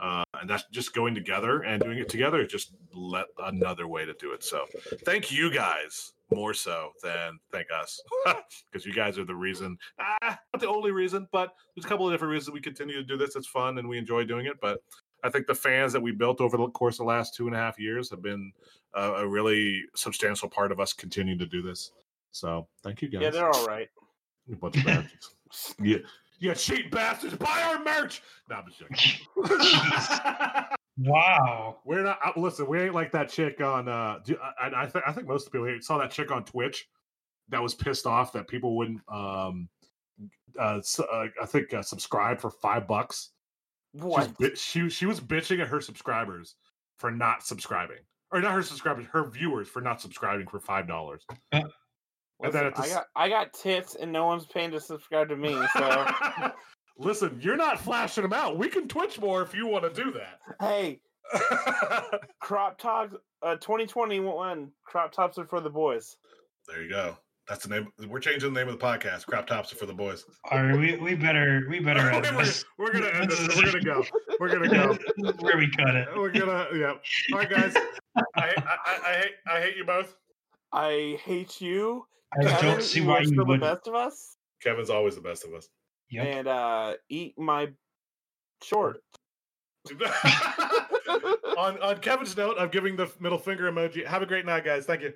Uh, 0.00 0.24
and 0.40 0.50
that's 0.50 0.64
just 0.72 0.94
going 0.94 1.14
together 1.14 1.62
and 1.62 1.82
doing 1.82 1.98
it 1.98 2.08
together 2.08 2.40
is 2.40 2.50
just 2.50 2.74
let 2.92 3.26
another 3.44 3.86
way 3.86 4.04
to 4.04 4.12
do 4.14 4.32
it. 4.32 4.42
So, 4.42 4.64
thank 5.04 5.30
you 5.30 5.50
guys 5.50 6.12
more 6.32 6.54
so 6.54 6.90
than 7.02 7.38
thank 7.52 7.68
us 7.70 8.00
because 8.70 8.84
you 8.84 8.92
guys 8.92 9.18
are 9.18 9.24
the 9.24 9.34
reason. 9.34 9.76
Ah, 10.00 10.38
not 10.52 10.60
the 10.60 10.68
only 10.68 10.90
reason, 10.90 11.28
but 11.32 11.52
there's 11.74 11.84
a 11.84 11.88
couple 11.88 12.06
of 12.06 12.12
different 12.12 12.32
reasons 12.32 12.52
we 12.52 12.60
continue 12.60 12.96
to 12.96 13.04
do 13.04 13.16
this. 13.16 13.36
It's 13.36 13.46
fun 13.46 13.78
and 13.78 13.88
we 13.88 13.98
enjoy 13.98 14.24
doing 14.24 14.46
it. 14.46 14.60
But 14.60 14.80
I 15.22 15.30
think 15.30 15.46
the 15.46 15.54
fans 15.54 15.92
that 15.92 16.02
we 16.02 16.12
built 16.12 16.40
over 16.40 16.56
the 16.56 16.68
course 16.70 16.94
of 16.94 16.98
the 16.98 17.04
last 17.04 17.34
two 17.34 17.46
and 17.46 17.54
a 17.54 17.58
half 17.58 17.78
years 17.78 18.10
have 18.10 18.22
been 18.22 18.52
uh, 18.94 19.14
a 19.18 19.26
really 19.26 19.82
substantial 19.94 20.48
part 20.48 20.72
of 20.72 20.80
us 20.80 20.92
continuing 20.92 21.38
to 21.38 21.46
do 21.46 21.62
this. 21.62 21.92
So, 22.32 22.66
thank 22.82 23.00
you 23.00 23.08
guys. 23.08 23.22
yeah, 23.22 23.30
they're 23.30 23.50
all 23.50 23.66
right. 23.66 23.88
You 24.46 24.56
bunch 24.56 24.84
of 24.84 25.06
yeah, 25.80 25.98
yeah, 26.38 26.54
cheat 26.54 26.90
bastards. 26.90 27.36
Buy 27.36 27.62
our 27.62 27.82
merch. 27.82 28.22
No, 28.50 28.56
I'm 28.56 28.64
just 28.66 28.80
joking. 28.80 30.64
Wow. 30.96 31.78
We're 31.84 32.04
not. 32.04 32.20
Uh, 32.24 32.30
listen, 32.36 32.68
we 32.68 32.80
ain't 32.80 32.94
like 32.94 33.10
that 33.12 33.28
chick 33.28 33.60
on. 33.60 33.88
uh 33.88 34.20
do, 34.24 34.36
I, 34.60 34.70
I, 34.82 34.86
th- 34.86 35.02
I 35.04 35.10
think 35.12 35.26
most 35.26 35.50
people 35.50 35.66
here 35.66 35.80
saw 35.80 35.98
that 35.98 36.12
chick 36.12 36.30
on 36.30 36.44
Twitch 36.44 36.86
that 37.48 37.60
was 37.60 37.74
pissed 37.74 38.06
off 38.06 38.32
that 38.34 38.46
people 38.46 38.76
wouldn't. 38.76 39.00
um 39.08 39.68
uh, 40.56 40.78
s- 40.78 41.00
uh 41.00 41.26
I 41.42 41.46
think 41.46 41.74
uh, 41.74 41.82
subscribe 41.82 42.40
for 42.40 42.50
five 42.50 42.86
bucks. 42.86 43.30
What? 43.92 44.38
bi- 44.38 44.52
she 44.54 44.88
she 44.88 45.06
was 45.06 45.20
bitching 45.20 45.60
at 45.60 45.66
her 45.66 45.80
subscribers 45.80 46.54
for 46.96 47.10
not 47.10 47.42
subscribing, 47.44 47.98
or 48.30 48.40
not 48.40 48.52
her 48.54 48.62
subscribers, 48.62 49.06
her 49.10 49.28
viewers 49.28 49.66
for 49.66 49.82
not 49.82 50.00
subscribing 50.00 50.46
for 50.46 50.60
five 50.60 50.86
dollars. 50.86 51.24
And 52.44 52.52
then 52.52 52.64
Listen, 52.64 52.66
at 52.66 52.74
the 52.76 52.82
I 52.82 52.86
s- 52.86 52.94
got 52.94 53.04
I 53.16 53.28
got 53.28 53.52
tits 53.52 53.94
and 53.94 54.12
no 54.12 54.26
one's 54.26 54.46
paying 54.46 54.70
to 54.72 54.80
subscribe 54.80 55.28
to 55.30 55.36
me. 55.36 55.58
So 55.76 56.06
Listen, 56.98 57.38
you're 57.42 57.56
not 57.56 57.80
flashing 57.80 58.22
them 58.22 58.32
out. 58.32 58.56
We 58.56 58.68
can 58.68 58.86
Twitch 58.86 59.20
more 59.20 59.42
if 59.42 59.54
you 59.54 59.66
want 59.66 59.92
to 59.92 60.02
do 60.04 60.12
that. 60.12 60.38
hey, 60.60 61.00
crop 62.40 62.78
tops. 62.78 63.14
Uh, 63.42 63.56
2021 63.56 64.70
crop 64.86 65.12
tops 65.12 65.36
are 65.38 65.44
for 65.46 65.60
the 65.60 65.68
boys. 65.70 66.16
there 66.68 66.82
you 66.82 66.88
go. 66.88 67.16
That's 67.46 67.66
the 67.66 67.68
name. 67.74 67.88
We're 68.08 68.20
changing 68.20 68.54
the 68.54 68.58
name 68.58 68.72
of 68.72 68.78
the 68.78 68.84
podcast. 68.84 69.26
Crop 69.26 69.46
tops 69.46 69.70
are 69.70 69.76
for 69.76 69.84
the 69.84 69.92
boys. 69.92 70.24
All 70.50 70.62
right, 70.62 70.78
we, 70.78 70.96
we 70.96 71.14
better 71.14 71.66
we 71.68 71.78
better 71.78 72.00
end 72.10 72.24
we're, 72.34 72.44
this. 72.44 72.64
we're 72.78 72.90
gonna 72.92 73.08
end 73.08 73.30
this. 73.30 73.48
We're 73.56 73.70
gonna 73.70 73.84
go. 73.84 74.02
We're 74.40 74.48
gonna 74.48 74.68
go. 74.70 74.96
Where 75.40 75.58
we 75.58 75.70
cut 75.70 75.94
it. 75.94 76.08
We're 76.16 76.30
gonna. 76.30 76.66
Yeah. 76.74 76.94
All 77.34 77.38
right, 77.40 77.50
guys. 77.50 77.74
I, 78.16 78.22
I, 78.36 78.54
I, 78.56 78.98
I 79.08 79.12
hate. 79.14 79.32
I 79.46 79.60
hate 79.60 79.76
you 79.76 79.84
both. 79.84 80.16
I 80.72 81.18
hate 81.22 81.60
you. 81.60 82.06
I 82.40 82.44
Kevin, 82.44 82.66
don't 82.70 82.82
see 82.82 83.00
why 83.00 83.20
you 83.20 83.26
still 83.26 83.38
the 83.38 83.44
would. 83.44 83.60
best 83.60 83.86
of 83.86 83.94
us. 83.94 84.36
Kevin's 84.62 84.90
always 84.90 85.14
the 85.14 85.20
best 85.20 85.44
of 85.44 85.54
us. 85.54 85.68
Yep. 86.10 86.26
And 86.26 86.48
uh, 86.48 86.94
eat 87.08 87.38
my 87.38 87.68
short. 88.62 88.98
on 91.58 91.80
on 91.82 91.98
Kevin's 91.98 92.36
note, 92.36 92.56
I'm 92.58 92.70
giving 92.70 92.96
the 92.96 93.10
middle 93.20 93.38
finger 93.38 93.70
emoji. 93.70 94.06
Have 94.06 94.22
a 94.22 94.26
great 94.26 94.46
night, 94.46 94.64
guys. 94.64 94.86
Thank 94.86 95.02
you. 95.02 95.12